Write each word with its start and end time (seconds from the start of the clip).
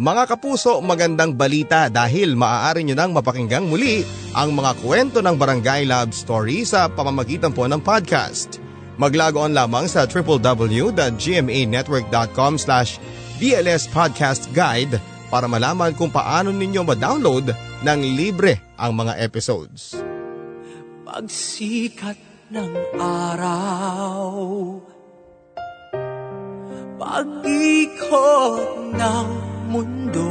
Mga 0.00 0.24
kapuso, 0.24 0.80
magandang 0.80 1.36
balita 1.36 1.92
dahil 1.92 2.32
maaari 2.32 2.80
nyo 2.80 2.96
nang 2.96 3.12
mapakinggang 3.12 3.68
muli 3.68 4.00
ang 4.32 4.56
mga 4.56 4.72
kwento 4.80 5.20
ng 5.20 5.36
Barangay 5.36 5.84
Love 5.84 6.16
Story 6.16 6.64
sa 6.64 6.88
pamamagitan 6.88 7.52
po 7.52 7.68
ng 7.68 7.84
podcast. 7.84 8.56
Maglago 8.96 9.44
on 9.44 9.52
lamang 9.52 9.84
sa 9.92 10.08
www.gmanetwork.com 10.08 12.56
slash 12.56 12.96
DLS 13.36 13.84
para 15.28 15.44
malaman 15.44 15.92
kung 15.92 16.08
paano 16.08 16.56
ninyo 16.56 16.88
ma-download 16.88 17.52
ng 17.84 18.00
libre 18.16 18.64
ang 18.80 18.96
mga 18.96 19.20
episodes. 19.20 19.92
Pagsikat 21.04 22.16
ng 22.48 22.96
araw 22.96 24.40
Pag-ikot 26.96 28.64
ng 28.96 29.51
mundo. 29.72 30.28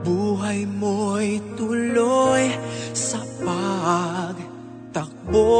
Buhay 0.00 0.64
mo'y 0.64 1.36
tuloy 1.52 2.48
sa 2.96 3.20
pagtakbo. 3.44 5.52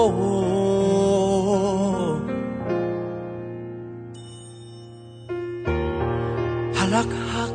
Halakhak 6.72 7.54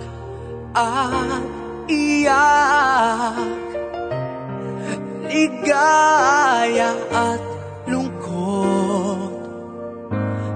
at 0.78 1.46
iyak 1.90 3.70
Ligaya 5.30 6.98
at 7.14 7.42
lungkot. 7.86 9.30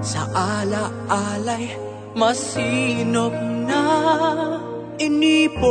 Sa 0.02 0.26
ala-alay 0.34 1.93
masinop 2.14 3.34
na 3.66 3.82
inipon. 5.02 5.64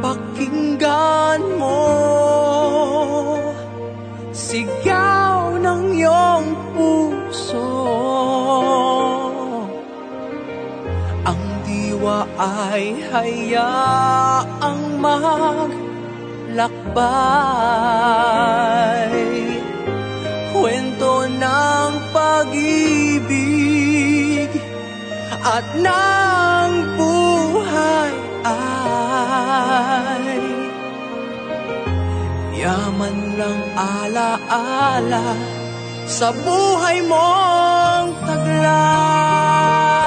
Pakinggan 0.00 1.40
mo 1.56 1.80
Sigaw 4.34 5.62
ng 5.62 5.94
iyong 5.94 6.48
puso. 6.74 7.70
Ang 11.22 11.42
diwa 11.62 12.26
ay 12.34 12.98
hayaang 13.14 14.84
maglakbay 16.54 17.02
Kwento 20.54 21.26
ng 21.26 21.90
pag-ibig 22.14 23.34
at 25.42 25.66
ng 25.82 26.70
buhay 26.94 28.14
ay 28.46 30.38
Yaman 32.54 33.34
ng 33.34 33.60
alaala 33.74 35.34
sa 36.06 36.30
buhay 36.30 37.02
mong 37.10 38.14
taglay. 38.30 40.03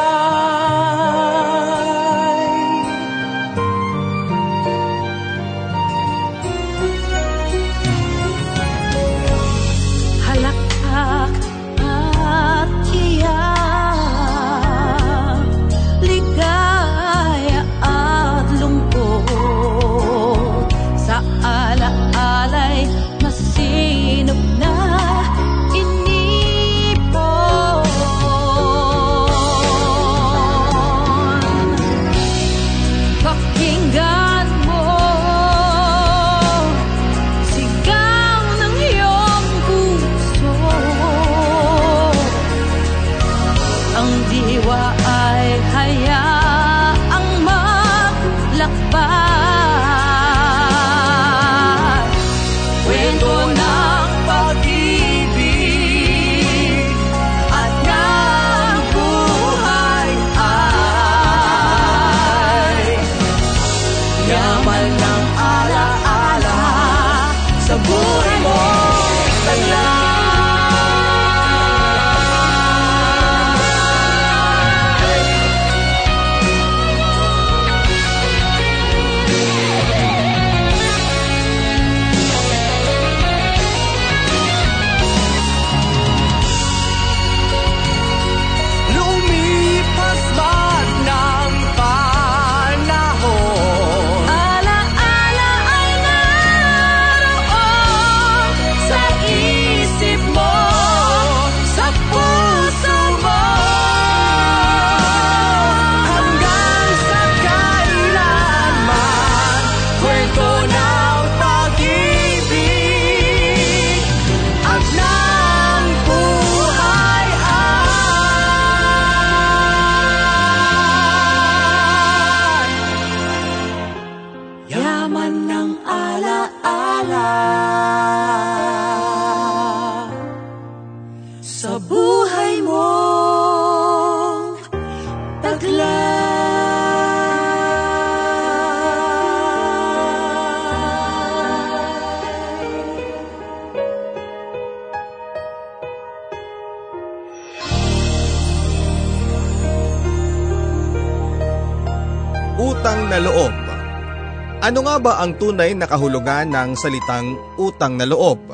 Ano 154.67 154.83
nga 154.83 154.99
ba 154.99 155.23
ang 155.23 155.39
tunay 155.39 155.71
na 155.79 155.87
kahulugan 155.87 156.51
ng 156.51 156.75
salitang 156.75 157.39
utang 157.55 157.95
na 157.95 158.03
loob? 158.03 158.51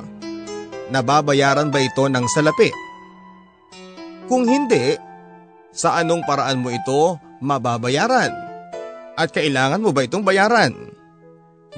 Nababayaran 0.94 1.74
ba 1.74 1.82
ito 1.82 2.06
ng 2.06 2.30
salapi? 2.30 2.70
Kung 4.30 4.46
hindi, 4.46 4.94
sa 5.74 5.98
anong 5.98 6.22
paraan 6.22 6.62
mo 6.62 6.70
ito 6.70 7.18
mababayaran? 7.42 8.30
At 9.18 9.34
kailangan 9.34 9.82
mo 9.82 9.90
ba 9.90 10.06
itong 10.06 10.22
bayaran? 10.22 10.94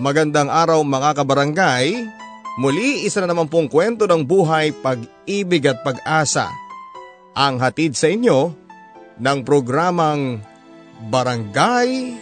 Magandang 0.03 0.51
araw 0.51 0.83
mga 0.83 1.15
kabarangay. 1.15 2.03
Muli 2.59 3.07
isa 3.07 3.23
na 3.23 3.31
naman 3.31 3.47
pong 3.47 3.71
kwento 3.71 4.03
ng 4.03 4.19
buhay, 4.19 4.75
pag-ibig 4.83 5.63
at 5.63 5.79
pag-asa. 5.79 6.51
Ang 7.39 7.63
hatid 7.63 7.95
sa 7.95 8.11
inyo 8.11 8.51
ng 9.15 9.39
programang 9.47 10.43
Barangay 11.07 12.19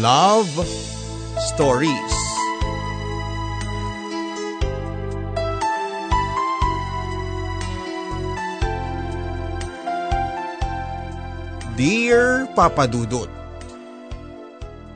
Love 0.00 1.03
Stories. 1.52 2.12
Dear 11.76 12.48
Papa 12.56 12.88
Dudut, 12.88 13.28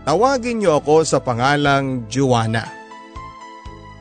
Tawagin 0.09 0.65
niyo 0.65 0.81
ako 0.81 1.05
sa 1.05 1.21
pangalang 1.21 2.09
Juana. 2.09 2.65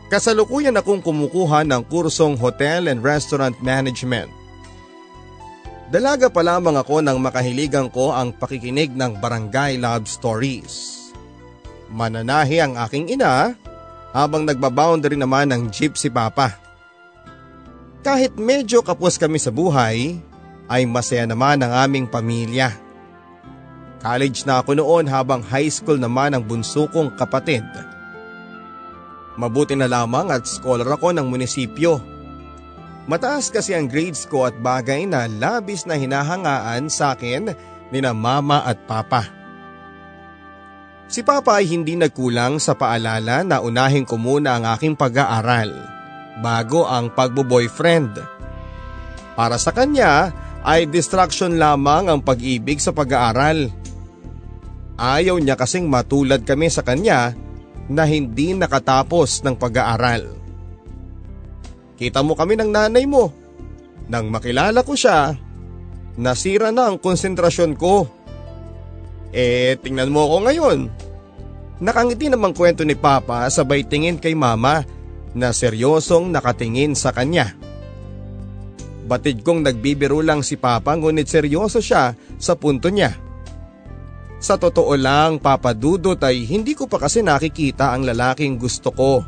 Kasalukuyan 0.07 0.79
akong 0.79 1.03
kumukuha 1.03 1.67
ng 1.67 1.83
kursong 1.91 2.39
Hotel 2.39 2.88
and 2.88 3.03
Restaurant 3.03 3.59
Management. 3.59 4.31
Dalaga 5.91 6.31
pa 6.31 6.47
lamang 6.47 6.79
ako 6.79 7.03
nang 7.03 7.19
makahiligan 7.19 7.91
ko 7.91 8.15
ang 8.15 8.31
pakikinig 8.31 8.95
ng 8.95 9.19
Barangay 9.19 9.75
Love 9.83 10.07
Stories. 10.07 10.96
Mananahi 11.88 12.60
ang 12.60 12.75
aking 12.75 13.16
ina 13.16 13.56
habang 14.12 14.44
nagbaboundary 14.44 15.16
naman 15.16 15.51
ng 15.51 15.72
jeep 15.72 15.95
si 15.95 16.12
Papa. 16.12 16.57
Kahit 18.04 18.36
medyo 18.39 18.80
kapos 18.84 19.19
kami 19.19 19.38
sa 19.38 19.51
buhay, 19.51 20.19
ay 20.68 20.84
masaya 20.88 21.24
naman 21.24 21.63
ang 21.63 21.72
aming 21.88 22.07
pamilya. 22.07 22.72
College 24.04 24.45
na 24.48 24.63
ako 24.63 24.78
noon 24.78 25.06
habang 25.10 25.44
high 25.44 25.72
school 25.72 25.98
naman 26.00 26.36
ang 26.36 26.44
bunso 26.44 26.88
kong 26.92 27.16
kapatid. 27.19 27.66
Mabuti 29.38 29.78
na 29.78 29.86
lamang 29.86 30.34
at 30.34 30.50
scholar 30.50 30.88
ako 30.98 31.13
ng 31.13 31.28
munisipyo. 31.30 32.00
Mataas 33.07 33.48
kasi 33.54 33.72
ang 33.72 33.88
grades 33.88 34.28
ko 34.28 34.50
at 34.50 34.56
bagay 34.60 35.07
na 35.07 35.30
labis 35.30 35.88
na 35.88 35.95
hinahangaan 35.95 36.92
sa 36.92 37.16
akin 37.16 37.56
ni 37.94 38.00
na 38.04 38.12
mama 38.12 38.66
at 38.68 38.75
papa. 38.84 39.37
Si 41.07 41.24
papa 41.24 41.63
ay 41.63 41.71
hindi 41.71 41.95
nagkulang 41.95 42.59
sa 42.59 42.75
paalala 42.75 43.39
na 43.48 43.63
unahin 43.63 44.04
ko 44.04 44.19
muna 44.19 44.59
ang 44.59 44.68
aking 44.75 45.00
pag-aaral 45.00 45.71
bago 46.44 46.83
ang 46.83 47.07
pagbo-boyfriend. 47.15 48.19
Para 49.39 49.56
sa 49.56 49.71
kanya 49.71 50.36
ay 50.68 50.83
distraction 50.92 51.56
lamang 51.56 52.12
ang 52.12 52.19
pag-ibig 52.19 52.83
sa 52.83 52.92
pag-aaral. 52.92 53.71
Ayaw 55.00 55.39
niya 55.39 55.56
kasing 55.56 55.88
matulad 55.88 56.44
kami 56.44 56.68
sa 56.68 56.83
kanya 56.83 57.31
na 57.88 58.03
hindi 58.03 58.51
nakatapos 58.51 59.48
ng 59.48 59.56
pag-aaral. 59.56 60.27
Kita 61.95 62.19
mo 62.19 62.36
kami 62.36 62.60
ng 62.60 62.69
nanay 62.69 63.07
mo. 63.07 63.31
Nang 64.12 64.27
makilala 64.27 64.83
ko 64.83 64.94
siya, 64.94 65.31
nasira 66.19 66.69
na 66.75 66.92
ang 66.92 67.00
konsentrasyon 67.00 67.74
ko. 67.80 68.16
Eh, 69.35 69.75
tingnan 69.83 70.12
mo 70.12 70.27
ako 70.27 70.38
ngayon. 70.47 70.79
Nakangiti 71.77 72.31
namang 72.31 72.57
kwento 72.57 72.81
ni 72.81 72.97
Papa 72.97 73.45
sabay 73.53 73.85
tingin 73.85 74.18
kay 74.18 74.33
Mama 74.33 74.81
na 75.38 75.53
seryosong 75.53 76.33
nakatingin 76.33 76.97
sa 76.97 77.13
kanya. 77.13 77.53
Batid 79.07 79.45
kong 79.45 79.63
nagbibiro 79.63 80.19
lang 80.25 80.41
si 80.41 80.57
Papa 80.57 80.97
ngunit 80.97 81.29
seryoso 81.29 81.79
siya 81.79 82.18
sa 82.41 82.53
punto 82.57 82.89
niya. 82.89 83.15
Sa 84.38 84.57
totoo 84.57 84.94
lang, 84.94 85.41
papadudot 85.41 86.18
ay 86.21 86.45
hindi 86.45 86.77
ko 86.77 86.85
pa 86.85 87.01
kasi 87.01 87.25
nakikita 87.25 87.94
ang 87.94 88.06
lalaking 88.06 88.57
gusto 88.57 88.94
ko. 88.94 89.25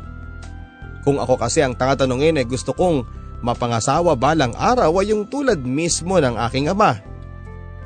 Kung 1.02 1.18
ako 1.18 1.34
kasi 1.40 1.64
ang 1.64 1.74
tatanungin 1.74 2.38
ay 2.38 2.46
gusto 2.46 2.76
kong 2.76 3.06
mapangasawa 3.40 4.14
balang 4.14 4.52
araw 4.54 5.00
ay 5.00 5.10
yung 5.10 5.26
tulad 5.26 5.58
mismo 5.64 6.20
ng 6.20 6.36
aking 6.46 6.70
ama. 6.70 7.00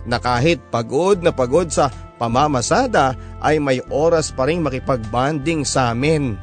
Na 0.05 0.21
kahit 0.21 0.61
pagod 0.69 1.21
na 1.25 1.33
pagod 1.33 1.69
sa 1.73 1.89
pamamasada 2.21 3.17
ay 3.41 3.57
may 3.61 3.81
oras 3.89 4.29
pa 4.31 4.45
rin 4.49 4.61
makipagbanding 4.61 5.65
sa 5.65 5.93
amin. 5.93 6.37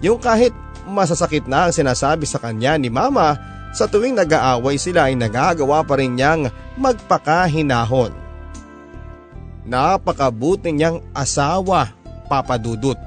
Yung 0.00 0.20
kahit 0.20 0.52
masasakit 0.84 1.48
na 1.48 1.68
ang 1.68 1.72
sinasabi 1.72 2.28
sa 2.28 2.40
kanya 2.40 2.76
ni 2.76 2.92
mama 2.92 3.36
sa 3.74 3.88
tuwing 3.88 4.14
nag-aaway 4.14 4.78
sila 4.78 5.10
ay 5.10 5.18
nagagawa 5.18 5.82
pa 5.82 5.98
rin 5.98 6.14
niyang 6.14 6.48
magpakahinahon. 6.78 8.14
Napakabuti 9.64 10.70
niyang 10.70 11.00
asawa, 11.16 11.96
Papa 12.28 12.60
Dudut. 12.60 13.00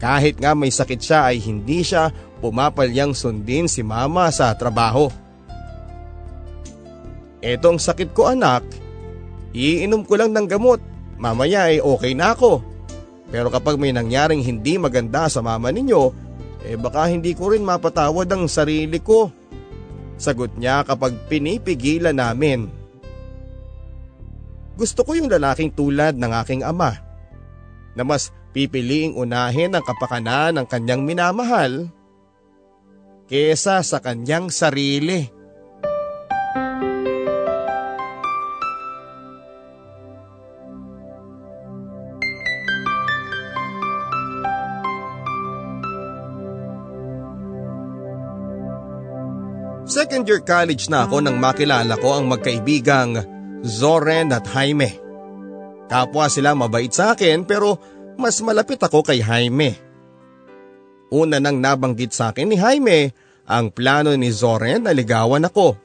Kahit 0.00 0.40
nga 0.40 0.56
may 0.56 0.72
sakit 0.72 1.00
siya 1.02 1.20
ay 1.28 1.42
hindi 1.42 1.84
siya 1.84 2.08
pumapalyang 2.40 3.12
sundin 3.12 3.66
si 3.66 3.84
mama 3.84 4.30
sa 4.30 4.54
trabaho. 4.54 5.10
Etong 7.38 7.78
sakit 7.78 8.10
ko 8.14 8.26
anak, 8.30 8.66
iinom 9.54 10.02
ko 10.02 10.18
lang 10.18 10.34
ng 10.34 10.46
gamot, 10.50 10.82
mamaya 11.18 11.70
ay 11.70 11.78
okay 11.78 12.12
na 12.14 12.34
ako. 12.34 12.62
Pero 13.28 13.52
kapag 13.52 13.76
may 13.76 13.92
nangyaring 13.92 14.40
hindi 14.40 14.80
maganda 14.80 15.28
sa 15.28 15.44
mama 15.44 15.68
ninyo, 15.68 16.02
eh 16.66 16.74
baka 16.74 17.06
hindi 17.06 17.36
ko 17.36 17.54
rin 17.54 17.62
mapatawad 17.62 18.26
ang 18.32 18.50
sarili 18.50 18.98
ko. 18.98 19.30
Sagot 20.18 20.58
niya 20.58 20.82
kapag 20.82 21.14
pinipigilan 21.30 22.16
namin. 22.16 22.66
Gusto 24.74 25.06
ko 25.06 25.14
yung 25.14 25.30
lalaking 25.30 25.74
tulad 25.74 26.18
ng 26.18 26.32
aking 26.42 26.62
ama 26.66 26.98
na 27.94 28.02
mas 28.02 28.30
pipiliing 28.54 29.14
unahin 29.14 29.74
ang 29.74 29.84
kapakanan 29.86 30.58
ng 30.58 30.66
kanyang 30.66 31.02
minamahal 31.06 31.90
kesa 33.30 33.84
sa 33.84 33.98
kanyang 34.02 34.50
sarili. 34.50 35.37
Second 50.08 50.24
year 50.24 50.40
college 50.40 50.88
na 50.88 51.04
ako 51.04 51.20
nang 51.20 51.36
makilala 51.36 51.92
ko 52.00 52.16
ang 52.16 52.32
magkaibigang 52.32 53.28
Zoren 53.60 54.32
at 54.32 54.48
Jaime. 54.56 54.96
Kapwa 55.84 56.32
sila 56.32 56.56
mabait 56.56 56.88
sa 56.88 57.12
akin 57.12 57.44
pero 57.44 57.76
mas 58.16 58.40
malapit 58.40 58.80
ako 58.80 59.04
kay 59.04 59.20
Jaime. 59.20 59.76
Una 61.12 61.36
nang 61.36 61.60
nabanggit 61.60 62.16
sa 62.16 62.32
akin 62.32 62.48
ni 62.48 62.56
Jaime 62.56 63.12
ang 63.44 63.68
plano 63.68 64.16
ni 64.16 64.32
Zoren 64.32 64.88
na 64.88 64.96
ligawan 64.96 65.44
ako. 65.44 65.76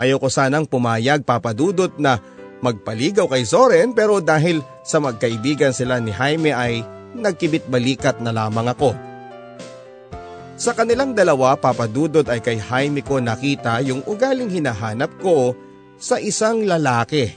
Ayoko 0.00 0.32
sanang 0.32 0.64
pumayag 0.64 1.28
papadudot 1.28 2.00
na 2.00 2.16
magpaligaw 2.64 3.28
kay 3.28 3.44
Zoren 3.44 3.92
pero 3.92 4.24
dahil 4.24 4.64
sa 4.80 5.04
magkaibigan 5.04 5.76
sila 5.76 6.00
ni 6.00 6.16
Jaime 6.16 6.56
ay 6.56 6.80
nagkibit 7.12 7.68
balikat 7.68 8.24
na 8.24 8.32
lamang 8.32 8.72
ako. 8.72 8.96
Sa 10.54 10.70
kanilang 10.70 11.18
dalawa 11.18 11.58
papadudot 11.58 12.22
ay 12.30 12.38
kay 12.38 12.62
Jaime 12.62 13.02
ko 13.02 13.18
nakita 13.18 13.82
yung 13.82 14.06
ugaling 14.06 14.50
hinahanap 14.50 15.18
ko 15.18 15.58
sa 15.98 16.22
isang 16.22 16.62
lalaki. 16.62 17.34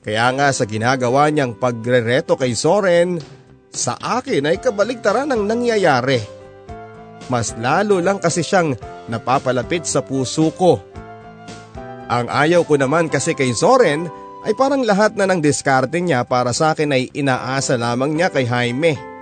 Kaya 0.00 0.32
nga 0.32 0.48
sa 0.54 0.64
ginagawa 0.64 1.28
niyang 1.28 1.58
pagrereto 1.58 2.38
kay 2.38 2.56
Soren, 2.56 3.20
sa 3.68 3.98
akin 4.00 4.48
ay 4.48 4.62
kabaligtaran 4.62 5.28
ang 5.28 5.44
nangyayari. 5.44 6.22
Mas 7.28 7.52
lalo 7.58 8.00
lang 8.00 8.22
kasi 8.22 8.40
siyang 8.40 8.72
napapalapit 9.10 9.84
sa 9.84 10.00
puso 10.00 10.54
ko. 10.54 10.80
Ang 12.06 12.30
ayaw 12.30 12.62
ko 12.64 12.78
naman 12.78 13.10
kasi 13.10 13.34
kay 13.34 13.50
Soren 13.52 14.06
ay 14.46 14.54
parang 14.54 14.86
lahat 14.86 15.18
na 15.18 15.26
ng 15.26 15.42
diskarte 15.42 15.98
niya 15.98 16.22
para 16.22 16.54
sa 16.54 16.72
akin 16.72 16.94
ay 16.94 17.10
inaasa 17.12 17.74
lamang 17.74 18.14
niya 18.14 18.30
kay 18.30 18.46
Jaime. 18.46 19.15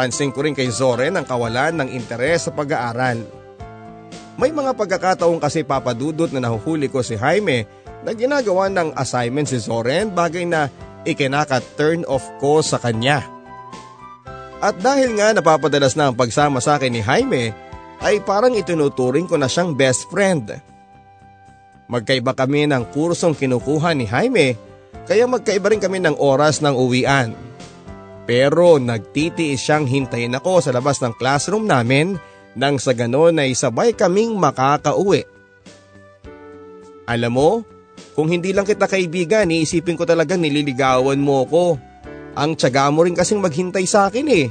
Pansin 0.00 0.32
ko 0.32 0.40
rin 0.40 0.56
kay 0.56 0.72
Zoren 0.72 1.20
ang 1.20 1.28
kawalan 1.28 1.76
ng 1.76 1.92
interes 1.92 2.48
sa 2.48 2.56
pag-aaral. 2.56 3.20
May 4.40 4.48
mga 4.48 4.72
pagkakataon 4.72 5.36
kasi 5.36 5.60
papadudot 5.60 6.32
na 6.32 6.40
nahuhuli 6.40 6.88
ko 6.88 7.04
si 7.04 7.20
Jaime 7.20 7.68
na 8.00 8.16
ginagawa 8.16 8.72
ng 8.72 8.96
assignment 8.96 9.52
si 9.52 9.60
Zoren 9.60 10.08
bagay 10.08 10.48
na 10.48 10.72
ikinaka-turn 11.04 12.08
off 12.08 12.24
ko 12.40 12.64
sa 12.64 12.80
kanya. 12.80 13.28
At 14.64 14.80
dahil 14.80 15.20
nga 15.20 15.36
napapadalas 15.36 15.92
na 15.92 16.08
ang 16.08 16.16
pagsama 16.16 16.64
sa 16.64 16.80
akin 16.80 16.96
ni 16.96 17.04
Jaime, 17.04 17.52
ay 18.00 18.24
parang 18.24 18.56
itinuturing 18.56 19.28
ko 19.28 19.36
na 19.36 19.52
siyang 19.52 19.76
best 19.76 20.08
friend. 20.08 20.48
Magkaiba 21.92 22.32
kami 22.32 22.64
ng 22.64 22.88
kursong 22.96 23.36
kinukuha 23.36 23.92
ni 23.92 24.08
Jaime, 24.08 24.56
kaya 25.04 25.28
magkaiba 25.28 25.68
rin 25.68 25.82
kami 25.84 26.00
ng 26.00 26.16
oras 26.16 26.64
ng 26.64 26.72
uwian. 26.72 27.49
Pero 28.28 28.76
nagtitiis 28.76 29.60
siyang 29.60 29.88
hintayin 29.88 30.36
ako 30.36 30.60
sa 30.62 30.70
labas 30.70 31.00
ng 31.00 31.16
classroom 31.16 31.66
namin 31.66 32.20
nang 32.54 32.76
sa 32.76 32.94
ganon 32.94 33.38
ay 33.38 33.54
sabay 33.54 33.94
kaming 33.94 34.34
makakauwi. 34.34 35.26
Alam 37.10 37.32
mo, 37.34 37.50
kung 38.14 38.30
hindi 38.30 38.54
lang 38.54 38.66
kita 38.66 38.86
kaibigan, 38.86 39.50
iisipin 39.50 39.98
ko 39.98 40.06
talagang 40.06 40.42
nililigawan 40.42 41.18
mo 41.18 41.42
ko. 41.46 41.78
Ang 42.38 42.54
tiyaga 42.54 42.86
mo 42.94 43.02
rin 43.02 43.18
kasing 43.18 43.42
maghintay 43.42 43.82
sa 43.86 44.06
akin 44.06 44.26
eh. 44.30 44.46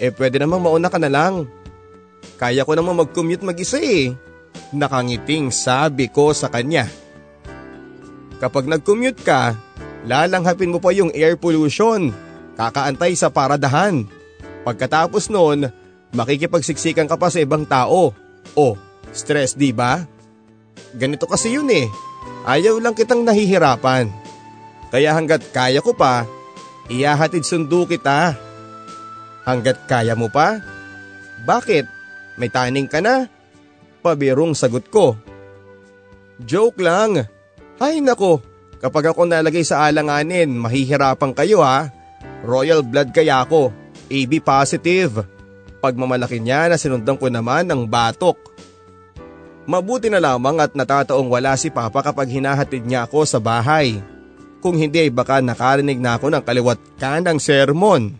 Eh 0.00 0.12
pwede 0.12 0.40
namang 0.40 0.64
mauna 0.64 0.88
ka 0.88 0.96
na 0.96 1.12
lang. 1.12 1.44
Kaya 2.40 2.64
ko 2.64 2.72
namang 2.72 3.04
mag-commute 3.04 3.44
mag-isa 3.44 3.76
eh. 3.80 4.14
Nakangiting 4.72 5.52
sabi 5.52 6.08
ko 6.08 6.32
sa 6.32 6.48
kanya. 6.48 6.88
Kapag 8.38 8.70
nag-commute 8.70 9.20
ka, 9.26 9.58
lalanghapin 10.06 10.70
mo 10.70 10.78
pa 10.78 10.94
yung 10.94 11.10
air 11.12 11.34
pollution. 11.34 12.14
Kakaantay 12.58 13.14
sa 13.14 13.30
paradahan. 13.30 14.02
Pagkatapos 14.66 15.30
noon, 15.30 15.70
makikipagsiksikan 16.10 17.06
ka 17.06 17.14
pa 17.14 17.30
sa 17.30 17.38
ibang 17.38 17.62
tao. 17.62 18.10
Oh, 18.58 18.74
stress 19.14 19.54
di 19.54 19.70
ba? 19.70 20.02
Ganito 20.98 21.30
kasi 21.30 21.54
yun 21.54 21.70
eh. 21.70 21.86
Ayaw 22.42 22.82
lang 22.82 22.98
kitang 22.98 23.22
nahihirapan. 23.22 24.10
Kaya 24.90 25.14
hanggat 25.14 25.54
kaya 25.54 25.78
ko 25.78 25.94
pa, 25.94 26.26
iyahatid 26.90 27.46
sundo 27.46 27.86
kita. 27.86 28.34
Hanggat 29.46 29.86
kaya 29.86 30.18
mo 30.18 30.26
pa? 30.26 30.58
Bakit? 31.46 31.86
May 32.42 32.50
taning 32.50 32.90
ka 32.90 32.98
na? 32.98 33.30
Pabirong 34.02 34.58
sagot 34.58 34.90
ko. 34.90 35.14
Joke 36.42 36.82
lang. 36.82 37.22
Ay 37.78 38.02
nako, 38.02 38.42
kapag 38.82 39.14
ako 39.14 39.26
nalagay 39.30 39.62
sa 39.62 39.86
alanganin, 39.86 40.50
mahihirapan 40.50 41.32
kayo 41.34 41.62
ha. 41.62 41.90
Royal 42.42 42.86
blood 42.86 43.10
kaya 43.10 43.42
ako, 43.42 43.74
AB 44.08 44.40
positive. 44.40 45.26
Pagmamalaki 45.78 46.42
niya 46.42 46.70
na 46.70 46.76
sinundan 46.78 47.18
ko 47.18 47.30
naman 47.30 47.66
ng 47.66 47.86
batok. 47.86 48.38
Mabuti 49.68 50.08
na 50.08 50.18
lamang 50.18 50.64
at 50.64 50.72
natataong 50.72 51.28
wala 51.28 51.52
si 51.54 51.68
Papa 51.68 52.00
kapag 52.00 52.32
hinahatid 52.32 52.88
niya 52.88 53.04
ako 53.04 53.28
sa 53.28 53.36
bahay. 53.36 54.00
Kung 54.58 54.74
hindi 54.74 55.06
ay 55.06 55.12
baka 55.12 55.38
nakarinig 55.44 56.00
na 56.00 56.16
ako 56.16 56.32
ng 56.32 56.42
kaliwat 56.42 56.78
kanang 56.96 57.38
sermon. 57.38 58.16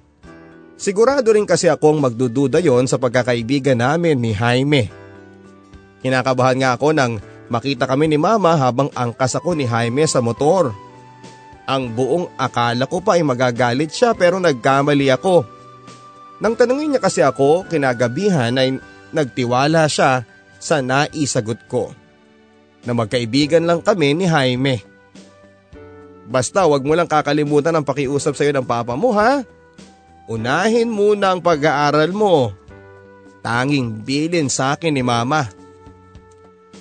Sigurado 0.79 1.35
rin 1.35 1.49
kasi 1.49 1.67
akong 1.67 1.99
magdududa 1.99 2.63
yon 2.63 2.87
sa 2.87 3.03
pagkakaibigan 3.03 3.81
namin 3.81 4.23
ni 4.23 4.31
Jaime. 4.31 4.87
Kinakabahan 5.99 6.63
nga 6.63 6.71
ako 6.79 6.95
nang 6.95 7.19
makita 7.51 7.91
kami 7.91 8.07
ni 8.07 8.21
Mama 8.21 8.55
habang 8.55 8.87
angkas 8.95 9.35
ako 9.35 9.59
ni 9.59 9.67
Jaime 9.67 10.07
sa 10.07 10.23
motor. 10.23 10.71
Ang 11.69 11.93
buong 11.93 12.33
akala 12.41 12.89
ko 12.89 13.05
pa 13.05 13.21
ay 13.21 13.23
magagalit 13.29 13.93
siya 13.93 14.17
pero 14.17 14.41
nagkamali 14.41 15.13
ako. 15.13 15.45
Nang 16.41 16.57
tanungin 16.57 16.97
niya 16.97 17.03
kasi 17.05 17.21
ako 17.21 17.69
kinagabihan 17.69 18.57
ay 18.57 18.81
nagtiwala 19.13 19.85
siya 19.85 20.25
sa 20.57 20.81
naisagot 20.81 21.61
ko. 21.69 21.93
Na 22.89 22.97
magkaibigan 22.97 23.69
lang 23.69 23.85
kami 23.85 24.17
ni 24.17 24.25
Jaime. 24.25 24.81
Basta 26.25 26.65
wag 26.65 26.89
mo 26.89 26.97
lang 26.97 27.05
kakalimutan 27.05 27.77
ang 27.77 27.85
pakiusap 27.85 28.33
sa 28.33 28.49
iyo 28.49 28.57
ng 28.57 28.65
papa 28.65 28.97
mo 28.97 29.13
ha. 29.13 29.45
Unahin 30.25 30.89
muna 30.89 31.37
ang 31.37 31.45
pag-aaral 31.45 32.17
mo. 32.17 32.53
Tanging 33.45 34.05
bilin 34.09 34.49
sa 34.49 34.73
akin 34.73 34.93
ni 34.97 35.05
mama. 35.05 35.49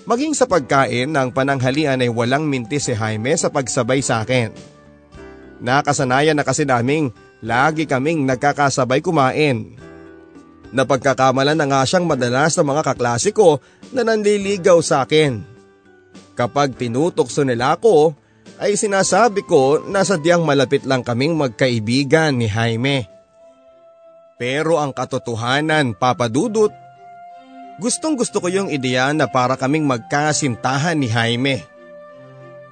Maging 0.07 0.31
sa 0.31 0.47
pagkain 0.47 1.11
ng 1.11 1.35
pananghalian 1.35 1.99
ay 1.99 2.07
walang 2.07 2.47
minti 2.47 2.79
si 2.79 2.95
Jaime 2.95 3.35
sa 3.35 3.51
pagsabay 3.51 3.99
sa 3.99 4.23
akin. 4.23 4.76
Nakasanayan 5.57 6.37
na 6.37 6.45
kasi 6.45 6.63
naming 6.65 7.09
lagi 7.41 7.89
kaming 7.89 8.25
nagkakasabay 8.25 9.01
kumain. 9.01 9.77
Napagkakamalan 10.69 11.55
na 11.55 11.65
nga 11.65 11.81
siyang 11.87 12.05
madalas 12.05 12.53
ng 12.59 12.67
mga 12.67 12.83
kaklase 12.93 13.31
ko 13.31 13.63
na 13.95 14.03
nanliligaw 14.03 14.77
sa 14.83 15.07
akin. 15.07 15.41
Kapag 16.37 16.77
tinutokso 16.77 17.41
nila 17.41 17.79
ako, 17.79 18.13
ay 18.61 18.77
sinasabi 18.77 19.45
ko 19.45 19.81
na 19.85 20.01
sadyang 20.05 20.45
malapit 20.45 20.85
lang 20.85 21.01
kaming 21.01 21.33
magkaibigan 21.37 22.35
ni 22.37 22.49
Jaime. 22.49 23.09
Pero 24.37 24.77
ang 24.77 24.93
katotohanan, 24.93 25.97
Papa 25.97 26.29
Dudut, 26.29 26.69
gustong 27.81 28.13
gusto 28.13 28.37
ko 28.37 28.49
yung 28.53 28.69
ideya 28.69 29.09
na 29.13 29.25
para 29.25 29.57
kaming 29.57 29.85
magkasintahan 29.85 30.97
ni 30.97 31.09
Jaime. 31.09 31.65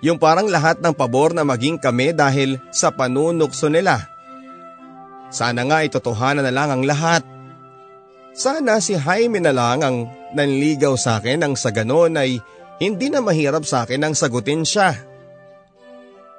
Yung 0.06 0.22
parang 0.22 0.46
lahat 0.46 0.86
ng 0.86 0.94
pabor 0.94 1.34
na 1.34 1.42
maging 1.42 1.82
kami 1.82 2.14
dahil 2.14 2.62
sa 2.70 2.94
panunukso 2.94 3.74
nila. 3.74 4.06
Sana 5.34 5.66
nga 5.66 5.82
itotohanan 5.82 6.46
na 6.46 6.54
lang 6.54 6.70
ang 6.70 6.84
lahat. 6.86 7.26
Sana 8.38 8.78
si 8.78 8.94
Jaime 8.94 9.42
na 9.42 9.50
lang 9.50 9.82
ang 9.82 9.98
nanligaw 10.38 10.94
sa 10.94 11.18
akin 11.18 11.42
nang 11.42 11.58
sa 11.58 11.74
ganon 11.74 12.22
ay 12.22 12.38
hindi 12.78 13.10
na 13.10 13.18
mahirap 13.26 13.66
sa 13.66 13.82
akin 13.82 14.06
ang 14.06 14.14
sagutin 14.14 14.62
siya. 14.62 14.94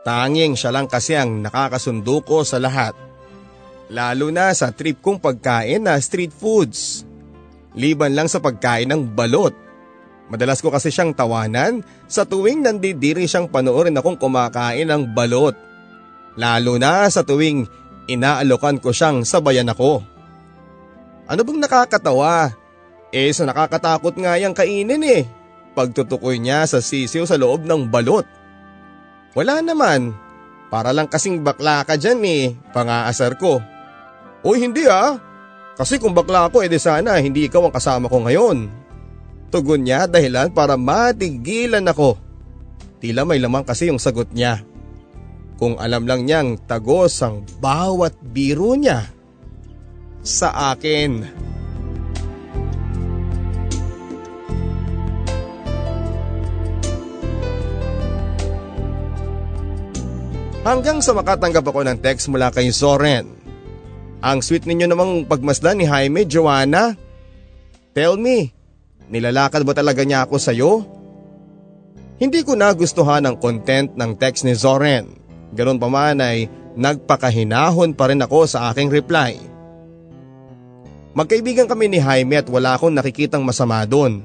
Tanging 0.06 0.54
siya 0.54 0.70
lang 0.70 0.87
kasi 0.87 1.18
ang 1.18 1.42
nakakasundo 1.42 2.23
ko 2.23 2.46
sa 2.46 2.62
lahat. 2.62 2.94
Lalo 3.90 4.30
na 4.30 4.54
sa 4.54 4.70
trip 4.70 5.02
kong 5.02 5.18
pagkain 5.18 5.82
na 5.82 5.99
street 5.99 6.30
foods. 6.30 7.02
Liban 7.75 8.14
lang 8.14 8.30
sa 8.30 8.38
pagkain 8.38 8.87
ng 8.87 9.11
balot. 9.11 9.65
Madalas 10.26 10.59
ko 10.59 10.75
kasi 10.75 10.90
siyang 10.90 11.14
tawanan 11.14 11.87
sa 12.11 12.26
tuwing 12.26 12.66
nandidiri 12.66 13.30
siyang 13.30 13.47
panoorin 13.47 13.95
akong 13.95 14.18
kumakain 14.18 14.90
ng 14.90 15.14
balot. 15.14 15.54
Lalo 16.35 16.75
na 16.83 17.06
sa 17.06 17.23
tuwing 17.23 17.71
inaalokan 18.11 18.83
ko 18.83 18.90
siyang 18.90 19.23
sabayan 19.23 19.71
ako. 19.71 20.02
Ano 21.30 21.40
bang 21.42 21.61
nakakatawa? 21.62 22.50
Eh 23.14 23.30
sa 23.30 23.47
nakakatakot 23.47 24.18
nga 24.18 24.35
yung 24.42 24.54
kainin 24.54 25.02
eh. 25.06 25.23
Pagtutukoy 25.78 26.42
niya 26.42 26.66
sa 26.66 26.83
sisiw 26.83 27.23
sa 27.23 27.38
loob 27.38 27.62
ng 27.62 27.87
balot. 27.87 28.26
Wala 29.38 29.62
naman. 29.62 30.11
Para 30.66 30.90
lang 30.90 31.06
kasing 31.06 31.47
bakla 31.47 31.87
ka 31.87 31.95
dyan 31.95 32.18
eh, 32.26 32.45
pangaasar 32.75 33.38
ko. 33.38 33.62
Uy 34.42 34.66
hindi 34.66 34.90
ah. 34.90 35.23
Kasi 35.78 36.02
kung 36.02 36.16
bakla 36.16 36.50
ako 36.50 36.66
edi 36.66 36.80
sana 36.83 37.21
hindi 37.23 37.47
ikaw 37.47 37.71
ang 37.71 37.75
kasama 37.75 38.11
ko 38.11 38.26
ngayon. 38.26 38.85
Tugon 39.50 39.86
niya 39.86 40.10
dahilan 40.10 40.50
para 40.50 40.74
matigilan 40.74 41.86
ako. 41.86 42.18
Tila 42.98 43.22
may 43.22 43.38
lamang 43.38 43.62
kasi 43.62 43.92
yung 43.92 44.02
sagot 44.02 44.32
niya. 44.34 44.64
Kung 45.56 45.80
alam 45.80 46.04
lang 46.04 46.28
niyang 46.28 46.60
tagos 46.68 47.22
ang 47.24 47.46
bawat 47.62 48.18
biro 48.20 48.76
niya 48.76 49.08
sa 50.20 50.74
akin. 50.74 51.24
Hanggang 60.66 60.98
sa 60.98 61.14
makatanggap 61.14 61.62
ako 61.62 61.86
ng 61.86 62.02
text 62.02 62.26
mula 62.26 62.50
kay 62.50 62.74
Zoren. 62.74 63.38
Ang 64.18 64.42
sweet 64.42 64.66
ninyo 64.66 64.90
namang 64.90 65.22
pagmasdan 65.30 65.78
ni 65.78 65.86
Jaime, 65.86 66.26
Joanna. 66.26 66.98
Tell 67.94 68.18
me, 68.18 68.55
nilalakad 69.10 69.62
ba 69.62 69.72
talaga 69.76 70.02
niya 70.02 70.26
ako 70.26 70.36
sa'yo? 70.38 70.72
Hindi 72.16 72.40
ko 72.42 72.56
nagustuhan 72.56 73.28
ang 73.28 73.36
content 73.36 73.92
ng 73.92 74.16
text 74.16 74.48
ni 74.48 74.56
Zoren. 74.56 75.20
Ganun 75.52 75.76
pa 75.76 75.88
man 75.92 76.16
ay 76.25 76.48
nagpakahinahon 76.76 77.92
pa 77.92 78.08
rin 78.08 78.25
ako 78.25 78.48
sa 78.48 78.72
aking 78.72 78.88
reply. 78.88 79.36
Magkaibigan 81.16 81.68
kami 81.68 81.88
ni 81.88 81.98
Jaime 82.00 82.40
at 82.40 82.48
wala 82.52 82.76
akong 82.76 82.92
nakikitang 82.92 83.40
masama 83.40 83.84
doon. 83.88 84.20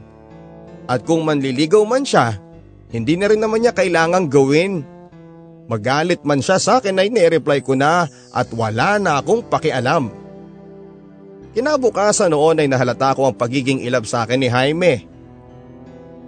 At 0.88 1.08
kung 1.08 1.24
manliligaw 1.24 1.88
man 1.88 2.04
siya, 2.04 2.36
hindi 2.92 3.16
na 3.16 3.32
rin 3.32 3.40
naman 3.40 3.64
niya 3.64 3.72
kailangang 3.72 4.28
gawin. 4.28 4.84
Magalit 5.72 6.28
man 6.28 6.44
siya 6.44 6.60
sa 6.60 6.84
akin 6.84 7.00
ay 7.00 7.08
nireply 7.08 7.64
ko 7.64 7.80
na 7.80 8.12
at 8.36 8.52
wala 8.52 9.00
na 9.00 9.24
akong 9.24 9.40
pakialam. 9.48 10.21
Kinabukasan 11.52 12.32
noon 12.32 12.64
ay 12.64 12.68
nahalata 12.72 13.12
ko 13.12 13.28
ang 13.28 13.36
pagiging 13.36 13.84
ilab 13.84 14.08
sa 14.08 14.24
akin 14.24 14.40
ni 14.40 14.48
Jaime. 14.48 15.04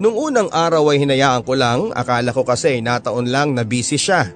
Nung 0.03 0.19
unang 0.19 0.51
araw 0.51 0.91
ay 0.91 0.99
hinayaan 0.99 1.47
ko 1.47 1.55
lang, 1.55 1.95
akala 1.95 2.35
ko 2.35 2.43
kasi 2.43 2.83
nataon 2.83 3.31
lang 3.31 3.55
na 3.55 3.63
busy 3.63 3.95
siya. 3.95 4.35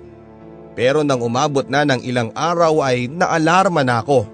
Pero 0.77 1.03
nang 1.03 1.19
umabot 1.19 1.65
na 1.67 1.83
ng 1.83 2.05
ilang 2.05 2.31
araw 2.31 2.85
ay 2.85 3.11
naalarma 3.11 3.83
na 3.83 3.99
ako. 3.99 4.29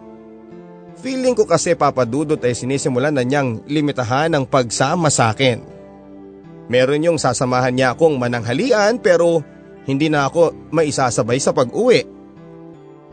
Feeling 1.01 1.33
ko 1.33 1.49
kasi 1.49 1.73
papadudot 1.73 2.37
ay 2.37 2.53
sinisimulan 2.53 3.15
na 3.15 3.25
niyang 3.25 3.65
limitahan 3.65 4.29
ang 4.35 4.45
pagsama 4.45 5.09
sa 5.09 5.33
akin. 5.33 5.63
Meron 6.69 7.01
yung 7.01 7.17
sasamahan 7.17 7.73
niya 7.73 7.97
akong 7.97 8.15
mananghalian 8.19 9.01
pero 9.01 9.41
hindi 9.89 10.07
na 10.07 10.29
ako 10.29 10.69
maisasabay 10.69 11.41
sa 11.41 11.51
pag-uwi. 11.51 12.05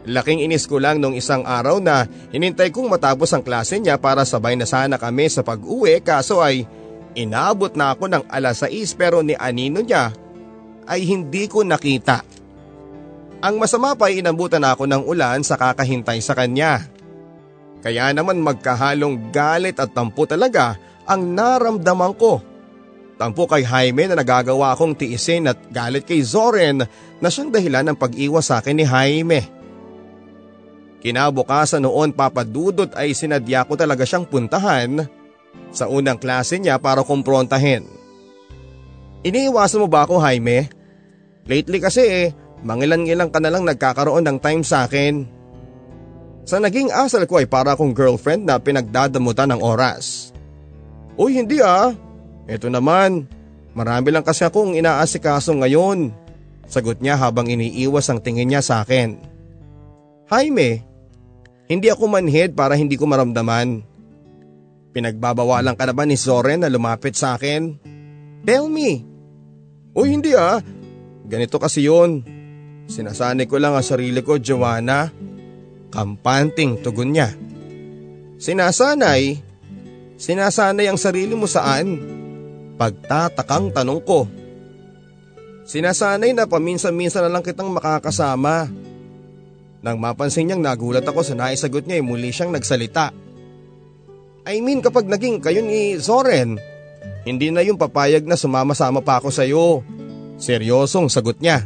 Laking 0.08 0.40
inis 0.48 0.64
ko 0.64 0.80
lang 0.80 0.96
nung 0.96 1.12
isang 1.12 1.44
araw 1.44 1.76
na 1.76 2.08
hinintay 2.32 2.72
kong 2.72 2.88
matapos 2.88 3.36
ang 3.36 3.44
klase 3.44 3.76
niya 3.76 4.00
para 4.00 4.24
sabay 4.24 4.56
na 4.56 4.64
sana 4.64 4.96
kami 4.96 5.28
sa 5.28 5.44
pag-uwi 5.44 6.00
kaso 6.00 6.40
ay 6.40 6.64
inabot 7.12 7.68
na 7.76 7.92
ako 7.92 8.08
ng 8.08 8.24
alas 8.32 8.64
6 8.64 8.96
pero 8.96 9.20
ni 9.20 9.36
anino 9.36 9.84
niya 9.84 10.08
ay 10.88 11.04
hindi 11.04 11.44
ko 11.52 11.60
nakita. 11.60 12.24
Ang 13.40 13.60
masama 13.60 13.92
pa 13.92 14.08
ay 14.08 14.24
inabutan 14.24 14.64
ako 14.64 14.88
ng 14.88 15.02
ulan 15.04 15.44
sa 15.44 15.60
kakahintay 15.60 16.20
sa 16.24 16.32
kanya. 16.32 16.84
Kaya 17.80 18.12
naman 18.12 18.40
magkahalong 18.40 19.32
galit 19.32 19.80
at 19.80 19.92
tampo 19.92 20.28
talaga 20.28 20.76
ang 21.08 21.32
naramdaman 21.32 22.12
ko. 22.16 22.40
Tampo 23.20 23.44
kay 23.44 23.64
Jaime 23.68 24.08
na 24.08 24.16
nagagawa 24.16 24.72
akong 24.72 24.96
tiisin 24.96 25.48
at 25.48 25.60
galit 25.68 26.08
kay 26.08 26.24
Zoren 26.24 26.84
na 27.20 27.28
siyang 27.28 27.52
dahilan 27.52 27.84
ng 27.92 27.96
pag-iwas 27.96 28.48
sa 28.48 28.64
akin 28.64 28.76
ni 28.80 28.84
Jaime. 28.84 29.59
Kinabukasan 31.00 31.84
noon 31.84 32.12
papadudot 32.12 32.92
ay 32.92 33.16
sinadya 33.16 33.64
ko 33.64 33.76
talaga 33.76 34.04
siyang 34.04 34.28
puntahan 34.28 35.08
sa 35.72 35.88
unang 35.88 36.20
klase 36.20 36.60
niya 36.60 36.76
para 36.76 37.00
kumprontahin. 37.00 37.88
Iniiwasan 39.24 39.80
mo 39.84 39.88
ba 39.88 40.04
ako 40.04 40.20
Jaime? 40.20 40.68
Lately 41.48 41.80
kasi 41.80 42.02
eh, 42.04 42.26
mangilan-ngilang 42.60 43.32
ka 43.32 43.40
na 43.40 43.48
lang 43.48 43.64
nagkakaroon 43.64 44.24
ng 44.28 44.38
time 44.40 44.60
sa 44.60 44.84
akin. 44.84 45.24
Sa 46.44 46.60
naging 46.60 46.92
asal 46.92 47.24
ko 47.24 47.40
ay 47.40 47.48
para 47.48 47.72
akong 47.72 47.96
girlfriend 47.96 48.44
na 48.44 48.60
pinagdadamutan 48.60 49.56
ng 49.56 49.60
oras. 49.60 50.32
Uy 51.16 51.36
hindi 51.36 51.60
ah, 51.60 51.92
eto 52.48 52.68
naman, 52.68 53.28
Marami 53.70 54.10
lang 54.10 54.26
kasi 54.26 54.42
akong 54.42 54.74
inaasikaso 54.74 55.54
ngayon. 55.54 56.10
Sagot 56.66 56.98
niya 57.02 57.18
habang 57.18 57.46
iniiwas 57.50 58.10
ang 58.10 58.22
tingin 58.22 58.50
niya 58.50 58.62
sa 58.62 58.82
akin. 58.82 59.18
Jaime, 60.30 60.86
hindi 61.70 61.86
ako 61.86 62.10
manhid 62.10 62.58
para 62.58 62.74
hindi 62.74 62.98
ko 62.98 63.06
maramdaman. 63.06 63.86
Pinagbabawalan 64.90 65.78
ka 65.78 65.86
na 65.86 65.94
ba 65.94 66.02
ni 66.02 66.18
Soren 66.18 66.66
na 66.66 66.68
lumapit 66.68 67.14
sa 67.14 67.38
akin? 67.38 67.78
Tell 68.42 68.66
me. 68.66 69.06
O 69.94 70.02
hindi 70.02 70.34
ah, 70.34 70.58
ganito 71.30 71.62
kasi 71.62 71.86
yon. 71.86 72.26
Sinasanay 72.90 73.46
ko 73.46 73.62
lang 73.62 73.78
ang 73.78 73.86
sarili 73.86 74.18
ko, 74.18 74.42
Joanna. 74.42 75.14
Kampanting 75.94 76.82
tugon 76.82 77.14
niya. 77.14 77.30
Sinasanay? 78.42 79.38
Sinasanay 80.18 80.90
ang 80.90 80.98
sarili 80.98 81.38
mo 81.38 81.46
saan? 81.46 82.02
Pagtatakang 82.74 83.70
tanong 83.70 84.02
ko. 84.02 84.26
Sinasanay 85.70 86.34
na 86.34 86.50
paminsan-minsan 86.50 87.22
na 87.22 87.30
lang 87.30 87.46
kitang 87.46 87.70
makakasama. 87.70 88.66
Nang 89.80 89.96
mapansin 89.96 90.44
niyang 90.44 90.60
nagulat 90.60 91.04
ako 91.04 91.24
sa 91.24 91.32
naisagot 91.32 91.88
niya 91.88 92.00
ay 92.00 92.04
muli 92.04 92.28
siyang 92.28 92.52
nagsalita. 92.52 93.16
I 94.44 94.60
mean 94.60 94.84
kapag 94.84 95.08
naging 95.08 95.40
kayo 95.40 95.64
ni 95.64 95.96
Soren, 95.96 96.60
hindi 97.24 97.48
na 97.48 97.64
yung 97.64 97.80
papayag 97.80 98.24
na 98.24 98.36
sumama-sama 98.36 99.00
pa 99.00 99.20
ako 99.20 99.28
sa 99.32 99.44
iyo. 99.44 99.84
Seryosong 100.40 101.12
sagot 101.12 101.40
niya. 101.40 101.64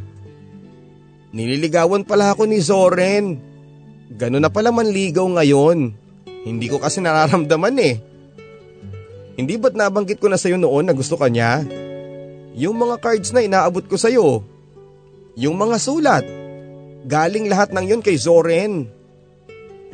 Nililigawan 1.34 2.06
pala 2.06 2.34
ako 2.34 2.46
ni 2.46 2.62
Soren. 2.62 3.38
Ganun 4.14 4.42
na 4.42 4.50
pala 4.50 4.70
manligaw 4.70 5.26
ngayon. 5.26 5.94
Hindi 6.46 6.66
ko 6.70 6.78
kasi 6.78 7.02
nararamdaman 7.02 7.78
eh. 7.82 7.98
Hindi 9.34 9.58
ba't 9.58 9.74
nabanggit 9.74 10.22
ko 10.22 10.30
na 10.30 10.38
sa'yo 10.38 10.54
noon 10.54 10.86
na 10.86 10.94
gusto 10.94 11.18
ka 11.18 11.26
niya? 11.26 11.66
Yung 12.54 12.78
mga 12.78 13.02
cards 13.02 13.34
na 13.34 13.42
inaabot 13.42 13.82
ko 13.90 13.98
sa'yo. 13.98 14.46
Yung 15.34 15.58
mga 15.58 15.76
sulat. 15.82 16.43
Galing 17.04 17.52
lahat 17.52 17.76
ng 17.76 17.84
yun 17.84 18.02
kay 18.02 18.16
Zoren. 18.16 18.88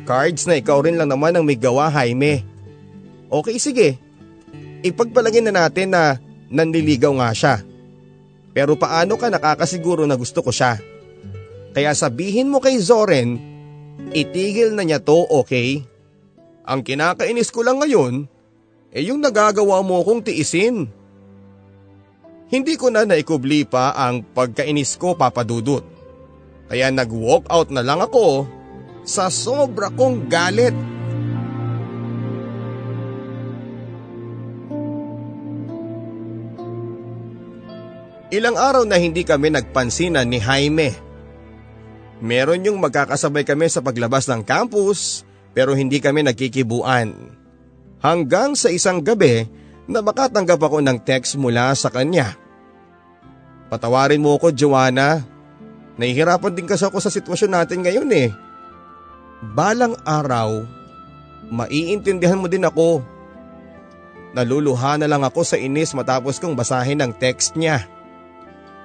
Cards 0.07 0.47
na 0.47 0.57
ikaw 0.57 0.79
rin 0.81 0.95
lang 0.95 1.11
naman 1.11 1.35
ang 1.35 1.43
may 1.43 1.59
gawa, 1.59 1.91
Jaime. 1.91 2.47
Okay, 3.27 3.59
sige. 3.59 3.99
Ipagpalagin 4.81 5.51
na 5.51 5.67
natin 5.67 5.91
na 5.91 6.17
nanliligaw 6.47 7.11
nga 7.19 7.29
siya. 7.35 7.55
Pero 8.51 8.75
paano 8.79 9.19
ka 9.19 9.27
nakakasiguro 9.27 10.07
na 10.07 10.15
gusto 10.15 10.39
ko 10.39 10.51
siya? 10.51 10.79
Kaya 11.71 11.95
sabihin 11.95 12.51
mo 12.51 12.59
kay 12.59 12.79
Zoren, 12.79 13.39
itigil 14.11 14.75
na 14.75 14.83
niya 14.83 14.99
to, 14.99 15.23
okay? 15.31 15.83
Ang 16.67 16.83
kinakainis 16.83 17.51
ko 17.51 17.63
lang 17.63 17.79
ngayon, 17.79 18.27
eh 18.91 19.03
yung 19.07 19.23
nagagawa 19.23 19.79
mo 19.83 20.03
kong 20.03 20.27
tiisin. 20.27 20.87
Hindi 22.51 22.75
ko 22.75 22.91
na 22.91 23.07
naikubli 23.07 23.63
pa 23.63 23.95
ang 23.95 24.27
pagkainis 24.27 24.99
ko 24.99 25.15
papadudot. 25.15 25.90
Kaya 26.71 26.87
nag-walk 26.87 27.51
out 27.51 27.67
na 27.67 27.83
lang 27.83 27.99
ako 27.99 28.47
sa 29.03 29.27
sobra 29.27 29.91
kong 29.91 30.31
galit. 30.31 30.71
Ilang 38.31 38.55
araw 38.55 38.87
na 38.87 38.95
hindi 38.95 39.27
kami 39.27 39.51
nagpansinan 39.51 40.31
ni 40.31 40.39
Jaime. 40.39 40.95
Meron 42.23 42.63
yung 42.63 42.79
magkakasabay 42.79 43.43
kami 43.43 43.67
sa 43.67 43.83
paglabas 43.83 44.31
ng 44.31 44.39
campus 44.47 45.27
pero 45.51 45.75
hindi 45.75 45.99
kami 45.99 46.23
nagkikibuan. 46.23 47.35
Hanggang 47.99 48.55
sa 48.55 48.71
isang 48.71 49.03
gabi 49.03 49.43
na 49.91 49.99
makatanggap 49.99 50.63
ako 50.63 50.79
ng 50.79 51.03
text 51.03 51.35
mula 51.35 51.75
sa 51.75 51.91
kanya. 51.91 52.39
Patawarin 53.67 54.23
mo 54.23 54.39
ako, 54.39 54.55
Joanna. 54.55 55.30
Nahihirapan 55.99 56.55
din 56.55 56.67
kasi 56.69 56.87
ako 56.87 57.03
sa 57.03 57.11
sitwasyon 57.11 57.51
natin 57.51 57.83
ngayon 57.83 58.09
eh. 58.15 58.29
Balang 59.41 59.97
araw, 60.05 60.63
maiintindihan 61.49 62.39
mo 62.39 62.47
din 62.47 62.63
ako. 62.63 63.01
Naluluha 64.31 64.95
na 64.95 65.09
lang 65.11 65.27
ako 65.27 65.43
sa 65.43 65.59
inis 65.59 65.91
matapos 65.91 66.39
kong 66.39 66.55
basahin 66.55 67.03
ang 67.03 67.11
text 67.11 67.59
niya. 67.59 67.83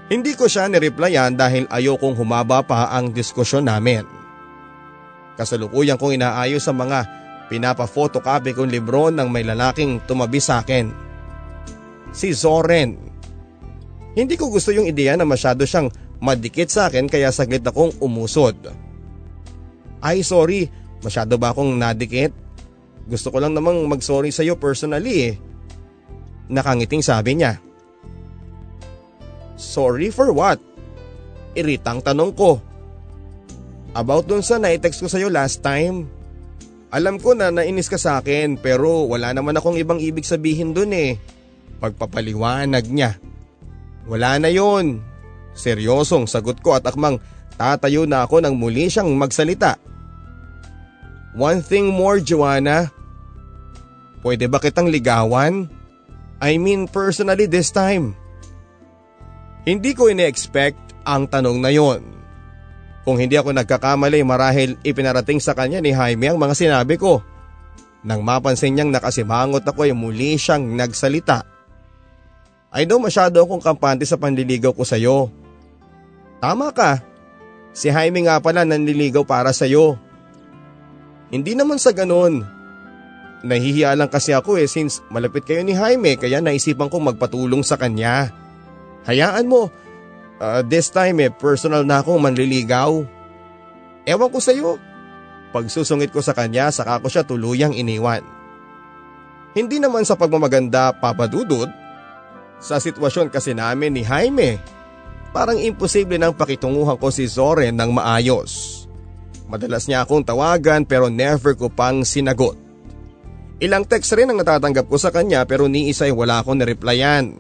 Hindi 0.07 0.35
ko 0.35 0.51
siya 0.51 0.67
nireplyan 0.67 1.35
dahil 1.35 1.71
ayokong 1.71 2.15
humaba 2.19 2.63
pa 2.63 2.91
ang 2.91 3.11
diskusyon 3.15 3.67
namin. 3.67 4.07
Kasalukuyan 5.39 5.99
kong 5.99 6.19
inaayos 6.19 6.67
sa 6.67 6.75
mga 6.75 7.07
pinapa-photocopy 7.47 8.55
kong 8.55 8.71
libro 8.71 9.11
ng 9.11 9.29
may 9.31 9.47
lalaking 9.47 10.03
tumabi 10.07 10.43
sa 10.43 10.63
akin. 10.63 10.91
Si 12.11 12.33
Zoren. 12.33 12.97
Hindi 14.17 14.35
ko 14.41 14.49
gusto 14.49 14.73
yung 14.73 14.89
ideya 14.89 15.15
na 15.15 15.29
masyado 15.29 15.69
siyang 15.69 15.93
madikit 16.21 16.69
sa 16.73 16.89
akin 16.89 17.11
kaya 17.11 17.29
saglit 17.33 17.65
akong 17.65 17.93
umusod. 18.01 18.57
Ay 20.01 20.23
sorry, 20.23 20.69
masyado 21.01 21.37
ba 21.37 21.53
akong 21.53 21.77
nadikit? 21.77 22.33
Gusto 23.07 23.31
ko 23.31 23.39
lang 23.39 23.55
namang 23.55 23.87
mag-sorry 23.87 24.35
sa'yo 24.35 24.59
personally 24.59 25.31
eh. 25.31 25.35
Nakangiting 26.51 27.03
sabi 27.07 27.39
niya. 27.39 27.63
Sorry 29.55 30.11
for 30.11 30.35
what? 30.35 30.59
Iritang 31.55 32.03
tanong 32.03 32.35
ko. 32.35 32.59
About 33.97 34.29
dun 34.29 34.45
sa 34.45 34.61
na-text 34.61 35.01
ko 35.01 35.09
sa'yo 35.09 35.31
last 35.33 35.65
time. 35.65 36.11
Alam 36.93 37.19
ko 37.19 37.33
na 37.33 37.49
nainis 37.51 37.89
ka 37.91 37.99
sa 37.99 38.21
akin 38.21 38.59
pero 38.61 39.09
wala 39.09 39.33
naman 39.33 39.57
akong 39.57 39.79
ibang 39.79 40.03
ibig 40.03 40.27
sabihin 40.27 40.75
dun 40.75 40.93
eh. 40.93 41.17
Pagpapaliwanag 41.79 42.85
niya. 42.91 43.17
Wala 44.07 44.39
na 44.39 44.51
yon. 44.51 45.03
Seryosong 45.57 46.29
sagot 46.29 46.61
ko 46.61 46.77
at 46.77 46.85
akmang 46.85 47.17
tatayo 47.57 48.05
na 48.05 48.29
ako 48.29 48.45
nang 48.45 48.55
muli 48.61 48.93
siyang 48.93 49.17
magsalita. 49.17 49.81
One 51.33 51.65
thing 51.65 51.89
more 51.93 52.21
Joanna. 52.21 52.93
Pwede 54.21 54.49
ba 54.53 54.61
kitang 54.61 54.93
ligawan? 54.93 55.69
I 56.41 56.61
mean 56.61 56.85
personally 56.85 57.49
this 57.49 57.73
time. 57.73 58.13
Hindi 59.65 59.97
ko 59.97 60.13
ine-expect 60.13 60.79
ang 61.09 61.27
tanong 61.27 61.59
na 61.59 61.73
yon. 61.73 62.05
Kung 63.07 63.17
hindi 63.17 63.39
ako 63.39 63.57
nagkakamali 63.57 64.21
marahil 64.27 64.77
ipinarating 64.85 65.41
sa 65.41 65.57
kanya 65.57 65.81
ni 65.81 65.97
Jaime 65.97 66.29
ang 66.29 66.39
mga 66.39 66.55
sinabi 66.59 67.01
ko. 67.01 67.25
Nang 68.07 68.23
mapansin 68.23 68.77
niyang 68.77 68.93
nakasimangot 68.93 69.67
ako 69.67 69.89
ay 69.89 69.95
muli 69.97 70.39
siyang 70.39 70.77
nagsalita. 70.77 71.43
I 72.75 72.85
know 72.85 73.01
masyado 73.01 73.41
akong 73.41 73.63
kampante 73.63 74.05
sa 74.05 74.19
panliligaw 74.21 74.75
ko 74.75 74.85
sa 74.85 74.99
iyo. 74.99 75.31
Tama 76.41 76.73
ka. 76.73 77.01
Si 77.77 77.93
Jaime 77.93 78.25
nga 78.25 78.41
pala 78.41 78.65
nanliligaw 78.65 79.25
para 79.25 79.53
sa 79.53 79.69
iyo. 79.69 80.01
Hindi 81.29 81.53
naman 81.53 81.77
sa 81.77 81.93
ganun. 81.93 82.47
Nahihiya 83.45 83.93
lang 83.93 84.09
kasi 84.09 84.33
ako 84.33 84.57
eh 84.57 84.65
since 84.65 85.05
malapit 85.13 85.45
kayo 85.45 85.61
ni 85.61 85.77
Jaime 85.77 86.17
kaya 86.17 86.41
naisipan 86.41 86.89
kong 86.89 87.13
magpatulong 87.15 87.61
sa 87.61 87.77
kanya. 87.77 88.33
Hayaan 89.05 89.47
mo, 89.47 89.69
uh, 90.41 90.61
this 90.65 90.89
time 90.89 91.21
eh 91.21 91.31
personal 91.31 91.85
na 91.85 92.01
akong 92.01 92.19
manliligaw. 92.19 93.05
Ewan 94.09 94.31
ko 94.33 94.39
sa 94.41 94.57
iyo. 94.57 94.81
Pagsusungit 95.53 96.11
ko 96.13 96.25
sa 96.25 96.33
kanya 96.33 96.73
saka 96.73 97.01
ko 97.01 97.07
siya 97.13 97.29
tuluyang 97.29 97.77
iniwan. 97.77 98.25
Hindi 99.57 99.81
naman 99.81 100.05
sa 100.05 100.17
pagmamaganda 100.17 100.97
papadudod. 101.01 101.69
Sa 102.61 102.81
sitwasyon 102.81 103.29
kasi 103.29 103.53
namin 103.53 103.93
ni 103.93 104.03
Jaime, 104.05 104.61
parang 105.37 105.61
imposible 105.61 106.17
nang 106.17 106.33
pakitunguhan 106.33 106.97
ko 106.97 107.13
si 107.13 107.29
Zoren 107.29 107.77
ng 107.77 107.93
maayos. 107.93 108.89
Madalas 109.53 109.85
niya 109.85 110.09
akong 110.09 110.25
tawagan 110.25 110.89
pero 110.89 111.13
never 111.13 111.53
ko 111.53 111.69
pang 111.69 112.09
sinagot. 112.09 112.57
Ilang 113.61 113.85
text 113.85 114.17
rin 114.17 114.33
ang 114.33 114.41
natatanggap 114.41 114.89
ko 114.89 114.97
sa 114.97 115.13
kanya 115.13 115.45
pero 115.45 115.69
ni 115.69 115.93
isa 115.93 116.09
ay 116.09 116.17
wala 116.17 116.41
akong 116.41 116.57
nireplyan. 116.57 117.37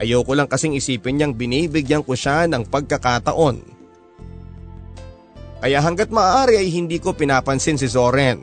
Ayoko 0.00 0.32
lang 0.32 0.48
kasing 0.48 0.72
isipin 0.72 1.20
niyang 1.20 1.36
binibigyan 1.36 2.00
ko 2.00 2.16
siya 2.16 2.48
ng 2.48 2.64
pagkakataon. 2.64 3.56
Kaya 5.60 5.84
hanggat 5.84 6.08
maaari 6.08 6.64
ay 6.64 6.68
hindi 6.72 6.96
ko 6.96 7.12
pinapansin 7.12 7.76
si 7.76 7.92
Zoren. 7.92 8.40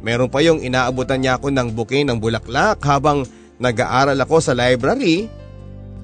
Meron 0.00 0.32
pa 0.32 0.40
yung 0.40 0.64
inaabutan 0.64 1.20
niya 1.20 1.36
ako 1.36 1.52
ng 1.52 1.76
bouquet 1.76 2.08
ng 2.08 2.20
bulaklak 2.20 2.80
habang 2.84 3.24
nag-aaral 3.60 4.16
ako 4.16 4.36
sa 4.40 4.56
library. 4.56 5.43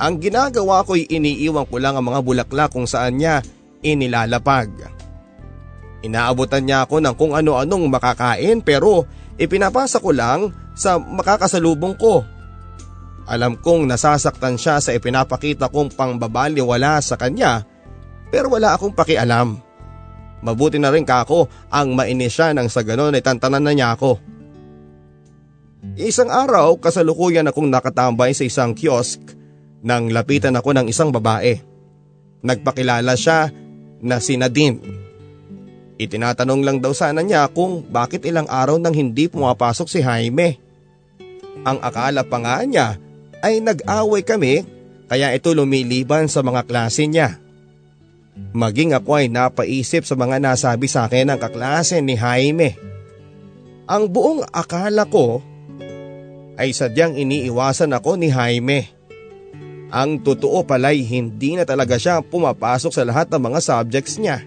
Ang 0.00 0.16
ginagawa 0.16 0.80
ko 0.80 0.96
ay 0.96 1.04
iniiwan 1.12 1.68
ko 1.68 1.76
lang 1.76 1.92
ang 1.92 2.08
mga 2.08 2.24
bulaklak 2.24 2.72
kung 2.72 2.88
saan 2.88 3.20
niya 3.20 3.44
inilalapag. 3.84 4.72
Inaabutan 6.00 6.64
niya 6.64 6.88
ako 6.88 7.04
ng 7.04 7.14
kung 7.20 7.36
ano-anong 7.36 7.84
makakain 7.92 8.64
pero 8.64 9.04
ipinapasa 9.36 10.00
ko 10.00 10.16
lang 10.16 10.56
sa 10.72 10.96
makakasalubong 10.96 12.00
ko. 12.00 12.24
Alam 13.28 13.60
kong 13.60 13.84
nasasaktan 13.84 14.56
siya 14.56 14.80
sa 14.80 14.96
ipinapakita 14.96 15.68
kong 15.68 15.92
pangbabaliwala 15.92 17.04
sa 17.04 17.20
kanya 17.20 17.68
pero 18.32 18.48
wala 18.48 18.72
akong 18.72 18.96
pakialam. 18.96 19.60
Mabuti 20.40 20.80
na 20.80 20.88
rin 20.88 21.04
kako 21.04 21.44
ang 21.68 21.92
mainis 21.92 22.32
siya 22.32 22.56
nang 22.56 22.72
sa 22.72 22.80
ganon 22.80 23.12
ay 23.12 23.20
tantanan 23.20 23.60
na 23.60 23.76
niya 23.76 23.92
ako. 23.92 24.16
Isang 26.00 26.32
araw, 26.32 26.80
kasalukuyan 26.80 27.52
akong 27.52 27.68
nakatambay 27.68 28.32
sa 28.32 28.48
isang 28.48 28.72
kiosk 28.72 29.39
nang 29.80 30.12
lapitan 30.12 30.56
ako 30.56 30.76
ng 30.76 30.86
isang 30.88 31.12
babae. 31.12 31.60
Nagpakilala 32.40 33.16
siya 33.16 33.52
na 34.00 34.16
si 34.20 34.36
Nadine. 34.40 34.80
Itinatanong 36.00 36.64
lang 36.64 36.78
daw 36.80 36.96
sana 36.96 37.20
niya 37.20 37.44
kung 37.52 37.84
bakit 37.84 38.24
ilang 38.24 38.48
araw 38.48 38.80
nang 38.80 38.96
hindi 38.96 39.28
pumapasok 39.28 39.86
si 39.88 40.00
Jaime. 40.00 40.56
Ang 41.60 41.76
akala 41.84 42.24
pa 42.24 42.40
nga 42.40 42.64
niya 42.64 42.96
ay 43.44 43.60
nag-away 43.60 44.24
kami 44.24 44.64
kaya 45.12 45.36
ito 45.36 45.52
lumiliban 45.52 46.24
sa 46.32 46.40
mga 46.40 46.64
klase 46.64 47.04
niya. 47.04 47.36
Maging 48.56 48.96
ako 48.96 49.20
ay 49.20 49.28
napaisip 49.28 50.08
sa 50.08 50.16
mga 50.16 50.40
nasabi 50.40 50.88
sa 50.88 51.04
akin 51.04 51.36
ng 51.36 51.38
kaklase 51.40 52.00
ni 52.00 52.16
Jaime. 52.16 52.80
Ang 53.84 54.08
buong 54.08 54.48
akala 54.48 55.04
ko 55.04 55.44
ay 56.56 56.72
sadyang 56.72 57.18
iniiwasan 57.20 57.92
ako 57.92 58.16
ni 58.16 58.32
Jaime. 58.32 58.99
Ang 59.90 60.22
totoo 60.22 60.62
pala'y 60.62 61.02
hindi 61.02 61.58
na 61.58 61.66
talaga 61.66 61.98
siya 61.98 62.22
pumapasok 62.22 62.94
sa 62.94 63.02
lahat 63.02 63.26
ng 63.30 63.42
mga 63.42 63.58
subjects 63.58 64.22
niya. 64.22 64.38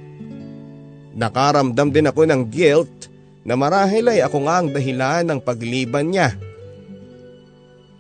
Nakaramdam 1.14 1.92
din 1.92 2.08
ako 2.08 2.24
ng 2.26 2.42
guilt 2.48 3.12
na 3.44 3.60
marahil 3.60 4.08
ay 4.08 4.24
ako 4.24 4.48
nga 4.48 4.56
ang 4.64 4.72
dahilan 4.72 5.24
ng 5.28 5.40
pagliban 5.44 6.08
niya. 6.10 6.32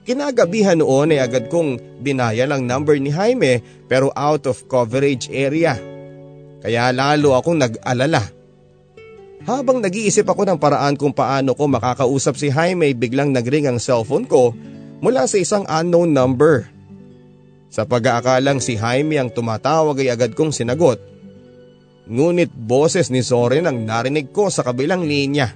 Kinagabihan 0.03 0.79
noon 0.79 1.15
ay 1.15 1.19
agad 1.23 1.47
kong 1.47 1.99
dinaya 2.03 2.43
ang 2.47 2.63
number 2.63 2.95
ni 2.99 3.11
Jaime 3.11 3.63
pero 3.87 4.11
out 4.15 4.47
of 4.47 4.67
coverage 4.67 5.31
area. 5.31 5.79
Kaya 6.63 6.91
lalo 6.95 7.35
akong 7.35 7.59
nag-alala. 7.59 8.23
Habang 9.43 9.83
nag-iisip 9.83 10.23
ako 10.23 10.47
ng 10.47 10.59
paraan 10.59 10.95
kung 10.95 11.11
paano 11.11 11.51
ko 11.51 11.67
makakausap 11.67 12.39
si 12.39 12.47
Jaime 12.47 12.95
biglang 12.95 13.35
nagring 13.35 13.67
ang 13.67 13.79
cellphone 13.79 14.23
ko 14.23 14.55
mula 15.03 15.27
sa 15.27 15.35
isang 15.35 15.67
unknown 15.67 16.15
number. 16.15 16.72
Sa 17.73 17.89
pag-aakalang 17.89 18.61
si 18.61 18.77
Jaime 18.77 19.17
ang 19.17 19.33
tumatawag 19.33 19.97
ay 19.97 20.13
agad 20.13 20.37
kong 20.37 20.53
sinagot. 20.53 21.01
Ngunit 22.05 22.53
boses 22.53 23.09
ni 23.09 23.25
Soren 23.25 23.65
ang 23.65 23.81
narinig 23.81 24.29
ko 24.29 24.53
sa 24.53 24.61
kabilang 24.61 25.01
linya. 25.01 25.49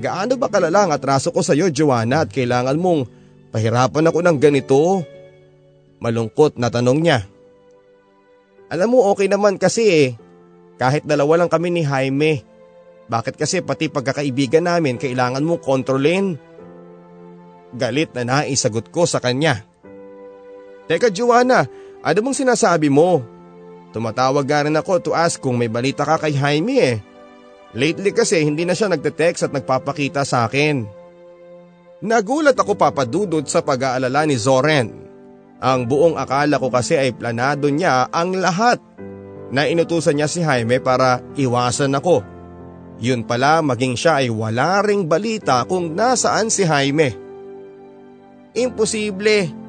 Gaano 0.00 0.40
ba 0.40 0.48
kalala 0.48 0.88
ang 0.88 0.92
atraso 0.96 1.36
ko 1.36 1.44
sa 1.44 1.52
iyo 1.52 1.68
Joanna 1.68 2.24
at 2.24 2.32
kailangan 2.32 2.80
mong 2.80 3.00
pahirapan 3.52 4.08
ako 4.08 4.18
ng 4.24 4.38
ganito? 4.40 5.04
Malungkot 6.00 6.56
na 6.56 6.72
tanong 6.72 6.98
niya. 7.04 7.28
Alam 8.72 8.96
mo 8.96 9.12
okay 9.12 9.28
naman 9.28 9.60
kasi 9.60 9.84
eh. 9.84 10.08
Kahit 10.80 11.04
dalawa 11.04 11.44
lang 11.44 11.52
kami 11.52 11.68
ni 11.68 11.84
Jaime. 11.84 12.40
Bakit 13.04 13.36
kasi 13.36 13.60
pati 13.60 13.92
pagkakaibigan 13.92 14.64
namin 14.64 14.96
kailangan 14.96 15.44
mong 15.44 15.60
kontrolin? 15.60 16.40
Galit 17.76 18.16
na 18.16 18.24
naisagot 18.24 18.88
ko 18.88 19.04
sa 19.04 19.20
kanya. 19.20 19.71
Teka 20.92 21.08
Joanna, 21.08 21.64
ano 22.04 22.18
mong 22.20 22.36
sinasabi 22.36 22.92
mo? 22.92 23.24
Tumatawag 23.96 24.44
ka 24.44 24.68
rin 24.68 24.76
ako 24.76 24.92
to 25.00 25.10
ask 25.16 25.40
kung 25.40 25.56
may 25.56 25.72
balita 25.72 26.04
ka 26.04 26.20
kay 26.20 26.36
Jaime 26.36 26.76
eh. 26.84 26.96
Lately 27.72 28.12
kasi 28.12 28.44
hindi 28.44 28.68
na 28.68 28.76
siya 28.76 28.92
nagte-text 28.92 29.48
at 29.48 29.56
nagpapakita 29.56 30.20
sa 30.28 30.44
akin. 30.44 30.84
Nagulat 32.04 32.60
ako 32.60 32.76
papadudod 32.76 33.40
sa 33.48 33.64
pag-aalala 33.64 34.28
ni 34.28 34.36
Zoren. 34.36 34.92
Ang 35.64 35.88
buong 35.88 36.20
akala 36.20 36.60
ko 36.60 36.68
kasi 36.68 37.00
ay 37.00 37.16
planado 37.16 37.72
niya 37.72 38.12
ang 38.12 38.36
lahat 38.36 38.76
na 39.48 39.64
inutusan 39.64 40.20
niya 40.20 40.28
si 40.28 40.44
Jaime 40.44 40.76
para 40.76 41.24
iwasan 41.40 41.96
ako. 41.96 42.20
Yun 43.00 43.24
pala 43.24 43.64
maging 43.64 43.96
siya 43.96 44.20
ay 44.20 44.28
wala 44.28 44.84
ring 44.84 45.08
balita 45.08 45.64
kung 45.64 45.96
nasaan 45.96 46.52
si 46.52 46.68
Jaime. 46.68 47.16
Imposible. 48.52 49.61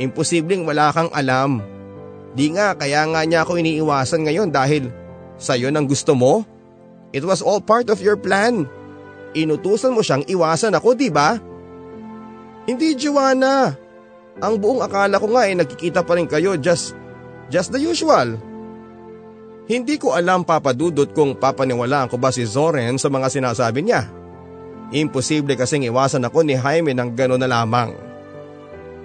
Imposibleng 0.00 0.64
wala 0.64 0.88
kang 0.96 1.12
alam. 1.12 1.60
Di 2.32 2.48
nga 2.56 2.72
kaya 2.72 3.04
nga 3.04 3.20
niya 3.28 3.44
ako 3.44 3.60
iniiwasan 3.60 4.24
ngayon 4.24 4.48
dahil 4.48 4.88
sa'yo 5.36 5.68
nang 5.68 5.84
gusto 5.84 6.16
mo? 6.16 6.40
It 7.12 7.26
was 7.26 7.44
all 7.44 7.60
part 7.60 7.92
of 7.92 8.00
your 8.00 8.16
plan. 8.16 8.64
Inutusan 9.36 9.92
mo 9.92 10.00
siyang 10.00 10.24
iwasan 10.24 10.72
ako, 10.72 10.96
di 10.96 11.12
ba? 11.12 11.36
Hindi, 12.64 12.96
Joanna. 12.96 13.74
Ang 14.40 14.54
buong 14.56 14.80
akala 14.80 15.20
ko 15.20 15.26
nga 15.36 15.44
ay 15.44 15.58
nagkikita 15.58 16.06
pa 16.06 16.16
rin 16.16 16.30
kayo 16.30 16.56
just, 16.56 16.96
just 17.52 17.74
the 17.74 17.82
usual. 17.82 18.38
Hindi 19.70 20.00
ko 20.00 20.16
alam 20.16 20.42
papadudot 20.42 21.12
kung 21.14 21.36
papaniwalaan 21.36 22.10
ko 22.10 22.16
ba 22.18 22.32
si 22.34 22.42
Zoren 22.42 22.96
sa 22.96 23.06
mga 23.06 23.28
sinasabi 23.30 23.86
niya. 23.86 24.08
Imposible 24.90 25.54
kasing 25.54 25.86
iwasan 25.86 26.26
ako 26.26 26.42
ni 26.42 26.58
Jaime 26.58 26.90
ng 26.90 27.14
gano'n 27.14 27.38
na 27.38 27.46
lamang. 27.46 28.09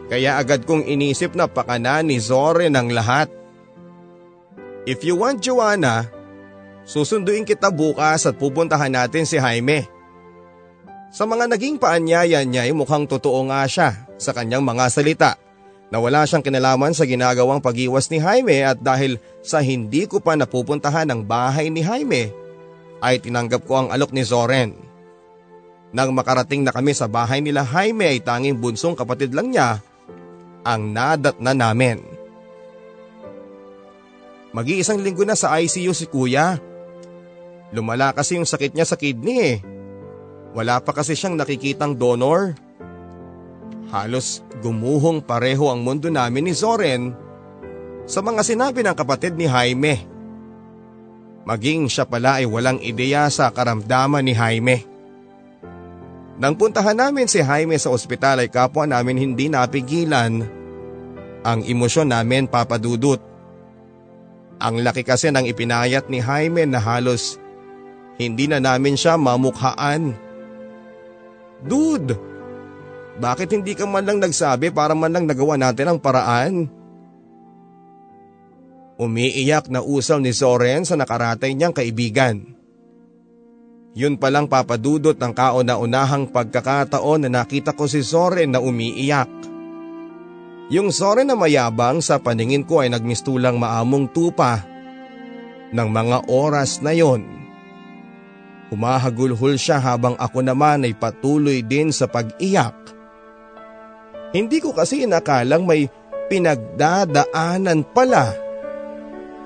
Kaya 0.06 0.38
agad 0.38 0.70
kong 0.70 0.86
inisip 0.86 1.34
na 1.34 1.50
pakana 1.50 2.06
ni 2.06 2.22
Zoren 2.22 2.78
ang 2.78 2.94
lahat. 2.94 3.26
If 4.86 5.02
you 5.02 5.18
want 5.18 5.42
Joanna, 5.42 6.06
susunduin 6.86 7.42
kita 7.42 7.74
bukas 7.74 8.30
at 8.30 8.38
pupuntahan 8.38 8.94
natin 8.94 9.26
si 9.26 9.42
Jaime. 9.42 9.90
Sa 11.10 11.26
mga 11.26 11.50
naging 11.50 11.82
paanyaya 11.82 12.46
niya 12.46 12.70
ay 12.70 12.74
mukhang 12.78 13.10
totoo 13.10 13.50
nga 13.50 13.66
siya 13.66 14.06
sa 14.22 14.30
kanyang 14.30 14.62
mga 14.62 14.86
salita 14.94 15.32
na 15.90 15.98
wala 15.98 16.22
siyang 16.26 16.46
kinalaman 16.46 16.94
sa 16.94 17.10
ginagawang 17.10 17.64
pag-iwas 17.64 18.10
ni 18.14 18.22
Jaime 18.22 18.62
at 18.62 18.78
dahil 18.78 19.18
sa 19.42 19.64
hindi 19.66 20.06
ko 20.06 20.22
pa 20.22 20.38
napupuntahan 20.38 21.10
ang 21.10 21.26
bahay 21.26 21.74
ni 21.74 21.82
Jaime, 21.82 22.30
ay 23.02 23.22
tinanggap 23.22 23.66
ko 23.66 23.86
ang 23.86 23.88
alok 23.90 24.14
ni 24.14 24.22
Zoren. 24.22 24.76
Nang 25.96 26.12
makarating 26.14 26.62
na 26.62 26.76
kami 26.76 26.92
sa 26.94 27.10
bahay 27.10 27.40
nila 27.40 27.64
Jaime 27.64 28.12
ay 28.12 28.20
tanging 28.20 28.60
bunsong 28.60 28.94
kapatid 28.94 29.32
lang 29.32 29.50
niya 29.50 29.80
ang 30.66 30.90
nadat 30.90 31.38
na 31.38 31.54
namin. 31.54 32.02
Mag-iisang 34.50 34.98
linggo 34.98 35.22
na 35.22 35.38
sa 35.38 35.54
ICU 35.62 35.94
si 35.94 36.10
kuya. 36.10 36.58
Lumala 37.70 38.16
kasi 38.18 38.40
yung 38.40 38.50
sakit 38.50 38.74
niya 38.74 38.88
sa 38.88 38.98
kidney 38.98 39.38
eh. 39.38 39.58
Wala 40.56 40.80
pa 40.80 40.96
kasi 40.96 41.14
siyang 41.14 41.36
nakikitang 41.36 41.94
donor. 42.00 42.56
Halos 43.92 44.42
gumuhong 44.64 45.20
pareho 45.22 45.70
ang 45.70 45.84
mundo 45.84 46.08
namin 46.08 46.48
ni 46.48 46.54
Zoren 46.56 47.14
sa 48.08 48.24
mga 48.24 48.42
sinabi 48.48 48.80
ng 48.82 48.96
kapatid 48.96 49.36
ni 49.36 49.46
Jaime. 49.46 50.08
Maging 51.44 51.92
siya 51.92 52.08
pala 52.08 52.42
ay 52.42 52.48
walang 52.48 52.80
ideya 52.80 53.28
sa 53.30 53.52
karamdaman 53.52 54.24
ni 54.24 54.34
Jaime. 54.34 54.88
Nang 56.40 56.56
puntahan 56.56 56.96
namin 56.96 57.28
si 57.28 57.44
Jaime 57.44 57.76
sa 57.76 57.92
ospital 57.92 58.40
ay 58.40 58.48
kapwa 58.48 58.88
namin 58.88 59.20
hindi 59.20 59.52
napigilan 59.52 60.55
ang 61.46 61.62
emosyon 61.62 62.10
namin 62.10 62.50
papadudot. 62.50 63.22
Ang 64.58 64.82
laki 64.82 65.06
kasi 65.06 65.30
ng 65.30 65.46
ipinayat 65.46 66.10
ni 66.10 66.18
Jaime 66.18 66.66
na 66.66 66.82
halos 66.82 67.38
hindi 68.18 68.50
na 68.50 68.58
namin 68.58 68.98
siya 68.98 69.20
mamukhaan. 69.20 70.16
Dude, 71.62 72.16
bakit 73.20 73.52
hindi 73.54 73.78
ka 73.78 73.86
man 73.86 74.08
lang 74.08 74.20
nagsabi 74.24 74.72
para 74.72 74.98
man 74.98 75.12
lang 75.14 75.30
nagawa 75.30 75.60
natin 75.60 75.94
ang 75.94 76.00
paraan? 76.02 76.68
Umiiyak 78.96 79.68
na 79.68 79.84
usal 79.84 80.24
ni 80.24 80.32
Soren 80.32 80.88
sa 80.88 80.96
nakaratay 80.96 81.52
niyang 81.52 81.76
kaibigan. 81.76 82.56
Yun 83.96 84.20
palang 84.20 84.48
papadudot 84.48 85.16
ng 85.16 85.34
kauna-unahang 85.36 86.32
pagkakataon 86.32 87.28
na 87.28 87.44
nakita 87.44 87.76
ko 87.76 87.88
si 87.88 88.04
Soren 88.04 88.56
na 88.56 88.64
umiiyak. 88.64 89.55
Yung 90.74 90.90
Soren 90.90 91.30
na 91.30 91.38
mayabang 91.38 92.02
sa 92.02 92.18
paningin 92.18 92.66
ko 92.66 92.82
ay 92.82 92.90
nagmistulang 92.90 93.62
maamong 93.62 94.10
tupa 94.10 94.66
ng 95.70 95.90
mga 95.94 96.26
oras 96.26 96.82
na 96.82 96.90
yon. 96.90 97.22
Humahagulhol 98.74 99.62
siya 99.62 99.78
habang 99.78 100.18
ako 100.18 100.42
naman 100.42 100.90
ay 100.90 100.98
patuloy 100.98 101.62
din 101.62 101.94
sa 101.94 102.10
pag-iyak. 102.10 102.74
Hindi 104.34 104.58
ko 104.58 104.74
kasi 104.74 105.06
inakalang 105.06 105.70
may 105.70 105.86
pinagdadaanan 106.34 107.86
pala 107.94 108.34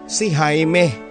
si 0.08 0.32
Jaime. 0.32 1.09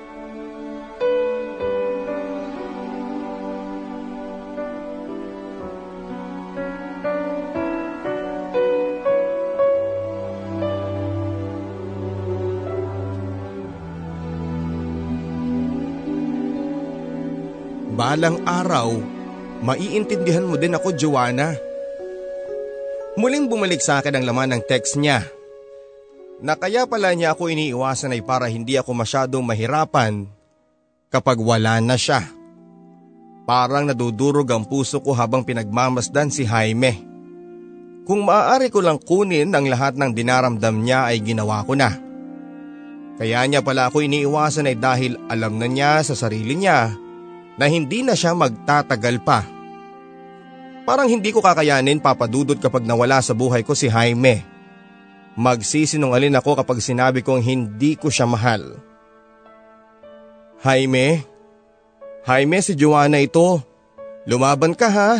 Balang 18.09 18.41
araw, 18.49 18.89
maiintindihan 19.61 20.49
mo 20.49 20.57
din 20.57 20.73
ako 20.73 20.97
Joanna. 20.97 21.53
Muling 23.21 23.53
bumalik 23.53 23.85
sa 23.85 24.01
akin 24.01 24.17
ang 24.17 24.25
laman 24.25 24.57
ng 24.57 24.63
text 24.65 24.97
niya 24.97 25.29
na 26.41 26.57
kaya 26.57 26.89
pala 26.89 27.13
niya 27.13 27.37
ako 27.37 27.53
iniiwasan 27.53 28.17
ay 28.17 28.25
para 28.25 28.49
hindi 28.49 28.81
ako 28.81 28.97
masyadong 28.97 29.45
mahirapan 29.45 30.25
kapag 31.13 31.37
wala 31.37 31.85
na 31.85 32.01
siya. 32.01 32.25
Parang 33.45 33.85
nadudurog 33.85 34.49
ang 34.57 34.65
puso 34.65 35.05
ko 35.05 35.13
habang 35.13 35.45
pinagmamasdan 35.45 36.33
si 36.33 36.49
Jaime. 36.49 37.05
Kung 38.09 38.25
maaari 38.25 38.73
ko 38.73 38.81
lang 38.81 39.05
kunin 39.05 39.53
ang 39.53 39.69
lahat 39.69 40.01
ng 40.01 40.17
dinaramdam 40.17 40.81
niya 40.81 41.13
ay 41.13 41.21
ginawa 41.21 41.61
ko 41.61 41.77
na. 41.77 41.93
Kaya 43.21 43.45
niya 43.45 43.61
pala 43.61 43.93
ako 43.93 44.01
iniiwasan 44.01 44.65
ay 44.65 44.81
dahil 44.81 45.21
alam 45.29 45.61
na 45.61 45.69
niya 45.69 46.01
sa 46.01 46.17
sarili 46.17 46.57
niya 46.57 47.05
na 47.59 47.67
hindi 47.67 48.07
na 48.07 48.15
siya 48.15 48.33
magtatagal 48.33 49.19
pa. 49.27 49.43
Parang 50.89 51.11
hindi 51.11 51.35
ko 51.35 51.45
kakayanin 51.45 52.01
papadudod 52.01 52.57
kapag 52.57 52.87
nawala 52.87 53.21
sa 53.21 53.37
buhay 53.37 53.61
ko 53.61 53.77
si 53.77 53.91
Jaime. 53.93 54.47
Magsisinungalin 55.37 56.39
ako 56.39 56.57
kapag 56.65 56.81
sinabi 56.81 57.21
kong 57.21 57.45
hindi 57.45 57.99
ko 57.99 58.09
siya 58.09 58.25
mahal. 58.25 58.79
Jaime, 60.65 61.23
Jaime, 62.25 62.59
si 62.65 62.73
Joanna 62.75 63.21
ito. 63.21 63.61
Lumaban 64.25 64.73
ka 64.73 64.89
ha. 64.89 65.13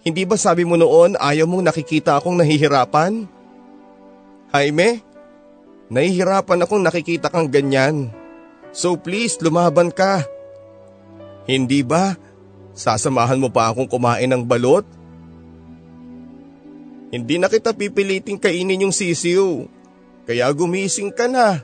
Hindi 0.00 0.24
ba 0.24 0.36
sabi 0.40 0.64
mo 0.64 0.76
noon 0.80 1.16
ayaw 1.20 1.44
mong 1.44 1.68
nakikita 1.72 2.16
akong 2.16 2.38
nahihirapan? 2.38 3.28
Jaime, 4.54 5.04
nahihirapan 5.92 6.64
akong 6.64 6.80
nakikita 6.80 7.28
kang 7.28 7.52
ganyan. 7.52 8.08
So 8.72 8.96
please, 8.96 9.36
lumaban 9.44 9.92
ka. 9.92 10.24
Hindi 11.50 11.82
ba? 11.82 12.14
Sasamahan 12.78 13.42
mo 13.42 13.50
pa 13.50 13.74
akong 13.74 13.90
kumain 13.90 14.30
ng 14.30 14.46
balot? 14.46 14.86
Hindi 17.10 17.42
na 17.42 17.50
kita 17.50 17.74
pipiliting 17.74 18.38
kainin 18.38 18.86
yung 18.86 18.94
sisiw. 18.94 19.66
Kaya 20.30 20.46
gumising 20.54 21.10
ka 21.10 21.26
na. 21.26 21.58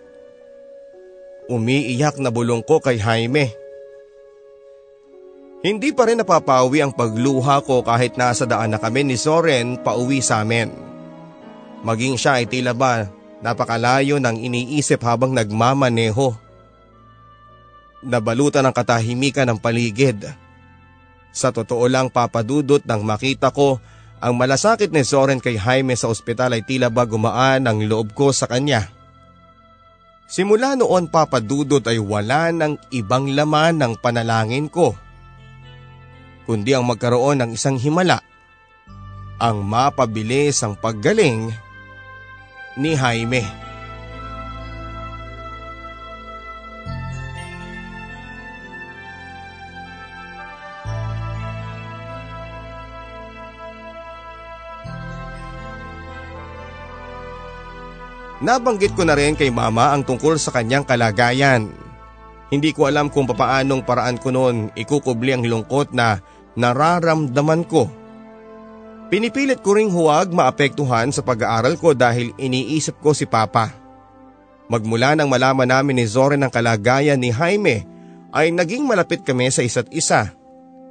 Umiiyak 1.46 2.18
na 2.18 2.34
bulong 2.34 2.66
ko 2.66 2.82
kay 2.82 2.98
Jaime. 2.98 3.54
Hindi 5.62 5.94
pa 5.94 6.10
rin 6.10 6.18
napapawi 6.18 6.82
ang 6.82 6.90
pagluha 6.90 7.62
ko 7.62 7.86
kahit 7.86 8.18
nasa 8.18 8.42
daan 8.42 8.74
na 8.74 8.82
kami 8.82 9.06
ni 9.06 9.14
Soren 9.14 9.78
pauwi 9.78 10.18
sa 10.18 10.42
amin. 10.42 10.74
Maging 11.86 12.18
siya 12.18 12.42
ay 12.42 12.50
tila 12.50 12.74
ba 12.74 13.06
napakalayo 13.38 14.18
ng 14.18 14.42
iniisip 14.42 14.98
habang 15.06 15.30
nagmamaneho. 15.30 16.45
Nabalutan 18.06 18.62
ang 18.62 18.70
katahimikan 18.70 19.50
ng 19.50 19.58
paligid. 19.58 20.30
Sa 21.34 21.50
totoo 21.50 21.90
lang 21.90 22.08
papadudot 22.08 22.80
nang 22.86 23.02
makita 23.02 23.50
ko 23.50 23.82
ang 24.22 24.38
malasakit 24.38 24.88
ni 24.94 25.04
Soren 25.04 25.42
kay 25.42 25.58
Jaime 25.58 25.98
sa 25.98 26.08
ospital 26.08 26.56
ay 26.56 26.64
tila 26.64 26.88
ba 26.88 27.04
gumaan 27.04 27.66
ang 27.66 27.82
loob 27.84 28.14
ko 28.14 28.30
sa 28.30 28.46
kanya. 28.48 28.88
Simula 30.30 30.78
noon 30.78 31.10
papadudot 31.10 31.82
ay 31.84 31.98
wala 31.98 32.54
ng 32.54 32.94
ibang 32.94 33.34
laman 33.34 33.82
ng 33.82 33.92
panalangin 34.00 34.70
ko 34.70 34.96
kundi 36.46 36.72
ang 36.72 36.86
magkaroon 36.86 37.42
ng 37.42 37.50
isang 37.58 37.74
himala 37.74 38.22
ang 39.36 39.66
mapabilis 39.66 40.64
ang 40.64 40.78
paggaling 40.78 41.52
ni 42.80 42.96
Jaime. 42.96 43.65
Nabanggit 58.36 58.92
ko 58.92 59.08
na 59.08 59.16
rin 59.16 59.32
kay 59.32 59.48
mama 59.48 59.96
ang 59.96 60.04
tungkol 60.04 60.36
sa 60.36 60.52
kanyang 60.52 60.84
kalagayan. 60.84 61.72
Hindi 62.52 62.76
ko 62.76 62.84
alam 62.84 63.08
kung 63.08 63.24
papaanong 63.24 63.82
paraan 63.82 64.20
ko 64.20 64.28
noon 64.28 64.70
ikukubli 64.76 65.32
ang 65.32 65.42
lungkot 65.42 65.96
na 65.96 66.20
nararamdaman 66.54 67.64
ko. 67.64 67.88
Pinipilit 69.08 69.62
ko 69.62 69.78
ring 69.78 69.88
huwag 69.88 70.34
maapektuhan 70.34 71.14
sa 71.14 71.22
pag-aaral 71.22 71.78
ko 71.78 71.94
dahil 71.96 72.34
iniisip 72.36 73.00
ko 73.00 73.16
si 73.16 73.24
Papa. 73.24 73.72
Magmula 74.66 75.14
nang 75.14 75.30
malaman 75.30 75.70
namin 75.70 76.02
ni 76.02 76.06
Zoren 76.10 76.42
ang 76.42 76.50
kalagayan 76.50 77.16
ni 77.16 77.30
Jaime 77.30 77.86
ay 78.34 78.50
naging 78.50 78.82
malapit 78.82 79.22
kami 79.22 79.46
sa 79.48 79.62
isa't 79.62 79.86
isa. 79.94 80.34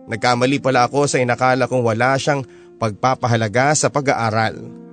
Nagkamali 0.07 0.63
pala 0.63 0.87
ako 0.87 1.11
sa 1.11 1.19
inakala 1.19 1.67
kong 1.67 1.83
wala 1.83 2.15
siyang 2.15 2.47
pagpapahalaga 2.79 3.75
sa 3.75 3.91
pag-aaral. 3.91 4.84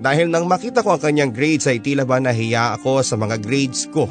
Dahil 0.00 0.32
nang 0.32 0.48
makita 0.48 0.80
ko 0.80 0.96
ang 0.96 1.02
kanyang 1.04 1.30
grades 1.30 1.68
ay 1.68 1.84
tila 1.84 2.08
ba 2.08 2.16
nahiya 2.16 2.80
ako 2.80 3.04
sa 3.04 3.20
mga 3.20 3.36
grades 3.36 3.84
ko. 3.92 4.08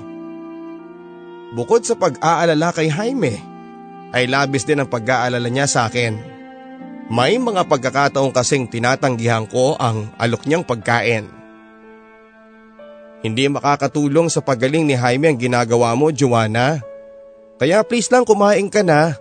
Bukod 1.58 1.82
sa 1.82 1.98
pag-aalala 1.98 2.70
kay 2.70 2.94
Jaime, 2.94 3.42
ay 4.14 4.30
labis 4.30 4.70
din 4.70 4.86
ang 4.86 4.90
pag-aalala 4.90 5.50
niya 5.50 5.66
sa 5.66 5.90
akin. 5.90 6.14
May 7.10 7.42
mga 7.42 7.66
pagkakataong 7.66 8.30
kasing 8.30 8.70
tinatanggihan 8.70 9.50
ko 9.50 9.74
ang 9.82 10.14
alok 10.22 10.46
niyang 10.46 10.62
pagkain. 10.62 11.26
Hindi 13.26 13.50
makakatulong 13.50 14.30
sa 14.30 14.46
pagaling 14.46 14.86
ni 14.86 14.94
Jaime 14.94 15.34
ang 15.34 15.42
ginagawa 15.42 15.98
mo, 15.98 16.14
Joanna. 16.14 16.86
Kaya 17.58 17.82
please 17.82 18.14
lang 18.14 18.30
kumain 18.30 18.70
ka 18.70 18.86
na. 18.86 19.18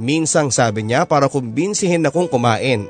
Minsang 0.00 0.48
sabi 0.48 0.88
niya 0.88 1.04
para 1.04 1.28
kumbinsihin 1.28 2.08
akong 2.08 2.32
kumain. 2.32 2.88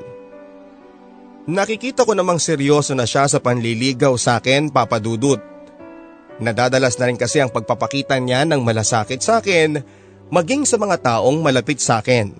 Nakikita 1.47 2.03
ko 2.03 2.11
namang 2.11 2.43
seryoso 2.43 2.91
na 2.91 3.07
siya 3.07 3.23
sa 3.23 3.39
panliligaw 3.39 4.19
sa 4.19 4.43
akin, 4.43 4.67
Papa 4.67 4.99
Dudut. 4.99 5.39
Nadadalas 6.43 6.99
na 6.99 7.07
rin 7.07 7.15
kasi 7.15 7.39
ang 7.39 7.47
pagpapakita 7.47 8.19
niya 8.19 8.43
ng 8.43 8.59
malasakit 8.67 9.23
sa 9.23 9.39
akin 9.39 9.79
maging 10.27 10.67
sa 10.67 10.75
mga 10.75 10.99
taong 10.99 11.39
malapit 11.39 11.79
sa 11.79 12.03
akin. 12.03 12.35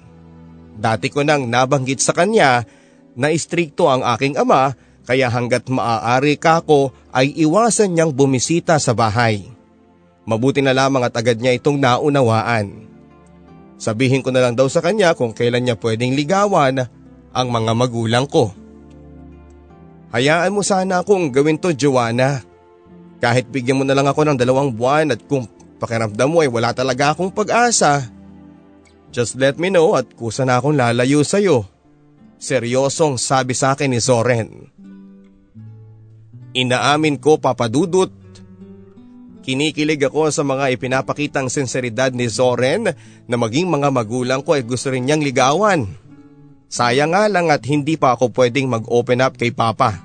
Dati 0.76 1.08
ko 1.08 1.24
nang 1.24 1.48
nabanggit 1.48 2.04
sa 2.04 2.12
kanya 2.12 2.68
na 3.16 3.32
istrikto 3.32 3.88
ang 3.88 4.04
aking 4.04 4.36
ama 4.36 4.76
kaya 5.08 5.32
hanggat 5.32 5.72
maaari 5.72 6.36
ka 6.36 6.60
ko 6.68 6.92
ay 7.16 7.32
iwasan 7.32 7.96
niyang 7.96 8.12
bumisita 8.12 8.76
sa 8.76 8.92
bahay. 8.92 9.48
Mabuti 10.28 10.60
na 10.60 10.76
lamang 10.76 11.08
at 11.08 11.16
agad 11.16 11.40
niya 11.40 11.56
itong 11.56 11.80
naunawaan. 11.80 12.92
Sabihin 13.80 14.20
ko 14.20 14.36
na 14.36 14.44
lang 14.44 14.60
daw 14.60 14.68
sa 14.68 14.84
kanya 14.84 15.16
kung 15.16 15.32
kailan 15.32 15.64
niya 15.64 15.80
pwedeng 15.80 16.12
ligawan 16.12 16.92
ang 17.32 17.48
mga 17.48 17.72
magulang 17.72 18.28
ko. 18.28 18.67
Hayaan 20.12 20.56
mo 20.56 20.64
sana 20.64 21.04
akong 21.04 21.28
gawin 21.32 21.60
to 21.60 21.76
Joanna. 21.76 22.40
Kahit 23.20 23.50
bigyan 23.52 23.82
mo 23.82 23.84
na 23.84 23.98
lang 23.98 24.08
ako 24.08 24.24
ng 24.24 24.38
dalawang 24.40 24.72
buwan 24.72 25.12
at 25.12 25.20
kung 25.26 25.50
pakiramdam 25.82 26.30
mo 26.30 26.40
ay 26.46 26.50
wala 26.50 26.72
talaga 26.72 27.12
akong 27.12 27.34
pag-asa. 27.34 28.08
Just 29.12 29.36
let 29.36 29.58
me 29.60 29.68
know 29.68 29.98
at 29.98 30.08
kusa 30.16 30.46
na 30.46 30.62
akong 30.62 30.78
lalayo 30.78 31.26
sa'yo. 31.26 31.66
Seryosong 32.38 33.18
sabi 33.18 33.58
sa 33.58 33.74
akin 33.74 33.90
ni 33.90 34.00
Zoren. 34.00 34.70
Inaamin 36.54 37.18
ko 37.18 37.42
papadudot. 37.42 38.14
Kinikilig 39.42 40.04
ako 40.06 40.30
sa 40.30 40.44
mga 40.44 40.76
ipinapakitang 40.76 41.48
sinseridad 41.48 42.12
ni 42.14 42.28
Zoren 42.28 42.94
na 43.26 43.36
maging 43.40 43.72
mga 43.72 43.90
magulang 43.90 44.42
ko 44.44 44.54
ay 44.54 44.64
gusto 44.64 44.92
rin 44.92 45.08
niyang 45.08 45.24
ligawan. 45.24 46.07
Sayang 46.68 47.16
nga 47.16 47.32
lang 47.32 47.48
at 47.48 47.64
hindi 47.64 47.96
pa 47.96 48.16
ako 48.16 48.36
pwedeng 48.36 48.68
mag-open 48.68 49.24
up 49.24 49.40
kay 49.40 49.56
Papa. 49.56 50.04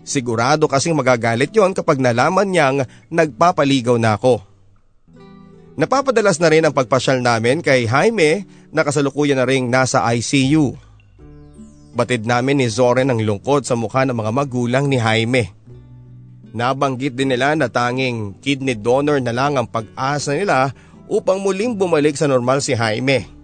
Sigurado 0.00 0.64
kasing 0.64 0.96
magagalit 0.96 1.52
yon 1.52 1.76
kapag 1.76 2.00
nalaman 2.00 2.48
niyang 2.48 2.88
nagpapaligaw 3.12 4.00
na 4.00 4.16
ako. 4.16 4.40
Napapadalas 5.76 6.40
na 6.40 6.48
rin 6.48 6.64
ang 6.64 6.74
pagpasyal 6.74 7.20
namin 7.20 7.60
kay 7.60 7.84
Jaime 7.84 8.48
na 8.72 8.84
kasalukuyan 8.84 9.38
na 9.40 9.48
ring 9.48 9.68
nasa 9.68 10.04
ICU. 10.12 10.76
Batid 11.96 12.24
namin 12.24 12.60
ni 12.60 12.66
Zoren 12.68 13.12
ang 13.12 13.20
lungkot 13.20 13.68
sa 13.68 13.76
mukha 13.76 14.04
ng 14.08 14.16
mga 14.16 14.32
magulang 14.32 14.84
ni 14.88 14.96
Jaime. 15.00 15.52
Nabanggit 16.50 17.14
din 17.14 17.30
nila 17.30 17.54
na 17.54 17.70
tanging 17.70 18.34
kidney 18.42 18.74
donor 18.74 19.22
na 19.22 19.30
lang 19.30 19.54
ang 19.54 19.68
pag-asa 19.70 20.34
nila 20.34 20.74
upang 21.06 21.38
muling 21.38 21.78
bumalik 21.78 22.18
sa 22.18 22.26
normal 22.26 22.58
si 22.58 22.74
Jaime. 22.74 23.39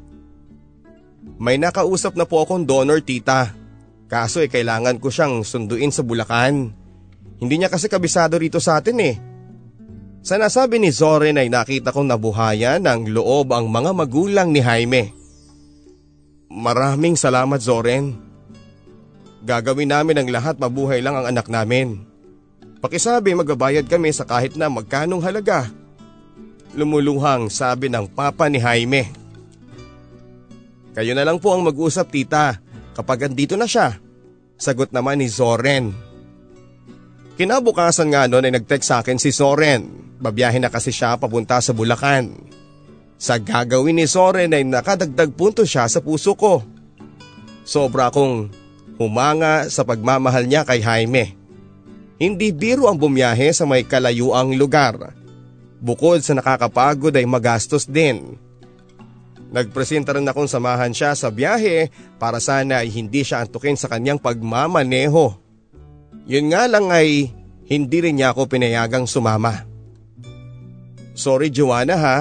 May 1.37 1.59
nakausap 1.59 2.15
na 2.15 2.25
po 2.25 2.47
akong 2.47 2.63
donor 2.63 3.03
tita. 3.03 3.51
Kaso 4.07 4.39
eh 4.39 4.47
kailangan 4.47 5.03
ko 5.03 5.11
siyang 5.11 5.43
sunduin 5.43 5.91
sa 5.91 6.07
Bulacan. 6.07 6.71
Hindi 7.43 7.55
niya 7.59 7.69
kasi 7.69 7.91
kabisado 7.91 8.39
rito 8.39 8.63
sa 8.63 8.79
atin 8.79 8.97
eh. 9.03 9.19
Sa 10.23 10.39
nasabi 10.39 10.79
ni 10.79 10.91
Zoren 10.95 11.39
ay 11.39 11.51
nakita 11.51 11.91
kong 11.95 12.11
nabuhayan 12.11 12.83
ng 12.83 13.11
loob 13.15 13.55
ang 13.55 13.71
mga 13.71 13.91
magulang 13.95 14.51
ni 14.51 14.63
Jaime. 14.63 15.15
Maraming 16.51 17.19
salamat 17.19 17.59
Zoren. 17.63 18.15
Gagawin 19.47 19.91
namin 19.95 20.19
ang 20.19 20.29
lahat 20.31 20.59
mabuhay 20.59 20.99
lang 20.99 21.15
ang 21.15 21.27
anak 21.31 21.47
namin. 21.47 22.03
Pakisabi 22.83 23.35
magbabayad 23.39 23.87
kami 23.87 24.11
sa 24.11 24.27
kahit 24.27 24.59
na 24.59 24.67
magkanong 24.67 25.23
halaga. 25.23 25.71
Lumuluhang 26.75 27.47
sabi 27.47 27.87
ng 27.87 28.11
papa 28.11 28.51
ni 28.51 28.59
Jaime. 28.59 29.26
Kayo 30.97 31.13
na 31.13 31.29
lang 31.29 31.37
po 31.37 31.53
ang 31.53 31.61
mag-usap 31.61 32.09
tita 32.09 32.57
kapag 32.97 33.29
andito 33.29 33.53
na 33.53 33.69
siya. 33.69 34.01
Sagot 34.57 34.89
naman 34.97 35.21
ni 35.21 35.29
Zoren. 35.29 35.93
Kinabukasan 37.37 38.09
nga 38.09 38.25
noon 38.25 38.49
ay 38.49 38.57
nag-text 38.57 38.89
sa 38.89 39.05
akin 39.05 39.21
si 39.21 39.29
Soren. 39.29 39.85
Babiyahin 40.17 40.65
na 40.65 40.73
kasi 40.73 40.89
siya 40.89 41.21
papunta 41.21 41.61
sa 41.61 41.77
Bulacan. 41.77 42.33
Sa 43.21 43.37
gagawin 43.37 44.01
ni 44.01 44.09
Soren 44.09 44.57
ay 44.57 44.65
nakadagdag 44.65 45.37
punto 45.37 45.69
siya 45.69 45.85
sa 45.85 46.01
puso 46.01 46.33
ko. 46.33 46.65
Sobra 47.69 48.09
akong 48.09 48.49
humanga 48.97 49.69
sa 49.69 49.85
pagmamahal 49.85 50.49
niya 50.49 50.65
kay 50.65 50.81
Jaime. 50.81 51.37
Hindi 52.17 52.57
biro 52.57 52.89
ang 52.89 52.97
bumiyahe 52.97 53.53
sa 53.53 53.69
may 53.69 53.85
kalayuang 53.85 54.57
lugar. 54.57 55.13
Bukod 55.77 56.25
sa 56.25 56.33
nakakapagod 56.33 57.13
ay 57.13 57.29
magastos 57.29 57.85
din. 57.85 58.41
Nagpresenta 59.55 60.11
rin 60.17 60.27
akong 60.27 60.51
samahan 60.51 60.91
siya 60.91 61.15
sa 61.15 61.31
biyahe 61.31 61.91
para 62.19 62.43
sana 62.43 62.83
ay 62.83 62.91
hindi 62.91 63.23
siya 63.23 63.47
antukin 63.47 63.79
sa 63.79 63.87
kanyang 63.87 64.19
pagmamaneho. 64.19 65.39
Yun 66.27 66.51
nga 66.51 66.67
lang 66.67 66.91
ay 66.91 67.31
hindi 67.71 67.99
rin 68.03 68.19
niya 68.19 68.35
ako 68.35 68.51
pinayagang 68.51 69.07
sumama. 69.07 69.67
Sorry 71.15 71.55
Joanna 71.55 71.97
ha. 71.97 72.19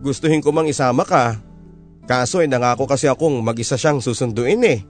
Gustuhin 0.00 0.40
ko 0.40 0.50
mang 0.50 0.66
isama 0.66 1.04
ka. 1.04 1.36
Kaso 2.08 2.40
ay 2.40 2.48
nangako 2.48 2.88
kasi 2.88 3.06
akong 3.06 3.36
mag-isa 3.44 3.76
siyang 3.76 4.00
susunduin 4.00 4.64
eh. 4.64 4.80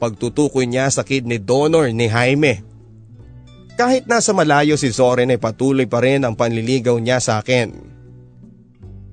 Pagtutukoy 0.00 0.64
niya 0.64 0.88
sa 0.88 1.04
kidney 1.04 1.36
donor 1.36 1.92
ni 1.92 2.08
Jaime. 2.08 2.64
Kahit 3.76 4.08
nasa 4.08 4.32
malayo 4.32 4.80
si 4.80 4.88
Soren 4.90 5.30
ay 5.30 5.36
patuloy 5.36 5.84
pa 5.84 6.00
rin 6.00 6.24
ang 6.24 6.32
panliligaw 6.32 6.96
niya 6.96 7.20
sa 7.20 7.44
akin. 7.44 7.99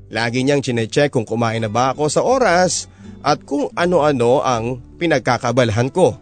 Lagi 0.07 0.43
niyang 0.43 0.63
chinecheck 0.63 1.11
kung 1.11 1.27
kumain 1.27 1.59
na 1.59 1.71
ba 1.71 1.91
ako 1.91 2.07
sa 2.07 2.23
oras 2.23 2.87
at 3.23 3.43
kung 3.43 3.67
ano-ano 3.75 4.39
ang 4.39 4.79
pinagkakabalahan 4.95 5.91
ko. 5.91 6.15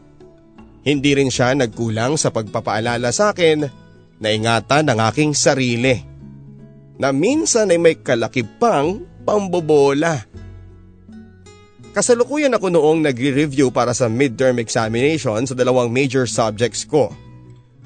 Hindi 0.85 1.17
rin 1.17 1.29
siya 1.29 1.53
nagkulang 1.53 2.17
sa 2.17 2.29
pagpapaalala 2.29 3.09
sa 3.09 3.33
akin 3.33 3.65
na 4.21 4.27
ingatan 4.29 4.89
ang 4.89 4.99
aking 5.09 5.33
sarili. 5.33 5.97
Na 6.97 7.11
minsan 7.11 7.69
ay 7.69 7.77
may 7.81 7.97
kalakip 7.99 8.47
pang 8.57 9.03
pambobola. 9.25 10.23
Kasalukuyan 11.93 12.53
ako 12.53 12.69
noong 12.73 13.07
nagre-review 13.07 13.71
para 13.71 13.95
sa 13.95 14.11
midterm 14.11 14.59
examination 14.59 15.47
sa 15.47 15.55
dalawang 15.55 15.89
major 15.89 16.27
subjects 16.27 16.83
ko. 16.83 17.11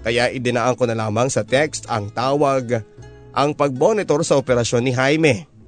Kaya 0.02 0.32
idinaan 0.32 0.80
ko 0.80 0.88
na 0.88 0.96
lamang 0.96 1.28
sa 1.28 1.44
text 1.44 1.86
ang 1.92 2.10
tawag 2.10 2.82
ang 3.36 3.52
pagmonitor 3.54 4.24
sa 4.26 4.40
operasyon 4.40 4.84
ni 4.84 4.92
Jaime. 4.96 5.59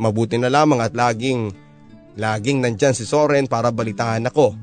Mabuti 0.00 0.40
na 0.40 0.48
lamang 0.48 0.80
at 0.80 0.96
laging, 0.96 1.52
laging 2.16 2.64
nandyan 2.64 2.96
si 2.96 3.04
Soren 3.04 3.50
para 3.50 3.68
balitaan 3.68 4.28
ako. 4.28 4.56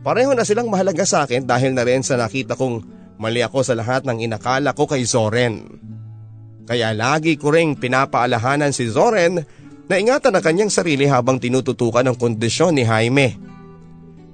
Pareho 0.00 0.32
na 0.32 0.48
silang 0.48 0.72
mahalaga 0.72 1.04
sa 1.04 1.28
akin 1.28 1.44
dahil 1.44 1.76
na 1.76 1.84
rin 1.84 2.00
sa 2.00 2.16
nakita 2.16 2.56
kong 2.56 2.82
mali 3.20 3.44
ako 3.44 3.60
sa 3.60 3.76
lahat 3.76 4.08
ng 4.08 4.24
inakala 4.24 4.72
ko 4.72 4.88
kay 4.88 5.04
Soren. 5.04 5.60
Kaya 6.64 6.96
lagi 6.96 7.36
ko 7.36 7.52
ring 7.52 7.76
pinapaalahanan 7.76 8.72
si 8.72 8.88
Soren 8.88 9.42
na 9.90 9.94
ingatan 9.98 10.32
ang 10.32 10.44
kanyang 10.44 10.72
sarili 10.72 11.04
habang 11.04 11.42
tinututukan 11.42 12.06
ang 12.06 12.16
kondisyon 12.16 12.78
ni 12.78 12.86
Jaime. 12.86 13.36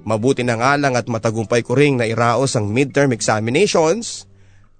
Mabuti 0.07 0.45
na 0.45 0.55
nga 0.55 0.79
lang 0.79 0.95
at 0.95 1.09
matagumpay 1.11 1.67
ko 1.67 1.75
ring 1.75 1.99
nairaos 1.99 2.55
ang 2.55 2.71
midterm 2.71 3.11
examinations. 3.11 4.29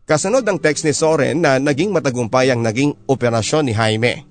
Kasunod 0.08 0.48
ang 0.48 0.62
text 0.64 0.88
ni 0.88 0.96
Soren 0.96 1.44
na 1.44 1.60
naging 1.60 1.92
matagumpay 1.92 2.48
ang 2.48 2.64
naging 2.64 2.96
operasyon 3.12 3.68
ni 3.68 3.74
Jaime. 3.76 4.24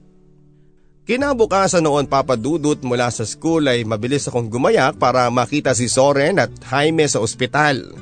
Kinabukasan 1.07 1.87
noon 1.87 2.11
papadudot 2.11 2.83
mula 2.83 3.07
sa 3.14 3.23
school 3.23 3.71
ay 3.71 3.87
mabilis 3.87 4.27
akong 4.27 4.51
gumayak 4.51 4.99
para 4.99 5.31
makita 5.31 5.71
si 5.71 5.87
Soren 5.87 6.42
at 6.42 6.51
Jaime 6.66 7.07
sa 7.07 7.23
ospital. 7.23 7.95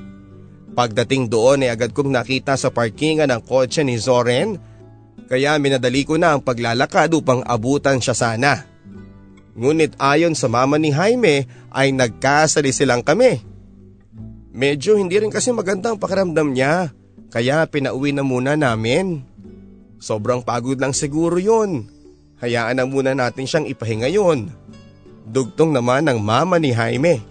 Pagdating 0.73 1.29
doon 1.29 1.69
ay 1.69 1.77
agad 1.77 1.93
kong 1.93 2.09
nakita 2.09 2.57
sa 2.57 2.73
parkingan 2.73 3.29
ang 3.29 3.45
kotse 3.45 3.85
ni 3.85 4.01
Soren 4.01 4.57
kaya 5.29 5.61
minadali 5.61 6.09
ko 6.09 6.17
na 6.17 6.33
ang 6.33 6.41
paglalakad 6.41 7.13
upang 7.13 7.45
abutan 7.45 8.01
siya 8.01 8.17
sana. 8.17 8.65
Ngunit 9.53 10.01
ayon 10.01 10.33
sa 10.33 10.49
mama 10.49 10.81
ni 10.81 10.89
Jaime 10.89 11.45
ay 11.77 11.93
nagkasali 11.93 12.73
silang 12.73 13.05
kami. 13.05 13.37
Medyo 14.57 14.97
hindi 14.97 15.21
rin 15.21 15.29
kasi 15.29 15.53
magandang 15.53 16.01
pakiramdam 16.01 16.57
niya 16.57 16.89
kaya 17.29 17.69
pinauwi 17.69 18.17
na 18.17 18.25
muna 18.25 18.57
namin. 18.57 19.29
Sobrang 20.01 20.41
pagod 20.41 20.81
lang 20.81 20.97
siguro 20.97 21.37
yun. 21.37 21.94
Hayaan 22.45 22.77
na 22.77 22.85
muna 22.85 23.17
natin 23.17 23.49
siyang 23.49 23.65
ipahinga 23.65 24.13
yun. 24.13 24.53
Dugtong 25.25 25.73
naman 25.73 26.05
ng 26.05 26.21
mama 26.21 26.61
ni 26.61 26.77
Jaime. 26.77 27.25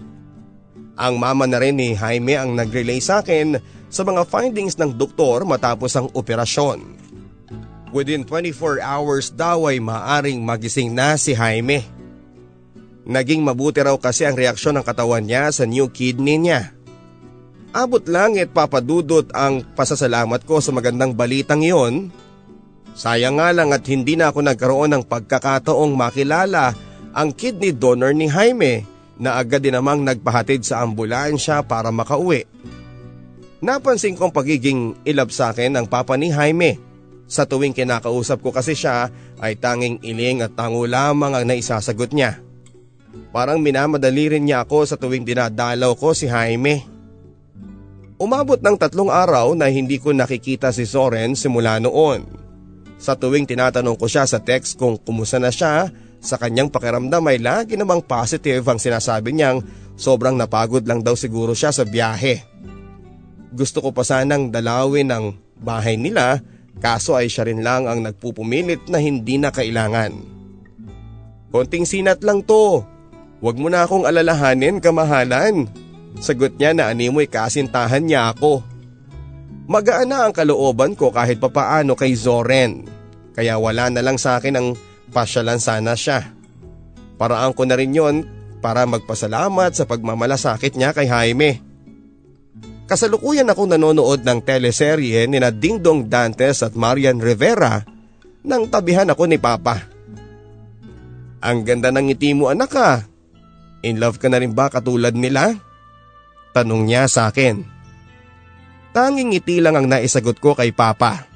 Ang 0.97 1.21
mama 1.21 1.45
na 1.45 1.61
rin 1.61 1.77
ni 1.77 1.93
Jaime 1.93 2.33
ang 2.33 2.57
nag-relay 2.57 2.97
sa 2.97 3.21
akin 3.21 3.61
sa 3.93 4.01
mga 4.01 4.25
findings 4.25 4.73
ng 4.73 4.97
doktor 4.97 5.45
matapos 5.45 5.93
ang 5.93 6.09
operasyon. 6.17 6.81
Within 7.93 8.25
24 8.25 8.81
hours 8.81 9.29
daw 9.29 9.69
ay 9.69 9.77
maaring 9.77 10.41
magising 10.41 10.89
na 10.89 11.13
si 11.13 11.37
Jaime. 11.37 11.85
Naging 13.05 13.45
mabuti 13.45 13.85
raw 13.85 13.93
kasi 14.01 14.25
ang 14.25 14.33
reaksyon 14.33 14.81
ng 14.81 14.85
katawan 14.85 15.21
niya 15.21 15.53
sa 15.53 15.69
new 15.69 15.93
kidney 15.93 16.41
niya. 16.41 16.73
Abot 17.69 18.01
langit 18.09 18.49
papadudot 18.49 19.29
ang 19.37 19.61
pasasalamat 19.77 20.41
ko 20.49 20.57
sa 20.57 20.73
magandang 20.73 21.13
balitang 21.13 21.61
iyon 21.61 22.09
Sayang 22.93 23.41
nga 23.41 23.49
lang 23.49 23.73
at 23.73 23.81
hindi 23.89 24.13
na 24.13 24.29
ako 24.29 24.45
nagkaroon 24.45 24.93
ng 24.93 25.03
pagkakataong 25.09 25.97
makilala 25.97 26.77
ang 27.13 27.33
kidney 27.33 27.73
donor 27.73 28.13
ni 28.13 28.29
Jaime 28.29 28.85
na 29.17 29.37
agad 29.37 29.65
din 29.65 29.73
namang 29.73 30.01
nagpahatid 30.05 30.65
sa 30.65 30.85
ambulansya 30.85 31.65
para 31.65 31.89
makauwi. 31.89 32.45
Napansin 33.63 34.17
kong 34.19 34.33
pagiging 34.35 34.97
ilab 35.07 35.31
sa 35.31 35.55
akin 35.55 35.73
ng 35.73 35.85
papa 35.87 36.19
ni 36.19 36.29
Jaime. 36.29 36.77
Sa 37.25 37.47
tuwing 37.47 37.73
kinakausap 37.73 38.43
ko 38.43 38.51
kasi 38.51 38.75
siya 38.75 39.09
ay 39.39 39.55
tanging 39.57 40.03
iling 40.03 40.43
at 40.43 40.53
tango 40.53 40.83
lamang 40.83 41.33
ang 41.33 41.47
naisasagot 41.47 42.11
niya. 42.11 42.43
Parang 43.31 43.57
minamadali 43.57 44.37
rin 44.37 44.45
niya 44.45 44.67
ako 44.67 44.85
sa 44.85 44.99
tuwing 44.99 45.25
dinadalaw 45.25 45.95
ko 45.97 46.11
si 46.13 46.29
Jaime. 46.29 46.83
Umabot 48.19 48.59
ng 48.61 48.77
tatlong 48.77 49.09
araw 49.09 49.55
na 49.57 49.71
hindi 49.71 49.97
ko 49.97 50.13
nakikita 50.13 50.69
si 50.69 50.85
Soren 50.85 51.33
simula 51.33 51.79
noon. 51.81 52.42
Sa 53.03 53.19
tuwing 53.19 53.43
tinatanong 53.43 53.99
ko 53.99 54.07
siya 54.07 54.23
sa 54.23 54.39
text 54.39 54.79
kung 54.79 54.95
kumusta 54.95 55.35
na 55.35 55.51
siya, 55.51 55.91
sa 56.23 56.39
kanyang 56.39 56.71
pakiramdam 56.71 57.19
ay 57.27 57.43
lagi 57.43 57.75
namang 57.75 57.99
positive 57.99 58.63
ang 58.63 58.79
sinasabi 58.79 59.35
niyang 59.35 59.59
sobrang 59.99 60.39
napagod 60.39 60.87
lang 60.87 61.03
daw 61.03 61.11
siguro 61.11 61.51
siya 61.51 61.75
sa 61.75 61.83
biyahe. 61.83 62.39
Gusto 63.51 63.83
ko 63.83 63.91
pa 63.91 64.07
sanang 64.07 64.55
dalawin 64.55 65.11
ang 65.11 65.35
bahay 65.59 65.99
nila 65.99 66.39
kaso 66.79 67.19
ay 67.19 67.27
siya 67.27 67.43
rin 67.43 67.59
lang 67.59 67.91
ang 67.91 67.99
nagpupumilit 68.07 68.87
na 68.87 69.03
hindi 69.03 69.35
na 69.35 69.51
kailangan. 69.51 70.15
Konting 71.51 71.83
sinat 71.83 72.23
lang 72.23 72.47
to. 72.47 72.87
Huwag 73.43 73.59
mo 73.59 73.67
na 73.67 73.83
akong 73.83 74.07
alalahanin 74.07 74.79
kamahalan. 74.79 75.67
Sagot 76.23 76.55
niya 76.55 76.71
na 76.71 76.87
animoy 76.87 77.27
kasintahan 77.27 78.07
niya 78.07 78.31
ako. 78.31 78.63
Magaan 79.67 80.07
na 80.07 80.23
ang 80.23 80.31
kalooban 80.31 80.95
ko 80.95 81.11
kahit 81.11 81.43
papaano 81.43 81.99
kay 81.99 82.15
Zoren. 82.15 82.92
Kaya 83.33 83.57
wala 83.57 83.89
na 83.89 84.05
lang 84.05 84.21
sa 84.21 84.37
akin 84.37 84.55
ang 84.55 84.67
pasyalan 85.09 85.57
sana 85.57 85.97
siya. 85.97 86.33
Paraan 87.17 87.53
ko 87.53 87.65
na 87.65 87.77
rin 87.77 87.93
yon 87.93 88.25
para 88.61 88.85
magpasalamat 88.87 89.73
sa 89.75 89.83
pagmamalasakit 89.89 90.77
niya 90.77 90.95
kay 90.95 91.09
Jaime. 91.09 91.59
Kasalukuyan 92.87 93.49
ako 93.49 93.73
nanonood 93.73 94.21
ng 94.21 94.39
teleserye 94.45 95.25
ni 95.25 95.41
na 95.41 95.49
Dingdong 95.49 96.07
Dantes 96.07 96.61
at 96.61 96.77
Marian 96.77 97.17
Rivera 97.17 97.81
nang 98.43 98.67
tabihan 98.69 99.09
ako 99.09 99.23
ni 99.25 99.39
Papa. 99.39 99.81
Ang 101.43 101.67
ganda 101.67 101.91
ng 101.91 102.11
ngiti 102.11 102.31
mo 102.37 102.51
anak 102.53 102.71
ka. 102.71 102.89
In 103.83 103.99
love 103.99 104.19
ka 104.19 104.31
na 104.31 104.39
rin 104.39 104.55
ba 104.55 104.71
katulad 104.71 105.11
nila? 105.11 105.51
Tanong 106.55 106.87
niya 106.87 107.09
sa 107.11 107.27
akin. 107.27 107.65
Tanging 108.93 109.33
ngiti 109.33 109.59
lang 109.59 109.75
ang 109.75 109.89
naisagot 109.89 110.39
ko 110.39 110.53
kay 110.55 110.71
Papa. 110.71 111.32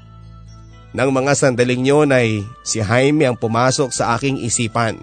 Nang 0.96 1.12
mga 1.12 1.36
sandaling 1.36 1.84
yun 1.84 2.08
ay 2.08 2.48
si 2.64 2.80
Jaime 2.80 3.28
ang 3.28 3.36
pumasok 3.36 3.92
sa 3.92 4.16
aking 4.16 4.40
isipan. 4.40 4.96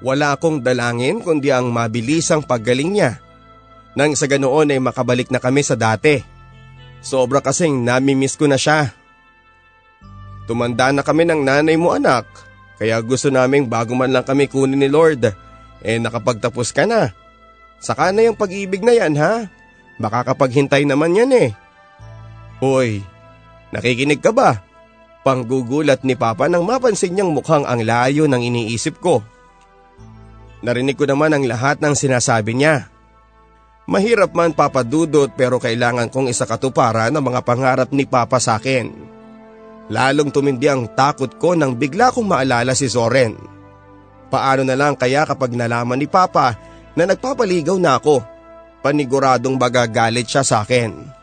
Wala 0.00 0.36
akong 0.36 0.64
dalangin 0.64 1.20
kundi 1.20 1.52
ang 1.52 1.68
mabilisang 1.68 2.44
paggaling 2.44 2.96
niya. 2.96 3.20
Nang 3.96 4.12
sa 4.12 4.28
ganoon 4.28 4.72
ay 4.72 4.80
makabalik 4.80 5.32
na 5.32 5.40
kami 5.40 5.64
sa 5.64 5.76
dati. 5.76 6.20
Sobra 7.00 7.40
kasing 7.40 7.84
namimiss 7.84 8.36
ko 8.36 8.48
na 8.48 8.60
siya. 8.60 8.92
Tumanda 10.48 10.92
na 10.92 11.00
kami 11.00 11.24
ng 11.26 11.42
nanay 11.42 11.76
mo 11.80 11.96
anak, 11.96 12.28
kaya 12.76 13.00
gusto 13.02 13.32
naming 13.32 13.66
bago 13.66 13.96
man 13.96 14.12
lang 14.12 14.22
kami 14.22 14.46
kunin 14.46 14.78
ni 14.78 14.86
Lord, 14.86 15.32
eh 15.82 15.96
nakapagtapos 15.98 16.70
ka 16.70 16.84
na. 16.86 17.10
Saka 17.82 18.12
na 18.12 18.24
yung 18.24 18.38
pag-ibig 18.38 18.84
na 18.84 18.94
yan 18.94 19.16
ha? 19.18 19.48
Makakapaghintay 19.96 20.84
naman 20.84 21.16
yan 21.16 21.32
eh. 21.32 21.50
Hoy, 22.60 23.00
nakikinig 23.72 24.20
ka 24.20 24.30
ba? 24.32 24.65
Panggugulat 25.26 26.06
ni 26.06 26.14
Papa 26.14 26.46
nang 26.46 26.62
mapansin 26.62 27.10
niyang 27.10 27.34
mukhang 27.34 27.66
ang 27.66 27.82
layo 27.82 28.30
ng 28.30 28.38
iniisip 28.38 29.02
ko. 29.02 29.26
Narinig 30.62 30.94
ko 30.94 31.02
naman 31.02 31.34
ang 31.34 31.42
lahat 31.42 31.82
ng 31.82 31.98
sinasabi 31.98 32.54
niya. 32.54 32.86
Mahirap 33.90 34.38
man 34.38 34.54
papadudot 34.54 35.34
pero 35.34 35.58
kailangan 35.58 36.14
kong 36.14 36.30
isakatuparan 36.30 37.10
ang 37.10 37.24
mga 37.26 37.42
pangarap 37.42 37.90
ni 37.90 38.06
Papa 38.06 38.38
sa 38.38 38.62
akin. 38.62 38.86
Lalong 39.90 40.30
tumindi 40.30 40.70
ang 40.70 40.94
takot 40.94 41.34
ko 41.42 41.58
nang 41.58 41.74
bigla 41.74 42.14
kong 42.14 42.30
maalala 42.30 42.78
si 42.78 42.86
Soren. 42.86 43.34
Paano 44.30 44.62
na 44.62 44.78
lang 44.78 44.94
kaya 44.94 45.26
kapag 45.26 45.58
nalaman 45.58 45.98
ni 45.98 46.06
Papa 46.06 46.54
na 46.94 47.02
nagpapaligaw 47.02 47.78
na 47.82 47.98
ako? 47.98 48.22
Paniguradong 48.78 49.58
bagagalit 49.58 50.30
siya 50.30 50.46
sa 50.46 50.62
akin. 50.62 51.15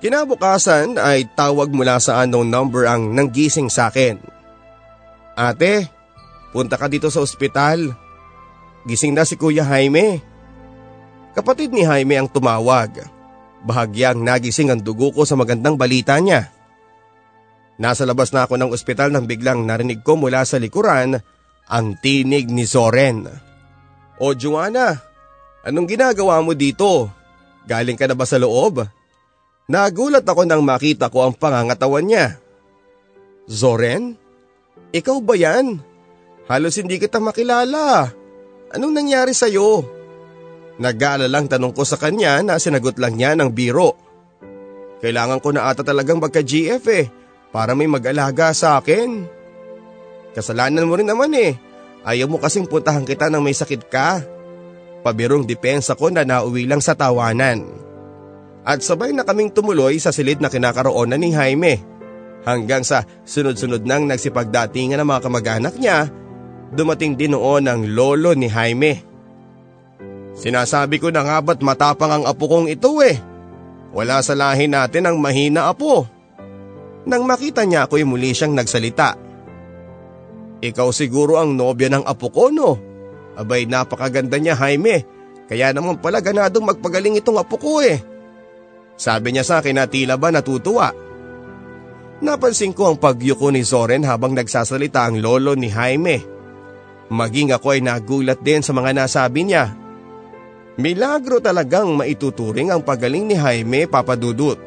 Kinabukasan 0.00 0.96
ay 0.96 1.28
tawag 1.36 1.68
mula 1.76 2.00
sa 2.00 2.24
unknown 2.24 2.48
number 2.48 2.88
ang 2.88 3.12
nanggising 3.12 3.68
sa 3.68 3.92
akin. 3.92 4.16
Ate, 5.36 5.92
punta 6.56 6.80
ka 6.80 6.88
dito 6.88 7.12
sa 7.12 7.20
ospital. 7.20 7.92
Gising 8.88 9.12
na 9.12 9.28
si 9.28 9.36
Kuya 9.36 9.60
Jaime. 9.68 10.24
Kapatid 11.36 11.76
ni 11.76 11.84
Jaime 11.84 12.16
ang 12.16 12.32
tumawag. 12.32 13.04
Bahagyang 13.60 14.24
nagising 14.24 14.72
ang 14.72 14.80
dugo 14.80 15.12
ko 15.12 15.28
sa 15.28 15.36
magandang 15.36 15.76
balita 15.76 16.16
niya. 16.16 16.48
Nasa 17.76 18.08
labas 18.08 18.32
na 18.32 18.48
ako 18.48 18.56
ng 18.56 18.72
ospital 18.72 19.12
nang 19.12 19.28
biglang 19.28 19.68
narinig 19.68 20.00
ko 20.00 20.16
mula 20.16 20.48
sa 20.48 20.56
likuran 20.56 21.20
ang 21.68 21.86
tinig 22.00 22.48
ni 22.48 22.64
Soren. 22.64 23.28
O 24.16 24.32
Joanna, 24.32 24.96
anong 25.64 25.88
ginagawa 25.88 26.40
mo 26.40 26.56
dito? 26.56 27.08
Galing 27.68 28.00
ka 28.00 28.08
na 28.08 28.16
ba 28.16 28.24
sa 28.24 28.40
loob? 28.40 28.99
Nagulat 29.70 30.26
ako 30.26 30.50
nang 30.50 30.66
makita 30.66 31.06
ko 31.06 31.30
ang 31.30 31.34
pangangatawan 31.38 32.02
niya. 32.02 32.42
Zoren? 33.46 34.18
Ikaw 34.90 35.16
ba 35.22 35.38
yan? 35.38 35.78
Halos 36.50 36.74
hindi 36.74 36.98
kita 36.98 37.22
makilala. 37.22 38.10
Anong 38.74 38.90
nangyari 38.90 39.30
sa'yo? 39.30 39.86
Nag-aalalang 40.82 41.46
tanong 41.46 41.70
ko 41.70 41.86
sa 41.86 41.94
kanya 41.94 42.42
na 42.42 42.58
sinagot 42.58 42.98
lang 42.98 43.14
niya 43.14 43.38
ng 43.38 43.54
biro. 43.54 43.94
Kailangan 44.98 45.38
ko 45.38 45.54
na 45.54 45.70
ata 45.70 45.86
talagang 45.86 46.18
magka-GF 46.18 46.82
eh 46.90 47.06
para 47.54 47.78
may 47.78 47.86
mag-alaga 47.86 48.50
sa 48.50 48.82
akin. 48.82 49.22
Kasalanan 50.34 50.90
mo 50.90 50.98
rin 50.98 51.06
naman 51.06 51.30
eh. 51.38 51.54
Ayaw 52.02 52.26
mo 52.26 52.42
kasing 52.42 52.66
puntahan 52.66 53.06
kita 53.06 53.30
nang 53.30 53.46
may 53.46 53.54
sakit 53.54 53.86
ka. 53.86 54.18
Pabirong 55.06 55.46
depensa 55.46 55.94
ko 55.94 56.10
na 56.10 56.26
nauwi 56.26 56.66
lang 56.66 56.82
sa 56.82 56.98
tawanan. 56.98 57.89
At 58.60 58.84
sabay 58.84 59.16
na 59.16 59.24
kaming 59.24 59.52
tumuloy 59.52 59.96
sa 59.96 60.12
silid 60.12 60.44
na 60.44 60.52
kinakaroonan 60.52 61.20
ni 61.20 61.32
Jaime. 61.32 61.80
Hanggang 62.44 62.84
sa 62.84 63.04
sunod-sunod 63.24 63.84
nang 63.84 64.08
nagsipagdatingan 64.08 65.00
ng 65.00 65.08
mga 65.08 65.22
kamag-anak 65.28 65.74
niya, 65.76 66.08
dumating 66.72 67.16
din 67.16 67.36
noon 67.36 67.68
ang 67.68 67.84
lolo 67.84 68.32
ni 68.36 68.48
Jaime. 68.48 69.04
Sinasabi 70.36 70.96
ko 70.96 71.12
na 71.12 71.20
nga 71.20 71.40
ba't 71.44 71.60
matapang 71.60 72.12
ang 72.20 72.24
apo 72.24 72.48
kong 72.48 72.68
ito 72.72 73.00
eh. 73.04 73.16
Wala 73.90 74.22
sa 74.24 74.38
lahi 74.38 74.70
natin 74.70 75.04
ang 75.04 75.16
mahina 75.20 75.68
apo. 75.68 76.06
Nang 77.04 77.26
makita 77.28 77.66
niya 77.66 77.84
ako'y 77.88 78.06
muli 78.08 78.32
siyang 78.32 78.56
nagsalita. 78.56 79.18
Ikaw 80.60 80.88
siguro 80.92 81.40
ang 81.40 81.56
nobya 81.56 81.88
ng 81.92 82.04
apo 82.04 82.28
ko 82.28 82.52
no? 82.52 82.76
Abay 83.36 83.64
napakaganda 83.64 84.36
niya 84.36 84.56
Jaime, 84.56 85.04
kaya 85.48 85.72
naman 85.72 85.98
pala 85.98 86.20
ganadong 86.20 86.68
magpagaling 86.68 87.18
itong 87.18 87.40
apo 87.40 87.56
ko 87.56 87.80
eh. 87.80 88.09
Sabi 89.00 89.32
niya 89.32 89.48
sa 89.48 89.64
akin 89.64 89.80
na 89.80 89.88
tila 89.88 90.20
ba 90.20 90.28
natutuwa. 90.28 90.92
Napansin 92.20 92.76
ko 92.76 92.92
ang 92.92 93.00
pagyuko 93.00 93.48
ni 93.48 93.64
Soren 93.64 94.04
habang 94.04 94.36
nagsasalita 94.36 95.08
ang 95.08 95.24
lolo 95.24 95.56
ni 95.56 95.72
Jaime. 95.72 96.20
Maging 97.08 97.56
ako 97.56 97.72
ay 97.72 97.80
nagulat 97.80 98.44
din 98.44 98.60
sa 98.60 98.76
mga 98.76 98.92
nasabi 98.92 99.48
niya. 99.48 99.72
Milagro 100.76 101.40
talagang 101.40 101.96
maituturing 101.96 102.68
ang 102.68 102.84
pagaling 102.84 103.24
ni 103.24 103.40
Jaime 103.40 103.88
papadudot. 103.88 104.60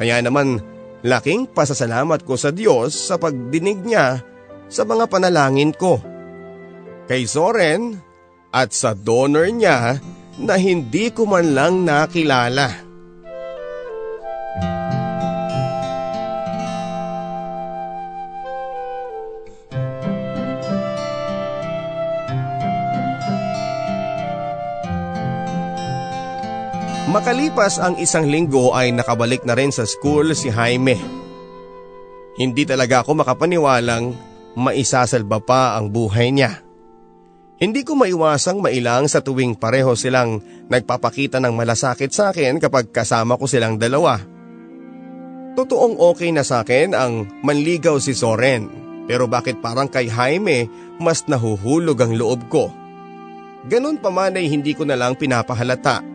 Kaya 0.00 0.24
naman 0.24 0.72
Laking 1.02 1.50
pasasalamat 1.50 2.22
ko 2.22 2.38
sa 2.38 2.54
Diyos 2.54 2.94
sa 2.94 3.18
pagdinig 3.18 3.82
niya 3.82 4.22
sa 4.70 4.86
mga 4.86 5.10
panalangin 5.10 5.74
ko. 5.74 5.98
Kay 7.10 7.26
Soren 7.26 7.98
at 8.54 8.70
sa 8.70 8.94
donor 8.94 9.50
niya 9.50 9.98
na 10.38 10.54
hindi 10.54 11.10
ko 11.10 11.26
man 11.26 11.58
lang 11.58 11.82
nakilala. 11.82 12.91
Makalipas 27.12 27.76
ang 27.76 28.00
isang 28.00 28.24
linggo 28.24 28.72
ay 28.72 28.88
nakabalik 28.88 29.44
na 29.44 29.52
rin 29.52 29.68
sa 29.68 29.84
school 29.84 30.32
si 30.32 30.48
Jaime. 30.48 30.96
Hindi 32.40 32.64
talaga 32.64 33.04
ako 33.04 33.20
makapaniwalang 33.20 34.16
maisasalba 34.56 35.44
pa 35.44 35.76
ang 35.76 35.92
buhay 35.92 36.32
niya. 36.32 36.64
Hindi 37.60 37.84
ko 37.84 38.00
maiwasang 38.00 38.64
mailang 38.64 39.12
sa 39.12 39.20
tuwing 39.20 39.60
pareho 39.60 39.92
silang 39.92 40.40
nagpapakita 40.72 41.36
ng 41.36 41.52
malasakit 41.52 42.08
sa 42.16 42.32
akin 42.32 42.56
kapag 42.56 42.88
kasama 42.88 43.36
ko 43.36 43.44
silang 43.44 43.76
dalawa. 43.76 44.16
Totoong 45.52 46.00
okay 46.00 46.32
na 46.32 46.48
sa 46.48 46.64
akin 46.64 46.96
ang 46.96 47.28
manligaw 47.44 48.00
si 48.00 48.16
Soren 48.16 48.72
pero 49.04 49.28
bakit 49.28 49.60
parang 49.60 49.92
kay 49.92 50.08
Jaime 50.08 50.64
mas 50.96 51.28
nahuhulog 51.28 52.00
ang 52.00 52.16
loob 52.16 52.48
ko. 52.48 52.72
Ganun 53.68 54.00
pa 54.00 54.08
man 54.08 54.40
ay 54.40 54.48
hindi 54.48 54.72
ko 54.72 54.88
na 54.88 54.96
lang 54.96 55.12
pinapahalata. 55.20 56.11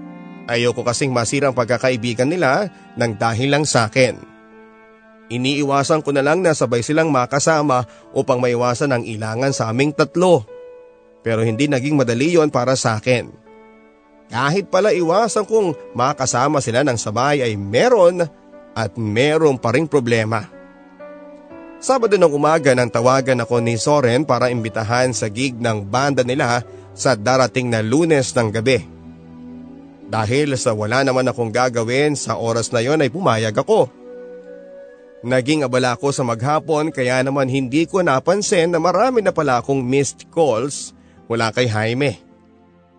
Ayoko 0.48 0.82
kasing 0.88 1.12
masirang 1.12 1.52
pagkakaibigan 1.52 2.32
nila 2.32 2.72
ng 2.96 3.12
dahil 3.20 3.52
lang 3.52 3.68
sa 3.68 3.92
akin. 3.92 4.16
Iniiwasan 5.28 6.00
ko 6.08 6.16
na 6.16 6.24
lang 6.24 6.40
na 6.40 6.56
sabay 6.56 6.80
silang 6.80 7.12
makasama 7.12 7.84
upang 8.16 8.40
maiwasan 8.40 8.96
ang 8.96 9.04
ilangan 9.04 9.52
sa 9.52 9.68
aming 9.68 9.92
tatlo. 9.92 10.48
Pero 11.20 11.44
hindi 11.44 11.68
naging 11.68 12.00
madali 12.00 12.40
yon 12.40 12.48
para 12.48 12.80
sa 12.80 12.96
akin. 12.96 13.28
Kahit 14.32 14.72
pala 14.72 14.96
iwasan 14.96 15.44
kong 15.44 15.92
makasama 15.92 16.64
sila 16.64 16.88
ng 16.88 16.96
sabay 16.96 17.44
ay 17.44 17.60
meron 17.60 18.24
at 18.72 18.96
meron 18.96 19.60
pa 19.60 19.76
ring 19.76 19.88
problema. 19.88 20.48
Sabado 21.78 22.16
ng 22.16 22.32
umaga 22.32 22.72
nang 22.72 22.88
tawagan 22.90 23.44
ako 23.44 23.60
ni 23.60 23.76
Soren 23.76 24.24
para 24.24 24.48
imbitahan 24.48 25.12
sa 25.12 25.28
gig 25.28 25.60
ng 25.60 25.84
banda 25.86 26.24
nila 26.24 26.64
sa 26.96 27.14
darating 27.20 27.68
na 27.68 27.84
lunes 27.84 28.32
ng 28.32 28.50
gabi. 28.50 28.97
Dahil 30.08 30.56
sa 30.56 30.72
wala 30.72 31.04
naman 31.04 31.28
akong 31.28 31.52
gagawin 31.52 32.16
sa 32.16 32.40
oras 32.40 32.72
na 32.72 32.80
yon 32.80 33.04
ay 33.04 33.12
pumayag 33.12 33.56
ako. 33.56 33.92
Naging 35.28 35.68
abala 35.68 36.00
ko 36.00 36.16
sa 36.16 36.24
maghapon 36.24 36.96
kaya 36.96 37.20
naman 37.20 37.52
hindi 37.52 37.84
ko 37.84 38.00
napansin 38.00 38.72
na 38.72 38.80
marami 38.80 39.20
na 39.20 39.36
pala 39.36 39.60
akong 39.60 39.84
missed 39.84 40.32
calls 40.32 40.96
mula 41.28 41.52
kay 41.52 41.68
Jaime. 41.68 42.24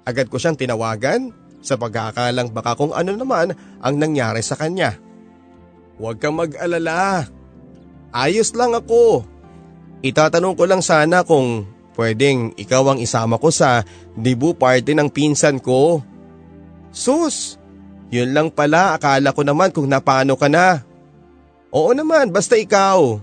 Agad 0.05 0.29
ko 0.29 0.37
siyang 0.37 0.59
tinawagan 0.59 1.33
sa 1.65 1.81
pagkakalang 1.81 2.53
baka 2.53 2.77
kung 2.77 2.93
ano 2.93 3.17
naman 3.17 3.57
ang 3.81 3.95
nangyari 3.97 4.45
sa 4.45 4.61
kanya. 4.61 5.01
Huwag 5.97 6.21
kang 6.21 6.37
mag-alala. 6.37 7.27
Ayos 8.13 8.53
lang 8.53 8.77
ako. 8.77 9.25
Itatanong 10.05 10.55
ko 10.55 10.65
lang 10.69 10.83
sana 10.85 11.27
kung 11.27 11.67
pwedeng 11.99 12.55
ikaw 12.55 12.95
ang 12.95 13.03
isama 13.03 13.41
ko 13.41 13.51
sa 13.51 13.83
debut 14.15 14.55
party 14.55 14.95
ng 14.95 15.11
pinsan 15.11 15.59
ko. 15.59 16.01
Sus, 16.99 17.55
yun 18.11 18.35
lang 18.35 18.51
pala 18.51 18.99
akala 18.99 19.31
ko 19.31 19.47
naman 19.47 19.71
kung 19.71 19.87
napano 19.87 20.35
ka 20.35 20.51
na. 20.51 20.83
Oo 21.71 21.95
naman, 21.95 22.35
basta 22.35 22.59
ikaw. 22.59 23.23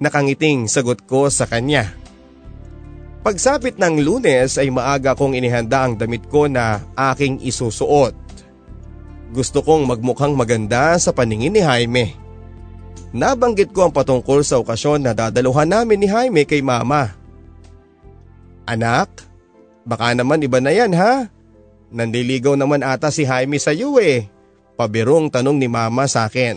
Nakangiting 0.00 0.64
sagot 0.64 1.04
ko 1.04 1.28
sa 1.28 1.44
kanya. 1.44 1.92
Pagsapit 3.20 3.76
ng 3.76 4.00
lunes 4.00 4.56
ay 4.56 4.72
maaga 4.72 5.12
kong 5.12 5.36
inihanda 5.36 5.84
ang 5.84 6.00
damit 6.00 6.24
ko 6.32 6.48
na 6.48 6.80
aking 7.12 7.44
isusuot. 7.44 8.16
Gusto 9.36 9.60
kong 9.60 9.84
magmukhang 9.84 10.32
maganda 10.32 10.96
sa 10.96 11.12
paningin 11.12 11.52
ni 11.52 11.60
Jaime. 11.60 12.16
Nabanggit 13.12 13.76
ko 13.76 13.84
ang 13.84 13.92
patungkol 13.92 14.40
sa 14.40 14.56
okasyon 14.64 15.04
na 15.04 15.12
dadaluhan 15.12 15.68
namin 15.68 16.00
ni 16.00 16.08
Jaime 16.08 16.48
kay 16.48 16.64
mama. 16.64 17.12
Anak, 18.64 19.12
baka 19.84 20.16
naman 20.16 20.40
iba 20.40 20.56
na 20.64 20.72
yan 20.72 20.96
ha? 20.96 21.28
Nandiligaw 21.90 22.54
naman 22.54 22.86
ata 22.86 23.10
si 23.10 23.26
Jaime 23.26 23.58
sa 23.58 23.74
iyo 23.74 23.98
eh. 23.98 24.30
Pabirong 24.78 25.28
tanong 25.28 25.58
ni 25.58 25.66
mama 25.66 26.06
sa 26.06 26.30
akin. 26.30 26.56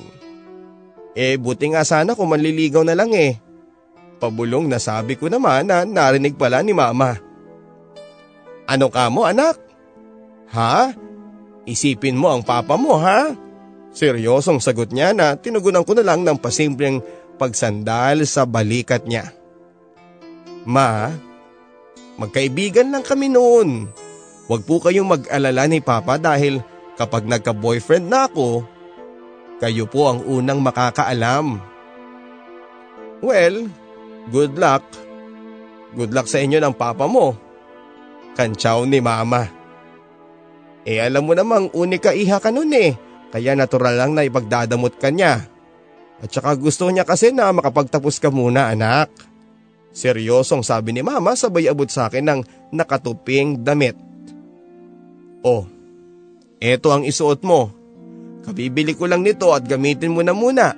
Eh 1.17 1.37
buti 1.37 1.73
nga 1.73 1.81
sana 1.85 2.13
kung 2.13 2.29
manliligaw 2.29 2.85
na 2.85 2.93
lang 2.93 3.13
eh. 3.13 3.37
Pabulong 4.21 4.69
na 4.69 4.77
sabi 4.77 5.17
ko 5.17 5.27
naman 5.27 5.67
na 5.67 5.83
narinig 5.83 6.37
pala 6.37 6.61
ni 6.61 6.71
mama. 6.71 7.17
Ano 8.69 8.87
ka 8.87 9.09
mo 9.11 9.27
anak? 9.27 9.59
Ha? 10.53 10.93
Isipin 11.65 12.15
mo 12.15 12.31
ang 12.31 12.45
papa 12.45 12.77
mo 12.77 12.95
ha? 13.01 13.33
Seryosong 13.93 14.61
sagot 14.61 14.89
niya 14.89 15.13
na 15.13 15.37
tinugunan 15.37 15.85
ko 15.85 15.93
na 15.97 16.05
lang 16.05 16.25
ng 16.25 16.37
pasimpleng 16.39 17.01
pagsandal 17.37 18.25
sa 18.25 18.45
balikat 18.47 19.05
niya. 19.05 19.33
Ma, 20.63 21.11
magkaibigan 22.17 22.89
lang 22.89 23.03
kami 23.03 23.27
noon. 23.27 23.91
Huwag 24.47 24.61
po 24.67 24.83
kayong 24.83 25.07
mag-alala 25.07 25.63
ni 25.71 25.79
Papa 25.79 26.19
dahil 26.19 26.59
kapag 26.99 27.23
nagka-boyfriend 27.23 28.05
na 28.11 28.27
ako, 28.27 28.67
kayo 29.63 29.87
po 29.87 30.11
ang 30.11 30.19
unang 30.27 30.59
makakaalam. 30.59 31.55
Well, 33.23 33.71
good 34.27 34.59
luck. 34.59 34.83
Good 35.95 36.11
luck 36.11 36.27
sa 36.27 36.43
inyo 36.43 36.59
ng 36.59 36.75
papa 36.75 37.07
mo. 37.07 37.31
Kantsaw 38.35 38.83
ni 38.83 38.99
mama. 38.99 39.47
Eh 40.83 40.99
alam 40.99 41.23
mo 41.23 41.31
namang 41.31 41.71
unika 41.71 42.11
iha 42.11 42.43
ka 42.43 42.51
nun 42.51 42.75
eh, 42.75 42.99
kaya 43.31 43.55
natural 43.55 43.95
lang 43.95 44.11
na 44.11 44.27
ipagdadamot 44.27 44.99
ka 44.99 45.07
niya. 45.07 45.47
At 46.19 46.29
saka 46.35 46.59
gusto 46.59 46.91
niya 46.91 47.07
kasi 47.07 47.31
na 47.31 47.55
makapagtapos 47.55 48.19
ka 48.19 48.27
muna 48.27 48.67
anak. 48.67 49.07
Seryosong 49.95 50.65
sabi 50.65 50.91
ni 50.91 50.99
mama 50.99 51.37
sabay 51.39 51.71
abot 51.71 51.87
sa 51.87 52.11
akin 52.11 52.25
ng 52.27 52.39
nakatuping 52.75 53.63
damit. 53.63 53.95
Oh, 55.43 55.67
eto 56.63 56.95
ang 56.95 57.03
isuot 57.03 57.43
mo. 57.43 57.67
Kabibili 58.47 58.95
ko 58.95 59.11
lang 59.11 59.27
nito 59.27 59.51
at 59.51 59.67
gamitin 59.67 60.15
mo 60.15 60.23
na 60.23 60.31
muna. 60.31 60.71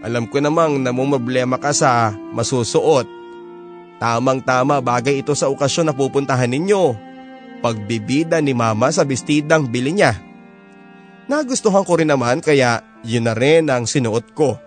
Alam 0.00 0.26
ko 0.32 0.40
namang 0.40 0.80
namumroblema 0.80 1.60
ka 1.60 1.76
sa 1.76 2.12
masusuot. 2.32 3.04
Tamang 4.00 4.42
tama 4.42 4.80
bagay 4.82 5.20
ito 5.22 5.36
sa 5.36 5.52
okasyon 5.52 5.92
na 5.92 5.94
pupuntahan 5.94 6.50
ninyo. 6.50 6.96
Pagbibida 7.62 8.42
ni 8.42 8.56
mama 8.56 8.90
sa 8.90 9.06
bestidang 9.06 9.68
bili 9.70 9.94
niya. 9.94 10.18
Nagustuhan 11.30 11.86
ko 11.86 12.00
rin 12.00 12.10
naman 12.10 12.42
kaya 12.42 12.82
yun 13.06 13.28
na 13.28 13.36
rin 13.36 13.70
ang 13.70 13.86
sinuot 13.86 14.34
ko. 14.34 14.58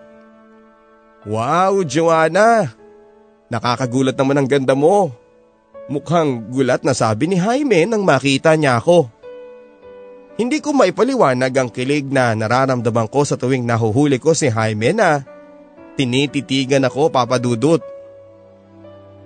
Wow, 1.26 1.84
Joanna! 1.84 2.70
Nakakagulat 3.52 4.16
naman 4.16 4.38
ang 4.40 4.48
ganda 4.48 4.72
mo. 4.72 5.12
Mukhang 5.86 6.50
gulat 6.50 6.82
na 6.82 6.96
sabi 6.96 7.30
ni 7.30 7.36
Jaime 7.38 7.84
nang 7.84 8.02
makita 8.02 8.56
niya 8.56 8.80
ako. 8.80 9.12
Hindi 10.36 10.60
ko 10.60 10.76
maipaliwanag 10.76 11.52
ang 11.56 11.72
kilig 11.72 12.12
na 12.12 12.36
nararamdaman 12.36 13.08
ko 13.08 13.24
sa 13.24 13.40
tuwing 13.40 13.64
nahuhuli 13.64 14.20
ko 14.20 14.36
si 14.36 14.52
Jaime 14.52 14.92
na 14.92 15.24
tinititigan 15.96 16.84
ako 16.84 17.08
papadudot. 17.08 17.80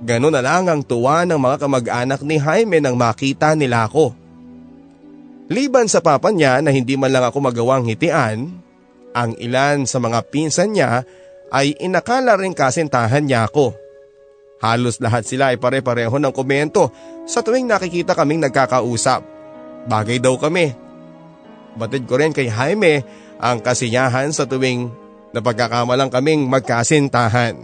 Ganon 0.01 0.33
na 0.33 0.41
lang 0.41 0.71
ang 0.71 0.87
tuwa 0.87 1.27
ng 1.27 1.37
mga 1.37 1.57
kamag-anak 1.67 2.21
ni 2.23 2.39
Jaime 2.39 2.79
nang 2.79 2.95
makita 2.95 3.59
nila 3.59 3.91
ako. 3.91 4.15
Liban 5.51 5.91
sa 5.91 5.99
papa 5.99 6.31
niya 6.31 6.63
na 6.63 6.71
hindi 6.71 6.95
man 6.95 7.11
lang 7.11 7.27
ako 7.27 7.43
magawang 7.43 7.91
hitian, 7.91 8.55
ang 9.11 9.35
ilan 9.35 9.83
sa 9.91 9.99
mga 9.99 10.31
pinsan 10.31 10.79
niya 10.79 11.03
ay 11.51 11.75
inakala 11.83 12.39
rin 12.39 12.55
kasintahan 12.55 13.27
niya 13.27 13.51
ako. 13.51 13.75
Halos 14.63 15.03
lahat 15.03 15.27
sila 15.27 15.51
ay 15.51 15.59
pare-pareho 15.59 16.23
ng 16.23 16.31
komento 16.31 16.95
sa 17.27 17.43
tuwing 17.43 17.67
nakikita 17.67 18.15
kaming 18.15 18.47
nagkakausap. 18.47 19.27
Bagay 19.91 20.23
daw 20.23 20.39
kami. 20.39 20.89
Batid 21.79 22.07
ko 22.11 22.18
rin 22.18 22.35
kay 22.35 22.51
Jaime 22.51 23.07
ang 23.39 23.62
kasiyahan 23.62 24.35
sa 24.35 24.47
tuwing 24.47 24.91
napagkakamalang 25.31 26.11
kaming 26.11 26.47
magkasintahan. 26.51 27.57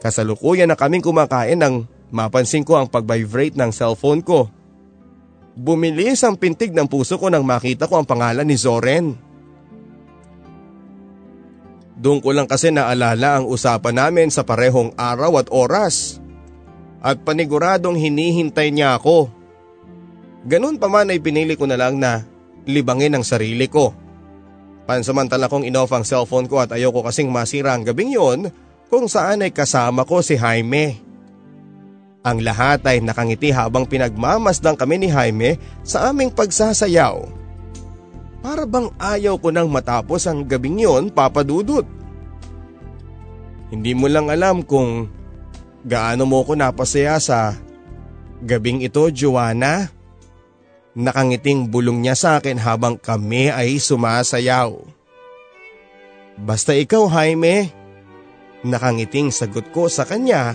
Kasalukuyan 0.00 0.66
na 0.66 0.76
kaming 0.76 1.04
kumakain 1.04 1.60
nang 1.60 1.86
mapansin 2.10 2.66
ko 2.66 2.80
ang 2.80 2.88
pag-vibrate 2.90 3.54
ng 3.54 3.70
cellphone 3.70 4.24
ko. 4.24 4.50
Bumilis 5.52 6.24
ang 6.24 6.34
pintig 6.40 6.72
ng 6.72 6.88
puso 6.88 7.20
ko 7.20 7.28
nang 7.28 7.44
makita 7.44 7.84
ko 7.86 8.00
ang 8.00 8.08
pangalan 8.08 8.48
ni 8.48 8.56
Zoren. 8.56 9.14
Doon 12.02 12.18
ko 12.18 12.34
lang 12.34 12.50
kasi 12.50 12.74
naalala 12.74 13.38
ang 13.38 13.46
usapan 13.46 13.94
namin 13.94 14.28
sa 14.32 14.42
parehong 14.42 14.96
araw 14.98 15.38
at 15.38 15.52
oras. 15.52 16.18
At 16.98 17.22
paniguradong 17.22 17.94
hinihintay 17.94 18.74
niya 18.74 18.98
ako. 18.98 19.30
Ganun 20.48 20.80
pa 20.82 20.90
man 20.90 21.12
ay 21.14 21.22
pinili 21.22 21.54
ko 21.54 21.68
na 21.68 21.78
lang 21.78 22.02
na 22.02 22.31
libangin 22.66 23.16
ang 23.16 23.24
sarili 23.26 23.66
ko. 23.66 23.94
Pansamantala 24.82 25.46
kong 25.46 25.66
inoff 25.66 25.94
ang 25.94 26.02
cellphone 26.02 26.50
ko 26.50 26.58
at 26.58 26.74
ayoko 26.74 27.06
kasing 27.06 27.30
masira 27.30 27.74
ang 27.74 27.86
gabing 27.86 28.12
yon 28.12 28.50
kung 28.90 29.06
saan 29.06 29.46
ay 29.46 29.54
kasama 29.54 30.02
ko 30.02 30.20
si 30.20 30.34
Jaime. 30.36 30.98
Ang 32.22 32.46
lahat 32.46 32.86
ay 32.86 33.02
nakangiti 33.02 33.50
habang 33.50 33.82
pinagmamasdang 33.86 34.78
kami 34.78 35.02
ni 35.02 35.08
Jaime 35.10 35.58
sa 35.82 36.10
aming 36.10 36.30
pagsasayaw. 36.30 37.42
Para 38.42 38.66
bang 38.66 38.90
ayaw 38.98 39.38
ko 39.38 39.54
nang 39.54 39.70
matapos 39.70 40.26
ang 40.26 40.42
gabing 40.42 40.82
yon, 40.82 41.14
papadudot. 41.14 41.86
Hindi 43.70 43.94
mo 43.94 44.10
lang 44.10 44.28
alam 44.28 44.66
kung 44.66 45.06
gaano 45.86 46.26
mo 46.26 46.42
ko 46.42 46.58
napasaya 46.58 47.22
sa 47.22 47.54
gabing 48.42 48.82
ito, 48.82 49.06
Joanna. 49.14 50.01
Nakangiting 50.92 51.72
bulong 51.72 52.04
niya 52.04 52.12
sa 52.12 52.30
akin 52.36 52.60
habang 52.60 53.00
kami 53.00 53.48
ay 53.48 53.80
sumasayaw. 53.80 54.76
Basta 56.36 56.76
ikaw, 56.76 57.08
Jaime. 57.08 57.72
Nakangiting 58.62 59.32
sagot 59.32 59.72
ko 59.72 59.88
sa 59.88 60.04
kanya 60.04 60.54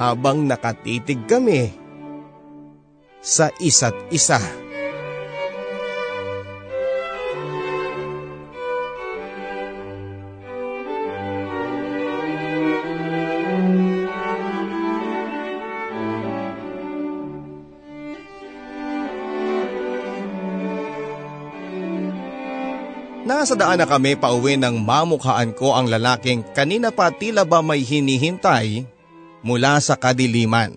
habang 0.00 0.48
nakatitig 0.48 1.28
kami 1.28 1.74
sa 3.20 3.52
isa't 3.60 3.94
isa. 4.08 4.40
Nasa 23.40 23.56
daan 23.56 23.80
na 23.80 23.88
kami 23.88 24.20
pauwi 24.20 24.60
nang 24.60 24.84
mamukhaan 24.84 25.56
ko 25.56 25.72
ang 25.72 25.88
lalaking 25.88 26.44
kanina 26.52 26.92
pa 26.92 27.08
tila 27.08 27.40
ba 27.48 27.64
may 27.64 27.80
hinihintay 27.80 28.84
mula 29.40 29.80
sa 29.80 29.96
kadiliman. 29.96 30.76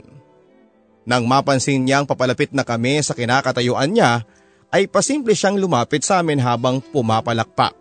Nang 1.03 1.27
mapansin 1.27 1.83
niyang 1.83 2.07
papalapit 2.07 2.55
na 2.55 2.63
kami 2.63 3.03
sa 3.03 3.11
kinakatayuan 3.11 3.91
niya, 3.91 4.23
ay 4.71 4.87
pasimple 4.87 5.35
siyang 5.35 5.59
lumapit 5.59 6.07
sa 6.07 6.23
amin 6.23 6.39
habang 6.39 6.79
pumapalakpak. 6.79 7.75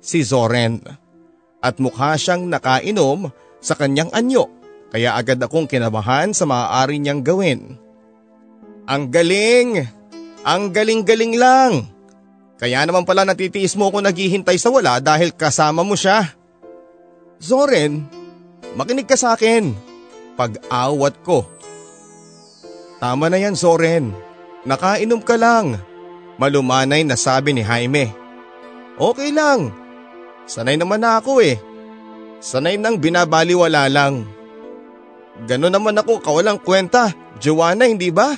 Si 0.00 0.24
Zoren. 0.24 0.80
At 1.60 1.76
mukha 1.76 2.16
siyang 2.16 2.48
nakainom 2.48 3.28
sa 3.60 3.76
kanyang 3.76 4.08
anyo 4.16 4.48
kaya 4.88 5.12
agad 5.12 5.44
akong 5.44 5.68
kinabahan 5.68 6.32
sa 6.32 6.48
maaari 6.48 7.04
niyang 7.04 7.20
gawin. 7.20 7.76
Ang 8.88 9.12
galing! 9.12 9.84
Ang 10.48 10.72
galing-galing 10.72 11.36
lang! 11.36 11.97
Kaya 12.58 12.82
naman 12.82 13.06
pala 13.06 13.22
natitiis 13.22 13.78
mo 13.78 13.86
ako 13.86 14.02
naghihintay 14.02 14.58
sa 14.58 14.74
wala 14.74 14.98
dahil 14.98 15.30
kasama 15.30 15.86
mo 15.86 15.94
siya. 15.94 16.34
Zoren, 17.38 18.02
makinig 18.74 19.06
ka 19.06 19.14
sa 19.14 19.38
akin. 19.38 19.70
Pag-awat 20.34 21.22
ko. 21.22 21.46
Tama 22.98 23.30
na 23.30 23.38
yan 23.38 23.54
Zoren. 23.54 24.10
Nakainom 24.66 25.22
ka 25.22 25.38
lang. 25.38 25.78
Malumanay 26.38 27.06
na 27.06 27.14
sabi 27.14 27.54
ni 27.54 27.62
Jaime. 27.62 28.10
Okay 28.98 29.30
lang. 29.30 29.70
Sanay 30.50 30.74
naman 30.74 31.02
na 31.02 31.22
ako 31.22 31.38
eh. 31.38 31.62
Sanay 32.42 32.74
nang 32.74 32.98
binabaliwala 32.98 33.86
lang. 33.86 34.26
Ganon 35.46 35.70
naman 35.70 35.94
ako 35.94 36.18
kawalang 36.18 36.58
kwenta. 36.58 37.14
Joanna 37.38 37.86
hindi 37.86 38.10
ba? 38.10 38.34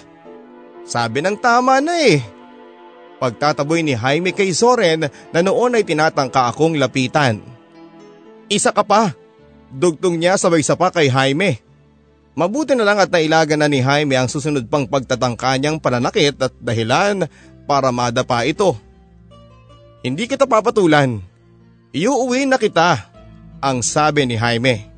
Sabi 0.85 1.25
ng 1.25 1.41
tama 1.41 1.81
na 1.81 1.97
eh. 1.97 2.21
Pagtataboy 3.21 3.85
ni 3.85 3.93
Jaime 3.93 4.33
kay 4.33 4.57
Soren 4.57 5.05
na 5.07 5.41
noon 5.45 5.77
ay 5.77 5.85
tinatangka 5.85 6.49
akong 6.49 6.81
lapitan. 6.81 7.45
Isa 8.49 8.73
ka 8.73 8.81
pa. 8.81 9.12
Dugtong 9.71 10.16
niya 10.16 10.41
sabay 10.41 10.64
sa 10.64 10.75
pa 10.75 10.89
kay 10.89 11.12
Jaime. 11.12 11.61
Mabuti 12.33 12.73
na 12.73 12.89
lang 12.89 12.97
at 12.97 13.12
nailagan 13.12 13.61
na 13.61 13.68
ni 13.68 13.85
Jaime 13.85 14.16
ang 14.16 14.27
susunod 14.27 14.64
pang 14.73 14.89
pagtatangka 14.89 15.61
niyang 15.61 15.77
pananakit 15.77 16.41
at 16.41 16.55
dahilan 16.57 17.29
para 17.68 17.93
madapa 17.93 18.49
ito. 18.49 18.73
Hindi 20.01 20.25
kita 20.25 20.49
papatulan. 20.49 21.21
Iuuwi 21.93 22.49
na 22.49 22.57
kita, 22.57 23.12
ang 23.61 23.85
sabi 23.85 24.25
ni 24.25 24.41
Jaime. 24.41 24.89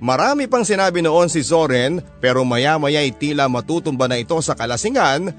Marami 0.00 0.48
pang 0.48 0.64
sinabi 0.64 1.04
noon 1.04 1.28
si 1.28 1.44
Zoren 1.44 2.00
pero 2.18 2.42
maya 2.42 2.80
maya 2.80 3.04
ay 3.04 3.12
tila 3.12 3.46
matutumba 3.46 4.08
na 4.08 4.16
ito 4.16 4.34
sa 4.40 4.56
kalasingan 4.56 5.30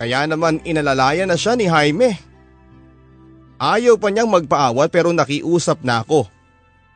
kaya 0.00 0.24
naman 0.24 0.64
inalalaya 0.64 1.28
na 1.28 1.36
siya 1.36 1.60
ni 1.60 1.68
Jaime. 1.68 2.16
Ayaw 3.60 4.00
pa 4.00 4.08
niyang 4.08 4.32
magpaawat 4.32 4.88
pero 4.88 5.12
nakiusap 5.12 5.84
na 5.84 6.00
ako. 6.00 6.24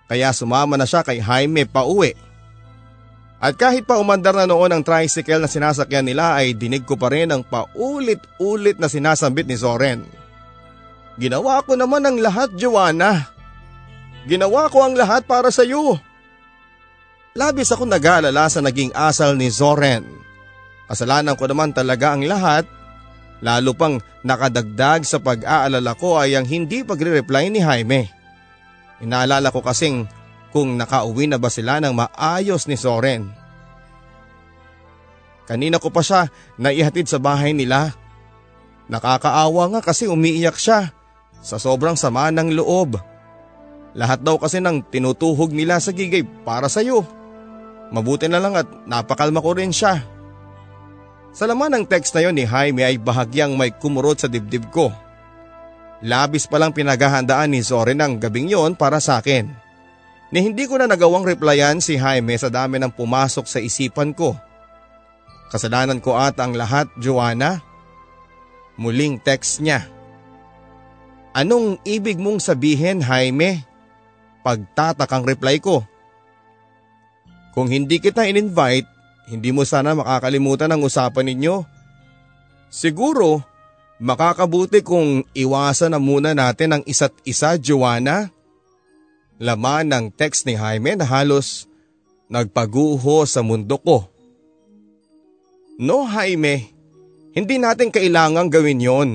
Kaya 0.08 0.32
sumama 0.32 0.80
na 0.80 0.88
siya 0.88 1.04
kay 1.04 1.20
Jaime 1.20 1.68
pa 1.68 1.84
uwi. 1.84 2.16
At 3.44 3.60
kahit 3.60 3.84
pa 3.84 4.00
umandar 4.00 4.32
na 4.32 4.48
noon 4.48 4.72
ang 4.72 4.80
tricycle 4.80 5.36
na 5.36 5.52
sinasakyan 5.52 6.08
nila 6.08 6.40
ay 6.40 6.56
dinig 6.56 6.88
ko 6.88 6.96
pa 6.96 7.12
rin 7.12 7.28
ang 7.28 7.44
paulit-ulit 7.44 8.80
na 8.80 8.88
sinasambit 8.88 9.44
ni 9.44 9.60
Soren. 9.60 10.08
Ginawa 11.20 11.60
ko 11.60 11.76
naman 11.76 12.08
ang 12.08 12.16
lahat, 12.16 12.56
Joanna. 12.56 13.28
Ginawa 14.24 14.72
ko 14.72 14.80
ang 14.80 14.96
lahat 14.96 15.28
para 15.28 15.52
sa 15.52 15.60
iyo. 15.60 16.00
Labis 17.36 17.68
ako 17.68 17.84
nag-aalala 17.84 18.48
sa 18.48 18.64
naging 18.64 18.96
asal 18.96 19.36
ni 19.36 19.52
Zoren. 19.52 20.08
Kasalanan 20.88 21.36
ko 21.36 21.44
naman 21.44 21.76
talaga 21.76 22.16
ang 22.16 22.24
lahat 22.24 22.64
Lalo 23.44 23.76
pang 23.76 24.00
nakadagdag 24.24 25.04
sa 25.04 25.20
pag-aalala 25.20 25.92
ko 26.00 26.16
ay 26.16 26.32
ang 26.32 26.48
hindi 26.48 26.80
pagre-reply 26.80 27.52
ni 27.52 27.60
Jaime. 27.60 28.08
Inaalala 29.04 29.52
ko 29.52 29.60
kasing 29.60 30.08
kung 30.48 30.80
nakauwi 30.80 31.28
na 31.28 31.36
ba 31.36 31.52
sila 31.52 31.76
ng 31.76 31.92
maayos 31.92 32.64
ni 32.64 32.80
Soren. 32.80 33.28
Kanina 35.44 35.76
ko 35.76 35.92
pa 35.92 36.00
siya 36.00 36.32
naihatid 36.56 37.04
sa 37.04 37.20
bahay 37.20 37.52
nila. 37.52 37.92
Nakakaawa 38.88 39.76
nga 39.76 39.80
kasi 39.84 40.08
umiiyak 40.08 40.56
siya 40.56 40.96
sa 41.44 41.60
sobrang 41.60 42.00
sama 42.00 42.32
ng 42.32 42.56
loob. 42.56 42.96
Lahat 43.92 44.24
daw 44.24 44.40
kasi 44.40 44.64
ng 44.64 44.88
tinutuhog 44.88 45.52
nila 45.52 45.84
sa 45.84 45.92
gigay 45.92 46.24
para 46.24 46.72
sa 46.72 46.80
iyo. 46.80 47.04
Mabuti 47.92 48.24
na 48.24 48.40
lang 48.40 48.56
at 48.56 48.64
napakalma 48.88 49.44
ko 49.44 49.52
rin 49.52 49.68
siya. 49.68 50.13
Sa 51.34 51.50
laman 51.50 51.74
ng 51.74 51.84
text 51.90 52.14
na 52.14 52.22
yon 52.22 52.38
ni 52.38 52.46
Jaime 52.46 52.86
ay 52.86 52.94
bahagyang 52.94 53.58
may 53.58 53.74
kumurot 53.74 54.22
sa 54.22 54.30
dibdib 54.30 54.70
ko. 54.70 54.94
Labis 55.98 56.46
palang 56.46 56.70
pinaghahandaan 56.70 57.50
ni 57.50 57.58
Zorin 57.58 57.98
ang 57.98 58.22
gabing 58.22 58.46
yon 58.46 58.78
para 58.78 59.02
sa 59.02 59.18
akin. 59.18 59.50
Ni 60.30 60.38
hindi 60.46 60.70
ko 60.70 60.78
na 60.78 60.86
nagawang 60.86 61.26
replyan 61.26 61.82
si 61.82 61.98
Jaime 61.98 62.38
sa 62.38 62.54
dami 62.54 62.78
ng 62.78 62.94
pumasok 62.94 63.50
sa 63.50 63.58
isipan 63.58 64.14
ko. 64.14 64.38
Kasalanan 65.50 65.98
ko 65.98 66.14
at 66.14 66.38
ang 66.38 66.54
lahat, 66.54 66.86
Joanna. 67.02 67.58
Muling 68.78 69.18
text 69.18 69.58
niya. 69.58 69.86
Anong 71.34 71.82
ibig 71.82 72.18
mong 72.18 72.38
sabihin, 72.38 73.02
Jaime? 73.02 73.66
Pagtatakang 74.46 75.26
reply 75.26 75.58
ko. 75.58 75.82
Kung 77.54 77.70
hindi 77.70 77.98
kita 78.02 78.26
in-invite, 78.26 78.86
hindi 79.28 79.50
mo 79.50 79.64
sana 79.64 79.96
makakalimutan 79.96 80.68
ang 80.68 80.84
usapan 80.84 81.32
ninyo. 81.32 81.64
Siguro, 82.68 83.40
makakabuti 84.02 84.84
kung 84.84 85.24
iwasan 85.32 85.96
na 85.96 86.00
muna 86.02 86.36
natin 86.36 86.76
ang 86.76 86.82
isa't 86.84 87.14
isa, 87.24 87.56
Joanna. 87.56 88.28
Laman 89.40 89.90
ng 89.90 90.06
text 90.14 90.46
ni 90.46 90.54
Jaime 90.54 90.94
na 90.94 91.06
halos 91.08 91.66
nagpaguho 92.30 93.24
sa 93.24 93.40
mundo 93.40 93.80
ko. 93.80 94.06
No 95.80 96.06
Jaime, 96.06 96.70
hindi 97.34 97.58
natin 97.58 97.90
kailangang 97.90 98.52
gawin 98.52 98.78
yon. 98.78 99.10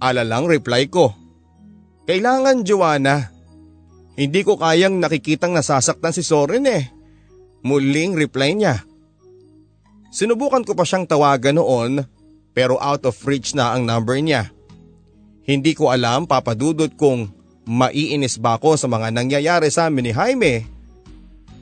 Alalang 0.00 0.48
reply 0.48 0.88
ko. 0.88 1.12
Kailangan 2.08 2.64
Joanna. 2.66 3.30
Hindi 4.16 4.40
ko 4.44 4.58
kayang 4.58 4.98
nakikitang 4.98 5.54
nasasaktan 5.54 6.12
si 6.12 6.24
Soren 6.24 6.66
eh. 6.66 6.90
Muling 7.62 8.18
reply 8.18 8.56
niya. 8.56 8.82
Sinubukan 10.12 10.62
ko 10.62 10.76
pa 10.76 10.84
siyang 10.84 11.08
tawagan 11.08 11.56
noon 11.56 12.04
pero 12.52 12.76
out 12.78 13.08
of 13.08 13.16
reach 13.24 13.56
na 13.56 13.72
ang 13.72 13.88
number 13.88 14.20
niya. 14.20 14.52
Hindi 15.42 15.72
ko 15.72 15.88
alam 15.88 16.28
papadudot 16.28 16.92
kung 16.94 17.32
maiinis 17.64 18.36
ba 18.36 18.60
ako 18.60 18.76
sa 18.76 18.86
mga 18.86 19.08
nangyayari 19.10 19.72
sa 19.72 19.88
amin 19.88 20.10
ni 20.10 20.12
Jaime 20.12 20.68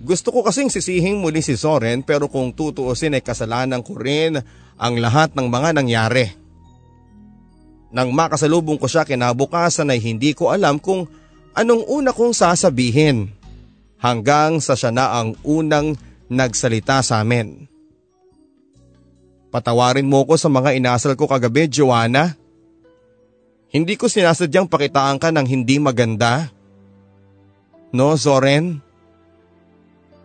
gusto 0.00 0.32
ko 0.32 0.40
kasing 0.40 0.72
sisihing 0.72 1.20
muli 1.20 1.44
si 1.44 1.60
Soren 1.60 2.00
pero 2.00 2.32
kung 2.32 2.56
tutuusin 2.56 3.20
ay 3.20 3.20
kasalanan 3.20 3.84
ko 3.84 4.00
rin 4.00 4.40
ang 4.80 4.94
lahat 4.96 5.36
ng 5.36 5.44
mga 5.44 5.76
nangyari. 5.76 6.32
Nang 7.92 8.08
makasalubong 8.16 8.80
ko 8.80 8.88
siya 8.88 9.04
kinabukasan 9.04 9.92
ay 9.92 10.00
hindi 10.00 10.32
ko 10.32 10.56
alam 10.56 10.80
kung 10.80 11.04
anong 11.52 11.84
una 11.84 12.16
kong 12.16 12.32
sasabihin. 12.32 13.28
Hanggang 14.00 14.64
sa 14.64 14.72
siya 14.72 14.88
na 14.88 15.12
ang 15.20 15.36
unang 15.44 15.92
nagsalita 16.32 17.04
sa 17.04 17.20
amin. 17.20 17.68
Patawarin 19.50 20.06
mo 20.06 20.22
ko 20.22 20.38
sa 20.38 20.46
mga 20.46 20.78
inasal 20.78 21.18
ko 21.18 21.26
kagabi, 21.26 21.66
Joanna. 21.66 22.38
Hindi 23.70 23.98
ko 23.98 24.06
sinasadyang 24.06 24.70
pakitaan 24.70 25.18
ka 25.18 25.34
ng 25.34 25.46
hindi 25.46 25.82
maganda. 25.82 26.50
No, 27.90 28.14
Zoren? 28.14 28.78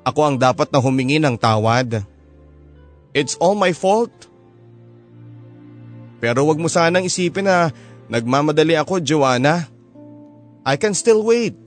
Ako 0.05 0.19
ang 0.21 0.37
dapat 0.37 0.69
na 0.69 0.77
humingi 0.77 1.17
ng 1.17 1.33
tawad. 1.33 2.05
It's 3.17 3.33
all 3.41 3.57
my 3.57 3.73
fault. 3.73 4.13
Pero 6.21 6.45
wag 6.45 6.61
mo 6.61 6.69
sanang 6.69 7.09
isipin 7.09 7.49
na 7.49 7.73
nagmamadali 8.05 8.77
ako, 8.77 9.01
Joanna. 9.01 9.65
I 10.61 10.77
can 10.77 10.93
still 10.93 11.25
wait. 11.25 11.57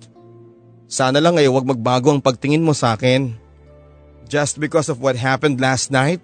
Sana 0.86 1.18
lang 1.18 1.34
ay 1.38 1.50
wag 1.50 1.66
magbago 1.66 2.14
ang 2.14 2.22
pagtingin 2.22 2.62
mo 2.62 2.74
sa 2.74 2.94
akin. 2.94 3.34
Just 4.30 4.62
because 4.62 4.86
of 4.86 5.02
what 5.02 5.18
happened 5.18 5.59
last 5.59 5.90
night, 5.90 6.22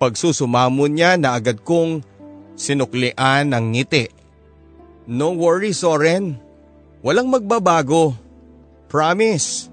pagsusumamon 0.00 0.96
niya 0.96 1.20
na 1.20 1.36
agad 1.36 1.60
kong 1.60 2.00
sinuklian 2.56 3.52
ng 3.52 3.64
ngiti. 3.76 4.08
No 5.12 5.36
worry, 5.36 5.76
Soren. 5.76 6.40
Walang 7.04 7.28
magbabago. 7.28 8.16
Promise. 8.88 9.68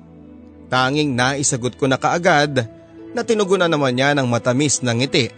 Tanging 0.67 1.15
naisagot 1.15 1.80
ko 1.80 1.88
na 1.88 1.95
kaagad 1.95 2.67
na 3.15 3.23
tinugunan 3.23 3.71
naman 3.71 3.95
niya 3.95 4.11
ng 4.11 4.28
matamis 4.28 4.84
na 4.84 4.91
ngiti. 4.91 5.32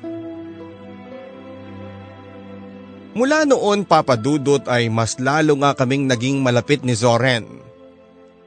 Mula 3.13 3.45
noon 3.45 3.83
papadudot 3.83 4.63
ay 4.69 4.87
mas 4.87 5.19
lalo 5.19 5.57
nga 5.59 5.75
kaming 5.75 6.09
naging 6.09 6.39
malapit 6.39 6.81
ni 6.81 6.95
Zoren. 6.95 7.45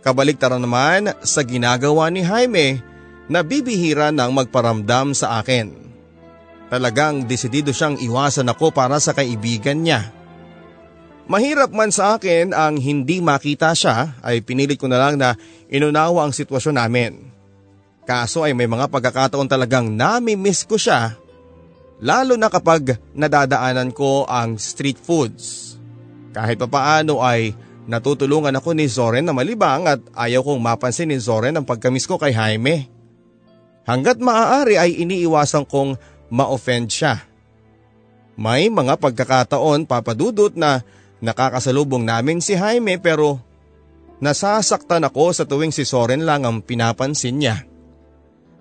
Kabaliktaran 0.03 0.63
naman 0.63 1.15
sa 1.23 1.47
ginagawa 1.47 2.11
ni 2.11 2.27
Jaime 2.27 2.83
na 3.31 3.47
bibihira 3.47 4.11
ng 4.11 4.31
magparamdam 4.35 5.15
sa 5.15 5.39
akin. 5.39 5.92
Talagang 6.73 7.29
desidido 7.29 7.69
siyang 7.69 8.01
iwasan 8.01 8.49
ako 8.49 8.73
para 8.73 8.97
sa 8.97 9.13
kaibigan 9.13 9.85
niya. 9.85 10.09
Mahirap 11.29 11.69
man 11.69 11.93
sa 11.93 12.17
akin 12.17 12.57
ang 12.57 12.81
hindi 12.81 13.21
makita 13.21 13.77
siya 13.77 14.17
ay 14.25 14.41
pinilit 14.41 14.81
ko 14.81 14.89
na 14.89 14.97
lang 14.97 15.21
na 15.21 15.37
inunawa 15.69 16.25
ang 16.25 16.33
sitwasyon 16.33 16.81
namin. 16.81 17.29
Kaso 18.09 18.41
ay 18.41 18.57
may 18.57 18.65
mga 18.65 18.89
pagkakataon 18.89 19.53
talagang 19.53 19.93
nami-miss 19.93 20.65
ko 20.65 20.81
siya 20.81 21.13
lalo 22.01 22.41
na 22.41 22.49
kapag 22.49 22.97
nadadaanan 23.13 23.93
ko 23.93 24.25
ang 24.25 24.57
street 24.57 24.97
foods. 24.97 25.77
Kahit 26.33 26.57
papaano 26.57 27.21
ay 27.21 27.53
natutulungan 27.85 28.57
ako 28.57 28.73
ni 28.73 28.89
Zoren 28.89 29.29
na 29.29 29.37
malibang 29.37 29.85
at 29.85 30.01
ayaw 30.17 30.41
kong 30.41 30.59
mapansin 30.65 31.13
ni 31.13 31.21
Zoren 31.21 31.53
ang 31.53 31.69
pagkamis 31.69 32.09
ko 32.09 32.17
kay 32.17 32.33
Jaime. 32.33 32.89
Hanggat 33.87 34.19
maaari 34.23 34.79
ay 34.79 35.05
iniiwasan 35.05 35.67
kong 35.67 35.99
ma-offend 36.33 36.89
siya. 36.89 37.21
May 38.41 38.73
mga 38.73 38.97
pagkakataon 38.97 39.85
papadudot 39.85 40.57
na 40.57 40.81
Nakakasalubong 41.23 42.03
namin 42.03 42.43
si 42.43 42.59
Jaime 42.59 42.99
pero 42.99 43.39
nasasaktan 44.19 45.07
ako 45.07 45.31
sa 45.31 45.47
tuwing 45.47 45.71
si 45.71 45.87
Soren 45.87 46.27
lang 46.27 46.43
ang 46.43 46.67
pinapansin 46.67 47.39
niya. 47.39 47.63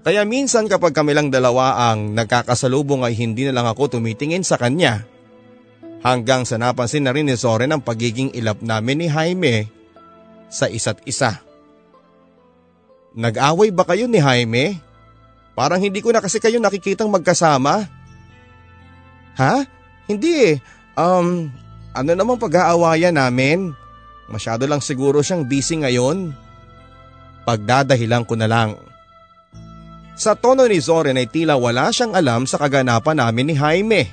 Kaya 0.05 0.21
minsan 0.29 0.69
kapag 0.69 0.93
kami 0.93 1.17
dalawa 1.33 1.89
ang 1.89 2.13
nagkakasalubong 2.13 3.01
ay 3.01 3.17
hindi 3.17 3.49
na 3.49 3.57
lang 3.57 3.67
ako 3.69 3.97
tumitingin 3.97 4.45
sa 4.45 4.61
kanya. 4.61 5.09
Hanggang 6.05 6.45
sa 6.45 6.61
napansin 6.61 7.05
na 7.05 7.13
rin 7.13 7.29
ni 7.29 7.37
Soren 7.37 7.73
ang 7.73 7.81
pagiging 7.81 8.33
ilap 8.37 8.61
namin 8.61 9.05
ni 9.05 9.07
Jaime 9.09 9.69
sa 10.49 10.69
isa't 10.69 11.01
isa. 11.09 11.41
Nag-away 13.17 13.73
ba 13.73 13.85
kayo 13.89 14.05
ni 14.05 14.21
Jaime? 14.21 14.77
Parang 15.51 15.79
hindi 15.83 15.99
ko 15.99 16.15
na 16.15 16.23
kasi 16.23 16.39
kayo 16.39 16.57
nakikitang 16.57 17.11
magkasama. 17.11 17.87
Ha? 19.35 19.55
Hindi 20.07 20.55
eh. 20.55 20.55
Um, 20.95 21.51
ano 21.91 22.11
namang 22.15 22.39
pag-aawayan 22.39 23.15
namin? 23.15 23.75
Masyado 24.31 24.63
lang 24.63 24.79
siguro 24.79 25.19
siyang 25.19 25.43
busy 25.43 25.83
ngayon. 25.83 26.31
Pagdadahilan 27.43 28.23
ko 28.23 28.39
na 28.39 28.47
lang. 28.47 28.79
Sa 30.15 30.37
tono 30.37 30.63
ni 30.69 30.79
Zoren 30.79 31.19
ay 31.19 31.27
tila 31.27 31.59
wala 31.59 31.91
siyang 31.91 32.15
alam 32.15 32.47
sa 32.47 32.61
kaganapan 32.61 33.19
namin 33.19 33.51
ni 33.51 33.55
Jaime. 33.57 34.03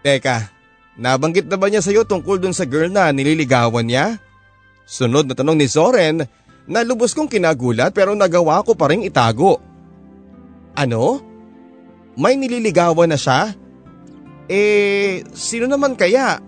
Teka, 0.00 0.48
nabanggit 0.96 1.50
na 1.50 1.58
ba 1.58 1.66
niya 1.66 1.82
sa 1.82 1.90
iyo 1.90 2.06
tungkol 2.06 2.38
dun 2.38 2.54
sa 2.54 2.64
girl 2.64 2.88
na 2.88 3.10
nililigawan 3.10 3.84
niya? 3.84 4.22
Sunod 4.86 5.26
na 5.26 5.34
tanong 5.34 5.58
ni 5.58 5.66
Zoren 5.66 6.22
na 6.66 6.82
lubos 6.82 7.14
kong 7.14 7.30
kinagulat 7.30 7.94
pero 7.94 8.12
nagawa 8.12 8.62
ko 8.66 8.74
pa 8.74 8.90
rin 8.90 9.06
itago. 9.06 9.62
Ano? 10.76 11.22
May 12.18 12.34
nililigawan 12.34 13.10
na 13.10 13.18
siya? 13.18 13.54
Eh, 14.46 15.26
sino 15.34 15.66
naman 15.66 15.98
kaya? 15.98 16.38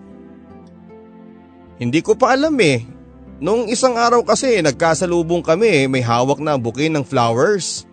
Hindi 1.79 1.99
ko 2.03 2.15
pa 2.19 2.35
alam 2.35 2.55
eh. 2.59 2.83
Nung 3.39 3.71
isang 3.71 3.95
araw 3.95 4.19
kasi 4.27 4.59
nagkasalubong 4.59 5.39
kami 5.39 5.87
may 5.87 6.03
hawak 6.03 6.43
na 6.43 6.59
bouquet 6.59 6.91
ng 6.91 7.07
flowers. 7.07 7.87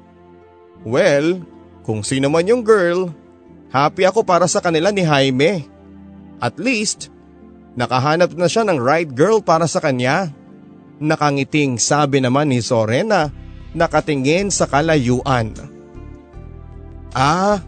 Well, 0.83 1.47
kung 1.87 2.03
sino 2.03 2.27
man 2.27 2.51
yung 2.51 2.67
girl, 2.67 3.15
happy 3.71 4.03
ako 4.03 4.27
para 4.27 4.51
sa 4.51 4.59
kanila 4.59 4.91
ni 4.91 5.07
Jaime. 5.07 5.71
At 6.43 6.59
least, 6.59 7.15
nakahanap 7.79 8.35
na 8.35 8.51
siya 8.51 8.67
ng 8.67 8.79
right 8.83 9.07
girl 9.07 9.39
para 9.39 9.71
sa 9.71 9.79
kanya. 9.79 10.35
Nakangiting 10.97 11.77
sabi 11.77 12.25
naman 12.25 12.49
ni 12.49 12.65
Sorena, 12.65 13.29
nakatingin 13.77 14.49
sa 14.49 14.65
kalayuan. 14.65 15.53
Ah, 17.13 17.61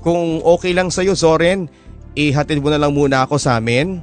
kung 0.00 0.40
okay 0.40 0.72
lang 0.72 0.88
sa'yo 0.88 1.12
Zoren, 1.12 1.68
ihatid 2.16 2.64
mo 2.64 2.72
na 2.72 2.80
lang 2.80 2.96
muna 2.96 3.24
ako 3.24 3.36
sa 3.36 3.60
amin. 3.60 4.00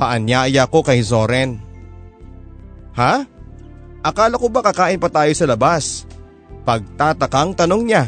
Paanyaya 0.00 0.64
ko 0.68 0.80
kay 0.80 1.04
Zoren. 1.04 1.60
Ha? 2.96 3.28
Akala 4.00 4.40
ko 4.40 4.48
ba 4.48 4.64
kakain 4.64 4.96
pa 4.96 5.12
tayo 5.12 5.32
sa 5.36 5.44
labas? 5.44 6.08
Pagtatakang 6.64 7.52
tanong 7.52 7.82
niya. 7.84 8.04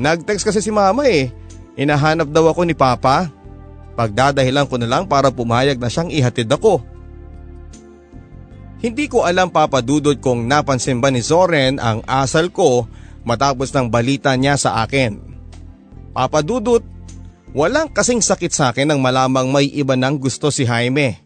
Nag-text 0.00 0.48
kasi 0.48 0.64
si 0.64 0.72
mama 0.72 1.04
eh. 1.04 1.28
Inahanap 1.76 2.28
daw 2.32 2.48
ako 2.48 2.64
ni 2.64 2.72
papa. 2.72 3.28
Pagdadahilan 3.98 4.68
ko 4.68 4.80
na 4.80 4.88
lang 4.88 5.04
para 5.04 5.28
pumayag 5.28 5.76
na 5.76 5.92
siyang 5.92 6.08
ihatid 6.08 6.48
ako. 6.48 6.80
Hindi 8.80 9.12
ko 9.12 9.28
alam 9.28 9.52
papadudod 9.52 10.16
kung 10.24 10.48
napansin 10.48 11.04
ba 11.04 11.12
ni 11.12 11.20
Zoren 11.20 11.76
ang 11.76 12.00
asal 12.08 12.48
ko 12.48 12.88
matapos 13.28 13.68
ng 13.76 13.92
balita 13.92 14.32
niya 14.40 14.56
sa 14.56 14.80
akin. 14.80 15.20
Papadudot, 16.16 16.80
walang 17.52 17.92
kasing 17.92 18.24
sakit 18.24 18.48
sa 18.48 18.72
akin 18.72 18.88
nang 18.88 19.04
malamang 19.04 19.52
may 19.52 19.68
iba 19.68 20.00
nang 20.00 20.16
gusto 20.16 20.48
si 20.48 20.64
Jaime. 20.64 21.20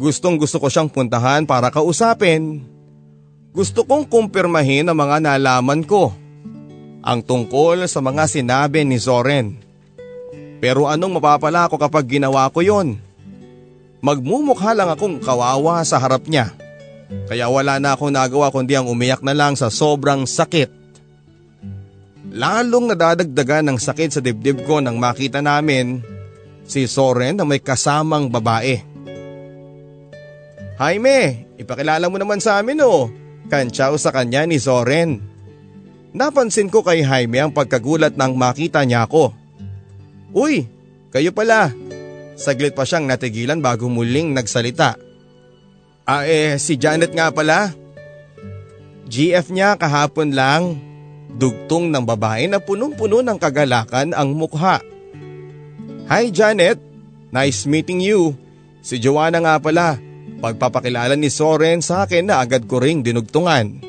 Gustong 0.00 0.40
gusto 0.40 0.56
ko 0.56 0.72
siyang 0.72 0.88
puntahan 0.88 1.44
para 1.44 1.68
kausapin. 1.68 2.64
Gusto 3.52 3.84
kong 3.84 4.08
kumpirmahin 4.08 4.88
ang 4.88 4.96
mga 4.96 5.24
nalaman 5.24 5.84
ko. 5.84 6.12
Ang 7.04 7.20
tungkol 7.20 7.84
sa 7.84 8.00
mga 8.00 8.28
sinabi 8.28 8.84
ni 8.84 8.96
Zoren. 8.96 9.60
Pero 10.60 10.88
anong 10.88 11.20
mapapala 11.20 11.68
ako 11.68 11.76
kapag 11.76 12.16
ginawa 12.16 12.48
ko 12.48 12.64
yon? 12.64 13.05
Magmumukha 14.04 14.76
lang 14.76 14.92
akong 14.92 15.18
kawawa 15.20 15.82
sa 15.82 15.96
harap 16.00 16.28
niya. 16.28 16.52
Kaya 17.30 17.46
wala 17.46 17.78
na 17.78 17.94
akong 17.94 18.12
nagawa 18.12 18.50
kundi 18.50 18.74
ang 18.74 18.90
umiyak 18.90 19.22
na 19.22 19.32
lang 19.32 19.54
sa 19.54 19.70
sobrang 19.70 20.26
sakit. 20.26 20.68
Lalong 22.36 22.90
nadadagdagan 22.92 23.70
ng 23.70 23.78
sakit 23.78 24.18
sa 24.18 24.20
dibdib 24.20 24.66
ko 24.66 24.82
nang 24.82 24.98
makita 24.98 25.40
namin 25.40 26.02
si 26.66 26.90
Soren 26.90 27.38
na 27.38 27.46
may 27.46 27.62
kasamang 27.62 28.28
babae. 28.28 28.82
Jaime, 30.76 31.48
ipakilala 31.56 32.10
mo 32.12 32.20
naman 32.20 32.42
sa 32.42 32.60
amin 32.60 32.84
oh. 32.84 33.08
Kantsaw 33.46 33.94
sa 33.96 34.10
kanya 34.10 34.44
ni 34.44 34.58
Soren. 34.58 35.22
Napansin 36.12 36.68
ko 36.68 36.82
kay 36.82 37.06
Jaime 37.06 37.38
ang 37.40 37.54
pagkagulat 37.54 38.18
nang 38.18 38.34
makita 38.34 38.82
niya 38.82 39.06
ako. 39.06 39.32
Uy, 40.34 40.66
kayo 41.14 41.30
pala. 41.30 41.70
Saglit 42.36 42.76
pa 42.76 42.84
siyang 42.84 43.08
natigilan 43.08 43.64
bago 43.64 43.88
muling 43.88 44.36
nagsalita. 44.36 45.00
Ah 46.04 46.28
eh, 46.28 46.60
si 46.60 46.76
Janet 46.76 47.16
nga 47.16 47.32
pala. 47.32 47.72
GF 49.08 49.48
niya 49.50 49.80
kahapon 49.80 50.36
lang. 50.36 50.76
Dugtong 51.36 51.90
ng 51.90 52.04
babae 52.04 52.46
na 52.46 52.62
punong-puno 52.62 53.24
ng 53.24 53.40
kagalakan 53.40 54.12
ang 54.12 54.36
mukha. 54.36 54.84
Hi 56.06 56.30
Janet, 56.30 56.78
nice 57.34 57.66
meeting 57.66 57.98
you. 57.98 58.36
Si 58.84 59.02
Joanna 59.02 59.42
nga 59.42 59.56
pala. 59.58 59.98
Pagpapakilala 60.38 61.16
ni 61.16 61.32
Soren 61.32 61.80
sa 61.80 62.04
akin 62.04 62.28
na 62.30 62.44
agad 62.44 62.68
ko 62.68 62.78
ring 62.78 63.00
dinugtungan. 63.02 63.80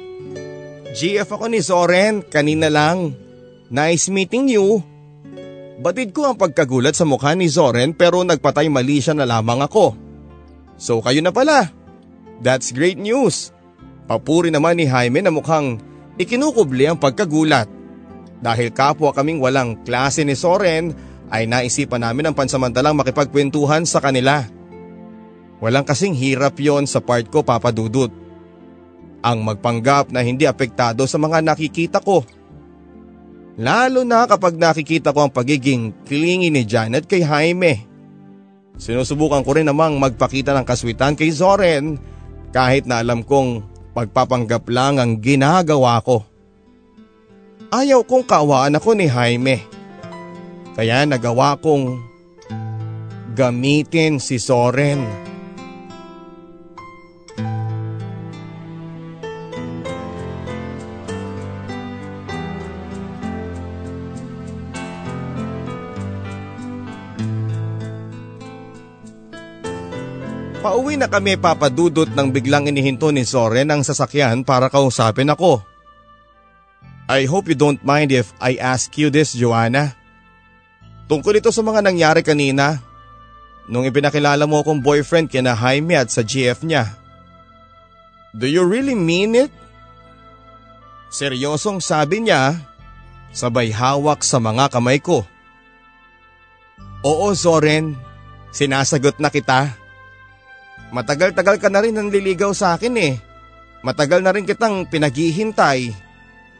GF 0.97 1.29
ako 1.29 1.45
ni 1.51 1.61
Soren, 1.61 2.25
kanina 2.25 2.71
lang. 2.71 3.13
Nice 3.69 4.09
meeting 4.09 4.49
you. 4.49 4.81
Batid 5.77 6.09
ko 6.09 6.25
ang 6.25 6.37
pagkagulat 6.41 6.97
sa 6.97 7.05
mukha 7.05 7.37
ni 7.37 7.45
Zoren 7.45 7.93
pero 7.93 8.25
nagpatay 8.25 8.65
mali 8.65 8.97
siya 8.97 9.13
na 9.13 9.29
lamang 9.29 9.61
ako. 9.61 9.93
So 10.73 11.05
kayo 11.05 11.21
na 11.21 11.29
pala. 11.29 11.69
That's 12.41 12.73
great 12.73 12.97
news. 12.97 13.53
Papuri 14.09 14.49
naman 14.49 14.81
ni 14.81 14.89
Jaime 14.89 15.21
na 15.21 15.29
mukhang 15.29 15.77
ikinukubli 16.17 16.89
ang 16.89 16.97
pagkagulat. 16.97 17.69
Dahil 18.41 18.73
kapwa 18.73 19.13
kaming 19.13 19.37
walang 19.37 19.85
klase 19.85 20.25
ni 20.25 20.33
Soren 20.33 20.97
ay 21.29 21.45
naisipan 21.45 22.01
namin 22.01 22.29
ang 22.29 22.35
pansamantalang 22.37 22.97
makipagkwentuhan 22.97 23.85
sa 23.85 24.01
kanila. 24.01 24.45
Walang 25.61 25.85
kasing 25.85 26.13
hirap 26.13 26.57
yon 26.61 26.85
sa 26.85 27.01
part 27.01 27.25
ko 27.29 27.41
papadudot. 27.41 28.09
Ang 29.25 29.41
magpanggap 29.41 30.13
na 30.13 30.21
hindi 30.21 30.45
apektado 30.45 31.05
sa 31.09 31.17
mga 31.17 31.41
nakikita 31.41 32.01
ko. 32.01 32.21
Lalo 33.57 34.05
na 34.05 34.29
kapag 34.29 34.53
nakikita 34.53 35.09
ko 35.09 35.25
ang 35.25 35.33
pagiging 35.33 35.89
clingy 36.05 36.53
ni 36.53 36.61
Janet 36.61 37.09
kay 37.09 37.25
Jaime. 37.25 37.89
Sinusubukan 38.77 39.41
ko 39.41 39.57
rin 39.57 39.65
namang 39.65 39.97
magpakita 39.97 40.53
ng 40.53 40.61
kaswitan 40.61 41.17
kay 41.17 41.33
Zoren 41.33 41.97
kahit 42.53 42.85
na 42.85 43.01
alam 43.01 43.25
kong 43.25 43.65
pagpapanggap 43.97 44.69
lang 44.69 45.01
ang 45.01 45.17
ginagawa 45.17 45.97
ko. 46.05 46.21
Ayaw 47.73 48.05
kong 48.05 48.29
kaawaan 48.29 48.77
ako 48.77 48.93
ni 48.93 49.09
Jaime. 49.09 49.65
Kaya 50.77 51.09
nagawa 51.09 51.57
kong 51.57 51.97
gamitin 53.33 54.21
si 54.21 54.37
Soren. 54.37 55.26
Pauwi 70.57 70.97
na 70.97 71.05
kami 71.05 71.37
papadudot 71.37 72.09
nang 72.17 72.33
biglang 72.33 72.65
inihinto 72.65 73.13
ni 73.13 73.21
Soren 73.21 73.69
ang 73.69 73.85
sasakyan 73.85 74.41
para 74.41 74.73
kausapin 74.73 75.29
ako. 75.29 75.61
I 77.07 77.29
hope 77.29 77.47
you 77.47 77.55
don't 77.55 77.79
mind 77.85 78.11
if 78.11 78.33
I 78.41 78.59
ask 78.59 78.91
you 78.97 79.07
this, 79.07 79.37
Joanna. 79.37 79.95
Tungkol 81.07 81.39
ito 81.39 81.53
sa 81.55 81.63
mga 81.63 81.79
nangyari 81.79 82.19
kanina, 82.19 82.83
nung 83.71 83.87
ipinakilala 83.87 84.43
mo 84.43 84.59
akong 84.59 84.83
boyfriend 84.83 85.31
kina 85.31 85.55
Jaime 85.55 85.95
at 85.95 86.11
sa 86.11 86.19
GF 86.19 86.67
niya. 86.67 86.99
Do 88.35 88.43
you 88.43 88.67
really 88.67 88.97
mean 88.97 89.39
it? 89.39 89.53
Seryosong 91.13 91.79
sabi 91.79 92.27
niya, 92.27 92.59
sabay 93.31 93.71
hawak 93.71 94.19
sa 94.25 94.43
mga 94.43 94.67
kamay 94.67 94.99
ko. 94.99 95.23
Oo, 97.07 97.31
Soren, 97.37 97.95
sinasagot 98.51 99.15
na 99.23 99.31
kita. 99.31 99.86
Matagal-tagal 100.91 101.59
ka 101.59 101.67
na 101.67 101.83
rin 101.83 101.95
nanliligaw 101.95 102.55
sa 102.55 102.79
akin 102.79 102.95
eh. 102.95 103.19
Matagal 103.83 104.23
na 104.23 104.31
rin 104.31 104.47
kitang 104.47 104.87
pinaghihintay. 104.87 105.91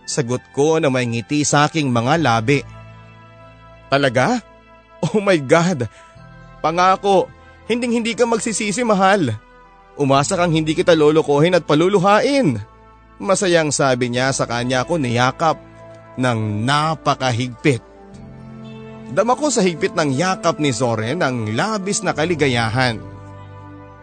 Sagot 0.08 0.44
ko 0.56 0.80
na 0.80 0.88
may 0.88 1.08
ngiti 1.08 1.44
sa 1.44 1.68
aking 1.68 1.92
mga 1.92 2.20
labi. 2.20 2.64
Talaga? 3.88 4.40
Oh 5.04 5.22
my 5.22 5.40
God! 5.40 5.88
Pangako, 6.60 7.30
hinding 7.70 8.02
hindi 8.02 8.18
ka 8.18 8.26
magsisisi 8.26 8.82
mahal. 8.82 9.30
Umasa 9.98 10.34
kang 10.36 10.52
hindi 10.54 10.74
kita 10.74 10.98
lolokohin 10.98 11.58
at 11.58 11.64
paluluhain. 11.66 12.60
Masayang 13.18 13.74
sabi 13.74 14.14
niya 14.14 14.30
sa 14.30 14.46
kanya 14.46 14.86
ako 14.86 15.02
niyakap 15.02 15.58
ng 16.18 16.66
napakahigpit. 16.66 17.82
Dama 19.08 19.40
ko 19.40 19.48
sa 19.48 19.64
higpit 19.64 19.96
ng 19.96 20.12
yakap 20.14 20.60
ni 20.60 20.70
Zoren 20.76 21.24
ang 21.24 21.50
labis 21.56 22.04
na 22.04 22.12
kaligayahan. 22.12 23.17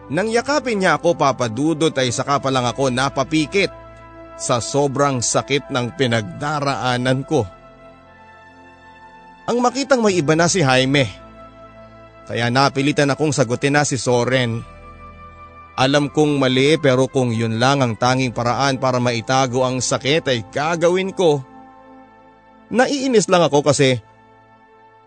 Nang 0.05 0.29
yakapin 0.29 0.81
niya 0.81 1.01
ako 1.01 1.17
papadudot 1.17 1.93
ay 1.97 2.13
saka 2.13 2.37
pa 2.37 2.53
lang 2.53 2.69
ako 2.69 2.93
napapikit 2.93 3.73
sa 4.37 4.61
sobrang 4.61 5.23
sakit 5.23 5.73
ng 5.73 5.95
pinagdaraanan 5.97 7.25
ko. 7.25 7.47
Ang 9.45 9.57
makitang 9.61 10.05
may 10.05 10.17
iba 10.17 10.37
na 10.37 10.45
si 10.45 10.61
Jaime. 10.61 11.09
Kaya 12.25 12.49
napilitan 12.49 13.13
akong 13.13 13.33
sagutin 13.33 13.77
na 13.77 13.85
si 13.85 13.97
Soren. 13.97 14.61
Alam 15.75 16.09
kong 16.09 16.41
mali 16.41 16.77
pero 16.81 17.05
kung 17.05 17.29
yun 17.35 17.61
lang 17.61 17.83
ang 17.83 17.93
tanging 17.99 18.33
paraan 18.33 18.81
para 18.81 18.97
maitago 18.97 19.61
ang 19.61 19.83
sakit 19.83 20.23
ay 20.29 20.39
gagawin 20.49 21.13
ko. 21.13 21.43
Naiinis 22.73 23.29
lang 23.29 23.45
ako 23.45 23.61
kasi 23.61 24.01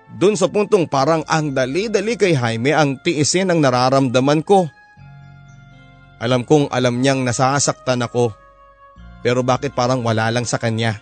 dun 0.08 0.38
sa 0.38 0.46
puntong 0.46 0.86
parang 0.86 1.26
ang 1.26 1.52
dali-dali 1.52 2.14
kay 2.14 2.32
Jaime 2.38 2.72
ang 2.72 3.00
tiisin 3.02 3.50
ang 3.50 3.58
nararamdaman 3.58 4.46
ko. 4.46 4.70
Alam 6.18 6.42
kong 6.42 6.70
alam 6.74 6.98
niyang 6.98 7.22
nasasaktan 7.22 8.02
ako. 8.02 8.34
Pero 9.22 9.42
bakit 9.46 9.74
parang 9.74 10.02
wala 10.02 10.30
lang 10.30 10.46
sa 10.46 10.58
kanya? 10.58 10.98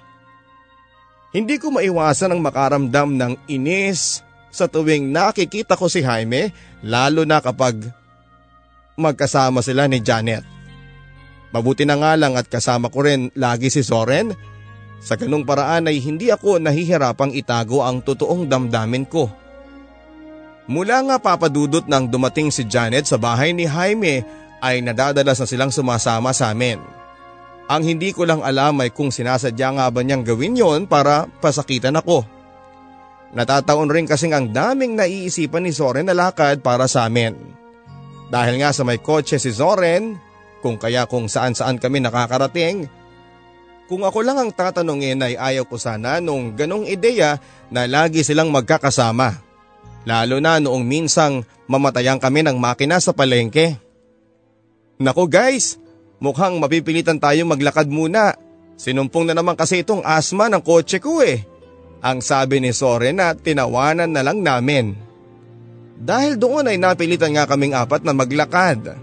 Hindi 1.33 1.61
ko 1.61 1.69
maiwasan 1.73 2.33
ang 2.33 2.41
makaramdam 2.41 3.17
ng 3.17 3.33
inis 3.49 4.25
sa 4.49 4.65
tuwing 4.65 5.13
nakikita 5.13 5.77
ko 5.77 5.85
si 5.85 6.01
Jaime 6.01 6.49
lalo 6.81 7.29
na 7.29 7.45
kapag 7.45 7.77
magkasama 8.97 9.61
sila 9.61 9.85
ni 9.85 10.01
Janet. 10.01 10.45
Mabuti 11.53 11.85
na 11.85 12.01
nga 12.01 12.17
lang 12.17 12.37
at 12.41 12.49
kasama 12.49 12.89
ko 12.89 13.05
rin 13.05 13.29
lagi 13.37 13.69
si 13.69 13.85
Soren. 13.85 14.33
Sa 15.01 15.15
ganung 15.21 15.45
paraan 15.45 15.93
ay 15.93 16.01
hindi 16.01 16.33
ako 16.33 16.57
nahihirapang 16.57 17.37
itago 17.37 17.85
ang 17.85 18.01
totoong 18.01 18.49
damdamin 18.49 19.05
ko. 19.05 19.29
Mula 20.67 20.99
nga 21.05 21.17
papadudot 21.23 21.85
nang 21.87 22.11
dumating 22.11 22.51
si 22.51 22.67
Janet 22.67 23.07
sa 23.07 23.21
bahay 23.21 23.55
ni 23.55 23.69
Jaime 23.69 24.27
ay 24.67 24.83
nadadalas 24.83 25.39
na 25.39 25.47
silang 25.47 25.71
sumasama 25.71 26.35
sa 26.35 26.51
amin. 26.51 26.83
Ang 27.71 27.83
hindi 27.83 28.11
ko 28.11 28.27
lang 28.27 28.43
alam 28.43 28.83
ay 28.83 28.91
kung 28.91 29.15
sinasadya 29.15 29.79
nga 29.79 29.87
ba 29.91 30.03
niyang 30.03 30.27
gawin 30.27 30.59
yon 30.59 30.91
para 30.91 31.31
pasakitan 31.39 31.99
ako. 31.99 32.27
Natataon 33.35 33.91
rin 33.91 34.07
kasing 34.07 34.35
ang 34.35 34.51
daming 34.51 34.99
naiisipan 34.99 35.67
ni 35.67 35.75
Soren 35.75 36.07
na 36.07 36.15
lakad 36.15 36.63
para 36.63 36.87
sa 36.87 37.07
amin. 37.07 37.35
Dahil 38.31 38.63
nga 38.63 38.71
sa 38.75 38.83
may 38.83 38.99
kotse 38.99 39.39
si 39.39 39.51
Soren, 39.55 40.19
kung 40.63 40.79
kaya 40.79 41.07
kung 41.07 41.31
saan 41.31 41.55
saan 41.55 41.79
kami 41.79 42.03
nakakarating. 42.03 42.91
Kung 43.87 44.03
ako 44.03 44.27
lang 44.27 44.39
ang 44.43 44.51
tatanungin 44.51 45.23
ay 45.23 45.39
ayaw 45.39 45.63
ko 45.63 45.79
sana 45.79 46.19
nung 46.19 46.59
ganong 46.59 46.91
ideya 46.91 47.39
na 47.71 47.87
lagi 47.87 48.27
silang 48.27 48.51
magkakasama. 48.51 49.39
Lalo 50.07 50.43
na 50.43 50.59
noong 50.59 50.83
minsang 50.83 51.47
mamatayan 51.71 52.19
kami 52.19 52.43
ng 52.43 52.59
makina 52.59 52.99
sa 52.99 53.15
palengke. 53.15 53.86
Nako 54.97 55.29
guys, 55.29 55.77
mukhang 56.25 56.57
mapipilitan 56.57 57.21
tayo 57.21 57.45
maglakad 57.45 57.85
muna. 57.85 58.33
Sinumpong 58.77 59.29
na 59.29 59.37
naman 59.37 59.57
kasi 59.57 59.85
itong 59.85 60.05
asma 60.05 60.49
ng 60.49 60.65
kotse 60.65 61.01
ko 61.01 61.21
eh. 61.21 61.45
Ang 62.01 62.25
sabi 62.25 62.61
ni 62.61 62.73
Soren 62.73 63.21
na 63.21 63.37
tinawanan 63.37 64.09
na 64.09 64.25
lang 64.25 64.41
namin. 64.41 64.97
Dahil 65.97 66.37
doon 66.37 66.69
ay 66.69 66.77
napilitan 66.77 67.33
nga 67.33 67.49
kaming 67.49 67.73
apat 67.73 68.05
na 68.05 68.13
maglakad. 68.13 68.97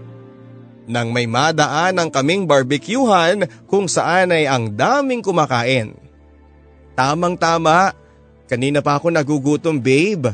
Nang 0.86 1.10
may 1.10 1.26
madaan 1.26 1.98
ang 1.98 2.10
kaming 2.10 2.46
barbecuehan 2.46 3.46
kung 3.66 3.90
saan 3.90 4.30
ay 4.30 4.46
ang 4.46 4.74
daming 4.74 5.22
kumakain. 5.22 5.94
Tamang 6.94 7.34
tama, 7.34 7.94
kanina 8.46 8.78
pa 8.78 8.98
ako 8.98 9.10
nagugutom 9.10 9.82
babe. 9.82 10.30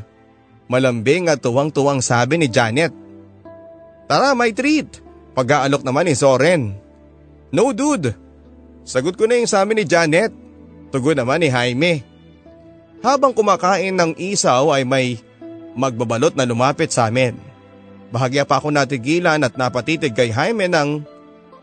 Malambing 0.68 1.32
at 1.32 1.40
tuwang-tuwang 1.40 2.04
sabi 2.04 2.36
ni 2.36 2.48
Janet. 2.48 2.92
Tara 4.04 4.36
may 4.36 4.52
treat, 4.52 5.00
pag-aalok 5.34 5.82
naman 5.86 6.08
ni 6.08 6.14
Soren. 6.14 6.74
No 7.50 7.74
dude, 7.74 8.14
sagot 8.86 9.18
ko 9.18 9.26
na 9.26 9.38
yung 9.38 9.50
sa 9.50 9.62
amin 9.62 9.82
ni 9.82 9.84
Janet. 9.86 10.30
Tugon 10.90 11.18
naman 11.18 11.42
ni 11.42 11.50
Jaime. 11.50 12.02
Habang 13.00 13.32
kumakain 13.32 13.94
ng 13.94 14.12
isaw 14.18 14.74
ay 14.74 14.82
may 14.84 15.16
magbabalot 15.78 16.34
na 16.34 16.44
lumapit 16.44 16.90
sa 16.90 17.08
amin. 17.08 17.38
Bahagya 18.10 18.42
pa 18.42 18.58
ako 18.58 18.74
natigilan 18.74 19.38
at 19.40 19.54
napatitig 19.54 20.12
kay 20.12 20.34
Jaime 20.34 20.66
nang 20.66 21.06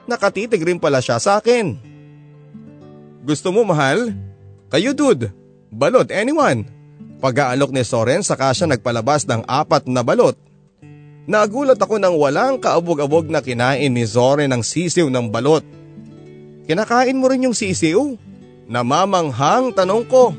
nakatitig 0.07 0.63
rin 0.63 0.79
pala 0.79 1.03
siya 1.03 1.19
sa 1.19 1.43
akin. 1.43 1.75
Gusto 3.27 3.51
mo 3.51 3.67
mahal? 3.67 4.15
Kayo 4.71 4.95
dude, 4.95 5.35
balot 5.67 6.07
anyone. 6.15 6.63
Pag-aalok 7.19 7.75
ni 7.75 7.83
Soren 7.83 8.23
saka 8.23 8.55
siya 8.55 8.71
nagpalabas 8.71 9.27
ng 9.27 9.43
apat 9.43 9.91
na 9.91 10.07
balot. 10.07 10.39
Nagulat 11.27 11.75
ako 11.75 11.99
nang 11.99 12.15
walang 12.15 12.55
kaabog-abog 12.55 13.27
na 13.27 13.43
kinain 13.43 13.91
ni 13.91 14.07
Soren 14.07 14.47
ng 14.47 14.63
sisiw 14.63 15.11
ng 15.11 15.27
balot. 15.27 15.59
Kinakain 16.63 17.19
mo 17.19 17.27
rin 17.27 17.43
yung 17.43 17.51
sisiw? 17.51 18.15
Namamanghang 18.71 19.75
tanong 19.75 20.07
ko. 20.07 20.31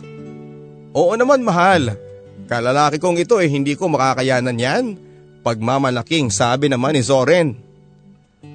Oo 0.96 1.12
naman 1.12 1.44
mahal. 1.44 1.92
Kalalaki 2.48 2.96
kong 2.96 3.20
ito 3.20 3.36
eh 3.36 3.52
hindi 3.52 3.76
ko 3.76 3.92
makakayanan 3.92 4.56
yan. 4.56 4.84
Pagmamalaking 5.44 6.32
sabi 6.32 6.72
naman 6.72 6.96
ni 6.96 7.04
Soren. 7.04 7.52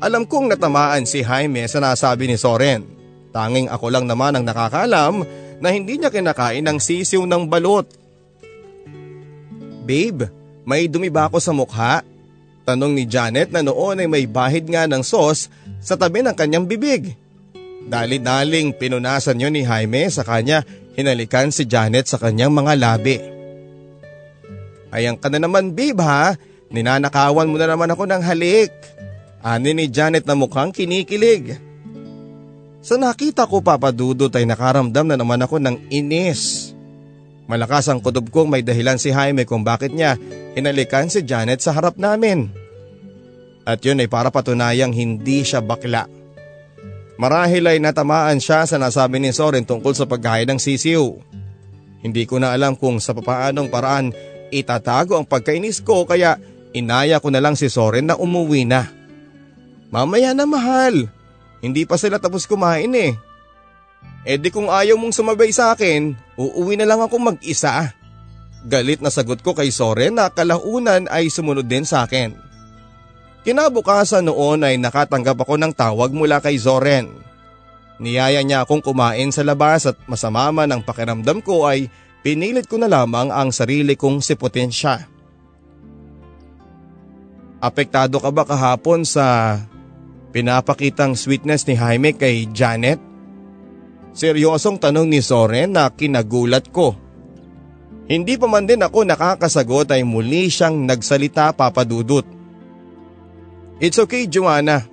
Alam 0.02 0.26
kong 0.26 0.50
natamaan 0.50 1.06
si 1.06 1.22
Jaime 1.22 1.70
sa 1.70 1.78
nasabi 1.78 2.26
ni 2.26 2.38
Soren. 2.42 2.82
Tanging 3.30 3.70
ako 3.70 3.94
lang 3.94 4.10
naman 4.10 4.34
ang 4.34 4.46
nakakalam 4.46 5.22
na 5.62 5.70
hindi 5.70 6.02
niya 6.02 6.10
kinakain 6.10 6.66
ng 6.66 6.82
sisiw 6.82 7.30
ng 7.30 7.46
balot. 7.46 7.86
Babe, 9.86 10.34
may 10.66 10.90
dumi 10.90 11.14
ako 11.14 11.38
sa 11.38 11.54
mukha? 11.54 12.13
Tanong 12.64 12.96
ni 12.96 13.04
Janet 13.04 13.52
na 13.52 13.60
noon 13.60 14.00
ay 14.00 14.08
may 14.08 14.24
bahid 14.24 14.72
nga 14.72 14.88
ng 14.88 15.04
sauce 15.04 15.52
sa 15.84 16.00
tabi 16.00 16.24
ng 16.24 16.32
kanyang 16.32 16.64
bibig. 16.64 17.20
Dali-daling 17.84 18.72
pinunasan 18.80 19.44
yun 19.44 19.52
ni 19.52 19.68
Jaime 19.68 20.08
sa 20.08 20.24
kanya 20.24 20.64
hinalikan 20.96 21.52
si 21.52 21.68
Janet 21.68 22.08
sa 22.08 22.16
kanyang 22.16 22.56
mga 22.56 22.74
labi. 22.80 23.20
Ayan 24.94 25.20
ka 25.20 25.28
na 25.28 25.44
naman 25.44 25.76
babe 25.76 26.00
ha, 26.00 26.40
ninanakawan 26.72 27.50
mo 27.50 27.60
na 27.60 27.68
naman 27.68 27.92
ako 27.92 28.08
ng 28.08 28.24
halik. 28.24 28.72
Ani 29.44 29.76
ni 29.76 29.92
Janet 29.92 30.24
na 30.24 30.40
mukhang 30.40 30.72
kinikilig. 30.72 31.60
Sa 32.80 32.96
nakita 32.96 33.44
ko 33.44 33.60
papadudot 33.60 34.32
ay 34.32 34.48
nakaramdam 34.48 35.08
na 35.08 35.20
naman 35.20 35.40
ako 35.44 35.60
ng 35.60 35.92
inis. 35.92 36.72
Malakas 37.44 37.92
ang 37.92 38.00
kutob 38.00 38.32
kong 38.32 38.56
may 38.56 38.64
dahilan 38.64 38.96
si 38.96 39.12
Jaime 39.12 39.44
kung 39.44 39.68
bakit 39.68 39.92
niya 39.92 40.16
hinalikan 40.56 41.12
si 41.12 41.28
Janet 41.28 41.60
sa 41.60 41.76
harap 41.76 42.00
namin. 42.00 42.48
At 43.68 43.84
yun 43.84 44.00
ay 44.00 44.08
para 44.08 44.32
patunayang 44.32 44.96
hindi 44.96 45.44
siya 45.44 45.60
bakla. 45.60 46.08
Marahil 47.20 47.64
ay 47.68 47.78
natamaan 47.80 48.40
siya 48.40 48.68
sa 48.68 48.80
nasabi 48.80 49.20
ni 49.20 49.32
Soren 49.32 49.64
tungkol 49.64 49.94
sa 49.96 50.08
pagkain 50.08 50.50
ng 50.50 50.60
sisiw. 50.60 51.20
Hindi 52.04 52.24
ko 52.28 52.40
na 52.40 52.52
alam 52.52 52.76
kung 52.76 53.00
sa 53.00 53.16
papaanong 53.16 53.72
paraan 53.72 54.12
itatago 54.52 55.16
ang 55.16 55.24
pagkainis 55.24 55.80
ko 55.80 56.04
kaya 56.04 56.36
inaya 56.76 57.24
ko 57.24 57.32
na 57.32 57.40
lang 57.40 57.56
si 57.56 57.72
Soren 57.72 58.12
na 58.12 58.20
umuwi 58.20 58.68
na. 58.68 58.92
Mamaya 59.94 60.34
na 60.34 60.44
mahal, 60.50 61.08
hindi 61.64 61.86
pa 61.86 61.96
sila 61.96 62.18
tapos 62.18 62.50
kumain 62.50 62.92
eh. 62.98 63.14
E 64.24 64.40
di 64.40 64.48
kung 64.48 64.72
ayaw 64.72 64.96
mong 64.96 65.12
sumabay 65.12 65.52
sa 65.52 65.76
akin, 65.76 66.16
uuwi 66.40 66.80
na 66.80 66.88
lang 66.88 67.04
ako 67.04 67.20
mag-isa. 67.20 67.92
Galit 68.64 69.04
na 69.04 69.12
sagot 69.12 69.44
ko 69.44 69.52
kay 69.52 69.68
Soren 69.68 70.16
na 70.16 70.32
kalaunan 70.32 71.12
ay 71.12 71.28
sumunod 71.28 71.68
din 71.68 71.84
sa 71.84 72.08
akin. 72.08 72.32
Kinabukasan 73.44 74.24
noon 74.24 74.64
ay 74.64 74.80
nakatanggap 74.80 75.36
ako 75.44 75.60
ng 75.60 75.76
tawag 75.76 76.16
mula 76.16 76.40
kay 76.40 76.56
Zoren. 76.56 77.12
Niyaya 78.00 78.40
niya 78.40 78.64
akong 78.64 78.80
kumain 78.80 79.36
sa 79.36 79.44
labas 79.44 79.84
at 79.84 80.00
masama 80.08 80.48
man 80.56 80.72
ang 80.72 80.80
pakiramdam 80.80 81.44
ko 81.44 81.68
ay 81.68 81.92
pinilit 82.24 82.72
ko 82.72 82.80
na 82.80 82.88
lamang 82.88 83.28
ang 83.28 83.52
sarili 83.52 84.00
kong 84.00 84.24
siputin 84.24 84.72
siya. 84.72 85.04
Apektado 87.60 88.24
ka 88.24 88.32
ba 88.32 88.48
kahapon 88.48 89.04
sa 89.04 89.60
pinapakitang 90.32 91.20
sweetness 91.20 91.68
ni 91.68 91.76
Jaime 91.76 92.16
kay 92.16 92.48
Janet? 92.56 93.13
Seryosong 94.14 94.78
tanong 94.78 95.10
ni 95.10 95.26
Soren 95.26 95.74
na 95.74 95.90
kinagulat 95.90 96.70
ko. 96.70 96.94
Hindi 98.06 98.38
pa 98.38 98.46
man 98.46 98.70
din 98.70 98.86
ako 98.86 99.10
nakakasagot 99.10 99.90
ay 99.90 100.06
muli 100.06 100.54
siyang 100.54 100.86
nagsalita 100.86 101.50
papadudot. 101.58 102.28
It's 103.82 103.98
okay 103.98 104.30
Joanna. 104.30 104.86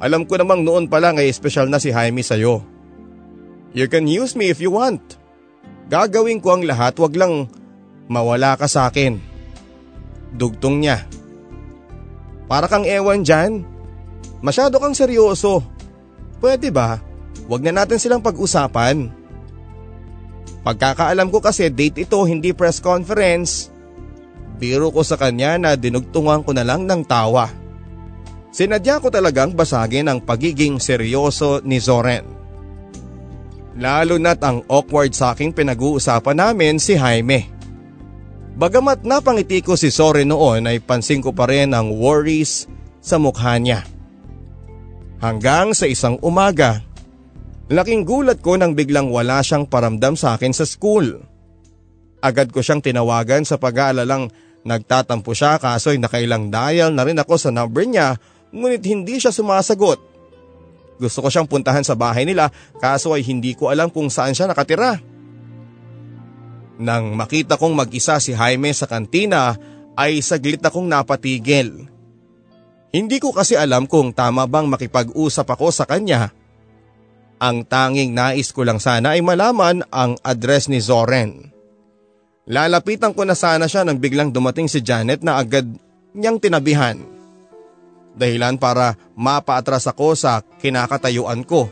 Alam 0.00 0.24
ko 0.24 0.40
namang 0.40 0.64
noon 0.64 0.88
pa 0.88 1.04
lang 1.04 1.20
ay 1.20 1.28
espesyal 1.28 1.68
na 1.68 1.76
si 1.76 1.92
Jaime 1.92 2.24
sa'yo. 2.24 2.64
You 3.76 3.86
can 3.92 4.08
use 4.08 4.32
me 4.38 4.48
if 4.48 4.58
you 4.62 4.72
want. 4.72 5.20
Gagawin 5.92 6.40
ko 6.40 6.56
ang 6.56 6.64
lahat 6.64 6.96
wag 6.96 7.12
lang 7.12 7.52
mawala 8.08 8.56
ka 8.56 8.64
sa 8.64 8.88
akin. 8.88 9.20
Dugtong 10.32 10.80
niya. 10.80 11.04
Para 12.48 12.72
kang 12.72 12.88
ewan 12.88 13.20
dyan. 13.20 13.68
Masyado 14.40 14.80
kang 14.80 14.96
seryoso. 14.96 15.60
Pwede 16.40 16.72
ba? 16.72 17.00
Huwag 17.44 17.60
na 17.60 17.72
natin 17.84 18.00
silang 18.00 18.24
pag-usapan. 18.24 19.12
Pagkakaalam 20.64 21.28
ko 21.28 21.44
kasi 21.44 21.68
date 21.68 22.08
ito 22.08 22.16
hindi 22.24 22.56
press 22.56 22.80
conference. 22.80 23.68
Biro 24.56 24.88
ko 24.88 25.04
sa 25.04 25.20
kanya 25.20 25.60
na 25.60 25.70
dinugtungan 25.76 26.40
ko 26.40 26.56
na 26.56 26.64
lang 26.64 26.88
ng 26.88 27.04
tawa. 27.04 27.52
Sinadya 28.54 29.02
ko 29.02 29.10
talagang 29.10 29.52
basagin 29.52 30.08
ang 30.08 30.22
pagiging 30.22 30.78
seryoso 30.78 31.60
ni 31.66 31.82
Zoren. 31.82 32.24
Lalo 33.74 34.14
na't 34.22 34.38
ang 34.46 34.62
awkward 34.70 35.10
sa 35.12 35.34
aking 35.34 35.50
pinag-uusapan 35.50 36.38
namin 36.38 36.78
si 36.78 36.94
Jaime. 36.94 37.50
Bagamat 38.54 39.02
napangiti 39.02 39.58
ko 39.66 39.74
si 39.74 39.90
Zoren 39.90 40.30
noon 40.30 40.70
ay 40.70 40.78
pansin 40.78 41.18
ko 41.18 41.34
pa 41.34 41.50
rin 41.50 41.74
ang 41.74 41.90
worries 41.90 42.70
sa 43.02 43.18
mukha 43.18 43.58
niya. 43.58 43.82
Hanggang 45.18 45.74
sa 45.74 45.90
isang 45.90 46.22
umaga, 46.22 46.78
laking 47.68 48.04
gulat 48.04 48.40
ko 48.44 48.56
nang 48.58 48.76
biglang 48.76 49.08
wala 49.08 49.40
siyang 49.40 49.64
paramdam 49.68 50.16
sa 50.18 50.36
akin 50.36 50.52
sa 50.52 50.64
school. 50.68 51.22
Agad 52.24 52.52
ko 52.52 52.64
siyang 52.64 52.80
tinawagan 52.80 53.44
sa 53.44 53.60
pag-aalalang 53.60 54.32
nagtatampo 54.64 55.36
siya 55.36 55.60
kaso'y 55.60 56.00
nakailang 56.00 56.48
dial 56.48 56.92
na 56.96 57.04
rin 57.04 57.20
ako 57.20 57.36
sa 57.36 57.52
number 57.52 57.84
niya 57.84 58.16
ngunit 58.48 58.82
hindi 58.88 59.20
siya 59.20 59.32
sumasagot. 59.32 60.00
Gusto 60.96 61.18
ko 61.20 61.28
siyang 61.28 61.50
puntahan 61.50 61.84
sa 61.84 61.98
bahay 61.98 62.24
nila 62.24 62.48
kaso 62.80 63.12
ay 63.12 63.26
hindi 63.26 63.52
ko 63.52 63.68
alam 63.68 63.90
kung 63.92 64.08
saan 64.08 64.32
siya 64.32 64.48
nakatira. 64.48 65.02
Nang 66.74 67.14
makita 67.14 67.54
kong 67.54 67.74
mag-isa 67.74 68.18
si 68.18 68.34
Jaime 68.34 68.74
sa 68.74 68.90
kantina 68.90 69.54
ay 69.94 70.18
saglit 70.22 70.58
akong 70.62 70.86
napatigil. 70.86 71.86
Hindi 72.94 73.18
ko 73.18 73.34
kasi 73.34 73.58
alam 73.58 73.90
kung 73.90 74.14
tama 74.14 74.46
bang 74.46 74.70
makipag-usap 74.70 75.46
ako 75.50 75.74
sa 75.74 75.82
kanya. 75.82 76.30
Ang 77.44 77.68
tanging 77.68 78.16
nais 78.16 78.48
ko 78.56 78.64
lang 78.64 78.80
sana 78.80 79.12
ay 79.12 79.20
malaman 79.20 79.84
ang 79.92 80.16
address 80.24 80.72
ni 80.72 80.80
Zoren. 80.80 81.52
Lalapitan 82.48 83.12
ko 83.12 83.28
na 83.28 83.36
sana 83.36 83.68
siya 83.68 83.84
nang 83.84 84.00
biglang 84.00 84.32
dumating 84.32 84.64
si 84.64 84.80
Janet 84.80 85.20
na 85.20 85.36
agad 85.36 85.68
niyang 86.16 86.40
tinabihan 86.40 86.96
dahilan 88.14 88.56
para 88.56 88.94
mapaatras 89.18 89.84
ako 89.90 90.14
sa 90.14 90.40
kinakatayuan 90.62 91.42
ko. 91.44 91.68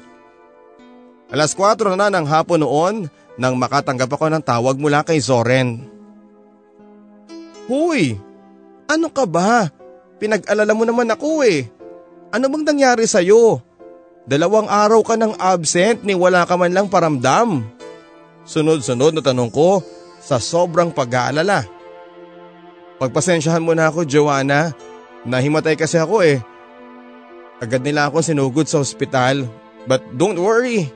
Alas 1.33 1.57
4 1.57 1.97
na 1.97 2.13
ng 2.13 2.27
hapon 2.29 2.61
noon 2.61 3.09
nang 3.41 3.57
makatanggap 3.57 4.11
ako 4.13 4.29
ng 4.29 4.45
tawag 4.45 4.77
mula 4.77 5.01
kay 5.01 5.17
Zoren. 5.23 5.89
Huy! 7.71 8.21
Ano 8.91 9.09
ka 9.09 9.25
ba? 9.25 9.73
Pinag-alala 10.21 10.77
mo 10.77 10.85
naman 10.85 11.09
ako 11.09 11.41
eh. 11.47 11.65
Ano 12.29 12.53
bang 12.53 12.65
nangyari 12.69 13.09
sa'yo? 13.09 13.65
Dalawang 14.23 14.71
araw 14.71 15.03
ka 15.03 15.19
nang 15.19 15.35
absent 15.35 16.07
ni 16.07 16.15
wala 16.15 16.47
ka 16.47 16.55
man 16.55 16.71
lang 16.71 16.87
paramdam. 16.87 17.67
Sunod-sunod 18.47 19.19
na 19.19 19.23
tanong 19.23 19.51
ko 19.51 19.83
sa 20.23 20.39
sobrang 20.39 20.95
pag-aalala. 20.95 21.67
Pagpasensyahan 23.03 23.63
mo 23.63 23.75
na 23.75 23.91
ako, 23.91 24.07
Joanna. 24.07 24.71
Nahimatay 25.27 25.75
kasi 25.75 25.99
ako 25.99 26.23
eh. 26.23 26.39
Agad 27.59 27.83
nila 27.83 28.07
ako 28.07 28.23
sinugod 28.23 28.67
sa 28.71 28.79
ospital. 28.79 29.47
But 29.91 30.03
don't 30.15 30.39
worry, 30.39 30.87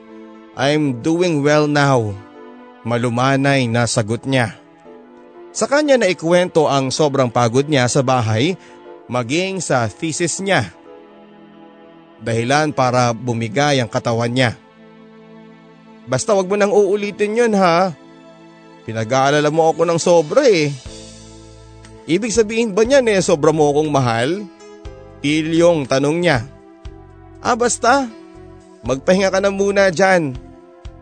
I'm 0.55 1.03
doing 1.03 1.43
well 1.43 1.67
now. 1.67 2.15
Malumanay 2.87 3.67
na 3.67 3.83
sagot 3.83 4.23
niya. 4.23 4.55
Sa 5.51 5.67
kanya 5.67 5.99
na 5.99 6.07
ikwento 6.07 6.71
ang 6.71 6.95
sobrang 6.95 7.27
pagod 7.27 7.67
niya 7.67 7.91
sa 7.91 7.99
bahay 7.99 8.55
maging 9.11 9.59
sa 9.59 9.83
thesis 9.91 10.39
niya. 10.39 10.71
Dahilan 12.21 12.73
para 12.73 13.13
bumigay 13.13 13.77
ang 13.77 13.89
katawan 13.89 14.33
niya. 14.33 14.57
Basta 16.07 16.33
wag 16.33 16.47
mo 16.47 16.55
nang 16.55 16.71
uulitin 16.71 17.37
yun 17.37 17.53
ha. 17.53 17.91
Pinag-aalala 18.87 19.51
mo 19.51 19.67
ako 19.69 19.83
ng 19.83 19.99
sobra 19.99 20.47
eh. 20.47 20.71
Ibig 22.07 22.31
sabihin 22.31 22.71
ba 22.71 22.87
niyan 22.87 23.11
eh 23.11 23.19
sobra 23.19 23.51
mo 23.51 23.67
akong 23.67 23.91
mahal? 23.91 24.47
Tilyong 25.19 25.83
tanong 25.83 26.17
niya. 26.23 26.47
Ah 27.43 27.59
basta, 27.59 28.07
magpahinga 28.87 29.27
ka 29.27 29.43
na 29.43 29.51
muna 29.51 29.91
dyan. 29.91 30.31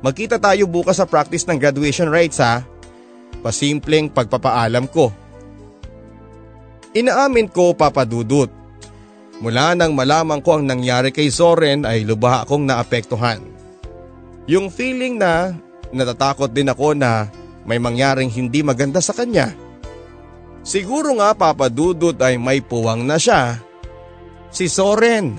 Magkita 0.02 0.42
tayo 0.42 0.66
bukas 0.66 0.98
sa 0.98 1.06
practice 1.06 1.46
ng 1.46 1.62
graduation 1.62 2.10
rites 2.10 2.42
ha. 2.42 2.66
Pasimpleng 3.46 4.10
pagpapaalam 4.10 4.90
ko. 4.90 5.14
Inaamin 6.98 7.46
ko 7.54 7.78
papadudot. 7.78 8.65
Mula 9.44 9.76
nang 9.76 9.92
malaman 9.92 10.40
ko 10.40 10.56
ang 10.56 10.64
nangyari 10.64 11.12
kay 11.12 11.28
Soren 11.28 11.84
ay 11.84 12.08
lubha 12.08 12.48
akong 12.48 12.64
naapektuhan. 12.64 13.44
Yung 14.48 14.72
feeling 14.72 15.20
na 15.20 15.52
natatakot 15.92 16.54
din 16.54 16.72
ako 16.72 16.96
na 16.96 17.28
may 17.68 17.82
mangyaring 17.82 18.32
hindi 18.32 18.64
maganda 18.64 19.04
sa 19.04 19.12
kanya. 19.12 19.52
Siguro 20.66 21.14
nga 21.20 21.36
papadudot 21.36 22.16
ay 22.22 22.40
may 22.40 22.64
puwang 22.64 23.04
na 23.04 23.20
siya. 23.20 23.60
Si 24.54 24.72
Soren. 24.72 25.36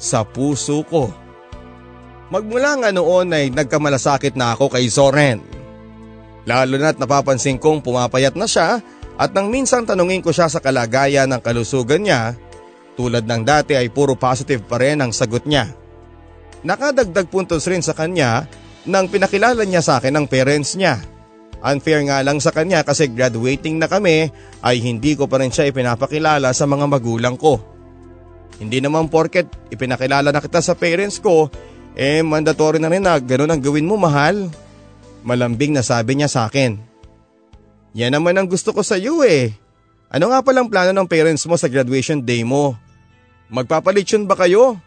Sa 0.00 0.24
puso 0.24 0.82
ko. 0.88 1.12
Magmula 2.32 2.80
nga 2.82 2.90
noon 2.90 3.30
ay 3.30 3.52
nagkamalasakit 3.52 4.34
na 4.34 4.56
ako 4.56 4.72
kay 4.72 4.88
Soren. 4.88 5.38
Lalo 6.44 6.76
na't 6.76 6.98
napapansin 6.98 7.60
kong 7.60 7.84
pumapayat 7.84 8.36
na 8.36 8.48
siya 8.48 8.80
at 9.14 9.30
nang 9.32 9.48
minsan 9.48 9.86
tanungin 9.86 10.20
ko 10.20 10.34
siya 10.34 10.50
sa 10.50 10.58
kalagayan 10.58 11.30
ng 11.30 11.40
kalusugan 11.40 12.02
niya, 12.02 12.34
tulad 12.94 13.26
ng 13.26 13.42
dati 13.42 13.74
ay 13.74 13.90
puro 13.90 14.14
positive 14.14 14.62
pa 14.64 14.78
rin 14.78 15.02
ang 15.02 15.10
sagot 15.10 15.46
niya. 15.46 15.70
Nakadagdag 16.64 17.28
puntos 17.28 17.66
rin 17.68 17.84
sa 17.84 17.92
kanya 17.92 18.48
nang 18.88 19.10
pinakilala 19.10 19.64
niya 19.68 19.84
sa 19.84 20.00
akin 20.00 20.16
ang 20.16 20.26
parents 20.30 20.78
niya. 20.78 21.02
Unfair 21.64 22.04
nga 22.04 22.20
lang 22.20 22.44
sa 22.44 22.52
kanya 22.52 22.84
kasi 22.84 23.08
graduating 23.08 23.80
na 23.80 23.88
kami 23.88 24.28
ay 24.60 24.76
hindi 24.84 25.16
ko 25.16 25.24
pa 25.24 25.40
rin 25.40 25.48
siya 25.48 25.72
ipinapakilala 25.72 26.52
sa 26.52 26.68
mga 26.68 26.84
magulang 26.84 27.40
ko. 27.40 27.56
Hindi 28.60 28.84
naman 28.84 29.08
porket 29.08 29.48
ipinakilala 29.72 30.30
na 30.30 30.44
kita 30.44 30.60
sa 30.60 30.76
parents 30.76 31.18
ko, 31.18 31.48
eh 31.96 32.20
mandatory 32.20 32.78
na 32.78 32.92
rin 32.92 33.02
na 33.02 33.16
ganun 33.16 33.50
ang 33.50 33.64
gawin 33.64 33.88
mo 33.88 33.96
mahal. 33.96 34.52
Malambing 35.24 35.72
na 35.72 35.80
sabi 35.80 36.20
niya 36.20 36.28
sa 36.28 36.44
akin. 36.44 36.76
Yan 37.96 38.12
naman 38.12 38.36
ang 38.36 38.44
gusto 38.44 38.76
ko 38.76 38.84
sa 38.84 39.00
iyo 39.00 39.24
eh. 39.24 39.56
Ano 40.12 40.30
nga 40.30 40.44
palang 40.44 40.68
plano 40.68 40.92
ng 40.92 41.08
parents 41.08 41.48
mo 41.48 41.56
sa 41.56 41.66
graduation 41.72 42.20
day 42.20 42.44
mo? 42.44 42.76
Magpapalitsyon 43.52 44.24
ba 44.24 44.36
kayo? 44.38 44.80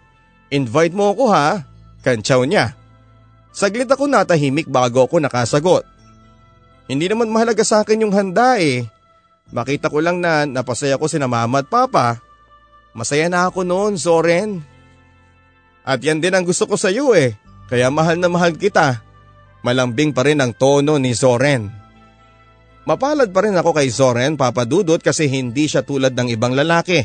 Invite 0.49 0.95
mo 0.95 1.13
ako 1.13 1.29
ha? 1.29 1.61
Kantsaw 2.01 2.47
niya. 2.47 2.73
Saglit 3.51 3.89
ako 3.89 4.05
natahimik 4.07 4.69
bago 4.69 5.03
ako 5.03 5.17
nakasagot. 5.21 5.83
Hindi 6.87 7.11
naman 7.11 7.33
mahalaga 7.33 7.65
sa 7.67 7.83
akin 7.83 8.07
yung 8.07 8.13
handa 8.15 8.61
eh. 8.61 8.87
Makita 9.51 9.91
ko 9.91 9.99
lang 9.99 10.23
na 10.23 10.47
napasaya 10.47 10.95
ko 10.95 11.09
si 11.09 11.19
mama 11.19 11.59
at 11.59 11.67
papa. 11.67 12.21
Masaya 12.95 13.27
na 13.27 13.47
ako 13.47 13.67
noon, 13.67 13.99
Soren. 13.99 14.63
At 15.87 16.03
yan 16.03 16.19
din 16.19 16.35
ang 16.35 16.43
gusto 16.47 16.67
ko 16.67 16.75
sa 16.75 16.91
iyo 16.91 17.15
eh. 17.15 17.35
Kaya 17.67 17.91
mahal 17.91 18.19
na 18.19 18.31
mahal 18.31 18.55
kita. 18.55 19.03
Malambing 19.63 20.15
pa 20.15 20.23
rin 20.23 20.39
ang 20.39 20.55
tono 20.55 20.95
ni 20.95 21.11
Soren. 21.11 21.67
Mapalad 22.87 23.35
pa 23.35 23.43
rin 23.43 23.55
ako 23.55 23.75
kay 23.75 23.91
Soren 23.91 24.39
papadudot 24.39 25.03
kasi 25.03 25.27
hindi 25.27 25.67
siya 25.67 25.83
tulad 25.83 26.15
ng 26.15 26.31
ibang 26.31 26.55
lalaki, 26.55 27.03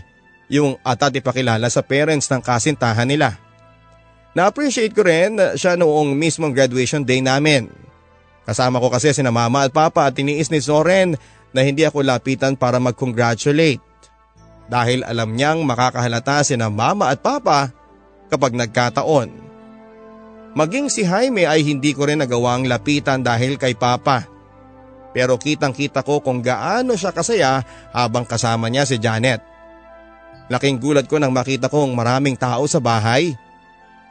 yung 0.53 0.77
atat 0.85 1.17
ipakilala 1.17 1.65
sa 1.73 1.81
parents 1.81 2.29
ng 2.29 2.45
kasintahan 2.45 3.09
nila. 3.09 3.41
Na-appreciate 4.37 4.93
ko 4.93 5.01
rin 5.09 5.41
siya 5.57 5.81
noong 5.81 6.13
mismong 6.13 6.53
graduation 6.53 7.01
day 7.01 7.25
namin. 7.25 7.73
Kasama 8.45 8.77
ko 8.77 8.93
kasi 8.93 9.17
sina 9.17 9.33
mama 9.33 9.65
at 9.65 9.73
papa 9.73 10.05
at 10.05 10.13
tiniis 10.13 10.53
ni 10.53 10.61
Soren 10.61 11.17
na 11.57 11.65
hindi 11.65 11.89
ako 11.89 12.05
lapitan 12.05 12.53
para 12.53 12.77
mag-congratulate. 12.77 13.81
Dahil 14.69 15.05
alam 15.09 15.33
niyang 15.33 15.65
makakahalata 15.65 16.45
sina 16.45 16.69
mama 16.69 17.09
at 17.09 17.25
papa 17.25 17.73
kapag 18.29 18.53
nagkataon. 18.53 19.33
Maging 20.53 20.93
si 20.93 21.01
Jaime 21.05 21.49
ay 21.49 21.65
hindi 21.65 21.97
ko 21.97 22.05
rin 22.05 22.21
nagawang 22.21 22.69
lapitan 22.69 23.25
dahil 23.25 23.57
kay 23.57 23.73
Papa. 23.73 24.29
Pero 25.17 25.41
kitang 25.41 25.73
kita 25.73 26.05
ko 26.05 26.21
kung 26.21 26.45
gaano 26.45 26.93
siya 26.93 27.13
kasaya 27.13 27.65
habang 27.93 28.29
kasama 28.29 28.69
niya 28.69 28.85
si 28.85 29.01
Janet. 29.01 29.52
Laking 30.53 30.77
gulat 30.77 31.09
ko 31.09 31.17
nang 31.17 31.33
makita 31.33 31.73
kong 31.73 31.97
maraming 31.97 32.37
tao 32.37 32.69
sa 32.69 32.77
bahay. 32.77 33.33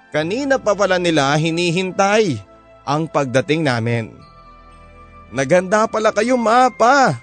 Kanina 0.09 0.57
pa 0.57 0.73
pala 0.73 0.97
nila 0.97 1.29
hinihintay 1.37 2.41
ang 2.81 3.05
pagdating 3.05 3.61
namin. 3.61 4.09
Naganda 5.29 5.85
pala 5.85 6.09
kayo 6.09 6.41
mapa. 6.41 7.21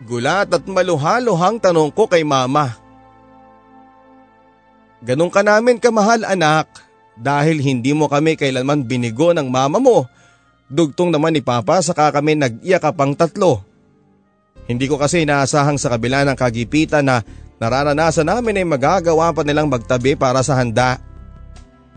Gulat 0.00 0.48
at 0.48 0.64
maluhaluhang 0.64 1.60
tanong 1.60 1.92
ko 1.92 2.08
kay 2.08 2.24
mama. 2.24 2.72
Ganun 5.04 5.28
ka 5.28 5.44
namin 5.44 5.76
kamahal 5.76 6.24
anak. 6.24 6.72
Dahil 7.18 7.60
hindi 7.60 7.92
mo 7.92 8.08
kami 8.08 8.38
kailanman 8.38 8.86
binigo 8.86 9.34
ng 9.34 9.50
mama 9.50 9.76
mo, 9.82 10.08
dugtong 10.70 11.10
naman 11.10 11.34
ni 11.34 11.42
Papa 11.42 11.82
saka 11.82 12.14
kami 12.14 12.38
nag-iyak 12.38 12.86
pang 12.94 13.12
tatlo. 13.12 13.60
Hindi 14.70 14.86
ko 14.86 14.96
kasi 14.96 15.26
inaasahang 15.26 15.82
sa 15.82 15.90
kabila 15.92 16.22
ng 16.22 16.38
kagipitan 16.38 17.10
na 17.10 17.26
nararanasan 17.58 18.26
namin 18.26 18.62
ay 18.62 18.66
magagawa 18.66 19.30
pa 19.34 19.42
nilang 19.46 19.70
magtabi 19.70 20.14
para 20.18 20.42
sa 20.42 20.58
handa. 20.58 20.98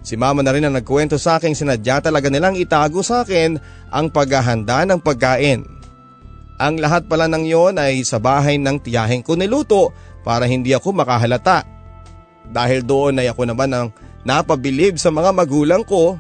Si 0.02 0.18
mama 0.18 0.42
na 0.42 0.50
rin 0.50 0.66
ang 0.66 0.74
nagkwento 0.74 1.22
sa 1.22 1.38
akin 1.38 1.54
sinadya 1.54 2.02
talaga 2.02 2.30
nilang 2.30 2.58
itago 2.58 3.06
sa 3.06 3.22
akin 3.22 3.62
ang 3.94 4.10
paghahanda 4.10 4.82
ng 4.90 5.00
pagkain. 5.02 5.62
Ang 6.62 6.78
lahat 6.78 7.06
pala 7.10 7.26
ng 7.30 7.46
yon 7.46 7.78
ay 7.78 8.02
sa 8.06 8.18
bahay 8.22 8.58
ng 8.58 8.82
tiyahin 8.82 9.26
ko 9.26 9.34
niluto 9.38 9.94
para 10.22 10.46
hindi 10.46 10.74
ako 10.74 10.94
makahalata. 10.94 11.66
Dahil 12.50 12.86
doon 12.86 13.22
ay 13.22 13.30
ako 13.30 13.50
naman 13.50 13.70
ang 13.74 13.88
napabilib 14.26 14.98
sa 15.02 15.10
mga 15.10 15.34
magulang 15.34 15.82
ko 15.86 16.18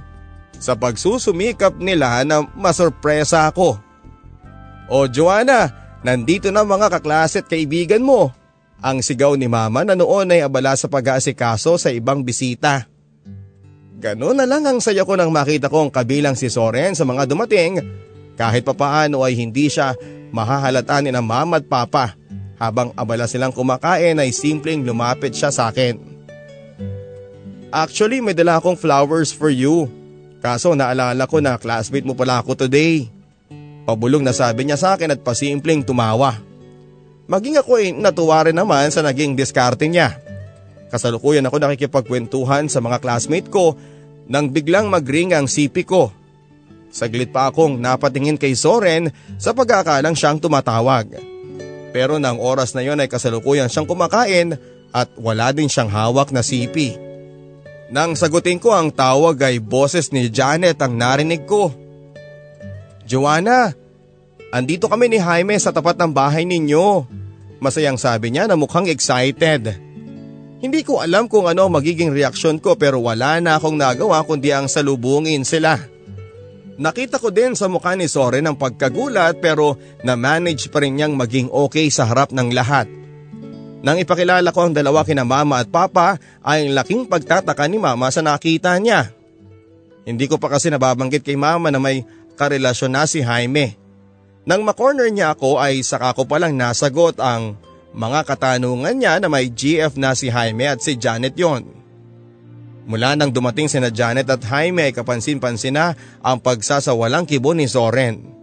sa 0.61 0.77
pagsusumikap 0.77 1.77
nila 1.77 2.21
na 2.25 2.45
masorpresa 2.53 3.49
ako. 3.49 3.77
O 4.89 5.05
Joanna, 5.09 5.69
nandito 6.05 6.49
na 6.49 6.65
mga 6.65 6.89
kaklase 6.97 7.41
at 7.41 7.49
kaibigan 7.49 8.01
mo. 8.05 8.33
Ang 8.81 9.05
sigaw 9.05 9.37
ni 9.37 9.45
mama 9.45 9.85
na 9.85 9.93
noon 9.93 10.33
ay 10.33 10.41
abala 10.41 10.73
sa 10.73 10.89
pag-aasikaso 10.89 11.77
sa 11.77 11.93
ibang 11.93 12.25
bisita. 12.25 12.89
Ganoon 14.01 14.41
na 14.41 14.49
lang 14.49 14.65
ang 14.65 14.81
saya 14.81 15.05
ko 15.05 15.13
nang 15.13 15.29
makita 15.29 15.69
kong 15.69 15.93
kabilang 15.93 16.33
si 16.33 16.49
Soren 16.49 16.97
sa 16.97 17.05
mga 17.05 17.29
dumating 17.29 17.77
kahit 18.33 18.65
papaano 18.65 19.21
ay 19.21 19.37
hindi 19.37 19.69
siya 19.69 19.93
mahahalata 20.33 20.97
ni 21.05 21.13
na 21.13 21.21
mama 21.21 21.61
at 21.61 21.69
papa. 21.69 22.17
Habang 22.57 22.89
abala 22.97 23.29
silang 23.29 23.53
kumakain 23.53 24.17
ay 24.17 24.33
simpleng 24.33 24.81
lumapit 24.81 25.37
siya 25.37 25.53
sa 25.53 25.69
akin. 25.69 25.97
Actually, 27.69 28.21
may 28.21 28.33
dala 28.33 28.57
akong 28.57 28.77
flowers 28.77 29.29
for 29.29 29.53
you. 29.53 29.89
Kaso 30.41 30.73
naalala 30.73 31.29
ko 31.29 31.37
na 31.37 31.61
classmate 31.61 32.05
mo 32.05 32.17
pala 32.17 32.41
ako 32.41 32.57
today. 32.57 33.09
Pabulong 33.85 34.25
na 34.25 34.33
sabi 34.33 34.65
niya 34.65 34.77
sa 34.77 34.97
akin 34.97 35.13
at 35.13 35.21
pasimpleng 35.21 35.85
tumawa. 35.85 36.50
Maging 37.31 37.63
ako 37.63 37.79
ay 37.79 37.95
natuwa 37.95 38.43
rin 38.43 38.59
naman 38.59 38.91
sa 38.91 38.99
naging 38.99 39.39
diskarte 39.39 39.87
niya. 39.87 40.19
Kasalukuyan 40.91 41.47
ako 41.47 41.63
nakikipagkwentuhan 41.63 42.67
sa 42.67 42.83
mga 42.83 42.99
classmate 42.99 43.47
ko 43.47 43.79
nang 44.27 44.51
biglang 44.51 44.91
magring 44.91 45.31
ang 45.31 45.47
sipi 45.47 45.87
ko. 45.87 46.11
Saglit 46.91 47.31
pa 47.31 47.47
akong 47.47 47.79
napatingin 47.79 48.35
kay 48.35 48.51
Soren 48.51 49.15
sa 49.39 49.55
pagkakalang 49.55 50.11
siyang 50.11 50.43
tumatawag. 50.43 51.07
Pero 51.95 52.19
nang 52.19 52.35
oras 52.35 52.75
na 52.75 52.83
yon 52.83 52.99
ay 52.99 53.07
kasalukuyan 53.07 53.71
siyang 53.71 53.87
kumakain 53.87 54.59
at 54.91 55.07
wala 55.15 55.55
din 55.55 55.71
siyang 55.71 55.87
hawak 55.87 56.35
na 56.35 56.43
sipi. 56.43 56.99
Nang 57.95 58.19
sagutin 58.19 58.59
ko 58.59 58.75
ang 58.75 58.91
tawag 58.91 59.39
ay 59.39 59.63
boses 59.63 60.11
ni 60.11 60.27
Janet 60.27 60.83
ang 60.83 60.99
narinig 60.99 61.47
ko. 61.47 61.71
Joanna, 63.07 63.71
andito 64.51 64.91
kami 64.91 65.07
ni 65.07 65.19
Jaime 65.19 65.55
sa 65.55 65.71
tapat 65.71 65.95
ng 65.95 66.11
bahay 66.11 66.43
ninyo. 66.43 67.20
Masayang 67.61 68.01
sabi 68.01 68.33
niya 68.33 68.49
na 68.49 68.57
mukhang 68.57 68.89
excited. 68.89 69.77
Hindi 70.61 70.81
ko 70.81 70.97
alam 70.97 71.29
kung 71.29 71.45
ano 71.45 71.69
magiging 71.69 72.09
reaksyon 72.09 72.57
ko 72.57 72.73
pero 72.73 72.97
wala 73.01 73.37
na 73.37 73.61
akong 73.61 73.77
nagawa 73.77 74.25
kundi 74.25 74.49
ang 74.49 74.65
salubungin 74.65 75.45
sila. 75.45 75.77
Nakita 76.81 77.21
ko 77.21 77.29
din 77.29 77.53
sa 77.53 77.69
mukha 77.69 77.93
ni 77.93 78.09
Soren 78.09 78.49
ang 78.49 78.57
pagkagulat 78.57 79.37
pero 79.37 79.77
na-manage 80.01 80.73
pa 80.73 80.81
rin 80.81 80.97
niyang 80.97 81.13
maging 81.13 81.53
okay 81.53 81.93
sa 81.93 82.09
harap 82.09 82.33
ng 82.33 82.49
lahat. 82.49 82.89
Nang 83.81 83.97
ipakilala 83.97 84.49
ko 84.53 84.69
ang 84.69 84.73
dalawa 84.73 85.05
kina 85.05 85.25
mama 85.25 85.61
at 85.61 85.69
papa 85.69 86.17
ay 86.41 86.65
ang 86.65 86.77
laking 86.77 87.09
pagtataka 87.09 87.65
ni 87.69 87.77
mama 87.81 88.09
sa 88.09 88.21
nakita 88.21 88.77
niya. 88.77 89.13
Hindi 90.05 90.25
ko 90.25 90.41
pa 90.41 90.49
kasi 90.49 90.69
nababanggit 90.73 91.21
kay 91.21 91.37
mama 91.37 91.69
na 91.69 91.77
may 91.77 92.05
karelasyon 92.37 92.93
na 92.93 93.05
si 93.05 93.21
Jaime. 93.21 93.80
Nang 94.41 94.65
makorner 94.65 95.13
niya 95.13 95.37
ako 95.37 95.61
ay 95.61 95.85
saka 95.85 96.17
ko 96.17 96.25
palang 96.25 96.57
nasagot 96.57 97.21
ang 97.21 97.53
mga 97.93 98.25
katanungan 98.25 98.97
niya 98.97 99.21
na 99.21 99.29
may 99.29 99.51
GF 99.51 99.99
na 100.01 100.17
si 100.17 100.33
Jaime 100.33 100.65
at 100.65 100.81
si 100.81 100.97
Janet 100.97 101.37
yon. 101.37 101.67
Mula 102.89 103.13
nang 103.13 103.29
dumating 103.29 103.69
sina 103.69 103.93
Janet 103.93 104.25
at 104.25 104.41
Jaime 104.41 104.89
ay 104.89 104.93
kapansin-pansin 104.95 105.77
na 105.77 105.93
ang 106.25 106.41
pagsasawalang 106.41 107.29
kibo 107.29 107.53
ni 107.53 107.69
Soren. 107.69 108.33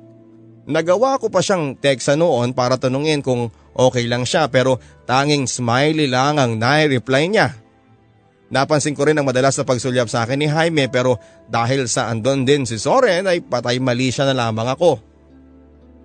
Nagawa 0.68 1.18
ko 1.18 1.32
pa 1.32 1.42
siyang 1.42 1.74
teksa 1.74 2.14
noon 2.14 2.54
para 2.54 2.78
tanungin 2.78 3.24
kung 3.24 3.50
okay 3.74 4.06
lang 4.06 4.22
siya 4.22 4.46
pero 4.52 4.78
tanging 5.08 5.50
smiley 5.50 6.06
lang 6.06 6.38
ang 6.38 6.60
nai-reply 6.60 7.26
niya. 7.26 7.58
Napansin 8.48 8.94
ko 8.94 9.08
rin 9.08 9.18
ang 9.18 9.26
madalas 9.26 9.58
na 9.58 9.66
pagsulyap 9.66 10.06
sa 10.06 10.22
akin 10.22 10.38
ni 10.38 10.46
Jaime 10.46 10.86
pero 10.86 11.18
dahil 11.50 11.90
sa 11.90 12.06
andon 12.12 12.46
din 12.46 12.62
si 12.68 12.78
Soren 12.78 13.26
ay 13.26 13.42
patay 13.42 13.82
mali 13.82 14.14
siya 14.14 14.30
na 14.30 14.46
lamang 14.46 14.70
ako. 14.70 15.07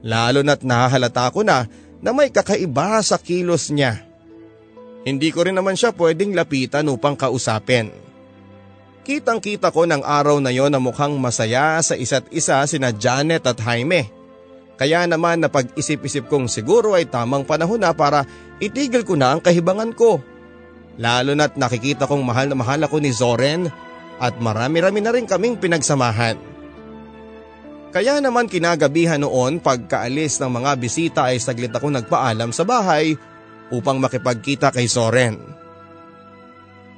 Lalo 0.03 0.43
na't 0.43 0.67
nahahalata 0.67 1.31
ko 1.31 1.47
na 1.47 1.63
na 2.03 2.11
may 2.11 2.27
kakaiba 2.27 2.99
sa 2.99 3.15
kilos 3.15 3.71
niya. 3.71 4.03
Hindi 5.07 5.31
ko 5.31 5.47
rin 5.47 5.55
naman 5.55 5.79
siya 5.79 5.95
pwedeng 5.95 6.35
lapitan 6.35 6.91
upang 6.91 7.15
kausapin. 7.15 7.91
Kitang 9.03 9.43
kita 9.43 9.71
ko 9.71 9.83
ng 9.83 10.03
araw 10.03 10.39
na 10.39 10.51
yon 10.51 10.71
na 10.71 10.79
mukhang 10.79 11.15
masaya 11.19 11.79
sa 11.83 11.95
isa't 11.95 12.27
isa 12.31 12.63
sina 12.67 12.91
Janet 12.91 13.43
at 13.43 13.59
Jaime. 13.59 14.07
Kaya 14.79 15.03
naman 15.07 15.43
napag-isip-isip 15.43 16.31
kong 16.31 16.47
siguro 16.47 16.95
ay 16.95 17.07
tamang 17.07 17.43
panahon 17.43 17.83
na 17.83 17.91
para 17.91 18.23
itigil 18.63 19.03
ko 19.03 19.19
na 19.19 19.35
ang 19.35 19.43
kahibangan 19.43 19.91
ko. 19.91 20.23
Lalo 20.99 21.35
na't 21.35 21.59
nakikita 21.59 22.07
kong 22.07 22.23
mahal 22.23 22.47
na 22.47 22.55
mahal 22.55 22.79
ako 22.83 23.03
ni 23.03 23.11
Zoren 23.11 23.67
at 24.23 24.39
marami-rami 24.39 24.99
na 25.03 25.11
rin 25.11 25.27
kaming 25.27 25.59
pinagsamahan. 25.59 26.52
Kaya 27.93 28.17
naman 28.17 28.49
kinagabihan 28.49 29.21
noon 29.21 29.61
pagkaalis 29.61 30.41
ng 30.41 30.49
mga 30.49 30.71
bisita 30.81 31.21
ay 31.29 31.37
saglit 31.37 31.69
ako 31.69 31.93
nagpaalam 31.93 32.49
sa 32.49 32.65
bahay 32.65 33.13
upang 33.69 34.01
makipagkita 34.01 34.73
kay 34.73 34.89
Soren. 34.89 35.37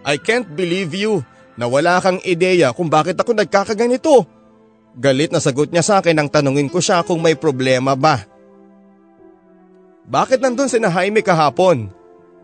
I 0.07 0.15
can't 0.15 0.47
believe 0.47 0.95
you 0.95 1.19
na 1.59 1.67
wala 1.67 1.99
kang 1.99 2.23
ideya 2.23 2.71
kung 2.71 2.87
bakit 2.87 3.19
ako 3.19 3.35
nagkakaganito. 3.35 4.23
Galit 4.95 5.35
na 5.35 5.43
sagot 5.43 5.67
niya 5.75 5.83
sa 5.83 5.99
akin 5.99 6.15
nang 6.15 6.31
tanungin 6.31 6.71
ko 6.71 6.79
siya 6.79 7.03
kung 7.03 7.19
may 7.19 7.35
problema 7.35 7.99
ba. 7.99 8.23
Bakit 10.07 10.39
nandun 10.39 10.71
si 10.71 10.79
Jaime 10.79 11.19
kahapon? 11.19 11.91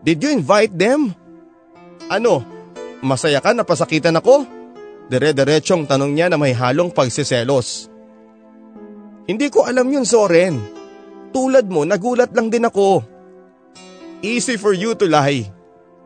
Did 0.04 0.20
you 0.20 0.28
invite 0.34 0.74
them? 0.74 1.14
Ano, 2.10 2.44
masaya 3.00 3.40
ka 3.40 3.56
na 3.56 3.64
pasakitan 3.64 4.18
ako? 4.18 4.44
Dire-diretsong 5.08 5.88
tanong 5.88 6.12
niya 6.12 6.28
na 6.28 6.36
may 6.36 6.52
halong 6.52 6.92
pagsiselos. 6.92 7.91
Hindi 9.32 9.48
ko 9.48 9.64
alam 9.64 9.88
yun, 9.88 10.04
Soren. 10.04 10.60
Tulad 11.32 11.64
mo, 11.64 11.88
nagulat 11.88 12.36
lang 12.36 12.52
din 12.52 12.68
ako. 12.68 13.00
Easy 14.20 14.60
for 14.60 14.76
you 14.76 14.92
to 14.92 15.08
lie. 15.08 15.48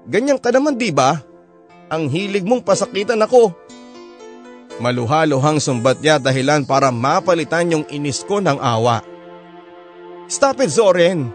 Ganyan 0.07 0.39
ka 0.39 0.55
naman, 0.55 0.79
di 0.79 0.95
ba? 0.95 1.19
Ang 1.91 2.07
hilig 2.07 2.47
mong 2.47 2.63
pasakitan 2.63 3.19
ako. 3.19 3.51
Maluhaluhang 4.79 5.59
sumbat 5.59 5.99
niya 5.99 6.23
dahilan 6.23 6.63
para 6.63 6.95
mapalitan 6.95 7.75
yung 7.75 7.85
inis 7.91 8.23
ko 8.23 8.39
ng 8.39 8.63
awa. 8.63 9.03
Stop 10.31 10.63
it, 10.63 10.71
Soren. 10.71 11.35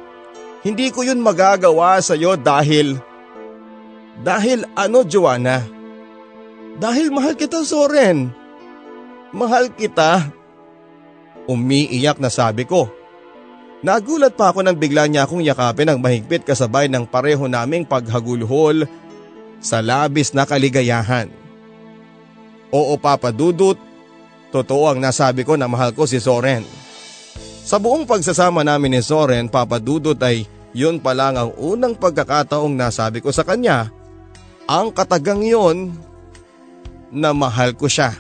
Hindi 0.64 0.96
ko 0.96 1.04
yun 1.04 1.20
magagawa 1.20 2.00
sa 2.00 2.16
iyo 2.16 2.40
dahil… 2.40 3.04
Dahil 4.24 4.64
ano, 4.80 5.04
Joanna? 5.04 5.60
Dahil 6.80 7.12
mahal 7.12 7.36
kita, 7.36 7.68
Soren. 7.68 8.32
Mahal 9.36 9.76
kita. 9.76 10.40
Umiiyak 11.50 12.22
na 12.22 12.30
sabi 12.30 12.66
ko. 12.68 12.90
Nagulat 13.82 14.38
pa 14.38 14.54
ako 14.54 14.62
nang 14.62 14.78
bigla 14.78 15.10
niya 15.10 15.26
akong 15.26 15.42
yakapin 15.42 15.90
ng 15.90 15.98
mahigpit 15.98 16.46
kasabay 16.46 16.86
ng 16.86 17.10
pareho 17.10 17.50
naming 17.50 17.82
paghagulhol 17.82 18.86
sa 19.58 19.82
labis 19.82 20.38
na 20.38 20.46
kaligayahan. 20.46 21.34
Oo 22.70 22.94
Papa 23.02 23.34
Dudut, 23.34 23.78
totoo 24.54 24.94
ang 24.94 25.02
nasabi 25.02 25.42
ko 25.42 25.58
na 25.58 25.66
mahal 25.66 25.98
ko 25.98 26.06
si 26.06 26.22
Soren. 26.22 26.62
Sa 27.66 27.82
buong 27.82 28.06
pagsasama 28.06 28.62
namin 28.62 28.98
ni 28.98 29.02
Soren, 29.02 29.50
Papa 29.50 29.82
Dudut 29.82 30.18
ay 30.22 30.46
yun 30.72 31.02
pa 31.04 31.12
lang 31.12 31.36
ang 31.36 31.52
unang 31.58 31.98
pagkakataong 31.98 32.74
nasabi 32.78 33.20
ko 33.20 33.34
sa 33.34 33.44
kanya, 33.44 33.92
ang 34.70 34.94
katagang 34.94 35.44
yon 35.44 35.92
na 37.12 37.36
mahal 37.36 37.76
ko 37.76 37.92
siya. 37.92 38.16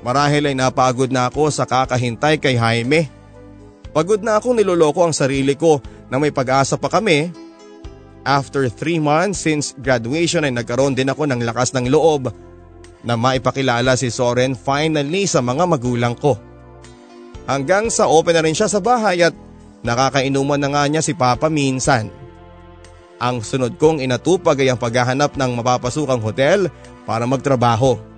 Marahil 0.00 0.48
ay 0.48 0.56
napagod 0.56 1.12
na 1.12 1.28
ako 1.28 1.52
sa 1.52 1.68
kakahintay 1.68 2.40
kay 2.40 2.56
Jaime. 2.56 3.12
Pagod 3.92 4.24
na 4.24 4.40
akong 4.40 4.56
niloloko 4.56 5.04
ang 5.04 5.12
sarili 5.12 5.52
ko 5.52 5.82
na 6.08 6.16
may 6.16 6.32
pag-asa 6.32 6.80
pa 6.80 6.88
kami. 6.88 7.28
After 8.24 8.68
3 8.68 9.00
months 9.00 9.44
since 9.44 9.72
graduation 9.76 10.44
ay 10.44 10.52
nagkaroon 10.52 10.96
din 10.96 11.08
ako 11.08 11.28
ng 11.28 11.40
lakas 11.44 11.72
ng 11.76 11.88
loob 11.88 12.32
na 13.00 13.16
maipakilala 13.16 13.96
si 13.96 14.12
Soren 14.12 14.52
finally 14.56 15.24
sa 15.24 15.40
mga 15.40 15.64
magulang 15.64 16.16
ko. 16.16 16.36
Hanggang 17.48 17.88
sa 17.88 18.08
open 18.08 18.36
na 18.36 18.44
rin 18.44 18.56
siya 18.56 18.68
sa 18.68 18.80
bahay 18.80 19.24
at 19.24 19.32
nakakainuman 19.80 20.60
na 20.60 20.68
nga 20.68 20.84
niya 20.84 21.02
si 21.04 21.16
Papa 21.16 21.48
minsan. 21.48 22.12
Ang 23.20 23.44
sunod 23.44 23.76
kong 23.76 24.00
inatupag 24.00 24.60
ay 24.64 24.72
ang 24.72 24.80
paghahanap 24.80 25.36
ng 25.36 25.50
mapapasukang 25.60 26.24
hotel 26.24 26.72
para 27.04 27.28
magtrabaho. 27.28 28.09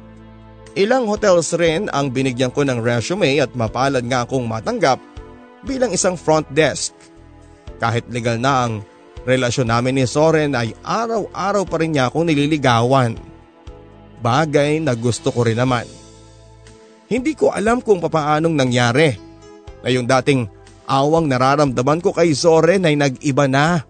Ilang 0.73 1.05
hotels 1.05 1.53
rin 1.61 1.93
ang 1.93 2.09
binigyan 2.09 2.49
ko 2.49 2.65
ng 2.65 2.81
resume 2.81 3.37
at 3.37 3.53
mapalad 3.53 4.01
nga 4.09 4.25
akong 4.25 4.49
matanggap 4.49 4.97
bilang 5.69 5.93
isang 5.93 6.17
front 6.17 6.49
desk. 6.49 6.97
Kahit 7.77 8.09
legal 8.09 8.41
na 8.41 8.65
ang 8.65 8.81
relasyon 9.29 9.69
namin 9.69 10.01
ni 10.01 10.09
Soren 10.09 10.57
ay 10.57 10.73
araw-araw 10.81 11.69
pa 11.69 11.77
rin 11.77 11.93
niya 11.93 12.09
akong 12.09 12.25
nililigawan. 12.25 13.21
Bagay 14.25 14.81
na 14.81 14.97
gusto 14.97 15.29
ko 15.29 15.45
rin 15.45 15.61
naman. 15.61 15.85
Hindi 17.13 17.37
ko 17.37 17.53
alam 17.53 17.85
kung 17.85 18.01
papaanong 18.01 18.57
nangyari 18.57 19.13
na 19.85 19.89
yung 19.93 20.09
dating 20.09 20.49
awang 20.89 21.29
nararamdaman 21.29 22.01
ko 22.01 22.17
kay 22.17 22.33
Zoren 22.33 22.89
ay 22.89 22.97
nag-iba 22.97 23.45
na. 23.45 23.85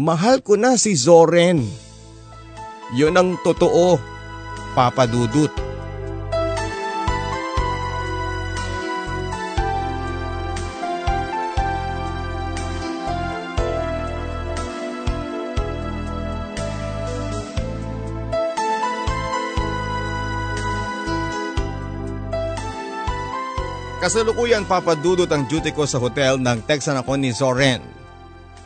Mahal 0.00 0.40
ko 0.40 0.56
na 0.56 0.80
si 0.80 0.96
Zoren. 0.96 1.60
Yun 2.96 3.20
ang 3.20 3.36
totoo. 3.44 4.15
Papa 4.76 5.08
Dudut. 5.08 5.48
Kasalukuyan 23.96 24.68
papadudot 24.68 25.26
ang 25.32 25.48
duty 25.50 25.74
ko 25.74 25.82
sa 25.82 25.98
hotel 25.98 26.38
nang 26.38 26.62
teksan 26.62 27.00
ako 27.00 27.16
ni 27.18 27.34
Zoren. 27.34 27.82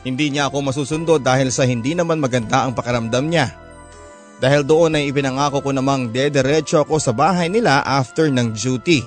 Hindi 0.03 0.29
niya 0.29 0.51
ako 0.51 0.69
masusundo 0.69 1.17
dahil 1.17 1.49
sa 1.49 1.65
hindi 1.65 1.95
naman 1.97 2.21
maganda 2.21 2.67
ang 2.67 2.77
pakaramdam 2.77 3.25
niya. 3.25 3.60
Dahil 4.41 4.65
doon 4.65 4.97
ay 4.97 5.13
ipinangako 5.13 5.61
ko 5.61 5.69
namang 5.69 6.09
dederecho 6.09 6.81
ako 6.81 6.97
sa 6.97 7.13
bahay 7.13 7.45
nila 7.45 7.85
after 7.85 8.25
ng 8.25 8.57
duty. 8.57 9.05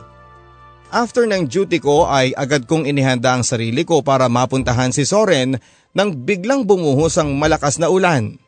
After 0.95 1.27
ng 1.27 1.51
duty 1.51 1.83
ko 1.83 2.07
ay 2.07 2.31
agad 2.39 2.71
kong 2.71 2.87
inihanda 2.87 3.35
ang 3.35 3.43
sarili 3.43 3.83
ko 3.83 3.99
para 4.07 4.31
mapuntahan 4.31 4.95
si 4.95 5.03
Soren 5.03 5.59
nang 5.91 6.15
biglang 6.15 6.63
bumuhos 6.63 7.19
ang 7.19 7.35
malakas 7.35 7.83
na 7.83 7.91
ulan. 7.91 8.39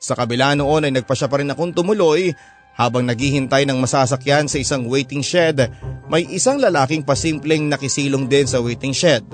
Sa 0.00 0.16
kabila 0.16 0.56
noon 0.56 0.88
ay 0.88 0.96
nagpa 0.96 1.12
siya 1.12 1.28
pa 1.28 1.44
rin 1.44 1.52
akong 1.52 1.76
tumuloy 1.76 2.32
habang 2.72 3.04
naghihintay 3.04 3.68
ng 3.68 3.76
masasakyan 3.76 4.48
sa 4.48 4.56
isang 4.56 4.88
waiting 4.88 5.20
shed, 5.20 5.60
may 6.08 6.24
isang 6.30 6.56
lalaking 6.56 7.04
pasimpleng 7.04 7.68
nakisilong 7.68 8.30
din 8.30 8.48
sa 8.48 8.64
waiting 8.64 8.96
shed. 8.96 9.26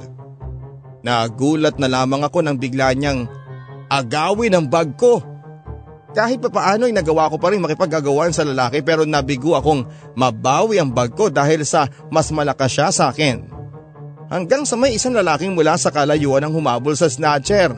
Nagulat 1.06 1.78
na 1.78 1.86
lamang 1.86 2.24
ako 2.24 2.40
nang 2.40 2.59
bigla 2.59 2.96
niyang 2.96 3.28
agawin 3.92 4.56
ang 4.56 4.66
bag 4.66 4.96
ko 4.96 5.34
kahit 6.15 6.39
pa 6.39 6.49
paano 6.49 6.86
ay 6.86 6.95
nagawa 6.95 7.27
ko 7.27 7.43
pa 7.43 7.51
rin 7.51 7.59
makipaggagawan 7.59 8.31
sa 8.31 8.47
lalaki 8.47 8.86
pero 8.86 9.03
nabigo 9.03 9.59
akong 9.59 9.82
mabawi 10.15 10.78
ang 10.78 10.95
bag 10.95 11.11
ko 11.12 11.27
dahil 11.27 11.66
sa 11.66 11.91
mas 12.07 12.31
malakas 12.31 12.70
siya 12.70 12.89
sa 12.95 13.11
akin. 13.11 13.51
Hanggang 14.31 14.62
sa 14.62 14.78
may 14.78 14.95
isang 14.95 15.12
lalaking 15.12 15.53
mula 15.53 15.74
sa 15.74 15.91
kalayuan 15.91 16.47
ang 16.47 16.55
humabol 16.55 16.95
sa 16.95 17.11
snatcher. 17.11 17.74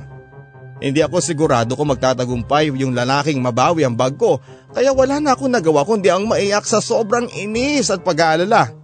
Hindi 0.77 1.01
ako 1.01 1.25
sigurado 1.25 1.73
kung 1.73 1.89
magtatagumpay 1.89 2.69
yung 2.77 2.93
lalaking 2.93 3.41
mabawi 3.41 3.89
ang 3.89 3.97
bag 3.97 4.21
ko 4.21 4.37
kaya 4.77 4.93
wala 4.93 5.17
na 5.17 5.33
akong 5.33 5.49
nagawa 5.49 5.89
kundi 5.89 6.13
ang 6.13 6.29
maiyak 6.29 6.69
sa 6.69 6.85
sobrang 6.85 7.33
inis 7.33 7.89
at 7.89 8.05
pag-aalala. 8.05 8.77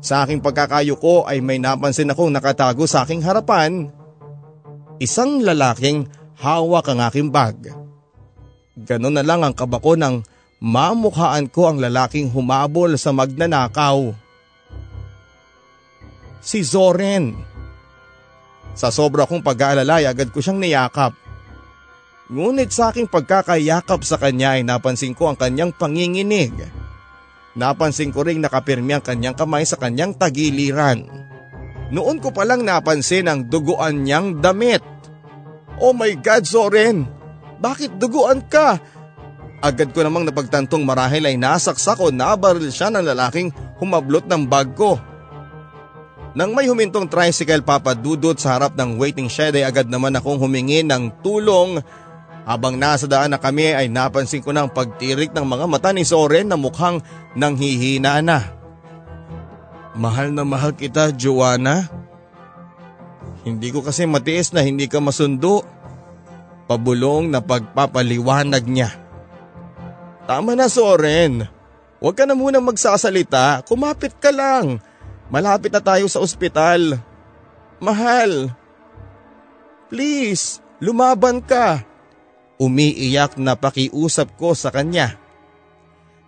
Sa 0.00 0.24
aking 0.24 0.40
pagkakayuko 0.40 1.28
ay 1.28 1.44
may 1.44 1.60
napansin 1.60 2.08
akong 2.08 2.32
nakatago 2.32 2.88
sa 2.88 3.04
aking 3.04 3.20
harapan. 3.20 3.92
Isang 4.96 5.44
lalaking 5.44 6.08
hawak 6.40 6.88
ang 6.88 7.04
aking 7.04 7.28
bag. 7.28 7.77
Ganon 8.78 9.18
na 9.18 9.26
lang 9.26 9.42
ang 9.42 9.50
kabako 9.50 9.98
ng 9.98 10.22
mamukhaan 10.62 11.50
ko 11.50 11.66
ang 11.66 11.82
lalaking 11.82 12.30
humabol 12.30 12.94
sa 12.94 13.10
magnanakaw. 13.10 14.14
Si 16.38 16.62
Zoren. 16.62 17.34
Sa 18.78 18.94
sobra 18.94 19.26
kong 19.26 19.42
pag-aalala 19.42 19.98
agad 20.06 20.30
ko 20.30 20.38
siyang 20.38 20.62
niyakap. 20.62 21.10
Ngunit 22.30 22.70
sa 22.70 22.94
aking 22.94 23.10
pagkakayakap 23.10 24.06
sa 24.06 24.14
kanya 24.20 24.54
ay 24.54 24.62
napansin 24.62 25.16
ko 25.16 25.26
ang 25.26 25.34
kanyang 25.34 25.74
panginginig. 25.74 26.54
Napansin 27.58 28.14
ko 28.14 28.22
ring 28.22 28.38
nakapirmi 28.38 28.94
ang 28.94 29.02
kanyang 29.02 29.34
kamay 29.34 29.66
sa 29.66 29.74
kanyang 29.74 30.14
tagiliran. 30.14 31.02
Noon 31.90 32.22
ko 32.22 32.30
palang 32.30 32.62
napansin 32.62 33.26
ang 33.26 33.50
duguan 33.50 34.06
niyang 34.06 34.38
damit. 34.38 34.84
Oh 35.82 35.90
my 35.90 36.14
God, 36.22 36.46
Zoren! 36.46 37.17
Bakit 37.58 37.98
duguan 37.98 38.46
ka? 38.46 38.78
Agad 39.58 39.90
ko 39.90 40.06
namang 40.06 40.22
napagtantong 40.22 40.86
marahil 40.86 41.26
ay 41.26 41.34
nasaksak 41.34 41.98
o 41.98 42.14
nabaril 42.14 42.70
siya 42.70 42.94
ng 42.94 43.02
lalaking 43.02 43.50
humablot 43.82 44.30
ng 44.30 44.46
bag 44.46 44.70
ko. 44.78 44.94
Nang 46.38 46.54
may 46.54 46.70
humintong 46.70 47.10
tricycle 47.10 47.66
papadudot 47.66 48.38
sa 48.38 48.54
harap 48.54 48.78
ng 48.78 48.94
waiting 48.94 49.26
shed 49.26 49.58
ay 49.58 49.66
agad 49.66 49.90
naman 49.90 50.14
akong 50.14 50.38
humingi 50.38 50.86
ng 50.86 51.18
tulong. 51.26 51.82
Habang 52.46 52.78
nasa 52.78 53.10
daan 53.10 53.34
na 53.34 53.42
kami 53.42 53.74
ay 53.74 53.90
napansin 53.90 54.40
ko 54.40 54.54
ng 54.54 54.70
pagtirik 54.70 55.34
ng 55.34 55.42
mga 55.42 55.66
mata 55.66 55.90
ni 55.90 56.06
Soren 56.06 56.46
na 56.46 56.54
mukhang 56.54 57.02
nanghihina 57.34 58.22
na. 58.22 58.54
Mahal 59.98 60.30
na 60.30 60.46
mahal 60.46 60.78
kita, 60.78 61.10
Joanna. 61.10 61.90
Hindi 63.42 63.74
ko 63.74 63.82
kasi 63.82 64.06
matiis 64.06 64.54
na 64.54 64.62
hindi 64.62 64.86
ka 64.86 65.02
masundo. 65.02 65.66
Pabulong 66.68 67.32
na 67.32 67.40
pagpapaliwanag 67.40 68.64
niya. 68.68 68.92
Tama 70.28 70.52
na 70.52 70.68
Soren. 70.68 71.48
Huwag 71.98 72.14
ka 72.14 72.28
na 72.28 72.36
muna 72.36 72.60
magsasalita, 72.60 73.64
kumapit 73.64 74.12
ka 74.20 74.28
lang. 74.28 74.78
Malapit 75.32 75.72
na 75.72 75.80
tayo 75.80 76.04
sa 76.06 76.20
ospital. 76.20 77.00
Mahal. 77.80 78.52
Please, 79.88 80.60
lumaban 80.84 81.40
ka. 81.40 81.82
Umiiyak 82.60 83.40
na 83.40 83.56
pakiusap 83.56 84.36
ko 84.36 84.52
sa 84.52 84.68
kanya. 84.68 85.16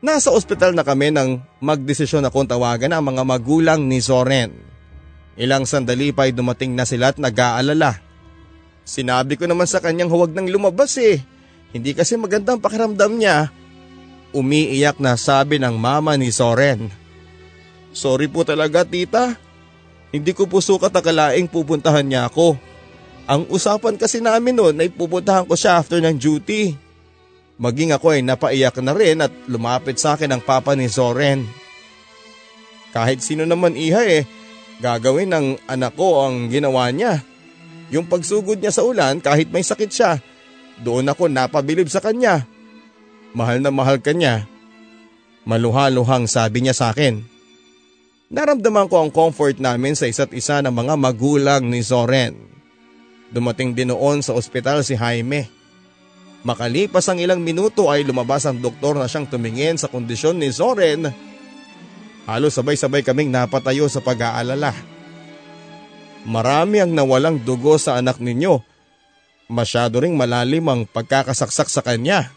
Nasa 0.01 0.33
ospital 0.33 0.73
na 0.73 0.81
kami 0.81 1.12
nang 1.12 1.45
magdesisyon 1.61 2.25
akong 2.25 2.49
tawagan 2.49 2.97
ang 2.97 3.05
mga 3.05 3.23
magulang 3.29 3.85
ni 3.85 4.01
Zoren. 4.01 4.57
Ilang 5.37 5.69
sandali 5.69 6.17
pa 6.17 6.25
ay 6.25 6.33
dumating 6.33 6.73
na 6.73 6.89
sila 6.89 7.12
at 7.12 7.21
nag-aalala. 7.21 8.10
Sinabi 8.91 9.39
ko 9.39 9.47
naman 9.47 9.71
sa 9.71 9.79
kanyang 9.79 10.11
huwag 10.11 10.35
nang 10.35 10.51
lumabas 10.51 10.99
eh. 10.99 11.23
Hindi 11.71 11.95
kasi 11.95 12.19
magandang 12.19 12.59
pakiramdam 12.59 13.23
niya. 13.23 13.55
Umiiyak 14.35 14.99
na 14.99 15.15
sabi 15.15 15.62
ng 15.62 15.79
mama 15.79 16.19
ni 16.19 16.35
Soren. 16.35 16.91
Sorry 17.95 18.27
po 18.27 18.43
talaga 18.43 18.83
tita. 18.83 19.39
Hindi 20.11 20.35
ko 20.35 20.51
po 20.51 20.59
sukat 20.59 20.91
akalaing 20.91 21.47
pupuntahan 21.47 22.03
niya 22.03 22.27
ako. 22.27 22.59
Ang 23.31 23.47
usapan 23.55 23.95
kasi 23.95 24.19
namin 24.19 24.59
noon 24.59 24.83
ay 24.83 24.91
pupuntahan 24.91 25.47
ko 25.47 25.55
siya 25.55 25.79
after 25.79 26.03
ng 26.03 26.19
duty. 26.19 26.75
Maging 27.62 27.95
ako 27.95 28.19
ay 28.19 28.27
napaiyak 28.27 28.75
na 28.83 28.91
rin 28.91 29.23
at 29.23 29.31
lumapit 29.47 30.03
sa 30.03 30.19
akin 30.19 30.35
ang 30.35 30.43
papa 30.43 30.75
ni 30.75 30.91
Zoren. 30.91 31.47
Kahit 32.91 33.23
sino 33.23 33.47
naman 33.47 33.79
iha 33.79 34.03
eh, 34.03 34.27
gagawin 34.83 35.31
ng 35.31 35.47
anak 35.71 35.95
ko 35.95 36.27
ang 36.27 36.51
ginawa 36.51 36.91
niya. 36.91 37.30
Yung 37.91 38.07
pagsugod 38.07 38.62
niya 38.62 38.71
sa 38.71 38.87
ulan 38.87 39.19
kahit 39.19 39.51
may 39.51 39.67
sakit 39.67 39.91
siya, 39.91 40.23
doon 40.81 41.11
ako 41.11 41.27
napabilib 41.27 41.91
sa 41.91 41.99
kanya. 41.99 42.47
Mahal 43.35 43.62
na 43.62 43.71
mahal 43.71 43.99
ka 43.99 44.11
niya. 44.15 44.47
Maluha-luhang 45.47 46.31
sabi 46.31 46.62
niya 46.65 46.75
sa 46.75 46.95
akin. 46.95 47.23
Naramdaman 48.31 48.87
ko 48.87 49.03
ang 49.03 49.11
comfort 49.11 49.59
namin 49.59 49.99
sa 49.99 50.07
isa't 50.07 50.31
isa 50.31 50.62
ng 50.62 50.71
mga 50.71 50.95
magulang 50.95 51.67
ni 51.67 51.83
Zoren. 51.83 52.39
Dumating 53.35 53.75
din 53.75 53.91
noon 53.91 54.23
sa 54.23 54.35
ospital 54.35 54.87
si 54.87 54.95
Jaime. 54.95 55.51
Makalipas 56.47 57.05
ang 57.11 57.19
ilang 57.19 57.43
minuto 57.43 57.91
ay 57.91 58.07
lumabas 58.07 58.47
ang 58.47 58.62
doktor 58.62 58.97
na 58.97 59.11
siyang 59.11 59.27
tumingin 59.27 59.77
sa 59.77 59.91
kondisyon 59.91 60.39
ni 60.39 60.49
Zoren. 60.55 61.11
Halos 62.25 62.55
sabay-sabay 62.55 63.03
kaming 63.03 63.35
napatayo 63.35 63.91
sa 63.91 63.99
pag-aalala. 63.99 64.73
Marami 66.29 66.85
ang 66.85 66.93
nawalang 66.93 67.41
dugo 67.41 67.81
sa 67.81 67.97
anak 67.97 68.21
ninyo. 68.21 68.61
Masyado 69.49 70.05
ring 70.05 70.15
malalim 70.15 70.69
ang 70.69 70.81
pagkakasaksak 70.85 71.69
sa 71.73 71.81
kanya. 71.81 72.29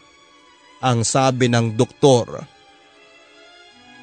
Ang 0.80 1.04
sabi 1.04 1.52
ng 1.52 1.76
doktor. 1.76 2.48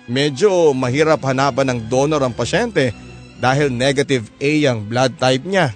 Medyo 0.06 0.74
mahirap 0.74 1.22
hanapan 1.26 1.74
ng 1.74 1.80
donor 1.90 2.22
ang 2.26 2.34
pasyente 2.34 2.94
dahil 3.41 3.74
negative 3.74 4.30
A 4.38 4.52
ang 4.70 4.86
blood 4.86 5.18
type 5.18 5.45
niya. 5.45 5.74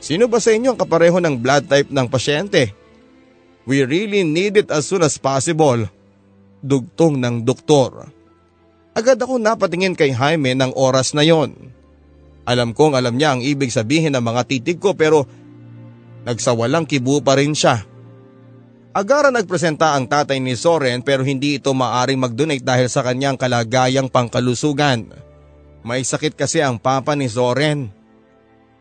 Sino 0.00 0.28
ba 0.28 0.40
sa 0.40 0.52
inyo 0.52 0.72
ang 0.72 0.80
kapareho 0.80 1.16
ng 1.20 1.40
blood 1.40 1.64
type 1.68 1.88
ng 1.88 2.06
pasyente? 2.08 2.72
We 3.64 3.84
really 3.84 4.24
need 4.24 4.60
it 4.60 4.68
as 4.68 4.84
soon 4.84 5.00
as 5.00 5.16
possible. 5.16 5.88
Dugtong 6.60 7.16
ng 7.20 7.44
doktor. 7.44 8.12
Agad 8.92 9.18
ako 9.20 9.40
napatingin 9.40 9.96
kay 9.96 10.12
Jaime 10.12 10.52
ng 10.54 10.72
oras 10.76 11.16
na 11.16 11.24
yon. 11.24 11.73
Alam 12.44 12.76
kong 12.76 12.96
alam 12.96 13.16
niya 13.16 13.36
ang 13.36 13.40
ibig 13.40 13.72
sabihin 13.72 14.12
ng 14.12 14.24
mga 14.24 14.42
titig 14.44 14.76
ko 14.76 14.92
pero 14.92 15.24
nagsawalang 16.28 16.84
kibu 16.84 17.24
pa 17.24 17.40
rin 17.40 17.56
siya. 17.56 17.84
Agara 18.94 19.34
nagpresenta 19.34 19.96
ang 19.96 20.06
tatay 20.06 20.38
ni 20.38 20.54
Soren 20.54 21.02
pero 21.02 21.26
hindi 21.26 21.58
ito 21.58 21.74
maaring 21.74 22.20
mag-donate 22.20 22.62
dahil 22.62 22.86
sa 22.86 23.02
kanyang 23.02 23.34
kalagayang 23.34 24.06
pangkalusugan. 24.06 25.10
May 25.82 26.06
sakit 26.06 26.38
kasi 26.38 26.62
ang 26.62 26.78
papa 26.78 27.18
ni 27.18 27.26
Soren. 27.26 27.90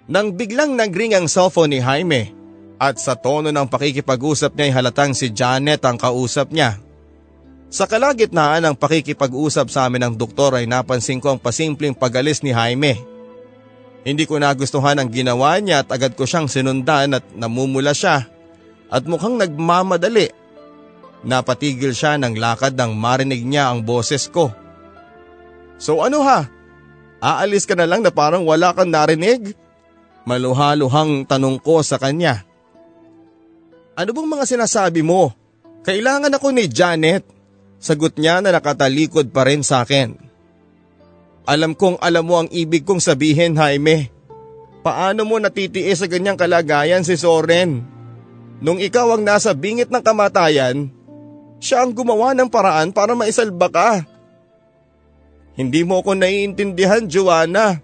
Nang 0.06 0.35
biglang 0.35 0.76
nagring 0.76 1.15
ang 1.15 1.26
cellphone 1.31 1.73
ni 1.73 1.80
Jaime 1.81 2.30
at 2.77 2.99
sa 2.99 3.15
tono 3.15 3.49
ng 3.49 3.68
pakikipag-usap 3.72 4.53
niya 4.53 4.65
ay 4.68 4.73
halatang 4.76 5.15
si 5.15 5.31
Janet 5.31 5.81
ang 5.88 5.95
kausap 5.95 6.52
niya. 6.52 6.84
Sa 7.73 7.90
kalagitnaan 7.90 8.69
ng 8.69 8.76
pakikipag-usap 8.77 9.72
sa 9.72 9.90
amin 9.90 10.11
ng 10.11 10.14
doktor 10.14 10.53
ay 10.60 10.69
napansin 10.69 11.18
ko 11.18 11.34
ang 11.34 11.40
pasimpleng 11.41 11.98
pagalis 11.98 12.45
ni 12.45 12.53
Jaime. 12.53 13.12
Hindi 14.04 14.28
ko 14.28 14.36
nagustuhan 14.36 15.00
ang 15.00 15.08
ginawa 15.08 15.56
niya 15.64 15.84
at 15.84 15.90
agad 15.96 16.20
ko 16.20 16.28
siyang 16.28 16.52
sinundan 16.52 17.16
at 17.16 17.26
namumula 17.36 17.96
siya 17.96 18.28
at 18.92 19.04
mukhang 19.08 19.40
nagmamadali. 19.40 20.28
Napatigil 21.24 21.96
siya 21.96 22.20
ng 22.20 22.36
lakad 22.36 22.76
nang 22.76 23.00
marinig 23.00 23.48
niya 23.48 23.72
ang 23.72 23.88
boses 23.88 24.28
ko. 24.28 24.52
So 25.80 26.04
ano 26.04 26.20
ha? 26.28 26.52
Aalis 27.24 27.64
ka 27.64 27.80
na 27.80 27.88
lang 27.88 28.04
na 28.04 28.12
parang 28.12 28.44
wala 28.44 28.76
kang 28.76 28.92
narinig? 28.92 29.56
Maluhaluhang 30.28 31.24
tanong 31.24 31.64
ko 31.64 31.80
sa 31.80 31.96
kanya. 31.96 32.44
Ano 33.96 34.12
bang 34.12 34.28
mga 34.28 34.46
sinasabi 34.48 35.00
mo? 35.00 35.32
Kailangan 35.88 36.36
ako 36.36 36.52
ni 36.52 36.68
Janet. 36.68 37.24
Sagot 37.80 38.16
niya 38.20 38.44
na 38.44 38.52
nakatalikod 38.52 39.32
pa 39.32 39.48
rin 39.48 39.64
sa 39.64 39.84
akin. 39.84 40.16
Alam 41.44 41.76
kong 41.76 41.99
alam 41.99 42.24
mo 42.24 42.40
ang 42.40 42.49
ibig 42.56 42.88
kong 42.88 43.03
sabihin, 43.03 43.60
Jaime. 43.60 44.07
Paano 44.84 45.28
mo 45.28 45.40
natitiis 45.40 45.99
sa 45.99 46.07
ganyang 46.07 46.40
kalagayan 46.40 47.03
si 47.03 47.20
Soren? 47.20 47.84
Nung 48.64 48.80
ikaw 48.80 49.15
ang 49.15 49.24
nasa 49.28 49.52
bingit 49.52 49.91
ng 49.91 49.99
kamatayan, 49.99 50.88
siya 51.60 51.84
ang 51.84 51.91
gumawa 51.91 52.32
ng 52.36 52.48
paraan 52.48 52.95
para 52.95 53.11
maisalba 53.11 53.68
ka. 53.68 53.90
Hindi 55.60 55.84
mo 55.84 55.99
ako 55.99 56.15
naiintindihan, 56.15 57.07
Joanna. 57.07 57.80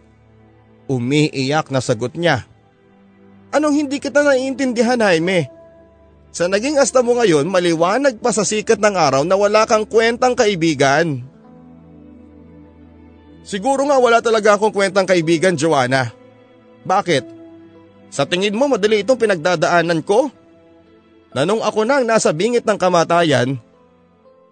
Umiiyak 0.87 1.67
na 1.71 1.83
sagot 1.83 2.15
niya. 2.15 2.47
Anong 3.51 3.75
hindi 3.75 3.99
kita 3.99 4.23
naiintindihan, 4.23 4.99
Jaime? 5.03 5.51
Sa 6.31 6.47
naging 6.47 6.79
asta 6.79 7.01
mo 7.01 7.17
ngayon, 7.17 7.49
maliwanag 7.49 8.21
pa 8.21 8.31
sa 8.31 8.45
sikat 8.45 8.77
ng 8.79 8.95
araw 8.95 9.23
na 9.27 9.35
wala 9.35 9.67
kang 9.67 9.83
kwentang 9.83 10.37
kaibigan. 10.37 11.25
Siguro 13.49 13.81
nga 13.89 13.97
wala 13.97 14.21
talaga 14.21 14.53
akong 14.53 14.69
kwentang 14.69 15.09
kaibigan, 15.09 15.57
Joanna. 15.57 16.13
Bakit? 16.85 17.25
Sa 18.13 18.29
tingin 18.29 18.53
mo 18.53 18.69
madali 18.69 19.01
itong 19.01 19.17
pinagdadaanan 19.17 20.05
ko? 20.05 20.29
na 21.33 21.45
nung 21.45 21.61
ako 21.61 21.85
na 21.85 22.01
ang 22.01 22.05
nasa 22.07 22.33
bingit 22.33 22.65
ng 22.65 22.77
kamatayan, 22.79 23.57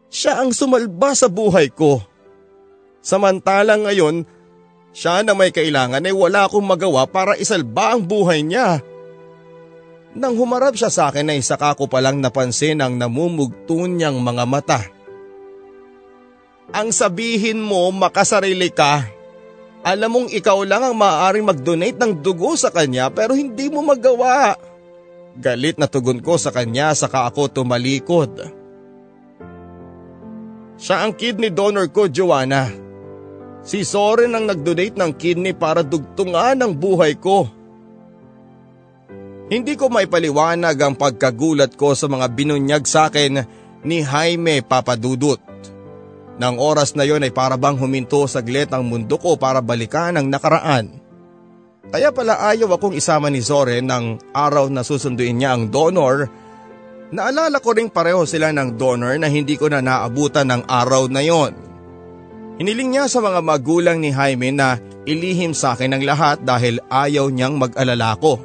siya 0.08 0.40
ang 0.42 0.54
sumalba 0.54 1.18
sa 1.18 1.28
buhay 1.28 1.74
ko. 1.74 2.00
Samantalang 3.02 3.88
ngayon, 3.88 4.16
siya 4.94 5.22
na 5.22 5.34
may 5.34 5.54
kailangan 5.54 6.04
ay 6.04 6.14
wala 6.14 6.46
akong 6.46 6.66
magawa 6.66 7.06
para 7.10 7.38
isalba 7.38 7.96
ang 7.96 8.06
buhay 8.06 8.46
niya. 8.46 8.82
Nang 10.18 10.34
humarap 10.34 10.74
siya 10.74 10.90
sa 10.90 11.14
akin 11.14 11.30
ay 11.30 11.46
saka 11.46 11.78
ko 11.78 11.86
palang 11.86 12.18
napansin 12.18 12.82
ang 12.82 12.98
namumugto 12.98 13.86
niyang 13.86 14.18
mga 14.18 14.44
mata. 14.50 14.82
Ang 16.76 16.92
sabihin 16.92 17.64
mo 17.64 17.88
makasarili 17.96 18.68
ka. 18.72 19.08
Alam 19.88 20.10
mong 20.12 20.30
ikaw 20.36 20.68
lang 20.68 20.84
ang 20.84 20.96
maaaring 21.00 21.48
mag-donate 21.48 21.96
ng 21.96 22.20
dugo 22.20 22.60
sa 22.60 22.68
kanya 22.68 23.08
pero 23.08 23.32
hindi 23.32 23.72
mo 23.72 23.80
magawa. 23.80 24.60
Galit 25.38 25.80
na 25.80 25.88
tugon 25.88 26.20
ko 26.20 26.36
sa 26.36 26.52
kanya 26.52 26.92
saka 26.92 27.24
ako 27.30 27.62
tumalikod. 27.62 28.52
Siya 30.78 31.08
ang 31.08 31.16
kidney 31.16 31.50
donor 31.50 31.90
ko, 31.90 32.06
Joanna. 32.06 32.70
Si 33.64 33.82
Soren 33.88 34.36
ang 34.36 34.46
nag-donate 34.46 35.00
ng 35.00 35.12
kidney 35.16 35.56
para 35.56 35.82
dugtungan 35.82 36.60
ang 36.60 36.74
buhay 36.76 37.16
ko. 37.18 37.48
Hindi 39.48 39.80
ko 39.80 39.88
maipaliwanag 39.88 40.76
ang 40.84 40.96
pagkagulat 41.00 41.80
ko 41.80 41.96
sa 41.96 42.12
mga 42.12 42.28
binunyag 42.36 42.84
sa 42.84 43.08
akin 43.08 43.48
ni 43.88 44.04
Jaime 44.04 44.60
Papadudut. 44.60 45.40
Nang 46.38 46.62
oras 46.62 46.94
na 46.94 47.02
yon 47.02 47.26
ay 47.26 47.34
parabang 47.34 47.74
huminto 47.82 48.30
saglit 48.30 48.70
ang 48.70 48.86
mundo 48.86 49.18
ko 49.18 49.42
para 49.42 49.58
balikan 49.58 50.14
ang 50.14 50.30
nakaraan. 50.30 51.02
Kaya 51.90 52.14
pala 52.14 52.38
ayaw 52.54 52.78
akong 52.78 52.94
isama 52.94 53.34
ni 53.34 53.42
Zoren 53.42 53.90
ng 53.90 54.36
araw 54.36 54.70
na 54.70 54.86
susunduin 54.86 55.40
niya 55.40 55.58
ang 55.58 55.74
donor. 55.74 56.30
Naalala 57.10 57.58
ko 57.64 57.74
ring 57.74 57.90
pareho 57.90 58.28
sila 58.28 58.52
ng 58.52 58.76
donor 58.76 59.16
na 59.18 59.32
hindi 59.32 59.56
ko 59.56 59.72
na 59.72 59.80
naabutan 59.80 60.52
ng 60.52 60.62
araw 60.68 61.08
na 61.08 61.24
yon. 61.24 61.56
Hiniling 62.60 62.92
niya 62.94 63.06
sa 63.08 63.24
mga 63.24 63.40
magulang 63.40 63.98
ni 64.04 64.12
Jaime 64.12 64.52
na 64.52 64.78
ilihim 65.08 65.56
sa 65.56 65.74
akin 65.74 65.96
ang 65.96 66.04
lahat 66.04 66.44
dahil 66.44 66.84
ayaw 66.92 67.32
niyang 67.32 67.56
mag-alala 67.56 68.20
ko. 68.20 68.38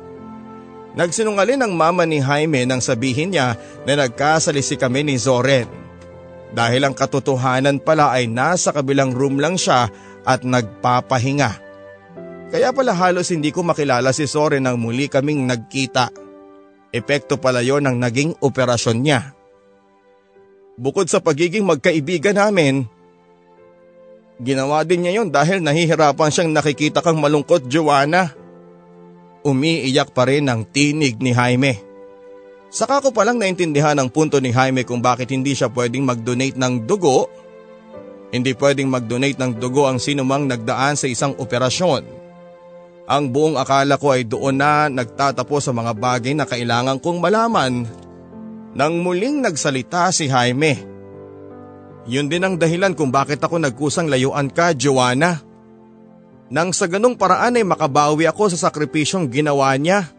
Nagsinungalin 0.95 1.65
ang 1.65 1.73
mama 1.75 2.07
ni 2.07 2.23
Jaime 2.23 2.63
nang 2.63 2.85
sabihin 2.85 3.35
niya 3.35 3.59
na 3.89 3.93
nagkasalisi 3.99 4.79
kami 4.79 5.03
ni 5.03 5.19
Zoren. 5.19 5.82
Dahil 6.53 6.85
ang 6.85 6.93
katotohanan 6.93 7.81
pala 7.81 8.13
ay 8.13 8.29
nasa 8.29 8.77
kabilang 8.77 9.17
room 9.17 9.41
lang 9.41 9.57
siya 9.57 9.89
at 10.23 10.45
nagpapahinga. 10.45 11.51
Kaya 12.53 12.69
pala 12.77 12.93
halos 12.93 13.33
hindi 13.33 13.49
ko 13.49 13.65
makilala 13.65 14.13
si 14.13 14.29
Zoren 14.29 14.69
nang 14.69 14.77
muli 14.77 15.09
kaming 15.09 15.49
nagkita. 15.49 16.13
Epekto 16.93 17.41
pala 17.41 17.65
yon 17.65 17.89
ng 17.89 17.97
naging 17.97 18.37
operasyon 18.45 18.99
niya. 19.01 19.33
Bukod 20.77 21.09
sa 21.09 21.25
pagiging 21.25 21.65
magkaibigan 21.65 22.37
namin, 22.37 22.85
ginawa 24.37 24.85
din 24.85 25.09
niya 25.09 25.25
yon 25.25 25.33
dahil 25.33 25.65
nahihirapan 25.65 26.29
siyang 26.29 26.53
nakikita 26.53 27.01
kang 27.01 27.17
malungkot 27.17 27.65
Joanna 27.73 28.43
umiiyak 29.43 30.15
pa 30.15 30.27
rin 30.27 30.47
ang 30.47 30.63
tinig 30.67 31.19
ni 31.19 31.35
Jaime. 31.35 31.92
Saka 32.73 33.05
ko 33.05 33.13
palang 33.13 33.37
naintindihan 33.37 33.93
ang 34.01 34.09
punto 34.09 34.41
ni 34.41 34.49
Jaime 34.49 34.89
kung 34.89 35.05
bakit 35.05 35.29
hindi 35.29 35.53
siya 35.53 35.69
pwedeng 35.69 36.09
mag-donate 36.09 36.57
ng 36.57 36.89
dugo. 36.89 37.29
Hindi 38.33 38.57
pwedeng 38.57 38.89
mag-donate 38.89 39.37
ng 39.37 39.61
dugo 39.61 39.85
ang 39.85 40.01
sinumang 40.01 40.49
nagdaan 40.49 40.97
sa 40.97 41.05
isang 41.05 41.37
operasyon. 41.37 42.25
Ang 43.05 43.25
buong 43.29 43.61
akala 43.61 44.01
ko 44.01 44.17
ay 44.17 44.25
doon 44.25 44.57
na 44.57 44.89
nagtatapos 44.89 45.69
sa 45.69 45.73
mga 45.77 45.93
bagay 45.93 46.33
na 46.33 46.49
kailangan 46.49 46.97
kong 46.97 47.21
malaman. 47.21 47.85
Nang 48.73 49.05
muling 49.05 49.45
nagsalita 49.45 50.09
si 50.09 50.33
Jaime. 50.33 50.81
Yun 52.09 52.33
din 52.33 52.41
ang 52.41 52.57
dahilan 52.57 52.97
kung 52.97 53.13
bakit 53.13 53.45
ako 53.45 53.61
nagkusang 53.61 54.09
layuan 54.09 54.49
ka, 54.49 54.73
Joanna 54.73 55.53
nang 56.53 56.69
sa 56.77 56.85
ganong 56.85 57.17
paraan 57.17 57.57
ay 57.57 57.65
makabawi 57.65 58.29
ako 58.29 58.53
sa 58.53 58.69
sakripisyong 58.69 59.25
ginawa 59.33 59.73
niya. 59.81 60.13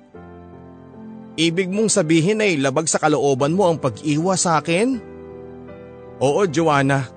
Ibig 1.33 1.69
mong 1.73 1.89
sabihin 1.89 2.45
ay 2.45 2.61
labag 2.61 2.85
sa 2.85 3.01
kalooban 3.01 3.57
mo 3.57 3.65
ang 3.65 3.81
pag-iwa 3.81 4.37
sa 4.37 4.61
akin? 4.61 5.01
Oo, 6.21 6.45
Joanna. 6.45 7.09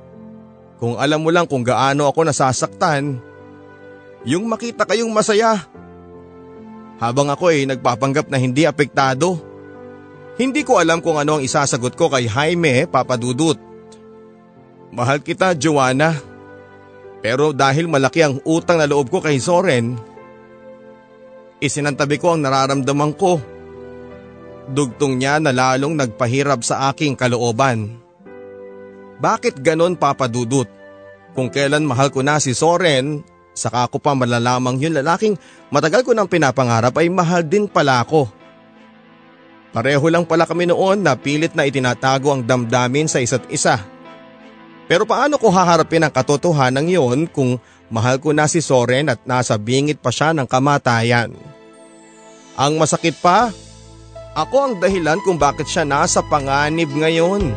Kung 0.80 0.96
alam 0.96 1.20
mo 1.20 1.28
lang 1.28 1.44
kung 1.44 1.60
gaano 1.60 2.08
ako 2.08 2.24
nasasaktan, 2.24 3.20
yung 4.24 4.48
makita 4.48 4.88
kayong 4.88 5.12
masaya. 5.12 5.68
Habang 6.96 7.28
ako 7.28 7.52
ay 7.52 7.68
nagpapanggap 7.68 8.32
na 8.32 8.40
hindi 8.40 8.64
apektado. 8.64 9.36
Hindi 10.40 10.64
ko 10.64 10.80
alam 10.80 11.04
kung 11.04 11.20
ano 11.20 11.40
ang 11.40 11.42
isasagot 11.44 11.92
ko 11.92 12.08
kay 12.08 12.28
Jaime 12.28 12.88
Papadudut. 12.88 13.60
Mahal 14.96 15.20
kita. 15.20 15.52
Joanna. 15.52 16.16
Pero 17.20 17.52
dahil 17.52 17.88
malaki 17.88 18.24
ang 18.24 18.40
utang 18.44 18.80
na 18.80 18.88
loob 18.88 19.12
ko 19.12 19.20
kay 19.20 19.36
Soren, 19.40 19.96
isinantabi 21.60 22.16
ko 22.16 22.36
ang 22.36 22.44
nararamdaman 22.44 23.12
ko. 23.16 23.55
Dugtong 24.66 25.22
niya 25.22 25.38
na 25.38 25.54
lalong 25.54 25.94
nagpahirap 25.94 26.66
sa 26.66 26.90
aking 26.90 27.14
kalooban. 27.14 28.02
Bakit 29.22 29.62
ganon 29.62 29.94
papadudot? 29.94 30.66
Kung 31.36 31.52
kailan 31.52 31.86
mahal 31.86 32.10
ko 32.10 32.24
na 32.24 32.42
si 32.42 32.56
Soren, 32.56 33.22
saka 33.54 33.86
ko 33.86 34.02
pa 34.02 34.16
malalamang 34.16 34.80
yun 34.80 34.96
lalaking 34.96 35.36
matagal 35.68 36.02
ko 36.02 36.12
nang 36.12 36.28
pinapangarap 36.28 36.92
ay 36.98 37.08
mahal 37.12 37.44
din 37.44 37.70
pala 37.70 38.02
ako. 38.02 38.28
Pareho 39.76 40.06
lang 40.08 40.24
pala 40.24 40.48
kami 40.48 40.64
noon 40.64 41.04
na 41.04 41.12
pilit 41.20 41.52
na 41.52 41.68
itinatago 41.68 42.32
ang 42.32 42.42
damdamin 42.42 43.06
sa 43.06 43.20
isa't 43.20 43.44
isa. 43.52 43.76
Pero 44.88 45.04
paano 45.04 45.36
ko 45.36 45.52
haharapin 45.52 46.06
ang 46.06 46.12
katotohanan 46.14 46.88
yon 46.88 47.28
kung 47.28 47.60
mahal 47.92 48.16
ko 48.16 48.32
na 48.32 48.48
si 48.48 48.64
Soren 48.64 49.12
at 49.12 49.20
nasa 49.28 49.60
bingit 49.60 50.00
pa 50.00 50.08
siya 50.08 50.32
ng 50.32 50.48
kamatayan? 50.48 51.36
Ang 52.56 52.80
masakit 52.80 53.20
pa, 53.20 53.52
ako 54.36 54.56
ang 54.60 54.74
dahilan 54.76 55.16
kung 55.24 55.40
bakit 55.40 55.64
siya 55.64 55.88
nasa 55.88 56.20
panganib 56.20 56.92
ngayon. 56.92 57.56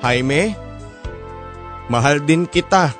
Jaime, 0.00 0.56
mahal 1.92 2.24
din 2.24 2.48
kita. 2.48 2.96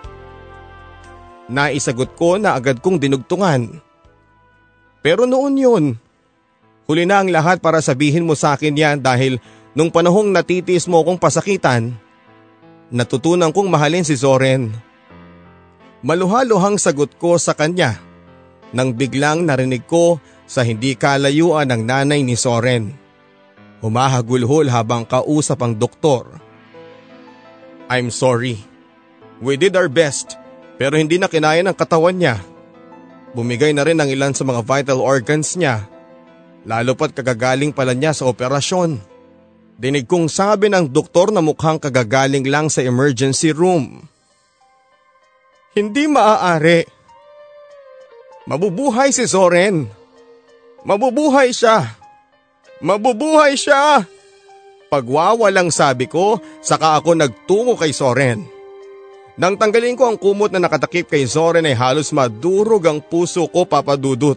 Naisagot 1.49 2.13
ko 2.13 2.37
na 2.37 2.53
agad 2.53 2.85
kong 2.85 3.01
dinugtungan. 3.01 3.81
Pero 5.01 5.25
noon 5.25 5.57
yun, 5.57 5.85
huli 6.85 7.09
na 7.09 7.25
ang 7.25 7.33
lahat 7.33 7.65
para 7.65 7.81
sabihin 7.81 8.29
mo 8.29 8.37
sa 8.37 8.53
akin 8.53 8.77
yan 8.77 8.97
dahil 9.01 9.41
nung 9.73 9.89
panahong 9.89 10.29
natitiis 10.29 10.85
mo 10.85 11.01
kong 11.01 11.17
pasakitan, 11.17 11.97
natutunan 12.91 13.55
kong 13.55 13.71
mahalin 13.71 14.03
si 14.03 14.19
Zoren. 14.19 14.75
Maluhaluhang 16.03 16.77
sagot 16.77 17.15
ko 17.17 17.39
sa 17.39 17.55
kanya 17.55 18.03
nang 18.75 18.95
biglang 18.95 19.47
narinig 19.47 19.87
ko 19.87 20.19
sa 20.47 20.67
hindi 20.67 20.99
kalayuan 20.99 21.71
ng 21.71 21.83
nanay 21.87 22.21
ni 22.27 22.35
Soren. 22.35 22.95
Humahagulhol 23.81 24.69
habang 24.69 25.07
kausap 25.07 25.63
ang 25.63 25.79
doktor. 25.79 26.27
I'm 27.89 28.13
sorry. 28.13 28.61
We 29.41 29.57
did 29.57 29.79
our 29.79 29.89
best 29.89 30.37
pero 30.77 30.99
hindi 30.99 31.17
na 31.17 31.31
kinaya 31.31 31.63
ng 31.65 31.77
katawan 31.77 32.19
niya. 32.19 32.41
Bumigay 33.31 33.71
na 33.71 33.87
rin 33.87 34.01
ng 34.01 34.11
ilan 34.11 34.35
sa 34.35 34.43
mga 34.43 34.67
vital 34.67 34.99
organs 34.99 35.55
niya. 35.55 35.87
Lalo 36.67 36.93
pat 36.99 37.15
kagagaling 37.15 37.73
pala 37.73 37.95
niya 37.95 38.13
sa 38.13 38.27
operasyon. 38.27 39.10
Dinig 39.81 40.05
kong 40.05 40.29
sabi 40.29 40.69
ng 40.69 40.93
doktor 40.93 41.33
na 41.33 41.41
mukhang 41.41 41.81
kagagaling 41.81 42.45
lang 42.45 42.69
sa 42.69 42.85
emergency 42.85 43.49
room. 43.49 44.05
Hindi 45.73 46.05
maaari. 46.05 46.85
Mabubuhay 48.45 49.09
si 49.09 49.25
Zoren. 49.25 49.89
Mabubuhay 50.85 51.57
siya. 51.57 51.97
Mabubuhay 52.85 53.57
siya. 53.57 54.05
Pagwawalang 54.93 55.73
sabi 55.73 56.05
ko, 56.13 56.37
saka 56.61 57.01
ako 57.01 57.17
nagtungo 57.17 57.73
kay 57.81 57.97
Soren. 57.97 58.45
Nang 59.41 59.57
tanggalin 59.57 59.97
ko 59.97 60.13
ang 60.13 60.21
kumot 60.21 60.53
na 60.53 60.61
nakatakip 60.61 61.09
kay 61.09 61.25
Zoren 61.25 61.65
ay 61.65 61.73
halos 61.73 62.13
madurog 62.13 62.85
ang 62.85 63.01
puso 63.01 63.49
ko 63.49 63.65
papadudot. 63.65 64.37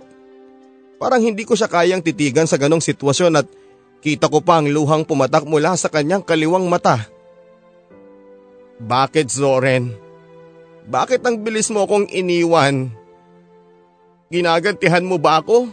Parang 0.96 1.20
hindi 1.20 1.44
ko 1.44 1.52
siya 1.52 1.68
kayang 1.68 2.00
titigan 2.00 2.48
sa 2.48 2.56
ganong 2.56 2.80
sitwasyon 2.80 3.44
at 3.44 3.48
kita 4.04 4.28
ko 4.28 4.44
pa 4.44 4.60
ang 4.60 4.68
luhang 4.68 5.08
pumatak 5.08 5.48
mula 5.48 5.80
sa 5.80 5.88
kanyang 5.88 6.20
kaliwang 6.20 6.68
mata. 6.68 7.08
Bakit 8.84 9.32
Zoren? 9.32 9.96
Bakit 10.84 11.24
ang 11.24 11.40
bilis 11.40 11.72
mo 11.72 11.88
akong 11.88 12.12
iniwan? 12.12 12.92
Ginagantihan 14.28 15.08
mo 15.08 15.16
ba 15.16 15.40
ako? 15.40 15.72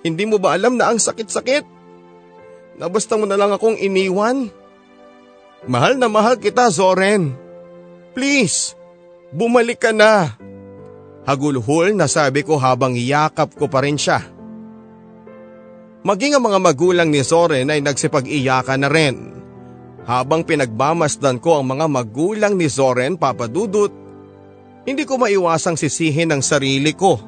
Hindi 0.00 0.24
mo 0.24 0.40
ba 0.40 0.56
alam 0.56 0.80
na 0.80 0.88
ang 0.88 0.96
sakit-sakit? 0.96 1.68
Na 2.80 2.88
basta 2.88 3.20
mo 3.20 3.28
na 3.28 3.36
lang 3.36 3.52
akong 3.52 3.76
iniwan? 3.76 4.48
Mahal 5.68 6.00
na 6.00 6.08
mahal 6.08 6.40
kita 6.40 6.72
Zoren. 6.72 7.36
Please, 8.16 8.72
bumalik 9.28 9.84
ka 9.84 9.92
na. 9.92 10.40
Hagulhol 11.28 11.92
na 11.92 12.08
sabi 12.08 12.46
ko 12.46 12.56
habang 12.56 12.96
iyakap 12.96 13.52
ko 13.58 13.68
pa 13.68 13.84
rin 13.84 14.00
siya. 14.00 14.35
Maging 16.06 16.38
ang 16.38 16.44
mga 16.46 16.62
magulang 16.62 17.10
ni 17.10 17.18
Soren 17.26 17.66
ay 17.66 17.82
nagsipag-iyakan 17.82 18.86
na 18.86 18.88
rin. 18.88 19.34
Habang 20.06 20.46
pinagmamasdan 20.46 21.42
ko 21.42 21.58
ang 21.58 21.66
mga 21.66 21.90
magulang 21.90 22.54
ni 22.54 22.70
Zoren 22.70 23.18
papadudot, 23.18 23.90
hindi 24.86 25.02
ko 25.02 25.18
maiwasang 25.18 25.74
sisihin 25.74 26.30
ang 26.30 26.46
sarili 26.46 26.94
ko. 26.94 27.18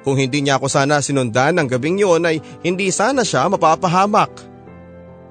Kung 0.00 0.16
hindi 0.16 0.40
niya 0.40 0.56
ako 0.56 0.72
sana 0.72 1.04
sinundan 1.04 1.60
ng 1.60 1.68
gabing 1.68 2.00
yun 2.00 2.24
ay 2.24 2.40
hindi 2.64 2.88
sana 2.88 3.20
siya 3.20 3.52
mapapahamak. 3.52 4.32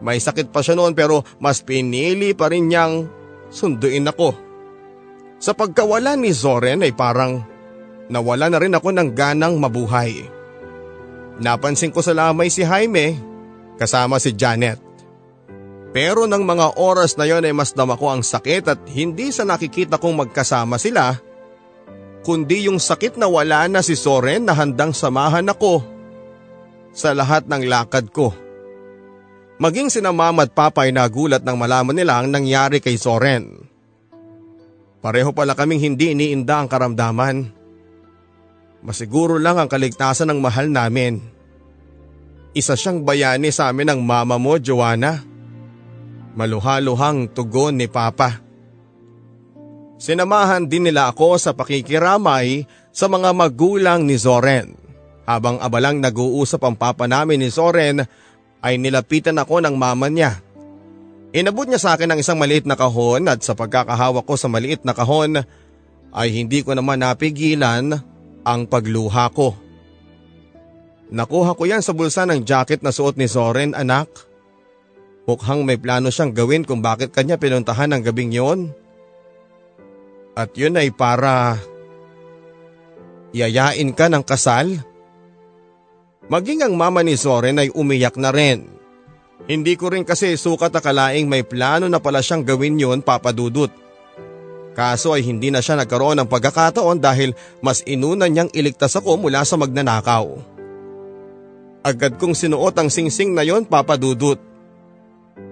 May 0.05 0.21
sakit 0.21 0.53
pa 0.53 0.61
siya 0.61 0.77
noon 0.77 0.93
pero 0.93 1.25
mas 1.41 1.65
pinili 1.65 2.37
pa 2.37 2.53
rin 2.53 2.69
niyang 2.69 3.09
sunduin 3.49 4.13
ako. 4.13 4.29
Sa 5.41 5.57
pagkawala 5.57 6.13
ni 6.13 6.29
Zoren 6.29 6.85
ay 6.85 6.93
parang 6.93 7.41
nawala 8.13 8.45
na 8.53 8.61
rin 8.61 8.77
ako 8.77 8.93
ng 8.93 9.09
ganang 9.17 9.57
mabuhay. 9.57 10.37
Napansin 11.39 11.95
ko 11.95 12.03
sa 12.03 12.11
lamay 12.11 12.51
si 12.51 12.61
Jaime 12.67 13.15
kasama 13.79 14.19
si 14.19 14.35
Janet. 14.35 14.79
Pero 15.89 16.29
ng 16.29 16.43
mga 16.45 16.77
oras 16.77 17.17
na 17.17 17.25
yon 17.25 17.41
ay 17.41 17.55
mas 17.55 17.73
dama 17.73 17.97
ko 17.97 18.13
ang 18.13 18.21
sakit 18.21 18.63
at 18.69 18.79
hindi 18.93 19.33
sa 19.33 19.41
nakikita 19.47 19.97
kong 19.97 20.27
magkasama 20.27 20.77
sila, 20.77 21.17
kundi 22.21 22.69
yung 22.69 22.77
sakit 22.77 23.17
na 23.17 23.25
wala 23.25 23.65
na 23.65 23.81
si 23.81 23.97
Soren 23.97 24.45
na 24.45 24.53
handang 24.53 24.93
samahan 24.93 25.49
ako 25.49 25.81
sa 26.93 27.17
lahat 27.17 27.49
ng 27.49 27.65
lakad 27.65 28.13
ko. 28.13 28.35
Maging 29.59 29.89
si 29.91 29.99
mama 29.99 30.45
at 30.45 30.53
papa 30.55 30.87
ay 30.87 30.93
nagulat 30.93 31.43
nang 31.43 31.59
malaman 31.59 31.97
nila 31.97 32.21
ang 32.21 32.31
nangyari 32.31 32.79
kay 32.79 32.95
Soren. 32.95 33.67
Pareho 34.99 35.31
pala 35.31 35.55
kaming 35.55 35.83
hindi 35.83 36.11
iniinda 36.11 36.59
ang 36.59 36.67
karamdaman. 36.71 37.58
Masiguro 38.79 39.35
lang 39.35 39.59
ang 39.59 39.67
kaligtasan 39.67 40.31
ng 40.31 40.39
mahal 40.39 40.71
namin. 40.71 41.19
Isa 42.55 42.79
siyang 42.79 43.03
bayani 43.03 43.51
sa 43.51 43.69
amin 43.69 43.91
ng 43.91 44.01
mama 44.01 44.39
mo, 44.39 44.55
Joanna. 44.55 45.19
Maluhaluhang 46.33 47.29
tugon 47.35 47.75
ni 47.75 47.91
Papa. 47.91 48.39
Sinamahan 49.99 50.63
din 50.63 50.87
nila 50.87 51.11
ako 51.11 51.35
sa 51.35 51.51
pakikiramay 51.51 52.63
sa 52.95 53.11
mga 53.11 53.35
magulang 53.35 54.07
ni 54.07 54.15
Zoren. 54.15 54.79
Habang 55.27 55.59
abalang 55.59 55.99
nag-uusap 55.99 56.63
ang 56.63 56.73
papa 56.79 57.05
namin 57.05 57.43
ni 57.43 57.51
Zoren 57.51 58.07
ay 58.63 58.79
nilapitan 58.79 59.35
ako 59.37 59.59
ng 59.59 59.75
mama 59.75 60.07
niya. 60.07 60.39
Inabot 61.35 61.67
niya 61.67 61.77
sa 61.77 61.93
akin 61.93 62.15
ang 62.15 62.19
isang 62.23 62.39
maliit 62.39 62.65
na 62.65 62.79
kahon 62.79 63.27
at 63.29 63.43
sa 63.43 63.53
pagkakahawak 63.53 64.25
ko 64.25 64.39
sa 64.39 64.49
maliit 64.49 64.81
na 64.87 64.95
kahon 64.95 65.43
ay 66.15 66.27
hindi 66.33 66.65
ko 66.65 66.73
naman 66.73 67.03
napigilan 67.03 68.01
ang 68.43 68.67
pagluha 68.67 69.31
ko. 69.31 69.55
Nakuha 71.09 71.57
ko 71.57 71.63
yan 71.65 71.81
sa 71.81 71.97
bulsa 71.97 72.29
ng 72.29 72.45
jacket 72.45 72.85
na 72.85 72.93
suot 72.93 73.17
ni 73.17 73.25
Zoren 73.25 73.73
anak. 73.73 74.07
Mukhang 75.25 75.65
may 75.65 75.77
plano 75.77 76.13
siyang 76.13 76.33
gawin 76.33 76.65
kung 76.65 76.81
bakit 76.81 77.13
kanya 77.13 77.37
pinuntahan 77.37 77.89
ng 77.93 78.01
gabing 78.05 78.33
yon. 78.33 78.73
At 80.37 80.53
yun 80.53 80.77
ay 80.77 80.93
para 80.93 81.57
yayain 83.33 83.89
ka 83.93 84.09
ng 84.09 84.25
kasal. 84.25 84.81
Maging 86.29 86.61
ang 86.61 86.77
mama 86.77 87.01
ni 87.01 87.17
Zoren 87.17 87.57
ay 87.57 87.73
umiyak 87.73 88.17
na 88.21 88.29
rin. 88.29 88.69
Hindi 89.49 89.73
ko 89.73 89.89
rin 89.89 90.05
kasi 90.05 90.37
sukat 90.37 90.69
akalaing 90.69 91.25
may 91.25 91.41
plano 91.41 91.89
na 91.89 91.97
pala 91.97 92.21
siyang 92.21 92.45
gawin 92.45 92.77
yon 92.77 93.01
papadudot. 93.01 93.73
Kaso 94.77 95.11
ay 95.17 95.25
hindi 95.25 95.49
na 95.49 95.59
siya 95.59 95.75
nagkaroon 95.79 96.19
ng 96.21 96.29
pagkakataon 96.29 97.01
dahil 97.01 97.33
mas 97.59 97.81
inuna 97.83 98.29
niyang 98.29 98.51
iligtas 98.53 98.95
ako 98.95 99.17
mula 99.17 99.41
sa 99.43 99.57
magnanakaw. 99.57 100.39
Agad 101.81 102.19
kong 102.19 102.35
sinuot 102.35 102.75
ang 102.75 102.91
singsing 102.91 103.33
na 103.33 103.41
yon 103.41 103.65
papadudot. 103.65 104.37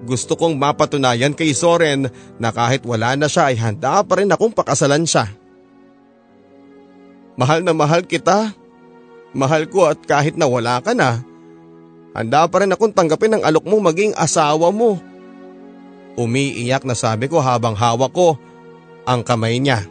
Gusto 0.04 0.36
kong 0.36 0.60
mapatunayan 0.60 1.34
kay 1.34 1.56
Soren 1.56 2.12
na 2.38 2.50
kahit 2.52 2.84
wala 2.84 3.16
na 3.16 3.32
siya 3.32 3.50
ay 3.50 3.58
handa 3.58 4.04
pa 4.04 4.20
rin 4.20 4.30
akong 4.30 4.52
pakasalan 4.52 5.08
siya. 5.08 5.32
Mahal 7.40 7.64
na 7.64 7.72
mahal 7.72 8.04
kita. 8.04 8.52
Mahal 9.38 9.70
ko 9.70 9.86
at 9.86 10.02
kahit 10.02 10.34
na 10.34 10.50
wala 10.50 10.82
ka 10.82 10.98
na, 10.98 11.22
handa 12.16 12.48
pa 12.50 12.64
rin 12.64 12.74
akong 12.74 12.96
tanggapin 12.96 13.38
ang 13.38 13.44
alok 13.46 13.70
mo 13.70 13.78
maging 13.78 14.16
asawa 14.18 14.74
mo. 14.74 14.98
Umiiyak 16.18 16.82
na 16.88 16.98
sabi 16.98 17.30
ko 17.30 17.38
habang 17.38 17.78
hawak 17.78 18.10
ko 18.10 18.40
ang 19.08 19.24
kamay 19.24 19.64
niya. 19.64 19.88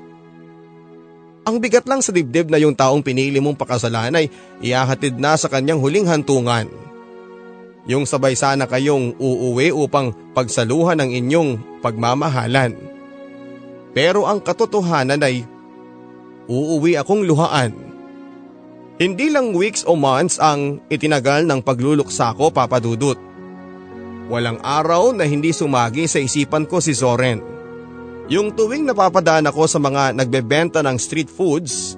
Ang 1.46 1.62
bigat 1.62 1.88
lang 1.88 2.04
sa 2.04 2.12
dibdib 2.12 2.52
na 2.52 2.60
yung 2.60 2.76
taong 2.76 3.00
pinili 3.00 3.40
mong 3.40 3.56
pakasalan 3.56 4.18
ay 4.18 4.28
iyahatid 4.60 5.16
na 5.16 5.38
sa 5.40 5.48
kanyang 5.48 5.80
huling 5.80 6.04
hantungan. 6.04 6.68
Yung 7.86 8.02
sabay 8.02 8.34
sana 8.34 8.66
kayong 8.66 9.14
uuwi 9.16 9.70
upang 9.70 10.10
pagsaluhan 10.34 10.98
ng 11.00 11.10
inyong 11.22 11.50
pagmamahalan. 11.80 12.74
Pero 13.94 14.26
ang 14.26 14.42
katotohanan 14.42 15.22
ay 15.22 15.46
uuwi 16.50 16.98
akong 16.98 17.22
luhaan. 17.22 17.72
Hindi 18.98 19.30
lang 19.30 19.54
weeks 19.54 19.86
o 19.86 19.94
months 19.94 20.42
ang 20.42 20.82
itinagal 20.90 21.46
ng 21.46 21.62
pagluluksa 21.62 22.34
ko 22.34 22.50
papadudot. 22.50 23.16
Walang 24.26 24.58
araw 24.66 25.14
na 25.14 25.22
hindi 25.22 25.54
sumagi 25.54 26.10
sa 26.10 26.18
isipan 26.18 26.66
ko 26.66 26.82
si 26.82 26.90
Zoren. 26.90 27.55
Yung 28.26 28.50
tuwing 28.54 28.82
napapadaan 28.82 29.46
ako 29.46 29.70
sa 29.70 29.78
mga 29.78 30.14
nagbebenta 30.14 30.82
ng 30.82 30.98
street 30.98 31.30
foods, 31.30 31.94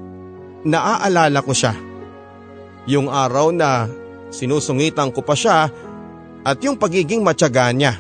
naaalala 0.64 1.40
ko 1.40 1.56
siya. 1.56 1.72
Yung 2.88 3.08
araw 3.08 3.52
na 3.52 3.88
Sinusungitan 4.28 5.08
ko 5.12 5.24
pa 5.24 5.32
siya 5.32 5.72
at 6.44 6.56
yung 6.60 6.76
pagiging 6.76 7.24
matyaga 7.24 7.72
niya. 7.72 7.96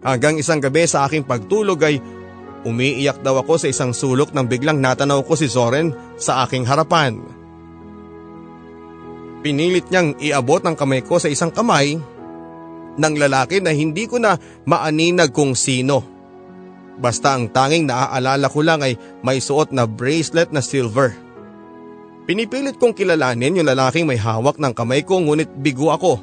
Hanggang 0.00 0.40
isang 0.40 0.60
gabi 0.60 0.84
sa 0.88 1.04
aking 1.08 1.24
pagtulog 1.24 1.80
ay 1.84 2.00
umiiyak 2.64 3.24
daw 3.24 3.40
ako 3.40 3.60
sa 3.60 3.68
isang 3.68 3.92
sulok 3.96 4.32
nang 4.32 4.48
biglang 4.48 4.80
natanaw 4.80 5.24
ko 5.24 5.36
si 5.36 5.48
Zoren 5.48 5.92
sa 6.20 6.44
aking 6.44 6.68
harapan. 6.68 7.20
Pinilit 9.40 9.88
niyang 9.88 10.20
iabot 10.20 10.60
ang 10.68 10.76
kamay 10.76 11.00
ko 11.00 11.16
sa 11.16 11.32
isang 11.32 11.48
kamay 11.48 11.96
ng 13.00 13.14
lalaki 13.16 13.64
na 13.64 13.72
hindi 13.72 14.04
ko 14.04 14.20
na 14.20 14.36
maaninag 14.68 15.32
kung 15.32 15.56
sino. 15.56 16.19
Basta 17.00 17.32
ang 17.32 17.48
tanging 17.48 17.88
naaalala 17.88 18.52
ko 18.52 18.60
lang 18.60 18.84
ay 18.84 18.94
may 19.24 19.40
suot 19.40 19.72
na 19.72 19.88
bracelet 19.88 20.52
na 20.52 20.60
silver. 20.60 21.16
Pinipilit 22.28 22.76
kong 22.76 22.92
kilalanin 22.92 23.56
yung 23.56 23.66
lalaking 23.66 24.04
may 24.04 24.20
hawak 24.20 24.60
ng 24.60 24.76
kamay 24.76 25.00
ko 25.00 25.18
ngunit 25.18 25.48
bigo 25.64 25.88
ako. 25.88 26.20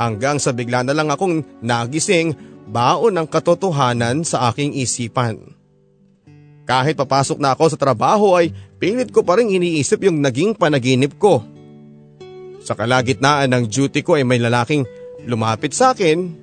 Hanggang 0.00 0.40
sa 0.40 0.56
bigla 0.56 0.80
na 0.80 0.96
lang 0.96 1.12
akong 1.12 1.44
nagising 1.60 2.32
baon 2.64 3.20
ng 3.20 3.28
katotohanan 3.28 4.24
sa 4.24 4.48
aking 4.48 4.72
isipan. 4.72 5.52
Kahit 6.64 6.96
papasok 6.96 7.36
na 7.36 7.52
ako 7.52 7.76
sa 7.76 7.78
trabaho 7.78 8.40
ay 8.40 8.48
pilit 8.80 9.12
ko 9.12 9.20
pa 9.20 9.36
rin 9.36 9.52
iniisip 9.52 10.00
yung 10.08 10.24
naging 10.24 10.56
panaginip 10.56 11.20
ko. 11.20 11.44
Sa 12.64 12.72
kalagitnaan 12.72 13.52
ng 13.52 13.64
duty 13.68 14.00
ko 14.00 14.16
ay 14.16 14.24
may 14.24 14.40
lalaking 14.40 14.88
lumapit 15.28 15.76
sa 15.76 15.92
akin. 15.92 16.39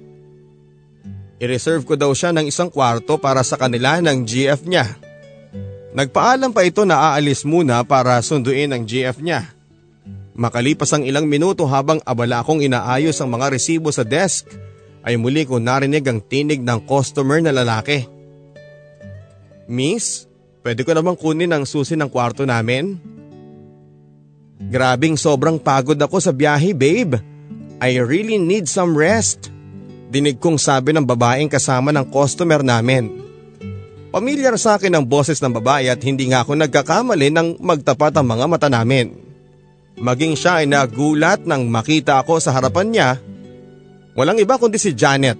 I-reserve 1.38 1.86
ko 1.86 1.94
daw 1.94 2.10
siya 2.18 2.34
ng 2.34 2.50
isang 2.50 2.74
kwarto 2.74 3.22
para 3.22 3.46
sa 3.46 3.62
kanila 3.62 4.02
ng 4.02 4.26
GF 4.26 4.66
niya. 4.66 4.98
Nagpaalam 5.94 6.54
pa 6.54 6.66
ito 6.66 6.86
na 6.86 7.14
aalis 7.14 7.46
muna 7.46 7.82
para 7.86 8.18
sunduin 8.22 8.74
ang 8.74 8.86
GF 8.86 9.22
niya. 9.22 9.50
Makalipas 10.38 10.94
ang 10.94 11.02
ilang 11.02 11.26
minuto 11.26 11.66
habang 11.66 11.98
abala 12.06 12.46
akong 12.46 12.62
inaayos 12.62 13.18
ang 13.18 13.34
mga 13.34 13.50
resibo 13.54 13.90
sa 13.90 14.06
desk 14.06 14.46
ay 15.02 15.18
muli 15.18 15.46
ko 15.46 15.58
narinig 15.58 16.06
ang 16.06 16.22
tinig 16.22 16.62
ng 16.62 16.86
customer 16.86 17.42
na 17.42 17.50
lalaki. 17.50 18.06
Miss, 19.66 20.30
pwede 20.62 20.86
ko 20.86 20.94
namang 20.94 21.18
kunin 21.18 21.50
ang 21.50 21.66
susi 21.66 21.98
ng 21.98 22.10
kwarto 22.10 22.46
namin? 22.46 22.98
Grabing 24.58 25.18
sobrang 25.18 25.58
pagod 25.58 25.98
ako 25.98 26.18
sa 26.22 26.34
biyahe 26.34 26.74
babe. 26.74 27.18
I 27.78 27.98
really 28.02 28.38
need 28.38 28.66
some 28.70 28.94
rest. 28.94 29.54
Dinig 30.08 30.40
kong 30.40 30.56
sabi 30.56 30.96
ng 30.96 31.04
babaeng 31.04 31.52
kasama 31.52 31.92
ng 31.92 32.08
customer 32.08 32.64
namin. 32.64 33.12
Pamilyar 34.08 34.56
sa 34.56 34.80
akin 34.80 34.96
ang 34.96 35.04
boses 35.04 35.44
ng 35.44 35.52
babae 35.52 35.92
at 35.92 36.00
hindi 36.00 36.32
nga 36.32 36.48
ako 36.48 36.56
nagkakamali 36.56 37.28
nang 37.28 37.60
magtapat 37.60 38.16
ang 38.16 38.26
mga 38.26 38.46
mata 38.48 38.72
namin. 38.72 39.12
Maging 40.00 40.40
siya 40.40 40.64
ay 40.64 40.66
nagulat 40.72 41.44
nang 41.44 41.68
makita 41.68 42.24
ako 42.24 42.40
sa 42.40 42.56
harapan 42.56 42.88
niya. 42.88 43.10
Walang 44.16 44.40
iba 44.40 44.56
kundi 44.56 44.80
si 44.80 44.96
Janet. 44.96 45.38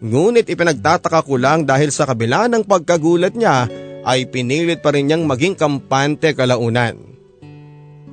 Ngunit 0.00 0.48
ipinagtataka 0.48 1.26
ko 1.26 1.36
lang 1.36 1.68
dahil 1.68 1.92
sa 1.92 2.08
kabila 2.08 2.48
ng 2.48 2.64
pagkagulat 2.64 3.36
niya 3.36 3.68
ay 4.06 4.30
pinilit 4.30 4.80
pa 4.80 4.94
rin 4.94 5.10
niyang 5.10 5.28
maging 5.28 5.58
kampante 5.58 6.32
kalaunan. 6.32 6.96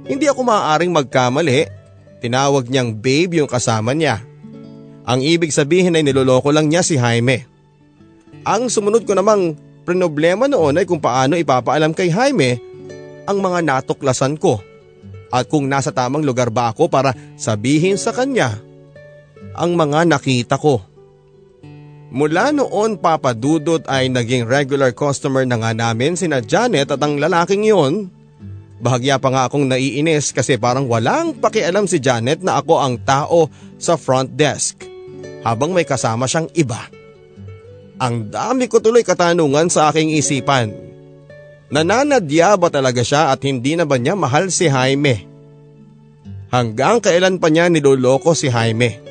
Hindi 0.06 0.26
ako 0.28 0.42
maaaring 0.44 0.92
magkamali. 0.92 1.72
Tinawag 2.20 2.68
niyang 2.68 2.92
babe 2.98 3.40
yung 3.40 3.50
kasama 3.50 3.96
niya. 3.96 4.35
Ang 5.06 5.22
ibig 5.22 5.54
sabihin 5.54 5.94
ay 5.94 6.02
niloloko 6.02 6.50
lang 6.50 6.66
niya 6.66 6.82
si 6.82 6.98
Jaime. 6.98 7.46
Ang 8.42 8.74
sumunod 8.74 9.06
ko 9.06 9.14
namang 9.14 9.54
problema 9.86 10.50
noon 10.50 10.82
ay 10.82 10.86
kung 10.90 10.98
paano 10.98 11.38
ipapaalam 11.38 11.94
kay 11.94 12.10
Jaime 12.10 12.58
ang 13.30 13.38
mga 13.38 13.62
natuklasan 13.62 14.38
ko 14.42 14.58
at 15.30 15.46
kung 15.46 15.70
nasa 15.70 15.94
tamang 15.94 16.26
lugar 16.26 16.50
ba 16.50 16.74
ako 16.74 16.90
para 16.90 17.14
sabihin 17.38 18.02
sa 18.02 18.10
kanya 18.10 18.58
ang 19.54 19.78
mga 19.78 20.10
nakita 20.10 20.58
ko. 20.58 20.82
Mula 22.10 22.50
noon 22.50 22.98
papadudot 22.98 23.86
ay 23.86 24.10
naging 24.10 24.50
regular 24.50 24.90
customer 24.90 25.46
na 25.46 25.62
nga 25.62 25.72
namin 25.74 26.18
sina 26.18 26.42
Janet 26.42 26.90
at 26.90 27.02
ang 27.02 27.22
lalaking 27.22 27.62
yon. 27.62 28.10
Bahagya 28.82 29.22
pa 29.22 29.30
nga 29.30 29.42
akong 29.48 29.70
naiinis 29.70 30.34
kasi 30.34 30.58
parang 30.58 30.90
walang 30.90 31.38
pakialam 31.38 31.86
si 31.86 32.02
Janet 32.02 32.42
na 32.42 32.58
ako 32.58 32.74
ang 32.82 32.96
tao 33.02 33.50
sa 33.78 33.96
front 34.00 34.34
desk 34.34 34.95
habang 35.46 35.72
may 35.72 35.86
kasama 35.86 36.26
siyang 36.26 36.50
iba. 36.58 36.90
Ang 38.02 38.28
dami 38.28 38.68
ko 38.68 38.84
tuloy 38.84 39.06
katanungan 39.08 39.72
sa 39.72 39.94
aking 39.94 40.16
isipan. 40.18 40.74
Nananadya 41.72 42.60
ba 42.60 42.68
talaga 42.68 43.02
siya 43.02 43.32
at 43.32 43.42
hindi 43.46 43.74
na 43.80 43.88
ba 43.88 43.96
niya 43.96 44.14
mahal 44.14 44.52
si 44.52 44.68
Jaime? 44.68 45.26
Hanggang 46.52 47.02
kailan 47.02 47.40
pa 47.42 47.50
niya 47.50 47.72
niloloko 47.72 48.36
si 48.38 48.52
Jaime? 48.52 49.02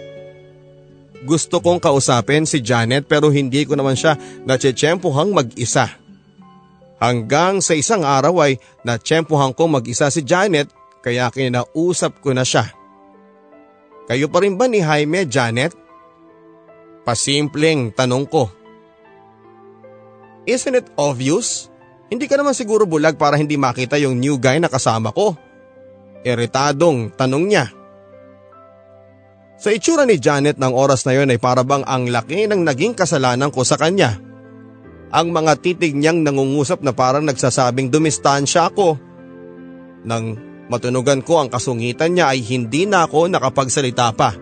Gusto 1.25 1.65
kong 1.65 1.81
kausapin 1.81 2.45
si 2.45 2.61
Janet 2.61 3.09
pero 3.09 3.33
hindi 3.33 3.65
ko 3.65 3.75
naman 3.75 3.97
siya 3.97 4.21
natsyempohang 4.45 5.33
mag-isa. 5.33 5.89
Hanggang 7.01 7.65
sa 7.65 7.73
isang 7.73 8.05
araw 8.05 8.45
ay 8.45 8.61
natsyempohan 8.85 9.57
ko 9.57 9.69
mag-isa 9.69 10.13
si 10.13 10.21
Janet 10.25 10.69
kaya 11.05 11.29
kinausap 11.33 12.21
ko 12.21 12.33
na 12.33 12.45
siya. 12.45 12.69
Kayo 14.05 14.29
pa 14.29 14.45
rin 14.45 14.57
ba 14.61 14.69
ni 14.69 14.85
Jaime, 14.85 15.25
Janet? 15.25 15.84
Pasimpleng 17.05 17.93
tanong 17.93 18.25
ko. 18.25 18.49
Isn't 20.49 20.77
it 20.77 20.89
obvious? 20.97 21.69
Hindi 22.09 22.29
ka 22.29 22.41
naman 22.41 22.57
siguro 22.57 22.85
bulag 22.85 23.17
para 23.17 23.37
hindi 23.37 23.57
makita 23.57 24.01
yung 24.01 24.21
new 24.21 24.41
guy 24.41 24.61
na 24.61 24.69
kasama 24.69 25.13
ko. 25.13 25.37
Iritadong 26.25 27.13
tanong 27.13 27.45
niya. 27.45 27.69
Sa 29.61 29.73
itsura 29.73 30.05
ni 30.05 30.21
Janet 30.21 30.61
ng 30.61 30.73
oras 30.73 31.09
na 31.09 31.17
yon 31.17 31.33
ay 31.33 31.41
parabang 31.41 31.85
ang 31.89 32.09
laki 32.09 32.49
ng 32.49 32.65
naging 32.65 32.93
kasalanan 32.93 33.49
ko 33.49 33.65
sa 33.65 33.81
kanya. 33.81 34.21
Ang 35.15 35.31
mga 35.31 35.61
titig 35.63 35.95
niyang 35.95 36.27
nangungusap 36.27 36.83
na 36.83 36.91
parang 36.91 37.25
nagsasabing 37.25 37.89
dumistansya 37.89 38.73
ako. 38.73 38.99
Nang 40.05 40.37
matunugan 40.69 41.23
ko 41.25 41.41
ang 41.41 41.49
kasungitan 41.49 42.13
niya 42.13 42.35
ay 42.35 42.45
hindi 42.45 42.85
na 42.85 43.07
ako 43.07 43.31
nakapagsalita 43.31 44.11
pa. 44.13 44.35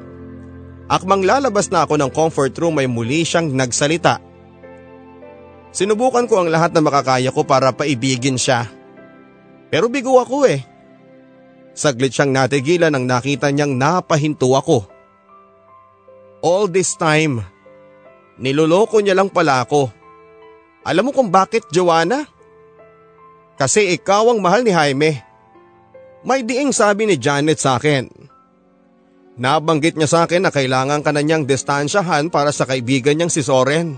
Akmang 0.92 1.24
lalabas 1.24 1.72
na 1.72 1.88
ako 1.88 1.96
ng 1.96 2.12
comfort 2.12 2.52
room 2.60 2.76
ay 2.76 2.84
muli 2.84 3.24
siyang 3.24 3.48
nagsalita. 3.48 4.20
Sinubukan 5.72 6.28
ko 6.28 6.44
ang 6.44 6.52
lahat 6.52 6.76
na 6.76 6.84
makakaya 6.84 7.32
ko 7.32 7.48
para 7.48 7.72
paibigin 7.72 8.36
siya. 8.36 8.68
Pero 9.72 9.88
bigo 9.88 10.20
ako 10.20 10.44
eh. 10.44 10.60
Saglit 11.72 12.12
siyang 12.12 12.36
natigilan 12.36 12.92
nang 12.92 13.08
nakita 13.08 13.48
niyang 13.48 13.72
napahinto 13.72 14.52
ako. 14.52 14.84
All 16.44 16.68
this 16.68 16.92
time, 17.00 17.40
niloloko 18.36 19.00
niya 19.00 19.16
lang 19.16 19.32
pala 19.32 19.64
ako. 19.64 19.88
Alam 20.84 21.08
mo 21.08 21.10
kung 21.16 21.32
bakit, 21.32 21.72
Joanna? 21.72 22.28
Kasi 23.56 23.96
ikaw 23.96 24.28
ang 24.28 24.44
mahal 24.44 24.60
ni 24.60 24.76
Jaime. 24.76 25.24
May 26.20 26.44
diing 26.44 26.74
sabi 26.76 27.08
ni 27.08 27.16
Janet 27.16 27.56
sa 27.64 27.80
akin. 27.80 28.31
Nabanggit 29.32 29.96
niya 29.96 30.08
sa 30.08 30.18
akin 30.28 30.44
na 30.44 30.50
kailangan 30.52 31.00
ka 31.00 31.08
na 31.08 31.24
niyang 31.24 31.48
distansyahan 31.48 32.28
para 32.28 32.52
sa 32.52 32.68
kaibigan 32.68 33.16
niyang 33.16 33.32
si 33.32 33.40
Soren. 33.40 33.96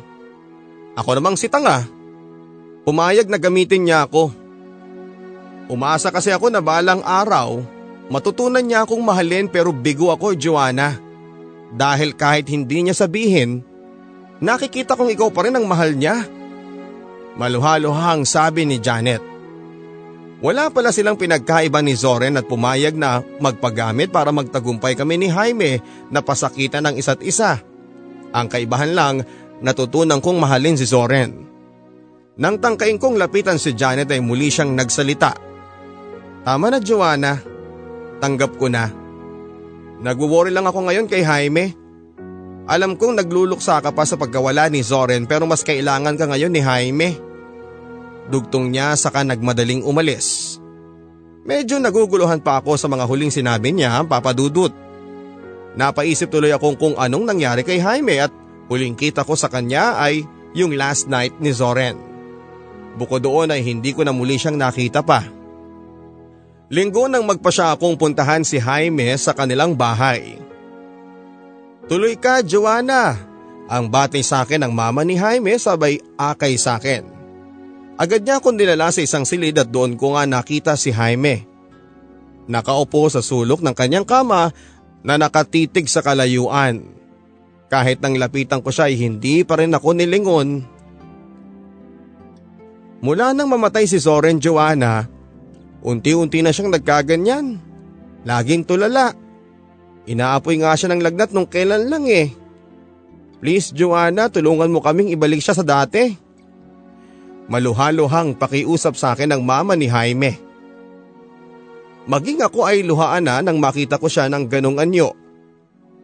Ako 0.95 1.19
namang 1.19 1.35
si 1.35 1.51
Tanga. 1.51 1.83
Pumayag 2.87 3.27
na 3.27 3.43
gamitin 3.43 3.83
niya 3.83 4.07
ako. 4.07 4.31
Umasa 5.67 6.15
kasi 6.15 6.31
ako 6.31 6.55
na 6.55 6.63
balang 6.63 7.03
araw, 7.03 7.59
matutunan 8.13 8.63
niya 8.63 8.87
akong 8.87 9.03
mahalin 9.03 9.51
pero 9.51 9.75
bigo 9.75 10.15
ako, 10.15 10.39
Joanna. 10.39 10.95
Dahil 11.75 12.15
kahit 12.15 12.47
hindi 12.47 12.87
niya 12.87 12.95
sabihin, 12.95 13.67
nakikita 14.39 14.95
kong 14.95 15.11
ikaw 15.19 15.35
pa 15.35 15.51
rin 15.51 15.59
ang 15.59 15.67
mahal 15.67 15.99
niya. 15.99 16.23
Maluhaluhang 17.35 18.23
sabi 18.23 18.71
ni 18.71 18.79
Janet. 18.79 19.34
Wala 20.45 20.69
pala 20.69 20.93
silang 20.93 21.17
pinagkaiba 21.17 21.81
ni 21.81 21.97
Zoren 21.97 22.37
at 22.37 22.45
pumayag 22.45 22.93
na 23.01 23.25
magpagamit 23.41 24.13
para 24.13 24.29
magtagumpay 24.29 24.93
kami 24.93 25.17
ni 25.17 25.33
Jaime 25.33 25.81
na 26.13 26.21
pasakitan 26.21 26.85
ng 26.85 27.01
isa't 27.01 27.25
isa. 27.25 27.65
Ang 28.29 28.53
kaibahan 28.53 28.93
lang, 28.93 29.15
natutunan 29.65 30.21
kong 30.21 30.37
mahalin 30.37 30.77
si 30.77 30.85
Zoren. 30.85 31.49
Nang 32.37 32.61
tangkain 32.61 33.01
kong 33.01 33.17
lapitan 33.17 33.57
si 33.57 33.73
Janet 33.73 34.13
ay 34.13 34.21
muli 34.21 34.53
siyang 34.53 34.77
nagsalita. 34.77 35.33
Tama 36.45 36.69
na 36.69 36.77
Joanna, 36.77 37.41
tanggap 38.21 38.61
ko 38.61 38.69
na. 38.69 38.93
Nagwo-worry 40.05 40.53
lang 40.53 40.69
ako 40.69 40.93
ngayon 40.93 41.09
kay 41.09 41.25
Jaime. 41.25 41.73
Alam 42.69 43.01
kong 43.01 43.17
nagluluksa 43.17 43.81
ka 43.81 43.97
pa 43.97 44.05
sa 44.05 44.21
pagkawala 44.21 44.69
ni 44.69 44.85
Zoren 44.85 45.25
pero 45.25 45.49
mas 45.49 45.65
kailangan 45.65 46.21
ka 46.21 46.29
ngayon 46.29 46.53
ni 46.53 46.61
Jaime. 46.61 47.24
Dugtong 48.29 48.73
niya 48.73 48.97
saka 48.97 49.21
nagmadaling 49.21 49.85
umalis. 49.85 50.57
Medyo 51.45 51.77
naguguluhan 51.77 52.41
pa 52.41 52.65
ako 52.65 52.81
sa 52.81 52.89
mga 52.89 53.05
huling 53.05 53.29
sinabi 53.29 53.69
niya, 53.77 54.01
Papa 54.09 54.33
Dudut. 54.33 54.73
Napaisip 55.77 56.33
tuloy 56.33 56.55
akong 56.55 56.79
kung 56.81 56.95
anong 56.97 57.29
nangyari 57.29 57.61
kay 57.61 57.83
Jaime 57.83 58.25
at 58.25 58.33
huling 58.73 58.97
kita 58.97 59.27
ko 59.27 59.37
sa 59.37 59.53
kanya 59.53 60.01
ay 60.01 60.25
yung 60.57 60.73
last 60.73 61.11
night 61.11 61.37
ni 61.43 61.53
Zoren. 61.53 62.01
Bukod 62.95 63.27
doon 63.27 63.53
ay 63.53 63.61
hindi 63.61 63.93
ko 63.93 64.07
na 64.07 64.15
muli 64.15 64.41
siyang 64.41 64.57
nakita 64.57 65.05
pa. 65.05 65.27
Linggo 66.73 67.11
nang 67.11 67.29
magpasya 67.29 67.77
akong 67.77 68.01
puntahan 68.01 68.41
si 68.41 68.57
Jaime 68.57 69.13
sa 69.21 69.37
kanilang 69.37 69.77
bahay. 69.77 70.41
Tuloy 71.85 72.17
ka, 72.17 72.41
Joanna. 72.41 73.21
Ang 73.69 73.93
batay 73.93 74.25
sa 74.25 74.49
akin 74.49 74.65
ng 74.65 74.73
mama 74.73 75.05
ni 75.05 75.21
Jaime 75.21 75.61
sabay 75.61 76.01
akay 76.17 76.57
sa 76.57 76.81
akin. 76.81 77.14
Agad 77.95 78.27
niya 78.27 78.43
akong 78.43 78.59
dinala 78.59 78.91
sa 78.91 79.01
isang 79.03 79.23
silid 79.23 79.55
at 79.55 79.71
doon 79.71 79.95
ko 79.95 80.19
nga 80.19 80.27
nakita 80.27 80.75
si 80.75 80.91
Jaime. 80.91 81.47
Nakaupo 82.51 83.07
sa 83.09 83.23
sulok 83.23 83.63
ng 83.63 83.73
kanyang 83.73 84.05
kama 84.05 84.51
na 85.07 85.15
nakatitig 85.15 85.87
sa 85.87 86.03
kalayuan. 86.03 86.83
Kahit 87.71 88.03
nang 88.03 88.19
lapitan 88.19 88.61
ko 88.61 88.75
siya 88.75 88.91
ay 88.91 88.99
hindi 88.99 89.47
pa 89.47 89.57
rin 89.63 89.73
ako 89.73 89.95
nilingon. 89.95 90.49
Mula 93.05 93.33
nang 93.33 93.49
mamatay 93.53 93.87
si 93.87 94.01
Soren 94.01 94.41
Joanna, 94.41 95.15
Unti-unti 95.85 96.41
na 96.41 96.49
siyang 96.49 96.73
nagkaganyan. 96.73 97.61
Laging 98.25 98.65
tulala. 98.65 99.13
Inaapoy 100.09 100.65
nga 100.65 100.73
siya 100.73 100.97
ng 100.97 101.05
lagnat 101.05 101.37
nung 101.37 101.45
kailan 101.45 101.93
lang 101.93 102.09
eh. 102.09 102.33
Please 103.45 103.69
Joanna, 103.77 104.33
tulungan 104.33 104.73
mo 104.73 104.81
kaming 104.81 105.13
ibalik 105.13 105.45
siya 105.45 105.53
sa 105.53 105.61
dati. 105.61 106.24
Maluhaluhang 107.49 108.37
pakiusap 108.41 108.97
sa 108.97 109.13
akin 109.13 109.37
ng 109.37 109.43
mama 109.45 109.77
ni 109.77 109.89
Jaime. 109.89 110.41
Maging 112.05 112.45
ako 112.45 112.69
ay 112.69 112.85
luhaan 112.85 113.25
na 113.25 113.41
nang 113.41 113.61
makita 113.61 113.97
ko 113.97 114.09
siya 114.09 114.29
ng 114.29 114.49
ganong 114.49 114.81
anyo. 114.81 115.13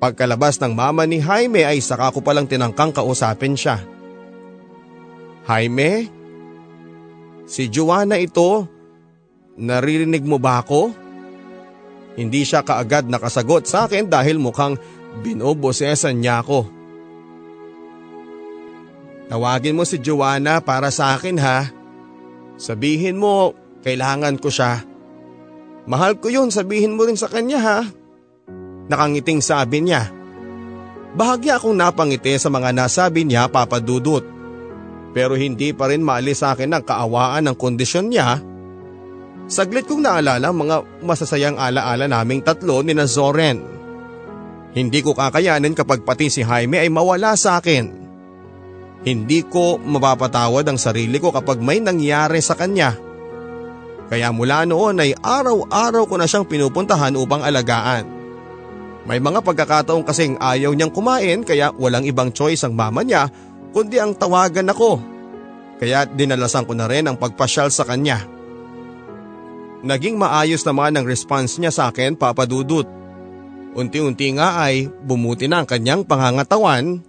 Pagkalabas 0.01 0.57
ng 0.61 0.73
mama 0.73 1.05
ni 1.05 1.21
Jaime 1.21 1.65
ay 1.65 1.81
saka 1.85 2.09
ko 2.13 2.25
palang 2.25 2.49
tinangkang 2.49 2.93
kausapin 2.93 3.53
siya. 3.57 3.81
Jaime? 5.45 6.09
Si 7.45 7.69
Joanna 7.69 8.17
ito, 8.17 8.81
Naririnig 9.61 10.25
mo 10.25 10.41
ba 10.41 10.65
ako? 10.65 10.89
Hindi 12.17 12.49
siya 12.49 12.65
kaagad 12.65 13.13
nakasagot 13.13 13.69
sa 13.69 13.85
akin 13.85 14.09
dahil 14.09 14.41
mukhang 14.41 14.81
binobosesan 15.21 16.17
niya 16.17 16.41
ako. 16.41 16.80
Tawagin 19.31 19.79
mo 19.79 19.87
si 19.87 20.03
Joanna 20.03 20.59
para 20.59 20.91
sa 20.91 21.15
akin 21.15 21.39
ha. 21.39 21.71
Sabihin 22.59 23.15
mo, 23.15 23.55
kailangan 23.87 24.37
ko 24.43 24.51
siya. 24.51 24.83
Mahal 25.87 26.19
ko 26.19 26.29
yun, 26.29 26.51
sabihin 26.51 26.99
mo 26.99 27.07
rin 27.07 27.15
sa 27.15 27.31
kanya 27.31 27.59
ha. 27.63 27.79
Nakangiting 28.91 29.39
sabi 29.39 29.87
niya. 29.87 30.11
Bahagya 31.15 31.63
akong 31.63 31.79
napangiti 31.79 32.35
sa 32.43 32.51
mga 32.51 32.75
nasabi 32.75 33.23
niya 33.23 33.47
papadudot. 33.47 34.27
Pero 35.15 35.39
hindi 35.39 35.71
pa 35.71 35.87
rin 35.87 36.03
maalis 36.03 36.43
sa 36.43 36.59
akin 36.59 36.75
ang 36.75 36.83
kaawaan 36.83 37.47
ng 37.47 37.57
kondisyon 37.59 38.11
niya 38.11 38.51
Saglit 39.51 39.91
kong 39.91 40.07
naalala 40.07 40.55
mga 40.55 41.03
masasayang 41.03 41.59
alaala 41.59 42.07
naming 42.07 42.39
tatlo 42.39 42.87
ni 42.87 42.95
na 42.95 43.03
Zoren. 43.11 43.59
Hindi 44.71 45.03
ko 45.03 45.11
kakayanin 45.11 45.75
kapag 45.75 46.07
pati 46.07 46.31
si 46.31 46.47
Jaime 46.47 46.79
ay 46.79 46.87
mawala 46.87 47.35
sa 47.35 47.59
akin. 47.59 48.10
Hindi 49.01 49.41
ko 49.49 49.81
mapapatawad 49.81 50.69
ang 50.69 50.77
sarili 50.77 51.17
ko 51.17 51.33
kapag 51.33 51.57
may 51.65 51.81
nangyari 51.81 52.41
sa 52.45 52.53
kanya. 52.53 52.93
Kaya 54.13 54.29
mula 54.35 54.67
noon 54.69 55.01
ay 55.01 55.17
araw-araw 55.17 56.05
ko 56.05 56.15
na 56.19 56.27
siyang 56.27 56.45
pinupuntahan 56.45 57.15
upang 57.17 57.41
alagaan. 57.41 58.05
May 59.09 59.17
mga 59.17 59.41
pagkakataong 59.41 60.05
kasing 60.05 60.37
ayaw 60.37 60.77
niyang 60.77 60.93
kumain 60.93 61.41
kaya 61.47 61.73
walang 61.81 62.05
ibang 62.05 62.29
choice 62.29 62.61
ang 62.67 62.77
mama 62.77 63.01
niya 63.01 63.33
kundi 63.73 63.97
ang 63.97 64.13
tawagan 64.13 64.69
ako. 64.69 65.01
Kaya 65.81 66.05
dinalasan 66.05 66.69
ko 66.69 66.77
na 66.77 66.85
rin 66.85 67.09
ang 67.09 67.17
pagpasyal 67.17 67.73
sa 67.73 67.89
kanya. 67.89 68.21
Naging 69.81 70.21
maayos 70.21 70.61
naman 70.69 70.93
ang 70.93 71.09
response 71.09 71.57
niya 71.57 71.73
sa 71.73 71.89
akin 71.89 72.13
papadudot. 72.13 72.85
Unti-unti 73.73 74.29
nga 74.37 74.61
ay 74.61 74.93
bumuti 74.93 75.49
na 75.49 75.65
ang 75.65 75.69
kanyang 75.71 76.05
pangangatawan. 76.05 77.01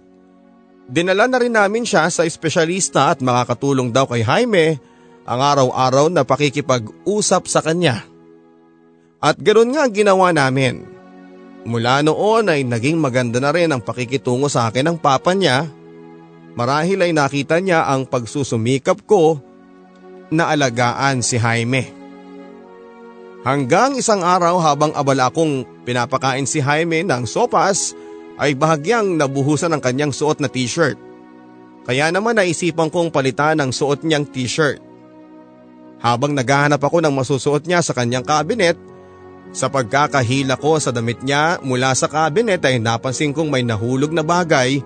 Dinala 0.90 1.30
na 1.30 1.38
rin 1.38 1.54
namin 1.54 1.86
siya 1.86 2.10
sa 2.10 2.26
espesyalista 2.26 3.14
at 3.14 3.22
makakatulong 3.22 3.94
daw 3.94 4.06
kay 4.10 4.26
Jaime 4.26 4.82
ang 5.22 5.38
araw-araw 5.38 6.10
na 6.10 6.26
pakikipag-usap 6.26 7.42
sa 7.46 7.62
kanya. 7.62 8.02
At 9.22 9.38
ganoon 9.38 9.70
nga 9.78 9.86
ang 9.86 9.94
ginawa 9.94 10.34
namin. 10.34 10.82
Mula 11.62 12.02
noon 12.02 12.50
ay 12.50 12.66
naging 12.66 12.98
maganda 12.98 13.38
na 13.38 13.54
rin 13.54 13.70
ang 13.70 13.78
pakikitungo 13.78 14.50
sa 14.50 14.66
akin 14.66 14.90
ng 14.90 14.98
papa 14.98 15.30
niya. 15.30 15.70
Marahil 16.58 16.98
ay 16.98 17.14
nakita 17.14 17.62
niya 17.62 17.86
ang 17.86 18.02
pagsusumikap 18.02 19.06
ko 19.06 19.38
na 20.34 20.50
alagaan 20.50 21.22
si 21.22 21.38
Jaime. 21.38 21.94
Hanggang 23.46 23.94
isang 23.94 24.26
araw 24.26 24.58
habang 24.58 24.90
abala 24.94 25.30
akong 25.30 25.62
pinapakain 25.86 26.46
si 26.46 26.58
Jaime 26.58 27.06
ng 27.06 27.22
sopas 27.26 27.94
ay 28.42 28.58
bahagyang 28.58 29.14
nabuhusan 29.14 29.70
ang 29.70 29.78
kanyang 29.78 30.10
suot 30.10 30.42
na 30.42 30.50
t-shirt. 30.50 30.98
Kaya 31.86 32.10
naman 32.10 32.34
naisipan 32.34 32.90
kong 32.90 33.14
palitan 33.14 33.62
ang 33.62 33.70
suot 33.70 34.02
niyang 34.02 34.26
t-shirt. 34.26 34.82
Habang 36.02 36.34
naghahanap 36.34 36.82
ako 36.82 36.98
ng 36.98 37.14
masusuot 37.14 37.62
niya 37.70 37.78
sa 37.78 37.94
kanyang 37.94 38.26
kabinet, 38.26 38.74
sa 39.54 39.70
pagkakahila 39.70 40.58
ko 40.58 40.82
sa 40.82 40.90
damit 40.90 41.22
niya 41.22 41.62
mula 41.62 41.94
sa 41.94 42.10
kabinet 42.10 42.64
ay 42.66 42.82
napansin 42.82 43.30
kong 43.30 43.46
may 43.46 43.62
nahulog 43.62 44.10
na 44.10 44.26
bagay 44.26 44.82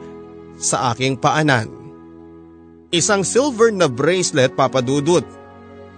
sa 0.60 0.92
aking 0.92 1.16
paanan. 1.16 1.72
Isang 2.92 3.24
silver 3.24 3.72
na 3.72 3.88
bracelet 3.88 4.52
papadudot. 4.52 5.24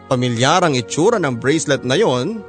Pamilyar 0.06 0.62
ang 0.62 0.78
itsura 0.78 1.18
ng 1.18 1.36
bracelet 1.36 1.82
na 1.82 1.96
yon. 1.98 2.44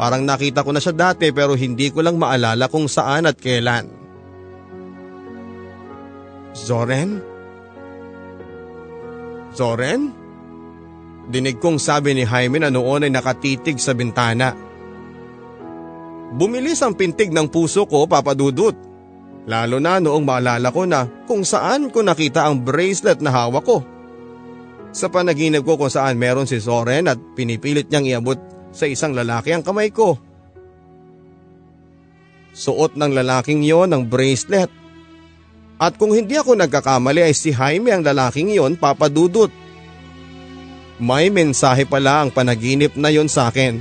Parang 0.00 0.24
nakita 0.24 0.64
ko 0.64 0.72
na 0.72 0.80
siya 0.80 0.96
dati 0.96 1.28
pero 1.30 1.52
hindi 1.52 1.92
ko 1.92 2.00
lang 2.00 2.16
maalala 2.16 2.66
kung 2.72 2.88
saan 2.88 3.28
at 3.28 3.36
kailan. 3.36 3.99
Zoren? 6.54 7.22
Zoren? 9.54 10.10
Dinig 11.30 11.62
kong 11.62 11.78
sabi 11.78 12.18
ni 12.18 12.26
Jaime 12.26 12.58
na 12.58 12.74
noon 12.74 13.06
ay 13.06 13.12
nakatitig 13.12 13.78
sa 13.78 13.94
bintana. 13.94 14.50
Bumilis 16.30 16.82
ang 16.82 16.94
pintig 16.94 17.30
ng 17.30 17.50
puso 17.50 17.86
ko 17.86 18.06
papadudot. 18.06 18.74
Lalo 19.50 19.82
na 19.82 19.98
noong 19.98 20.22
maalala 20.22 20.70
ko 20.70 20.86
na 20.86 21.06
kung 21.26 21.42
saan 21.42 21.90
ko 21.90 22.02
nakita 22.02 22.46
ang 22.46 22.62
bracelet 22.62 23.18
na 23.18 23.34
hawak 23.34 23.66
ko. 23.66 23.78
Sa 24.90 25.06
panaginip 25.06 25.62
ko 25.62 25.78
kung 25.78 25.90
saan 25.90 26.18
meron 26.18 26.50
si 26.50 26.58
Soren 26.58 27.06
at 27.06 27.18
pinipilit 27.38 27.90
niyang 27.90 28.18
iabot 28.18 28.38
sa 28.74 28.90
isang 28.90 29.14
lalaki 29.14 29.54
ang 29.54 29.62
kamay 29.62 29.90
ko. 29.90 30.18
Suot 32.50 32.98
ng 32.98 33.14
lalaking 33.14 33.62
yon 33.62 33.94
ang 33.94 34.06
bracelet. 34.10 34.79
At 35.80 35.96
kung 35.96 36.12
hindi 36.12 36.36
ako 36.36 36.60
nagkakamali 36.60 37.24
ay 37.24 37.32
si 37.32 37.56
Jaime 37.56 37.88
ang 37.88 38.04
lalaking 38.04 38.52
yon 38.52 38.76
papadudot. 38.76 39.48
May 41.00 41.32
mensahe 41.32 41.88
pala 41.88 42.20
ang 42.20 42.28
panaginip 42.28 42.92
na 43.00 43.08
yon 43.08 43.32
sa 43.32 43.48
akin 43.48 43.80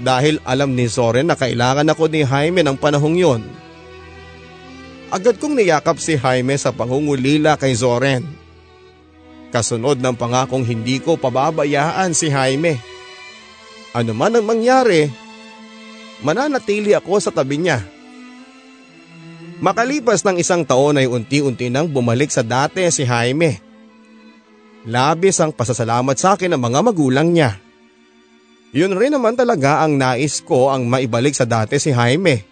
dahil 0.00 0.40
alam 0.48 0.72
ni 0.72 0.88
Soren 0.88 1.28
na 1.28 1.36
kailangan 1.36 1.84
ako 1.92 2.08
ni 2.08 2.24
Jaime 2.24 2.64
ng 2.64 2.80
panahong 2.80 3.20
yon. 3.20 3.42
Agad 5.12 5.36
kong 5.36 5.60
niyakap 5.60 6.00
si 6.00 6.16
Jaime 6.16 6.56
sa 6.56 6.72
pangungulila 6.72 7.60
kay 7.60 7.76
Zoren. 7.76 8.24
Kasunod 9.52 10.00
ng 10.00 10.16
pangakong 10.16 10.64
hindi 10.64 10.96
ko 11.04 11.20
pababayaan 11.20 12.16
si 12.16 12.32
Jaime. 12.32 12.80
Ano 13.92 14.16
man 14.16 14.32
ang 14.32 14.48
mangyari, 14.48 15.12
mananatili 16.24 16.96
ako 16.96 17.20
sa 17.20 17.28
tabi 17.28 17.60
niya. 17.60 17.84
Makalipas 19.62 20.26
ng 20.26 20.42
isang 20.42 20.66
taon 20.66 20.98
ay 20.98 21.06
unti-unti 21.06 21.70
nang 21.70 21.86
bumalik 21.86 22.34
sa 22.34 22.42
dati 22.42 22.82
si 22.90 23.06
Jaime. 23.06 23.62
Labis 24.82 25.38
ang 25.38 25.54
pasasalamat 25.54 26.18
sa 26.18 26.34
akin 26.34 26.50
ng 26.50 26.58
mga 26.58 26.80
magulang 26.82 27.30
niya. 27.30 27.62
Yun 28.74 28.98
rin 28.98 29.14
naman 29.14 29.38
talaga 29.38 29.86
ang 29.86 29.94
nais 29.94 30.42
ko 30.42 30.74
ang 30.74 30.90
maibalik 30.90 31.38
sa 31.38 31.46
dati 31.46 31.78
si 31.78 31.94
Jaime. 31.94 32.42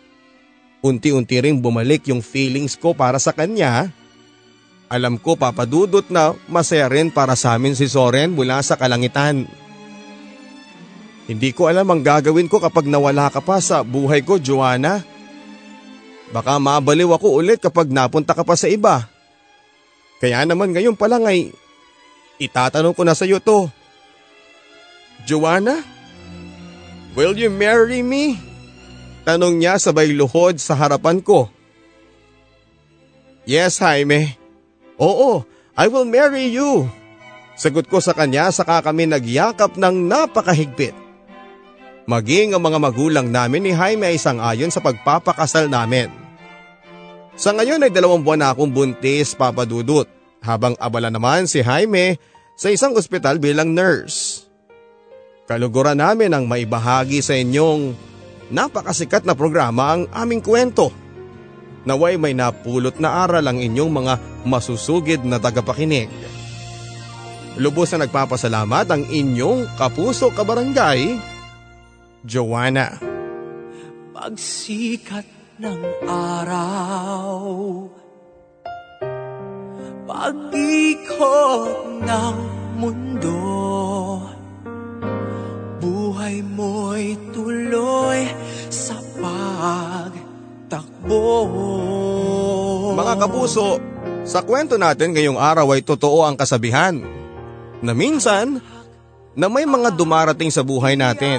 Unti-unti 0.86 1.42
ring 1.42 1.58
bumalik 1.58 2.06
yung 2.06 2.22
feelings 2.22 2.78
ko 2.78 2.94
para 2.94 3.18
sa 3.18 3.34
kanya. 3.34 3.90
Alam 4.86 5.18
ko 5.18 5.34
papadudot 5.34 6.06
na 6.14 6.38
masaya 6.46 6.86
rin 6.86 7.10
para 7.10 7.34
sa 7.34 7.58
amin 7.58 7.74
si 7.74 7.90
Soren 7.90 8.30
mula 8.38 8.62
sa 8.62 8.78
kalangitan. 8.78 9.50
Hindi 11.26 11.50
ko 11.50 11.66
alam 11.66 11.90
ang 11.90 12.06
gagawin 12.06 12.46
ko 12.46 12.62
kapag 12.62 12.86
nawala 12.86 13.34
ka 13.34 13.42
pa 13.42 13.58
sa 13.58 13.82
buhay 13.82 14.22
ko, 14.22 14.38
Joanna. 14.38 15.02
Baka 16.30 16.62
mabaliw 16.62 17.10
ako 17.10 17.42
ulit 17.42 17.58
kapag 17.58 17.90
napunta 17.90 18.34
ka 18.34 18.46
pa 18.46 18.54
sa 18.54 18.70
iba. 18.70 19.06
Kaya 20.22 20.46
naman 20.46 20.70
ngayon 20.70 20.94
pa 20.94 21.10
lang 21.10 21.26
ay 21.26 21.50
itatanong 22.38 22.94
ko 22.94 23.02
na 23.02 23.18
sa 23.18 23.26
iyo 23.26 23.42
to. 23.42 23.66
Joanna? 25.26 25.82
Will 27.18 27.34
you 27.34 27.50
marry 27.50 28.06
me? 28.06 28.38
Tanong 29.26 29.58
niya 29.58 29.76
sabay 29.76 30.14
luhod 30.14 30.62
sa 30.62 30.78
harapan 30.78 31.18
ko. 31.18 31.50
Yes, 33.48 33.82
Jaime. 33.82 34.38
Oo, 35.00 35.42
I 35.74 35.88
will 35.90 36.06
marry 36.06 36.52
you. 36.52 36.86
Sagot 37.58 37.90
ko 37.90 37.98
sa 37.98 38.14
kanya 38.14 38.52
saka 38.54 38.80
kami 38.80 39.08
nagyakap 39.08 39.74
ng 39.74 40.06
napakahigpit. 40.06 40.99
Maging 42.10 42.58
ang 42.58 42.62
mga 42.66 42.82
magulang 42.82 43.30
namin 43.30 43.62
ni 43.62 43.70
Jaime 43.70 44.10
ay 44.10 44.18
isang 44.18 44.42
ayon 44.42 44.74
sa 44.74 44.82
pagpapakasal 44.82 45.70
namin. 45.70 46.10
Sa 47.38 47.54
ngayon 47.54 47.86
ay 47.86 47.94
dalawang 47.94 48.26
buwan 48.26 48.42
na 48.42 48.50
akong 48.50 48.74
buntis 48.74 49.38
papadudot 49.38 50.10
habang 50.42 50.74
abala 50.82 51.06
naman 51.06 51.46
si 51.46 51.62
Jaime 51.62 52.18
sa 52.58 52.66
isang 52.66 52.98
ospital 52.98 53.38
bilang 53.38 53.70
nurse. 53.70 54.42
Kaluguran 55.46 56.02
namin 56.02 56.34
ang 56.34 56.50
maibahagi 56.50 57.22
sa 57.22 57.38
inyong 57.38 57.94
napakasikat 58.50 59.22
na 59.22 59.38
programa 59.38 59.94
ang 59.94 60.10
aming 60.10 60.42
kwento. 60.42 60.90
Naway 61.86 62.18
may 62.18 62.34
napulot 62.34 62.98
na 62.98 63.22
aral 63.22 63.46
ang 63.46 63.62
inyong 63.62 63.90
mga 64.02 64.14
masusugid 64.50 65.22
na 65.22 65.38
tagapakinig. 65.38 66.10
Lubos 67.54 67.94
na 67.94 68.02
nagpapasalamat 68.02 68.86
ang 68.90 69.06
inyong 69.06 69.78
kapuso 69.78 70.34
kabarangay, 70.34 71.29
Joanna. 72.24 73.00
Pagsikat 74.12 75.24
ng 75.60 75.80
araw 76.04 77.48
Pag-ikot 80.10 82.02
ng 82.02 82.36
mundo 82.76 83.38
buhay 85.78 86.42
mo'y 86.42 87.14
tuloy 87.30 88.26
sa 88.66 88.98
pagtakbo. 89.22 91.22
Mga 92.98 93.14
kapuso, 93.22 93.78
sa 94.26 94.42
kwento 94.42 94.74
natin 94.76 95.14
ngayong 95.14 95.38
araw 95.38 95.78
ay 95.78 95.86
totoo 95.86 96.26
ang 96.26 96.34
kasabihan 96.34 96.98
na 97.80 97.92
minsan 97.94 98.58
na 99.38 99.46
may 99.46 99.64
mga 99.64 99.94
dumarating 99.94 100.50
sa 100.50 100.66
buhay 100.66 100.98
natin 100.98 101.38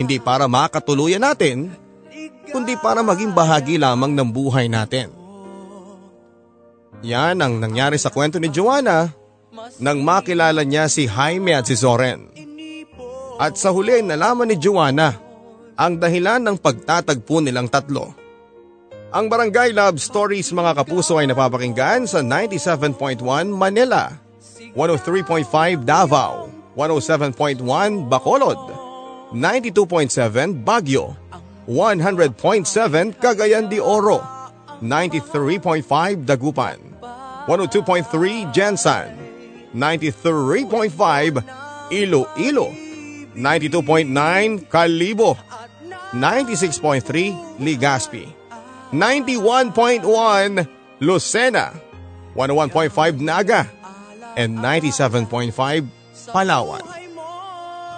hindi 0.00 0.16
para 0.16 0.48
makatuluyan 0.48 1.20
natin 1.20 1.68
kundi 2.48 2.74
para 2.80 3.04
maging 3.04 3.36
bahagi 3.36 3.76
lamang 3.76 4.16
ng 4.16 4.28
buhay 4.32 4.66
natin. 4.66 5.12
Yan 7.04 7.36
ang 7.44 7.60
nangyari 7.60 8.00
sa 8.00 8.08
kwento 8.08 8.40
ni 8.40 8.48
Joanna 8.48 9.12
nang 9.76 10.00
makilala 10.00 10.64
niya 10.64 10.88
si 10.88 11.04
Jaime 11.04 11.52
at 11.52 11.68
si 11.68 11.76
Soren. 11.76 12.32
At 13.36 13.60
sa 13.60 13.72
huli 13.72 14.00
nalaman 14.00 14.48
ni 14.48 14.56
Joanna 14.56 15.16
ang 15.76 15.96
dahilan 15.96 16.44
ng 16.44 16.56
pagtatagpo 16.60 17.40
nilang 17.40 17.68
tatlo. 17.68 18.12
Ang 19.10 19.26
Barangay 19.26 19.72
Love 19.72 19.98
Stories 20.00 20.52
mga 20.52 20.80
kapuso 20.80 21.18
ay 21.18 21.26
napapakinggan 21.28 22.04
sa 22.06 22.20
97.1 22.22 23.20
Manila, 23.48 24.12
103.5 24.76 25.82
Davao, 25.82 26.46
107.1 26.76 28.06
Bacolod, 28.06 28.89
92.7 29.32 30.64
Baguio, 30.64 31.16
100.7 31.68 33.14
Cagayan 33.14 33.68
de 33.68 33.80
Oro, 33.80 34.20
93.5 34.82 36.24
Dagupan, 36.24 36.78
102.3 37.46 38.52
Jensan, 38.52 39.14
93.5 39.72 41.44
Iloilo, 41.90 42.68
92.9 43.34 44.66
Kalibo, 44.68 45.36
96.3 46.12 47.58
Ligaspi, 47.60 48.34
91.1 48.92 50.68
Lucena, 51.00 51.72
101.5 52.34 53.20
Naga, 53.20 53.70
and 54.36 54.58
97.5 54.58 55.86
Palawan. 56.34 56.99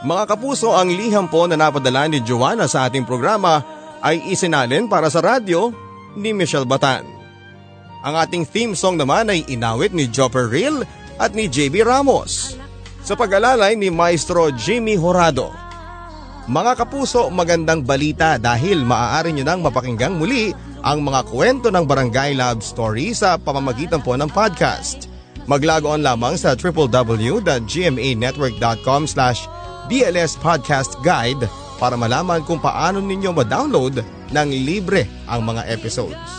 Mga 0.02 0.34
kapuso, 0.34 0.74
ang 0.74 0.90
liham 0.90 1.30
po 1.30 1.46
na 1.46 1.54
napadala 1.54 2.10
ni 2.10 2.18
Joanna 2.18 2.66
sa 2.66 2.90
ating 2.90 3.06
programa 3.06 3.62
ay 4.02 4.34
isinalin 4.34 4.90
para 4.90 5.06
sa 5.06 5.22
radyo 5.22 5.70
ni 6.18 6.34
Michelle 6.34 6.66
Batan. 6.66 7.06
Ang 8.02 8.18
ating 8.18 8.42
theme 8.42 8.74
song 8.74 8.98
naman 8.98 9.30
ay 9.30 9.46
inawit 9.46 9.94
ni 9.94 10.10
Jopper 10.10 10.50
Real 10.50 10.82
at 11.22 11.38
ni 11.38 11.46
JB 11.46 11.86
Ramos. 11.86 12.58
Sa 13.06 13.14
pag-alalay 13.14 13.78
ni 13.78 13.94
Maestro 13.94 14.50
Jimmy 14.50 14.98
Horado. 14.98 15.54
Mga 16.50 16.82
kapuso, 16.82 17.30
magandang 17.30 17.86
balita 17.86 18.42
dahil 18.42 18.82
maaari 18.82 19.30
nyo 19.30 19.46
nang 19.46 19.62
mapakinggang 19.62 20.18
muli 20.18 20.50
ang 20.82 21.06
mga 21.06 21.30
kwento 21.30 21.70
ng 21.70 21.86
Barangay 21.86 22.34
Love 22.34 22.66
Story 22.66 23.14
sa 23.14 23.38
pamamagitan 23.38 24.02
po 24.02 24.18
ng 24.18 24.26
podcast. 24.26 25.06
Maglago 25.46 25.94
on 25.94 26.02
lamang 26.02 26.34
sa 26.34 26.58
www.gmanetwork.com 26.58 29.06
slash 29.06 29.46
BLS 29.90 30.38
Podcast 30.38 30.98
Guide 31.02 31.46
para 31.82 31.98
malaman 31.98 32.46
kung 32.46 32.62
paano 32.62 33.02
ninyo 33.02 33.34
ma-download 33.34 34.02
ng 34.30 34.48
libre 34.62 35.10
ang 35.26 35.42
mga 35.42 35.66
episodes. 35.66 36.30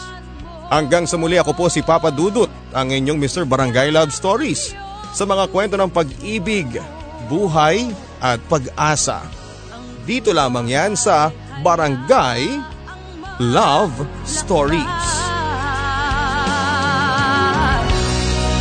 Hanggang 0.72 1.03
sa 1.03 1.20
muli 1.20 1.36
ako 1.36 1.52
po 1.53 1.65
si 1.68 1.84
Papa 1.84 2.10
Dudut, 2.10 2.49
ang 2.72 2.90
inyong 2.90 3.20
Mr. 3.20 3.44
Barangay 3.44 3.91
Love 3.94 4.15
Stories 4.15 4.74
sa 5.14 5.28
mga 5.28 5.52
kwento 5.53 5.78
ng 5.78 5.91
pag-ibig, 5.91 6.82
buhay 7.30 7.94
at 8.24 8.41
pag-asa. 8.49 9.22
Dito 10.07 10.34
lamang 10.34 10.72
yan 10.72 10.98
sa 10.98 11.30
Barangay 11.61 12.41
Love 13.38 14.07
Stories. 14.26 15.07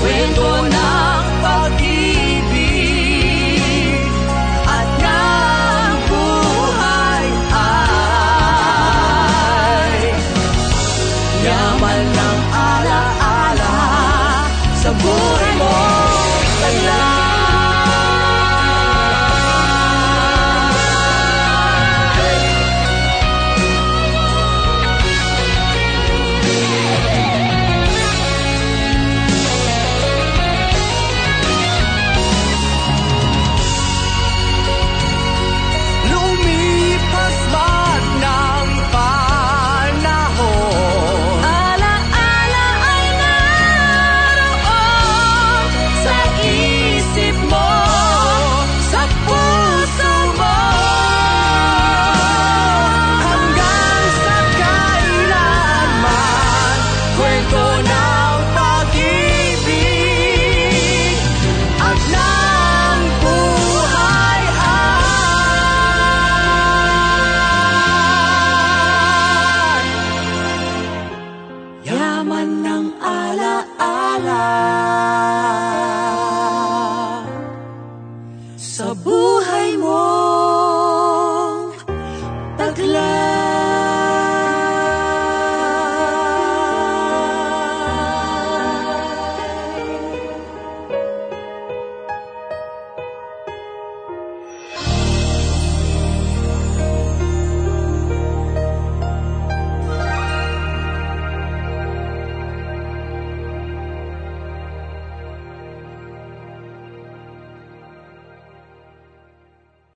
Kwento 0.02 0.51